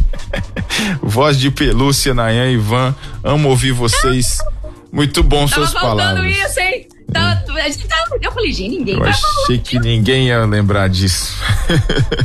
Voz 0.99 1.39
de 1.39 1.51
pelúcia, 1.51 2.11
Nayan 2.11 2.49
e 2.49 2.55
Ivan, 2.55 2.95
amo 3.23 3.49
ouvir 3.49 3.71
vocês. 3.71 4.39
Muito 4.91 5.23
bom 5.23 5.47
Tava 5.47 5.67
suas 5.67 5.73
palavras. 5.81 6.35
isso, 6.35 6.59
hein? 6.59 6.87
Tá, 7.11 7.43
a 7.55 7.69
gente 7.69 7.87
tá, 7.87 8.05
eu 8.21 8.31
falei, 8.31 8.51
gente, 8.51 8.77
ninguém 8.77 8.93
Eu 8.93 8.99
vai 8.99 9.09
achei 9.09 9.57
que 9.57 9.79
ninguém 9.79 10.27
ia 10.27 10.45
lembrar 10.45 10.87
disso. 10.87 11.35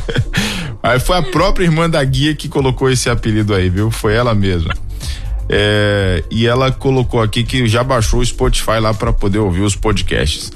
aí 0.82 1.00
foi 1.00 1.16
a 1.16 1.22
própria 1.22 1.64
irmã 1.64 1.88
da 1.88 2.04
guia 2.04 2.34
que 2.34 2.48
colocou 2.48 2.90
esse 2.90 3.08
apelido 3.08 3.54
aí, 3.54 3.70
viu? 3.70 3.90
Foi 3.90 4.14
ela 4.14 4.34
mesma. 4.34 4.74
É, 5.48 6.24
e 6.30 6.46
ela 6.46 6.70
colocou 6.72 7.20
aqui 7.20 7.44
que 7.44 7.66
já 7.66 7.84
baixou 7.84 8.20
o 8.20 8.24
Spotify 8.24 8.78
lá 8.80 8.94
para 8.94 9.12
poder 9.12 9.38
ouvir 9.38 9.62
os 9.62 9.76
podcasts. 9.76 10.50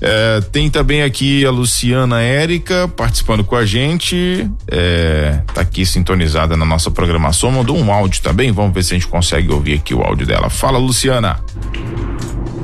É, 0.00 0.40
tem 0.52 0.70
também 0.70 1.02
aqui 1.02 1.44
a 1.44 1.50
Luciana 1.50 2.20
Érica 2.20 2.88
participando 2.88 3.44
com 3.44 3.56
a 3.56 3.64
gente, 3.64 4.48
é, 4.68 5.40
tá 5.54 5.60
aqui 5.60 5.84
sintonizada 5.84 6.56
na 6.56 6.64
nossa 6.64 6.90
programação, 6.90 7.50
mandou 7.50 7.76
um 7.76 7.92
áudio 7.92 8.22
também, 8.22 8.52
vamos 8.52 8.72
ver 8.72 8.84
se 8.84 8.94
a 8.94 8.98
gente 8.98 9.08
consegue 9.08 9.52
ouvir 9.52 9.74
aqui 9.74 9.94
o 9.94 10.02
áudio 10.02 10.26
dela. 10.26 10.48
Fala, 10.50 10.78
Luciana. 10.78 11.40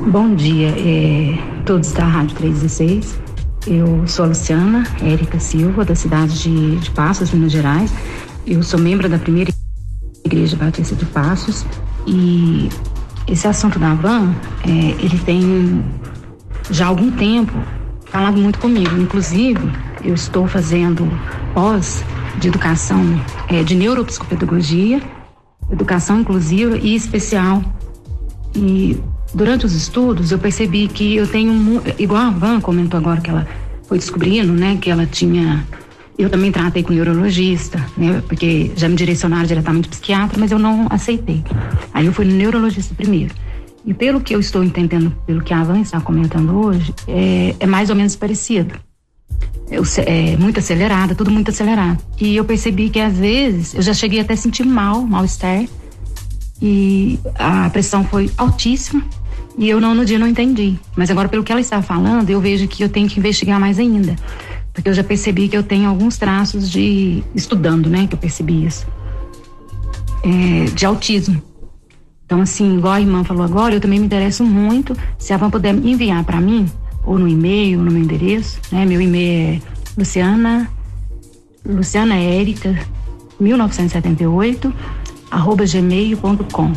Bom 0.07 0.33
dia, 0.33 0.73
é, 0.77 1.37
todos 1.65 1.91
da 1.91 2.05
Rádio 2.05 2.35
316. 2.37 3.19
Eu 3.67 4.07
sou 4.07 4.25
a 4.25 4.29
Luciana 4.29 4.87
Érica 5.01 5.39
Silva, 5.39 5.83
da 5.83 5.93
cidade 5.93 6.41
de, 6.41 6.77
de 6.77 6.89
Passos, 6.91 7.31
Minas 7.31 7.51
Gerais. 7.51 7.91
Eu 8.47 8.63
sou 8.63 8.79
membro 8.79 9.09
da 9.09 9.19
primeira 9.19 9.51
Igreja 10.23 10.55
Batista 10.57 10.95
de 10.95 11.05
Passos 11.05 11.65
e 12.07 12.69
esse 13.27 13.47
assunto 13.47 13.77
da 13.77 13.93
van, 13.93 14.33
é, 14.65 14.69
ele 15.03 15.17
tem 15.19 15.83
já 16.71 16.87
algum 16.87 17.11
tempo 17.11 17.53
falado 18.05 18.37
muito 18.37 18.59
comigo. 18.59 18.97
Inclusive, 18.97 19.59
eu 20.03 20.13
estou 20.13 20.47
fazendo 20.47 21.07
pós 21.53 22.03
de 22.39 22.47
educação 22.47 23.03
é, 23.47 23.63
de 23.63 23.75
neuropsicopedagogia, 23.75 25.01
educação 25.71 26.21
inclusiva 26.21 26.77
e 26.77 26.95
especial. 26.95 27.63
E 28.55 28.99
durante 29.33 29.65
os 29.65 29.75
estudos 29.75 30.31
eu 30.31 30.39
percebi 30.39 30.87
que 30.87 31.15
eu 31.15 31.27
tenho, 31.27 31.81
igual 31.99 32.23
a 32.23 32.29
Van 32.31 32.59
comentou 32.59 32.97
agora 32.97 33.21
que 33.21 33.29
ela 33.29 33.47
foi 33.87 33.97
descobrindo, 33.97 34.53
né, 34.53 34.77
que 34.81 34.89
ela 34.89 35.05
tinha 35.05 35.65
eu 36.23 36.29
também 36.29 36.51
tratei 36.51 36.83
com 36.83 36.91
neurologista, 36.93 37.83
né? 37.97 38.21
Porque 38.27 38.71
já 38.75 38.89
me 38.89 38.95
direcionaram 38.95 39.45
diretamente 39.45 39.87
para 39.87 39.97
psiquiatra, 39.97 40.37
mas 40.39 40.51
eu 40.51 40.59
não 40.59 40.87
aceitei. 40.89 41.43
Aí 41.93 42.05
eu 42.05 42.13
fui 42.13 42.25
no 42.25 42.33
neurologista 42.35 42.93
primeiro. 42.93 43.33
E 43.85 43.93
pelo 43.93 44.19
que 44.19 44.35
eu 44.35 44.39
estou 44.39 44.63
entendendo, 44.63 45.15
pelo 45.25 45.41
que 45.41 45.53
a 45.53 45.63
Van 45.63 45.79
está 45.79 46.01
comentando 46.01 46.53
hoje, 46.59 46.93
é, 47.07 47.55
é 47.59 47.65
mais 47.65 47.89
ou 47.89 47.95
menos 47.95 48.15
parecido. 48.15 48.75
Eu, 49.71 49.85
se- 49.85 50.01
é 50.01 50.35
muito 50.37 50.59
acelerada, 50.59 51.15
tudo 51.15 51.31
muito 51.31 51.49
acelerado. 51.51 51.97
E 52.19 52.35
eu 52.35 52.43
percebi 52.43 52.89
que 52.89 52.99
às 52.99 53.17
vezes 53.17 53.73
eu 53.75 53.81
já 53.81 53.93
cheguei 53.93 54.19
até 54.19 54.33
a 54.33 54.37
sentir 54.37 54.65
mal, 54.65 55.01
mal-estar. 55.01 55.63
E 56.61 57.17
a 57.35 57.69
pressão 57.69 58.03
foi 58.03 58.29
altíssima. 58.37 59.01
E 59.57 59.69
eu 59.69 59.79
não, 59.79 59.95
no 59.95 60.05
dia 60.05 60.19
não 60.19 60.27
entendi. 60.27 60.75
Mas 60.95 61.09
agora, 61.09 61.29
pelo 61.29 61.43
que 61.43 61.51
ela 61.51 61.61
estava 61.61 61.81
falando, 61.81 62.29
eu 62.29 62.39
vejo 62.41 62.67
que 62.67 62.83
eu 62.83 62.89
tenho 62.89 63.07
que 63.07 63.19
investigar 63.19 63.59
mais 63.59 63.79
ainda. 63.79 64.15
Porque 64.73 64.89
eu 64.89 64.93
já 64.93 65.03
percebi 65.03 65.47
que 65.47 65.57
eu 65.57 65.63
tenho 65.63 65.89
alguns 65.89 66.17
traços 66.17 66.69
de. 66.69 67.23
estudando, 67.35 67.89
né? 67.89 68.07
Que 68.07 68.15
eu 68.15 68.19
percebi 68.19 68.65
isso. 68.65 68.87
É, 70.23 70.65
de 70.71 70.85
autismo. 70.85 71.41
Então, 72.25 72.41
assim, 72.41 72.77
igual 72.77 72.93
a 72.93 73.01
irmã 73.01 73.23
falou 73.23 73.43
agora, 73.43 73.73
eu 73.73 73.81
também 73.81 73.99
me 73.99 74.05
interesso 74.05 74.43
muito. 74.43 74.95
Se 75.17 75.33
a 75.33 75.37
Van 75.37 75.49
puder 75.49 75.73
enviar 75.73 76.23
para 76.23 76.39
mim, 76.39 76.69
ou 77.03 77.17
no 77.17 77.27
e-mail, 77.27 77.79
ou 77.79 77.85
no 77.85 77.91
meu 77.91 78.03
endereço, 78.03 78.59
né? 78.71 78.85
Meu 78.85 79.01
e-mail 79.01 79.55
é 79.55 79.61
Luciana. 79.97 80.69
Luciana 81.65 82.15
Érica, 82.15 82.77
1978, 83.39 84.73
arroba 85.29 85.65
gmail.com. 85.65 86.73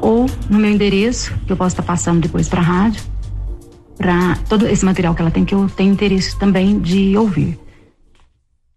Ou 0.00 0.26
no 0.50 0.58
meu 0.58 0.70
endereço, 0.70 1.32
que 1.46 1.52
eu 1.52 1.56
posso 1.56 1.72
estar 1.74 1.82
passando 1.82 2.20
depois 2.20 2.48
para 2.48 2.60
a 2.60 2.64
rádio, 2.64 3.02
para 3.96 4.36
todo 4.48 4.66
esse 4.66 4.84
material 4.84 5.14
que 5.14 5.22
ela 5.22 5.30
tem, 5.30 5.44
que 5.44 5.54
eu 5.54 5.68
tenho 5.68 5.92
interesse 5.92 6.38
também 6.38 6.78
de 6.80 7.16
ouvir. 7.16 7.58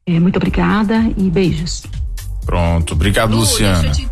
É, 0.05 0.19
muito 0.19 0.37
obrigada 0.37 1.11
e 1.17 1.29
beijos. 1.29 1.83
Pronto, 2.45 2.93
obrigado, 2.93 3.31
Lu, 3.31 3.39
Luciana. 3.39 3.81
Deixa 3.81 4.01
te- 4.01 4.09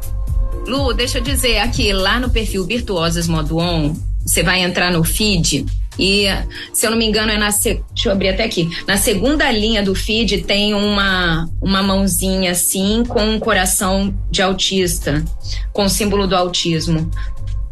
Lu, 0.69 0.93
deixa 0.93 1.19
eu 1.19 1.23
dizer 1.23 1.59
aqui, 1.59 1.93
lá 1.93 2.19
no 2.19 2.29
perfil 2.29 2.65
Virtuosas 2.65 3.27
Modo 3.27 3.57
On, 3.57 3.95
você 4.25 4.41
vai 4.43 4.61
entrar 4.63 4.91
no 4.91 5.03
feed 5.03 5.65
e, 5.97 6.25
se 6.73 6.85
eu 6.85 6.91
não 6.91 6.97
me 6.97 7.05
engano, 7.05 7.31
é 7.31 7.37
na. 7.37 7.51
se- 7.51 7.81
Deixa 7.93 8.09
eu 8.09 8.11
abrir 8.11 8.29
até 8.29 8.43
aqui. 8.43 8.69
Na 8.85 8.97
segunda 8.97 9.49
linha 9.51 9.81
do 9.83 9.95
feed 9.95 10.41
tem 10.41 10.73
uma, 10.73 11.47
uma 11.61 11.81
mãozinha 11.81 12.51
assim 12.51 13.03
com 13.07 13.23
um 13.23 13.39
coração 13.39 14.13
de 14.29 14.41
autista, 14.41 15.23
com 15.71 15.85
o 15.85 15.89
símbolo 15.89 16.27
do 16.27 16.35
autismo. 16.35 17.09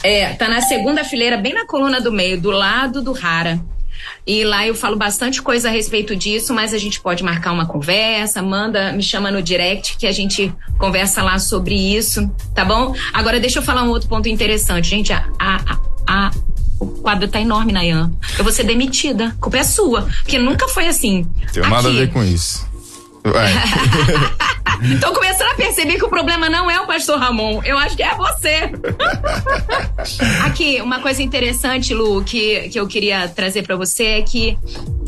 É, 0.03 0.33
tá 0.33 0.47
na 0.49 0.61
segunda 0.61 1.03
fileira, 1.03 1.37
bem 1.37 1.53
na 1.53 1.65
coluna 1.65 2.01
do 2.01 2.11
meio, 2.11 2.39
do 2.39 2.51
lado 2.51 3.01
do 3.01 3.13
Rara. 3.13 3.59
E 4.27 4.43
lá 4.43 4.67
eu 4.67 4.75
falo 4.75 4.97
bastante 4.97 5.41
coisa 5.41 5.69
a 5.69 5.71
respeito 5.71 6.13
disso, 6.15 6.53
mas 6.53 6.73
a 6.73 6.77
gente 6.77 6.99
pode 6.99 7.23
marcar 7.23 7.51
uma 7.53 7.65
conversa, 7.65 8.41
manda, 8.41 8.91
me 8.91 9.01
chama 9.01 9.31
no 9.31 9.41
direct 9.41 9.95
que 9.97 10.05
a 10.05 10.11
gente 10.11 10.53
conversa 10.77 11.23
lá 11.23 11.39
sobre 11.39 11.73
isso, 11.75 12.29
tá 12.53 12.65
bom? 12.65 12.93
Agora 13.13 13.39
deixa 13.39 13.59
eu 13.59 13.63
falar 13.63 13.83
um 13.83 13.89
outro 13.89 14.09
ponto 14.09 14.27
interessante, 14.27 14.89
gente. 14.89 15.13
A, 15.13 15.25
a, 15.39 15.77
a- 16.05 16.31
o 16.79 16.87
quadro 16.87 17.29
tá 17.29 17.39
enorme, 17.39 17.71
Nayan. 17.71 18.11
Eu 18.37 18.43
vou 18.43 18.51
ser 18.51 18.63
demitida. 18.65 19.27
A 19.27 19.31
culpa 19.41 19.57
é 19.57 19.63
sua, 19.63 20.01
porque 20.21 20.37
nunca 20.37 20.67
foi 20.67 20.87
assim. 20.87 21.25
Tem 21.53 21.63
nada 21.63 21.87
a 21.87 21.91
ver 21.93 22.11
com 22.11 22.21
isso. 22.23 22.67
Vai. 23.23 23.51
Tô 24.99 25.13
começando 25.13 25.51
a 25.51 25.55
perceber 25.55 25.95
que 25.95 26.03
o 26.03 26.09
problema 26.09 26.49
não 26.49 26.69
é 26.69 26.79
o 26.81 26.85
pastor 26.85 27.17
Ramon. 27.17 27.61
Eu 27.63 27.77
acho 27.77 27.95
que 27.95 28.03
é 28.03 28.13
você. 28.15 28.69
Aqui, 30.43 30.81
uma 30.81 30.99
coisa 30.99 31.23
interessante, 31.23 31.93
Lu, 31.93 32.23
que, 32.23 32.69
que 32.69 32.79
eu 32.79 32.85
queria 32.85 33.29
trazer 33.29 33.63
pra 33.63 33.77
você 33.77 34.05
é 34.05 34.21
que 34.21 34.57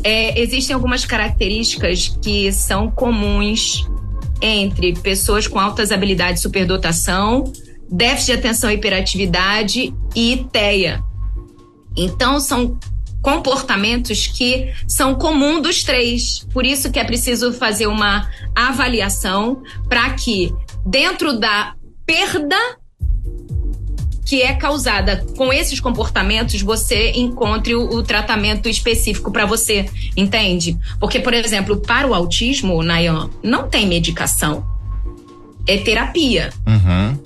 é, 0.02 0.40
existem 0.40 0.72
algumas 0.72 1.04
características 1.04 2.16
que 2.22 2.50
são 2.52 2.90
comuns 2.90 3.86
entre 4.40 4.94
pessoas 4.94 5.46
com 5.46 5.58
altas 5.58 5.92
habilidades 5.92 6.36
de 6.36 6.42
superdotação, 6.42 7.52
déficit 7.90 8.26
de 8.26 8.32
atenção 8.38 8.70
e 8.70 8.74
hiperatividade 8.74 9.94
e 10.14 10.46
TEA. 10.50 11.02
Então, 11.96 12.38
são 12.40 12.78
comportamentos 13.26 14.28
que 14.28 14.72
são 14.86 15.16
comum 15.16 15.60
dos 15.60 15.82
três. 15.82 16.46
Por 16.52 16.64
isso 16.64 16.92
que 16.92 17.00
é 17.00 17.02
preciso 17.02 17.52
fazer 17.52 17.88
uma 17.88 18.30
avaliação 18.54 19.64
para 19.88 20.10
que 20.10 20.54
dentro 20.86 21.36
da 21.36 21.74
perda 22.06 22.56
que 24.24 24.42
é 24.42 24.54
causada 24.54 25.24
com 25.36 25.52
esses 25.52 25.80
comportamentos, 25.80 26.62
você 26.62 27.10
encontre 27.16 27.74
o, 27.74 27.96
o 27.96 28.02
tratamento 28.04 28.68
específico 28.68 29.32
para 29.32 29.44
você, 29.44 29.90
entende? 30.16 30.78
Porque, 31.00 31.18
por 31.18 31.34
exemplo, 31.34 31.78
para 31.78 32.06
o 32.06 32.14
autismo, 32.14 32.80
Nayan, 32.80 33.28
não 33.42 33.68
tem 33.68 33.88
medicação. 33.88 34.64
É 35.66 35.78
terapia. 35.78 36.52
Uhum. 36.64 37.18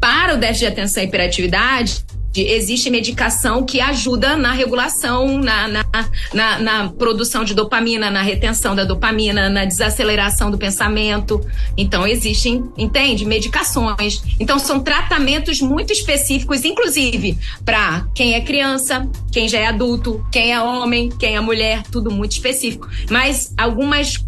Para 0.00 0.34
o 0.34 0.36
déficit 0.36 0.66
de 0.66 0.72
atenção 0.72 1.02
e 1.02 1.06
hiperatividade, 1.06 2.04
existe 2.34 2.90
medicação 2.90 3.64
que 3.64 3.80
ajuda 3.80 4.36
na 4.36 4.52
regulação, 4.52 5.38
na, 5.38 5.66
na, 5.66 5.84
na, 6.32 6.58
na 6.58 6.88
produção 6.88 7.44
de 7.44 7.54
dopamina, 7.54 8.10
na 8.10 8.22
retenção 8.22 8.74
da 8.74 8.84
dopamina, 8.84 9.48
na 9.48 9.64
desaceleração 9.64 10.50
do 10.50 10.58
pensamento. 10.58 11.44
Então, 11.76 12.06
existem, 12.06 12.64
entende? 12.78 13.24
Medicações. 13.24 14.22
Então, 14.38 14.58
são 14.58 14.80
tratamentos 14.80 15.60
muito 15.60 15.92
específicos, 15.92 16.64
inclusive 16.64 17.36
para 17.64 18.06
quem 18.14 18.34
é 18.34 18.40
criança, 18.40 19.08
quem 19.32 19.48
já 19.48 19.58
é 19.58 19.66
adulto, 19.66 20.24
quem 20.30 20.52
é 20.52 20.60
homem, 20.60 21.08
quem 21.08 21.36
é 21.36 21.40
mulher, 21.40 21.82
tudo 21.90 22.10
muito 22.10 22.32
específico. 22.32 22.88
Mas 23.10 23.52
algumas 23.56 24.24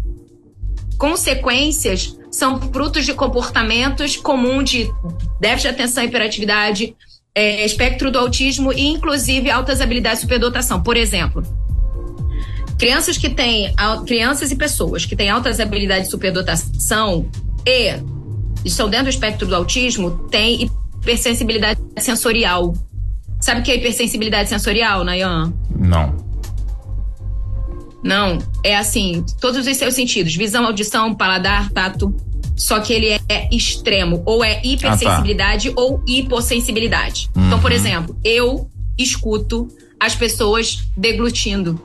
consequências 0.97 2.17
são 2.31 2.59
frutos 2.71 3.05
de 3.05 3.13
comportamentos 3.13 4.15
comuns 4.15 4.69
de 4.69 4.91
déficit 5.39 5.69
de 5.69 5.75
atenção 5.75 6.03
e 6.03 6.07
hiperatividade, 6.07 6.95
é, 7.35 7.65
espectro 7.65 8.11
do 8.11 8.19
autismo 8.19 8.71
e, 8.71 8.87
inclusive, 8.87 9.49
altas 9.49 9.81
habilidades 9.81 10.19
de 10.19 10.21
superdotação. 10.23 10.81
Por 10.81 10.97
exemplo, 10.97 11.43
Crianças 12.77 13.17
que 13.17 13.29
têm 13.29 13.73
crianças 14.05 14.51
e 14.51 14.55
pessoas 14.55 15.05
que 15.05 15.15
têm 15.15 15.29
altas 15.29 15.59
habilidades 15.59 16.05
de 16.05 16.11
superdotação 16.11 17.29
e 17.65 17.97
estão 18.65 18.89
dentro 18.89 19.05
do 19.05 19.09
espectro 19.09 19.47
do 19.47 19.55
autismo 19.55 20.27
têm 20.29 20.69
hipersensibilidade 20.99 21.79
sensorial. 21.97 22.73
Sabe 23.39 23.61
o 23.61 23.63
que 23.63 23.71
é 23.71 23.77
hipersensibilidade 23.77 24.49
sensorial, 24.49 25.03
Nayan? 25.03 25.53
Não. 25.73 26.15
Não, 28.03 28.37
é 28.65 28.75
assim, 28.75 29.23
todos 29.39 29.65
os 29.65 29.77
seus 29.77 29.93
sentidos, 29.93 30.35
visão, 30.35 30.65
audição, 30.65 31.15
paladar, 31.15 31.69
tato, 31.71 32.13
só 32.63 32.79
que 32.79 32.93
ele 32.93 33.09
é 33.09 33.49
extremo, 33.51 34.23
ou 34.25 34.41
é 34.41 34.61
hipersensibilidade 34.63 35.67
ah, 35.67 35.73
tá. 35.73 35.81
ou 35.81 36.01
hipossensibilidade. 36.07 37.29
Uhum. 37.35 37.47
Então, 37.47 37.59
por 37.59 37.71
uhum. 37.71 37.75
exemplo, 37.75 38.17
eu 38.23 38.69
escuto 38.97 39.67
as 39.99 40.15
pessoas 40.15 40.87
deglutindo. 40.95 41.77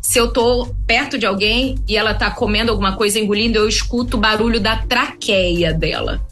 Se 0.00 0.20
eu 0.20 0.32
tô 0.32 0.72
perto 0.86 1.18
de 1.18 1.26
alguém 1.26 1.74
e 1.88 1.96
ela 1.96 2.14
tá 2.14 2.30
comendo 2.30 2.70
alguma 2.70 2.96
coisa, 2.96 3.18
engolindo, 3.18 3.58
eu 3.58 3.68
escuto 3.68 4.16
o 4.16 4.20
barulho 4.20 4.60
da 4.60 4.76
traqueia 4.76 5.74
dela. 5.74 6.24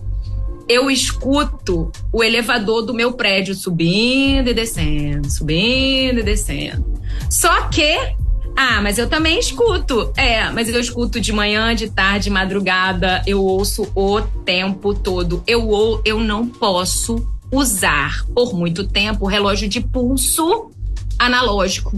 Eu 0.69 0.89
escuto 0.89 1.91
o 2.13 2.23
elevador 2.23 2.83
do 2.83 2.95
meu 2.95 3.15
prédio 3.15 3.53
subindo 3.53 4.49
e 4.49 4.55
descendo, 4.55 5.29
subindo 5.29 6.21
e 6.21 6.23
descendo. 6.23 7.01
Só 7.29 7.63
que 7.63 8.15
ah, 8.57 8.81
mas 8.81 8.99
eu 8.99 9.09
também 9.09 9.39
escuto. 9.39 10.13
É, 10.17 10.51
mas 10.51 10.69
eu 10.69 10.81
escuto 10.81 11.21
de 11.21 11.33
manhã, 11.33 11.75
de 11.75 11.91
tarde, 11.91 12.25
de 12.25 12.31
madrugada. 12.31 13.23
Eu 13.27 13.43
ouço 13.43 13.91
o 13.95 14.21
tempo 14.21 14.95
todo. 14.95 15.43
Eu 15.47 15.69
ou 15.69 16.01
eu 16.05 16.21
não 16.21 16.49
posso 16.49 17.27
usar 17.51 18.25
por 18.35 18.55
muito 18.55 18.87
tempo 18.87 19.25
o 19.25 19.29
relógio 19.29 19.69
de 19.69 19.81
pulso 19.81 20.71
analógico. 21.19 21.93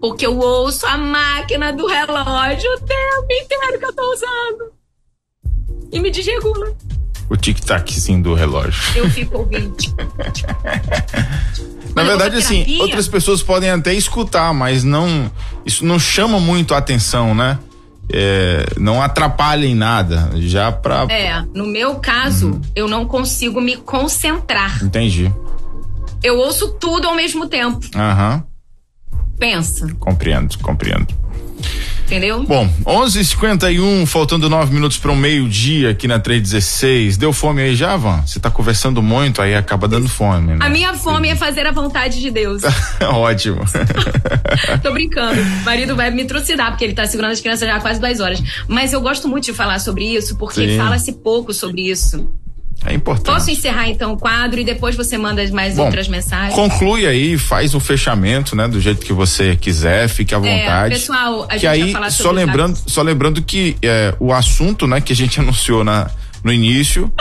Porque 0.00 0.26
eu 0.26 0.38
ouço 0.38 0.84
a 0.86 0.98
máquina 0.98 1.72
do 1.72 1.86
relógio 1.86 2.68
o 2.74 2.80
tempo 2.80 3.26
inteiro 3.30 3.78
que 3.78 3.84
eu 3.84 3.92
tô 3.92 4.12
usando. 4.12 4.72
E 5.92 6.00
me 6.00 6.10
desregula. 6.10 6.74
O 7.30 7.36
tic-taczinho 7.36 8.22
do 8.22 8.34
relógio. 8.34 8.82
Eu 8.96 9.08
fico 9.08 9.38
ouvindo. 9.38 9.76
Na 11.94 12.02
verdade, 12.04 12.36
assim, 12.36 12.78
outras 12.80 13.06
pessoas 13.06 13.42
podem 13.42 13.70
até 13.70 13.94
escutar, 13.94 14.52
mas 14.52 14.82
não. 14.84 15.30
Isso 15.64 15.84
não 15.84 15.98
chama 15.98 16.40
muito 16.40 16.74
a 16.74 16.78
atenção, 16.78 17.34
né? 17.34 17.58
É, 18.10 18.66
não 18.78 19.00
atrapalha 19.00 19.66
em 19.66 19.74
nada. 19.74 20.30
Já 20.36 20.72
pra. 20.72 21.06
É, 21.08 21.42
no 21.54 21.66
meu 21.66 21.96
caso, 21.96 22.52
uhum. 22.52 22.60
eu 22.74 22.88
não 22.88 23.06
consigo 23.06 23.60
me 23.60 23.76
concentrar. 23.76 24.82
Entendi. 24.82 25.32
Eu 26.22 26.38
ouço 26.38 26.72
tudo 26.74 27.08
ao 27.08 27.14
mesmo 27.14 27.46
tempo. 27.48 27.80
Aham. 27.94 28.34
Uhum. 28.34 28.52
Pensa. 29.38 29.88
Compreendo, 29.98 30.56
compreendo 30.58 31.21
entendeu? 32.04 32.44
Bom, 32.44 32.68
11:51, 32.86 34.06
faltando 34.06 34.48
nove 34.48 34.72
minutos 34.74 34.98
para 34.98 35.10
o 35.10 35.16
meio-dia 35.16 35.90
aqui 35.90 36.06
na 36.06 36.18
316. 36.18 37.16
Deu 37.16 37.32
fome 37.32 37.62
aí 37.62 37.74
já, 37.74 37.96
Van? 37.96 38.22
Você 38.26 38.38
tá 38.38 38.50
conversando 38.50 39.02
muito 39.02 39.40
aí, 39.40 39.54
acaba 39.54 39.88
dando 39.88 40.08
fome. 40.08 40.54
Né? 40.54 40.58
A 40.60 40.68
minha 40.68 40.94
fome 40.94 41.28
é 41.28 41.36
fazer 41.36 41.66
a 41.66 41.72
vontade 41.72 42.20
de 42.20 42.30
Deus. 42.30 42.62
Ótimo. 43.00 43.62
Tô 44.82 44.92
brincando. 44.92 45.40
O 45.40 45.64
marido 45.64 45.96
vai 45.96 46.10
me 46.10 46.24
trucidar, 46.24 46.70
porque 46.70 46.84
ele 46.84 46.94
tá 46.94 47.06
segurando 47.06 47.32
as 47.32 47.40
crianças 47.40 47.68
já 47.68 47.76
há 47.76 47.80
quase 47.80 48.00
duas 48.00 48.20
horas. 48.20 48.42
Mas 48.68 48.92
eu 48.92 49.00
gosto 49.00 49.28
muito 49.28 49.44
de 49.44 49.52
falar 49.52 49.78
sobre 49.78 50.04
isso, 50.04 50.36
porque 50.36 50.76
fala-se 50.76 51.12
pouco 51.12 51.52
sobre 51.52 51.82
isso. 51.90 52.28
É 52.84 52.94
importante. 52.94 53.34
Posso 53.34 53.50
encerrar 53.50 53.88
então 53.88 54.12
o 54.12 54.16
quadro 54.16 54.60
e 54.60 54.64
depois 54.64 54.96
você 54.96 55.16
manda 55.16 55.42
mais 55.52 55.76
Bom, 55.76 55.84
outras 55.84 56.08
mensagens? 56.08 56.54
Conclui 56.54 57.06
aí, 57.06 57.38
faz 57.38 57.74
o 57.74 57.80
fechamento, 57.80 58.56
né, 58.56 58.66
do 58.66 58.80
jeito 58.80 59.04
que 59.04 59.12
você 59.12 59.56
quiser, 59.56 60.08
fique 60.08 60.34
à 60.34 60.38
é, 60.38 60.40
vontade. 60.40 60.94
É, 60.94 60.98
pessoal, 60.98 61.46
a 61.48 61.56
que 61.56 61.66
aí 61.66 61.94
só 62.10 62.30
lembrando, 62.30 62.76
só 62.86 63.02
lembrando 63.02 63.42
que 63.42 63.76
é, 63.82 64.14
o 64.18 64.32
assunto, 64.32 64.86
né, 64.86 65.00
que 65.00 65.12
a 65.12 65.16
gente 65.16 65.38
anunciou 65.40 65.84
na 65.84 66.10
no 66.42 66.52
início 66.52 67.12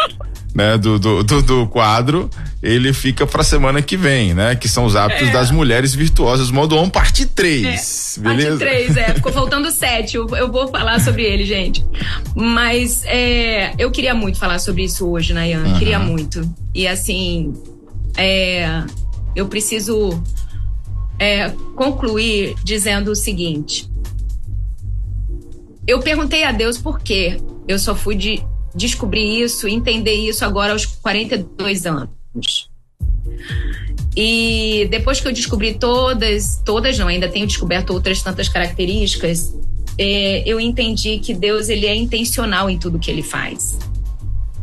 né, 0.53 0.78
do, 0.78 0.99
do, 0.99 1.23
do, 1.23 1.41
do, 1.41 1.68
quadro, 1.68 2.30
ele 2.61 2.94
fica 2.94 3.26
pra 3.26 3.44
semana 3.44 3.82
que 3.82 3.95
vem, 3.95 4.34
né? 4.34 4.56
Que 4.56 4.68
são 4.68 4.86
os 4.86 4.95
hábitos 4.95 5.30
é. 5.30 5.32
das 5.32 5.49
mulheres 5.49 5.95
virtuosas, 5.95 6.52
modo 6.52 6.78
on, 6.78 6.90
parte 6.90 7.26
3. 7.26 8.18
É, 8.18 8.22
beleza? 8.22 8.65
Parte 8.65 8.94
3, 8.94 8.98
é. 8.98 9.14
Ficou 9.15 9.32
faltando 9.32 9.72
7. 9.72 10.15
Eu, 10.18 10.28
eu, 10.36 10.52
vou 10.52 10.68
falar 10.68 10.99
sobre 10.99 11.23
ele, 11.23 11.45
gente. 11.45 11.86
Mas 12.36 13.03
é, 13.06 13.73
eu 13.78 13.90
queria 13.91 14.14
muito 14.14 14.38
falar 14.38 14.60
sobre 14.60 14.84
isso 14.84 15.07
hoje, 15.07 15.34
Nayan. 15.34 15.64
Uhum. 15.64 15.80
Queria 15.80 15.99
muito. 15.99 16.41
E 16.76 16.88
assim, 16.88 17.53
é, 18.18 18.84
eu 19.36 19.48
preciso 19.48 20.22
é, 21.18 21.49
concluir 21.76 22.56
dizendo 22.64 23.11
o 23.11 23.15
seguinte. 23.15 23.90
Eu 25.88 25.99
perguntei 25.99 26.44
a 26.44 26.52
Deus 26.52 26.78
por 26.78 26.99
quê 26.99 27.40
eu 27.68 27.80
só 27.80 27.95
fui 27.95 28.15
de 28.15 28.44
descobrir 28.76 29.41
isso, 29.41 29.68
entender 29.68 30.14
isso 30.14 30.45
agora 30.45 30.73
aos 30.73 30.85
42 30.85 31.85
anos. 31.85 32.69
E 34.15 34.88
depois 34.89 35.19
que 35.19 35.27
eu 35.27 35.31
descobri 35.31 35.76
todas, 35.76 36.61
todas 36.65 36.98
não, 36.98 37.07
ainda 37.07 37.30
tenho 37.30 37.48
descoberto 37.48 37.91
outras 37.91 38.22
tantas 38.22 38.49
características, 38.49 39.56
é, 39.98 40.43
eu 40.45 40.60
entendi 40.60 41.19
que 41.19 41.34
Deus 41.34 41.69
ele 41.69 41.85
é 41.85 41.95
intencional 41.95 42.69
em 42.69 42.77
tudo 42.77 42.99
que 42.99 43.10
ele 43.10 43.23
faz. 43.23 43.77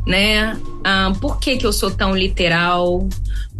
Né? 0.07 0.59
Ah, 0.85 1.13
por 1.21 1.39
que, 1.39 1.57
que 1.57 1.67
eu 1.67 1.73
sou 1.73 1.91
tão 1.91 2.17
literal? 2.17 3.09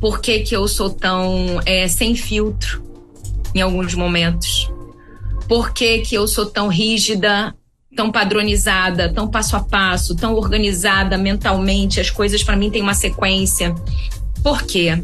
Por 0.01 0.21
que, 0.21 0.41
que 0.41 0.57
eu 0.57 0.67
sou 0.69 0.91
tão 0.91 1.61
é, 1.67 1.87
sem 1.89 2.15
filtro 2.15 2.83
em 3.55 3.61
alguns 3.61 3.95
momentos? 3.95 4.71
Por 5.47 5.73
que, 5.73 6.01
que 6.01 6.15
eu 6.15 6.27
sou 6.27 6.47
tão 6.47 6.69
rígida 6.69 7.55
tão 7.99 8.13
padronizada, 8.13 9.13
tão 9.13 9.27
passo 9.27 9.57
a 9.57 9.61
passo, 9.61 10.15
tão 10.15 10.37
organizada 10.37 11.19
mentalmente, 11.19 11.99
as 11.99 12.09
coisas 12.09 12.45
para 12.45 12.55
mim 12.55 12.71
têm 12.71 12.81
uma 12.81 12.95
sequência. 12.95 13.75
Por 14.41 14.63
quê? 14.63 15.03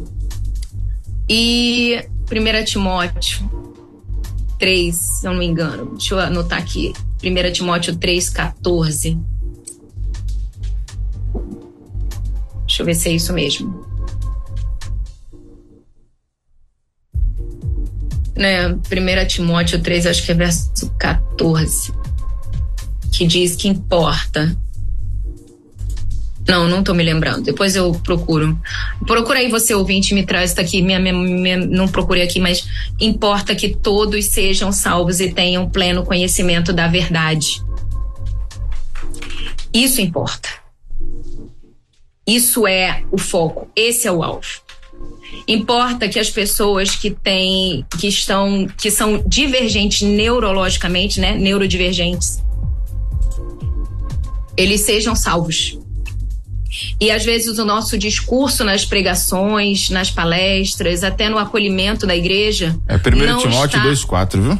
E 1.27 2.07
1 2.31 2.63
Timóteo 2.63 3.51
3, 4.57 4.95
se 4.95 5.27
eu 5.27 5.33
não 5.33 5.39
me 5.39 5.45
engano, 5.45 5.87
deixa 5.97 6.13
eu 6.13 6.19
anotar 6.21 6.57
aqui. 6.57 6.93
1 7.21 7.51
Timóteo 7.51 7.97
3, 7.97 8.29
14. 8.29 9.19
Deixa 12.65 12.81
eu 12.81 12.85
ver 12.85 12.95
se 12.95 13.09
é 13.09 13.11
isso 13.11 13.33
mesmo. 13.33 13.85
Né, 18.37 18.69
1 18.69 19.27
Timóteo 19.27 19.83
3, 19.83 20.05
acho 20.05 20.25
que 20.25 20.31
é 20.31 20.35
verso 20.35 20.89
14 20.97 22.05
que 23.15 23.25
diz 23.25 23.55
que 23.55 23.67
importa. 23.67 24.55
Não, 26.47 26.67
não 26.67 26.83
tô 26.83 26.93
me 26.93 27.01
lembrando. 27.01 27.43
Depois 27.43 27.75
eu 27.75 27.91
procuro. 28.03 28.59
Procura 29.07 29.39
aí 29.39 29.49
você, 29.49 29.73
ouvinte, 29.73 30.13
me 30.13 30.25
traz, 30.25 30.53
tá 30.53 30.61
aqui, 30.61 30.81
minha, 30.81 30.99
minha, 30.99 31.13
minha, 31.13 31.57
não 31.57 31.87
procurei 31.87 32.23
aqui, 32.23 32.39
mas 32.39 32.67
importa 32.99 33.55
que 33.55 33.69
todos 33.69 34.25
sejam 34.25 34.71
salvos 34.71 35.19
e 35.19 35.31
tenham 35.31 35.69
pleno 35.69 36.05
conhecimento 36.05 36.71
da 36.71 36.87
verdade. 36.87 37.63
Isso 39.73 40.01
importa. 40.01 40.49
Isso 42.27 42.67
é 42.67 43.03
o 43.11 43.17
foco, 43.17 43.69
esse 43.75 44.07
é 44.07 44.11
o 44.11 44.23
alvo. 44.23 44.47
Importa 45.47 46.07
que 46.07 46.19
as 46.19 46.29
pessoas 46.29 46.95
que 46.95 47.11
têm, 47.11 47.85
que 47.99 48.07
estão, 48.07 48.67
que 48.77 48.89
são 48.89 49.23
divergentes 49.27 50.01
neurologicamente, 50.01 51.19
né, 51.19 51.35
neurodivergentes, 51.35 52.43
eles 54.57 54.81
sejam 54.81 55.15
salvos. 55.15 55.77
E 56.99 57.09
às 57.09 57.23
vezes 57.23 57.57
o 57.57 57.65
nosso 57.65 57.97
discurso 57.97 58.63
nas 58.63 58.83
pregações, 58.85 59.89
nas 59.89 60.11
palestras, 60.11 61.03
até 61.03 61.29
no 61.29 61.37
acolhimento 61.37 62.05
da 62.05 62.15
igreja. 62.15 62.77
É 62.87 62.95
1 62.95 62.99
Timóteo 63.39 63.93
está... 63.93 64.25
2,4, 64.27 64.41
viu? 64.41 64.59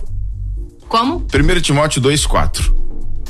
Como? 0.87 1.25
1 1.25 1.61
Timóteo 1.61 2.01
2,4. 2.01 2.73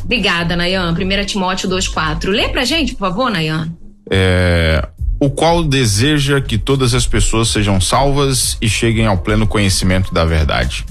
Obrigada, 0.04 0.56
Nayan. 0.56 0.92
1 0.92 1.26
Timóteo 1.26 1.70
2,4. 1.70 2.30
Lê 2.30 2.48
pra 2.50 2.64
gente, 2.64 2.94
por 2.94 3.10
favor, 3.10 3.32
Nayan. 3.32 3.72
É, 4.12 4.88
o 5.20 5.32
qual 5.32 5.64
deseja 5.64 6.40
que 6.40 6.58
todas 6.58 6.94
as 6.94 7.08
pessoas 7.08 7.50
sejam 7.50 7.82
salvas 7.82 8.56
e 8.62 8.70
cheguem 8.70 9.08
ao 9.08 9.18
pleno 9.18 9.48
conhecimento 9.48 10.14
da 10.14 10.26
verdade. 10.26 10.86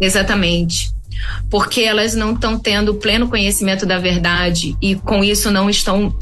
Exatamente 0.00 0.99
porque 1.48 1.82
elas 1.82 2.14
não 2.14 2.34
estão 2.34 2.58
tendo 2.58 2.94
pleno 2.94 3.28
conhecimento 3.28 3.86
da 3.86 3.98
verdade 3.98 4.76
e 4.80 4.94
com 4.94 5.22
isso 5.22 5.50
não 5.50 5.68
estão 5.68 6.14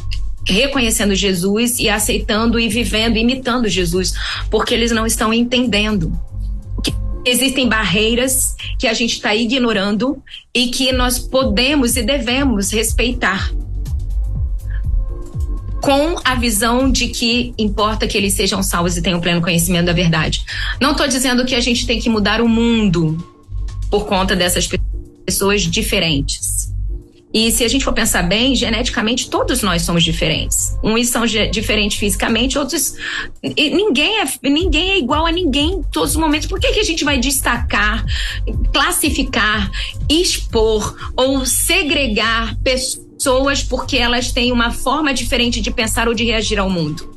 reconhecendo 0.46 1.14
Jesus 1.14 1.78
e 1.78 1.88
aceitando 1.88 2.58
e 2.58 2.68
vivendo, 2.68 3.16
imitando 3.16 3.68
Jesus, 3.68 4.14
porque 4.50 4.72
eles 4.72 4.90
não 4.90 5.06
estão 5.06 5.32
entendendo 5.32 6.18
que 6.82 6.92
existem 7.24 7.68
barreiras 7.68 8.54
que 8.78 8.86
a 8.86 8.94
gente 8.94 9.14
está 9.14 9.34
ignorando 9.34 10.22
e 10.54 10.68
que 10.68 10.92
nós 10.92 11.18
podemos 11.18 11.96
e 11.96 12.02
devemos 12.02 12.72
respeitar. 12.72 13.52
com 15.80 16.16
a 16.24 16.34
visão 16.34 16.90
de 16.90 17.08
que 17.08 17.54
importa 17.56 18.06
que 18.06 18.18
eles 18.18 18.34
sejam 18.34 18.62
salvos 18.62 18.96
e 18.96 19.02
tenham 19.02 19.20
pleno 19.20 19.40
conhecimento 19.40 19.86
da 19.86 19.92
verdade. 19.92 20.44
Não 20.80 20.92
estou 20.92 21.06
dizendo 21.06 21.44
que 21.44 21.54
a 21.54 21.60
gente 21.60 21.86
tem 21.86 22.00
que 22.00 22.10
mudar 22.10 22.40
o 22.40 22.48
mundo 22.48 23.16
por 23.90 24.06
conta 24.06 24.34
dessas 24.34 24.66
pessoas 24.66 24.88
diferentes. 25.64 26.59
E 27.32 27.50
se 27.52 27.62
a 27.62 27.68
gente 27.68 27.84
for 27.84 27.92
pensar 27.92 28.22
bem, 28.22 28.55
geneticamente 28.55 29.28
todos 29.28 29.62
nós 29.62 29.82
somos 29.82 30.02
diferentes. 30.02 30.78
Uns 30.82 31.09
são 31.09 31.26
diferentes 31.26 31.98
fisicamente, 31.98 32.59
outros. 32.59 32.94
E 33.42 33.70
ninguém, 33.70 34.20
é, 34.20 34.24
ninguém 34.42 34.90
é 34.92 34.98
igual 34.98 35.26
a 35.26 35.32
ninguém 35.32 35.74
em 35.74 35.82
todos 35.82 36.12
os 36.12 36.16
momentos. 36.16 36.48
Por 36.48 36.59
que, 36.59 36.72
que 36.72 36.80
a 36.80 36.84
gente 36.84 37.05
vai 37.05 37.18
destacar, 37.18 38.05
classificar, 38.72 39.70
expor 40.09 40.96
ou 41.14 41.44
segregar 41.44 42.56
pessoas 42.62 43.62
porque 43.62 43.98
elas 43.98 44.32
têm 44.32 44.50
uma 44.50 44.70
forma 44.70 45.12
diferente 45.12 45.60
de 45.60 45.70
pensar 45.70 46.09
ou 46.09 46.14
de 46.14 46.24
reagir 46.24 46.59
ao 46.59 46.70
mundo? 46.70 47.14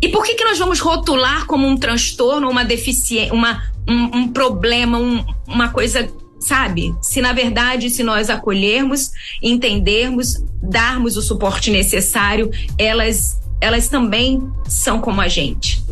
E 0.00 0.08
por 0.08 0.24
que, 0.24 0.34
que 0.34 0.44
nós 0.44 0.58
vamos 0.58 0.80
rotular 0.80 1.46
como 1.46 1.68
um 1.68 1.76
transtorno, 1.76 2.48
uma 2.50 2.64
deficiência, 2.64 3.32
uma, 3.32 3.62
um, 3.86 4.16
um 4.16 4.28
problema, 4.28 4.98
um, 4.98 5.24
uma 5.46 5.68
coisa 5.68 6.10
sabe? 6.42 6.94
Se 7.00 7.20
na 7.22 7.32
verdade, 7.32 7.88
se 7.88 8.02
nós 8.02 8.28
acolhermos, 8.28 9.10
entendermos, 9.42 10.44
darmos 10.62 11.16
o 11.16 11.22
suporte 11.22 11.70
necessário, 11.70 12.50
elas, 12.76 13.40
elas 13.60 13.88
também 13.88 14.42
são 14.66 15.00
como 15.00 15.20
a 15.20 15.28
gente. 15.28 15.82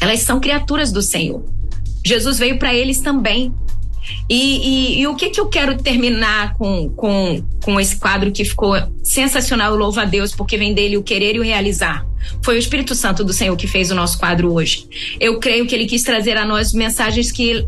Elas 0.00 0.20
são 0.20 0.38
criaturas 0.38 0.92
do 0.92 1.00
Senhor. 1.00 1.42
Jesus 2.04 2.38
veio 2.38 2.58
para 2.58 2.74
eles 2.74 3.00
também. 3.00 3.52
E, 4.28 4.98
e, 4.98 5.00
e, 5.00 5.06
o 5.06 5.14
que 5.14 5.30
que 5.30 5.40
eu 5.40 5.46
quero 5.46 5.76
terminar 5.76 6.54
com, 6.54 6.88
com, 6.90 7.42
com 7.62 7.80
esse 7.80 7.96
quadro 7.96 8.32
que 8.32 8.44
ficou 8.44 8.74
sensacional, 9.02 9.72
eu 9.72 9.78
louvo 9.78 10.00
a 10.00 10.04
Deus, 10.04 10.34
porque 10.34 10.56
vem 10.56 10.74
dele 10.74 10.96
o 10.96 11.02
querer 11.02 11.36
e 11.36 11.40
o 11.40 11.42
realizar. 11.42 12.06
Foi 12.42 12.56
o 12.56 12.58
Espírito 12.58 12.94
Santo 12.94 13.24
do 13.24 13.32
Senhor 13.32 13.56
que 13.56 13.66
fez 13.66 13.90
o 13.90 13.94
nosso 13.94 14.18
quadro 14.18 14.52
hoje. 14.52 14.86
Eu 15.20 15.38
creio 15.38 15.66
que 15.66 15.74
ele 15.74 15.86
quis 15.86 16.02
trazer 16.02 16.36
a 16.36 16.44
nós 16.44 16.72
mensagens 16.72 17.30
que, 17.30 17.64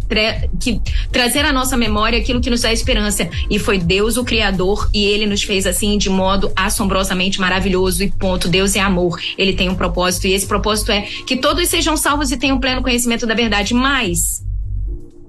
que 0.60 0.80
trazer 1.10 1.44
à 1.44 1.52
nossa 1.52 1.76
memória 1.76 2.18
aquilo 2.18 2.40
que 2.40 2.50
nos 2.50 2.62
dá 2.62 2.72
esperança. 2.72 3.28
E 3.50 3.58
foi 3.58 3.78
Deus 3.78 4.16
o 4.16 4.24
Criador 4.24 4.88
e 4.92 5.04
ele 5.04 5.26
nos 5.26 5.42
fez 5.42 5.66
assim 5.66 5.96
de 5.98 6.10
modo 6.10 6.52
assombrosamente 6.56 7.40
maravilhoso 7.40 8.02
e 8.02 8.10
ponto. 8.10 8.48
Deus 8.48 8.76
é 8.76 8.80
amor. 8.80 9.20
Ele 9.36 9.52
tem 9.52 9.68
um 9.68 9.74
propósito 9.74 10.26
e 10.26 10.32
esse 10.32 10.46
propósito 10.46 10.92
é 10.92 11.02
que 11.02 11.36
todos 11.36 11.68
sejam 11.68 11.96
salvos 11.96 12.30
e 12.30 12.36
tenham 12.36 12.58
pleno 12.58 12.82
conhecimento 12.82 13.26
da 13.26 13.34
verdade. 13.34 13.74
Mas 13.74 14.47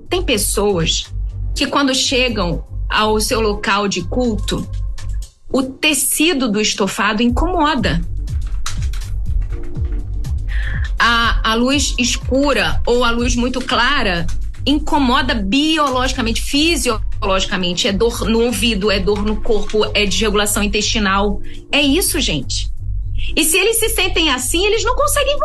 tem 0.09 0.23
pessoas 0.23 1.13
que 1.55 1.67
quando 1.67 1.93
chegam 1.93 2.63
ao 2.89 3.19
seu 3.19 3.39
local 3.39 3.87
de 3.87 4.01
culto, 4.01 4.67
o 5.51 5.63
tecido 5.63 6.49
do 6.49 6.59
estofado 6.59 7.21
incomoda 7.21 8.01
a, 10.99 11.51
a 11.51 11.53
luz 11.55 11.95
escura 11.97 12.81
ou 12.85 13.03
a 13.03 13.11
luz 13.11 13.35
muito 13.35 13.61
clara 13.61 14.27
incomoda 14.65 15.33
biologicamente, 15.33 16.41
fisiologicamente. 16.41 17.87
É 17.87 17.93
dor 17.93 18.25
no 18.29 18.43
ouvido, 18.43 18.91
é 18.91 18.99
dor 18.99 19.23
no 19.23 19.37
corpo, 19.37 19.89
é 19.93 20.05
desregulação 20.05 20.61
intestinal. 20.61 21.41
É 21.71 21.81
isso, 21.81 22.19
gente. 22.19 22.69
E 23.35 23.43
se 23.43 23.57
eles 23.57 23.77
se 23.77 23.89
sentem 23.89 24.29
assim, 24.29 24.65
eles 24.65 24.83
não 24.83 24.95
conseguem 24.95 25.37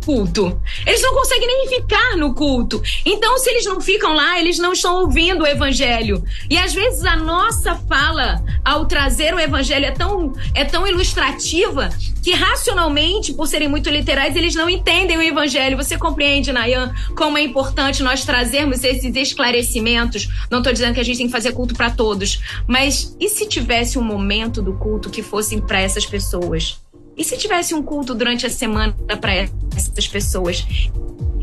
culto. 0.00 0.60
Eles 0.86 1.02
não 1.02 1.14
conseguem 1.14 1.46
nem 1.46 1.68
ficar 1.68 2.16
no 2.16 2.34
culto. 2.34 2.82
Então, 3.04 3.38
se 3.38 3.50
eles 3.50 3.64
não 3.64 3.80
ficam 3.80 4.14
lá, 4.14 4.38
eles 4.38 4.58
não 4.58 4.72
estão 4.72 5.02
ouvindo 5.02 5.42
o 5.44 5.46
evangelho. 5.46 6.22
E 6.48 6.56
às 6.56 6.72
vezes 6.72 7.04
a 7.04 7.16
nossa 7.16 7.74
fala 7.74 8.42
ao 8.64 8.86
trazer 8.86 9.34
o 9.34 9.40
evangelho 9.40 9.86
é 9.86 9.90
tão, 9.90 10.32
é 10.54 10.64
tão 10.64 10.86
ilustrativa 10.86 11.90
que 12.22 12.32
racionalmente, 12.32 13.34
por 13.34 13.46
serem 13.46 13.68
muito 13.68 13.90
literais, 13.90 14.34
eles 14.34 14.54
não 14.54 14.68
entendem 14.68 15.16
o 15.16 15.22
evangelho. 15.22 15.76
Você 15.76 15.98
compreende, 15.98 16.52
Nayan, 16.52 16.94
como 17.16 17.36
é 17.36 17.42
importante 17.42 18.02
nós 18.02 18.24
trazermos 18.24 18.82
esses 18.82 19.14
esclarecimentos? 19.14 20.28
Não 20.50 20.58
estou 20.58 20.72
dizendo 20.72 20.94
que 20.94 21.00
a 21.00 21.04
gente 21.04 21.18
tem 21.18 21.26
que 21.26 21.32
fazer 21.32 21.52
culto 21.52 21.74
para 21.74 21.90
todos, 21.90 22.40
mas 22.66 23.14
e 23.20 23.28
se 23.28 23.46
tivesse 23.46 23.98
um 23.98 24.02
momento 24.02 24.62
do 24.62 24.72
culto 24.74 25.10
que 25.10 25.22
fosse 25.22 25.60
para 25.60 25.80
essas 25.80 26.06
pessoas? 26.06 26.83
E 27.16 27.24
se 27.24 27.36
tivesse 27.36 27.74
um 27.74 27.82
culto 27.82 28.14
durante 28.14 28.46
a 28.46 28.50
semana 28.50 28.94
para 29.20 29.48
essas 29.76 30.08
pessoas? 30.08 30.66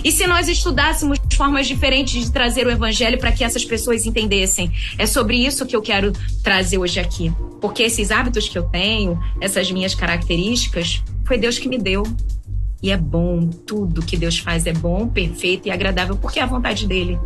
E 0.03 0.11
se 0.11 0.25
nós 0.25 0.47
estudássemos 0.47 1.19
formas 1.35 1.67
diferentes 1.67 2.25
de 2.25 2.31
trazer 2.31 2.65
o 2.65 2.71
evangelho 2.71 3.19
para 3.19 3.31
que 3.31 3.43
essas 3.43 3.63
pessoas 3.63 4.05
entendessem? 4.05 4.71
É 4.97 5.05
sobre 5.05 5.37
isso 5.37 5.65
que 5.65 5.75
eu 5.75 5.81
quero 5.81 6.11
trazer 6.43 6.79
hoje 6.79 6.99
aqui. 6.99 7.31
Porque 7.59 7.83
esses 7.83 8.09
hábitos 8.09 8.49
que 8.49 8.57
eu 8.57 8.63
tenho, 8.63 9.19
essas 9.39 9.71
minhas 9.71 9.93
características, 9.93 11.03
foi 11.23 11.37
Deus 11.37 11.59
que 11.59 11.69
me 11.69 11.77
deu. 11.77 12.03
E 12.81 12.89
é 12.89 12.97
bom, 12.97 13.47
tudo 13.47 14.01
que 14.01 14.17
Deus 14.17 14.39
faz 14.39 14.65
é 14.65 14.73
bom, 14.73 15.07
perfeito 15.07 15.67
e 15.67 15.71
agradável, 15.71 16.17
porque 16.17 16.39
é 16.39 16.43
a 16.43 16.47
vontade 16.47 16.87
dele. 16.87 17.19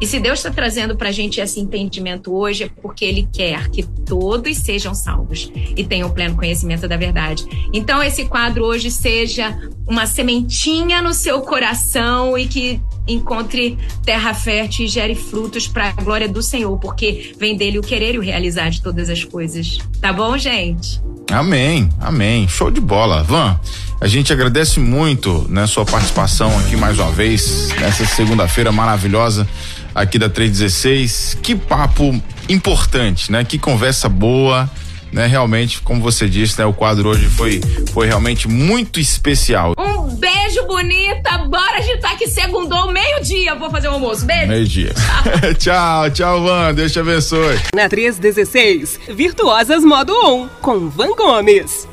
E 0.00 0.06
se 0.06 0.18
Deus 0.18 0.38
está 0.38 0.50
trazendo 0.50 0.96
para 0.96 1.10
a 1.10 1.12
gente 1.12 1.40
esse 1.40 1.60
entendimento 1.60 2.34
hoje, 2.34 2.64
é 2.64 2.70
porque 2.80 3.04
Ele 3.04 3.28
quer 3.30 3.68
que 3.68 3.82
todos 3.82 4.56
sejam 4.56 4.94
salvos 4.94 5.52
e 5.76 5.84
tenham 5.84 6.08
pleno 6.10 6.36
conhecimento 6.36 6.88
da 6.88 6.96
verdade. 6.96 7.44
Então, 7.72 8.02
esse 8.02 8.24
quadro 8.24 8.64
hoje 8.64 8.90
seja 8.90 9.58
uma 9.86 10.06
sementinha 10.06 11.02
no 11.02 11.12
seu 11.12 11.42
coração 11.42 12.38
e 12.38 12.46
que 12.46 12.80
encontre 13.06 13.76
terra 14.04 14.32
fértil 14.32 14.86
e 14.86 14.88
gere 14.88 15.14
frutos 15.14 15.66
para 15.66 15.88
a 15.88 15.92
glória 15.92 16.28
do 16.28 16.42
Senhor, 16.42 16.78
porque 16.78 17.34
vem 17.38 17.56
dele 17.56 17.78
o 17.78 17.82
querer 17.82 18.14
e 18.14 18.18
o 18.18 18.22
realizar 18.22 18.70
de 18.70 18.80
todas 18.80 19.10
as 19.10 19.22
coisas. 19.24 19.78
Tá 20.00 20.12
bom, 20.12 20.38
gente? 20.38 21.00
Amém, 21.30 21.88
amém. 22.00 22.48
Show 22.48 22.70
de 22.70 22.80
bola. 22.80 23.22
Van, 23.22 23.60
a 24.00 24.06
gente 24.06 24.32
agradece 24.32 24.80
muito 24.80 25.46
né, 25.48 25.66
sua 25.66 25.84
participação 25.84 26.56
aqui 26.58 26.76
mais 26.76 26.98
uma 26.98 27.10
vez, 27.10 27.68
nessa 27.78 28.06
segunda-feira 28.06 28.72
maravilhosa 28.72 29.46
aqui 29.94 30.18
da 30.18 30.28
316. 30.28 31.38
Que 31.42 31.54
papo 31.54 32.20
importante, 32.48 33.30
né? 33.30 33.44
Que 33.44 33.58
conversa 33.58 34.08
boa. 34.08 34.70
Né, 35.12 35.26
realmente, 35.26 35.80
como 35.80 36.00
você 36.00 36.28
disse, 36.28 36.56
né, 36.56 36.64
o 36.64 36.72
quadro 36.72 37.08
hoje 37.08 37.26
foi, 37.26 37.60
foi 37.92 38.06
realmente 38.06 38.46
muito 38.46 39.00
especial. 39.00 39.74
Um 39.76 40.14
beijo 40.14 40.64
bonita, 40.68 41.36
bora 41.48 41.78
agitar 41.78 42.16
que 42.16 42.28
segundou 42.28 42.92
meio-dia, 42.92 43.56
vou 43.56 43.68
fazer 43.70 43.88
o 43.88 43.94
almoço, 43.94 44.24
beijo. 44.24 44.46
Meio-dia. 44.46 44.94
tchau, 45.58 46.10
tchau, 46.10 46.42
Van, 46.44 46.72
Deus 46.72 46.92
te 46.92 47.00
abençoe. 47.00 47.58
Na 47.74 47.88
316, 47.88 49.00
Virtuosas 49.08 49.82
Modo 49.82 50.12
1, 50.12 50.48
com 50.60 50.88
Van 50.88 51.12
Gomes. 51.16 51.88